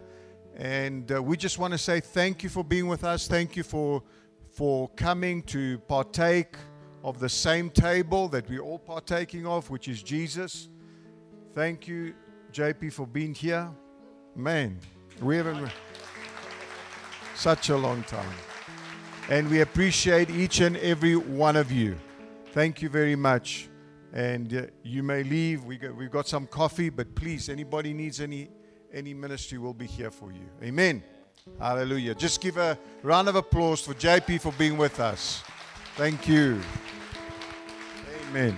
and 0.61 1.11
uh, 1.11 1.23
we 1.23 1.39
just 1.39 1.59
want 1.59 1.73
to 1.73 1.79
say 1.79 2.01
thank 2.01 2.43
you 2.43 2.51
for 2.51 2.63
being 2.63 2.87
with 2.87 3.03
us. 3.03 3.27
Thank 3.27 3.57
you 3.57 3.63
for 3.63 4.03
for 4.51 4.91
coming 4.91 5.43
to 5.45 5.79
partake 5.79 6.55
of 7.03 7.19
the 7.19 7.31
same 7.31 7.71
table 7.71 8.29
that 8.29 8.47
we're 8.47 8.61
all 8.61 8.79
partaking 8.79 9.47
of, 9.47 9.71
which 9.71 9.89
is 9.89 10.03
Jesus. 10.03 10.69
Thank 11.55 11.89
you, 11.89 12.13
JP, 12.53 12.93
for 12.93 13.07
being 13.07 13.35
here. 13.35 13.71
Man, 14.37 14.79
we 15.23 15.39
haven't 15.39 15.71
such 17.35 17.71
a 17.71 17.77
long 17.77 18.03
time. 18.03 18.35
And 19.31 19.49
we 19.49 19.63
appreciate 19.63 20.29
each 20.29 20.61
and 20.61 20.77
every 20.77 21.17
one 21.17 21.57
of 21.57 21.73
you. 21.73 21.97
Thank 22.53 22.83
you 22.83 22.91
very 22.91 23.17
much. 23.17 23.71
And 24.13 24.53
uh, 24.53 24.67
you 24.83 25.03
may 25.03 25.23
leave. 25.23 25.65
We 25.65 25.79
we've 25.97 26.11
got 26.11 26.29
some 26.29 26.47
coffee, 26.47 26.91
but 26.91 27.15
please, 27.15 27.49
anybody 27.49 27.95
needs 27.95 28.21
any 28.21 28.51
any 28.93 29.15
ministry, 29.15 29.59
we'll 29.59 29.73
be 29.73 29.87
here 29.87 30.11
for 30.11 30.33
you. 30.33 30.49
Amen. 30.63 31.03
Hallelujah. 31.59 32.15
Just 32.15 32.41
give 32.41 32.57
a 32.57 32.79
round 33.03 33.29
of 33.29 33.37
applause 33.37 33.81
for 33.81 33.95
JP 33.95 34.41
for 34.41 34.53
being 34.53 34.77
with 34.77 35.01
us. 35.01 35.43
Thank 35.97 36.29
you. 36.29 36.61
Amen. 38.29 38.57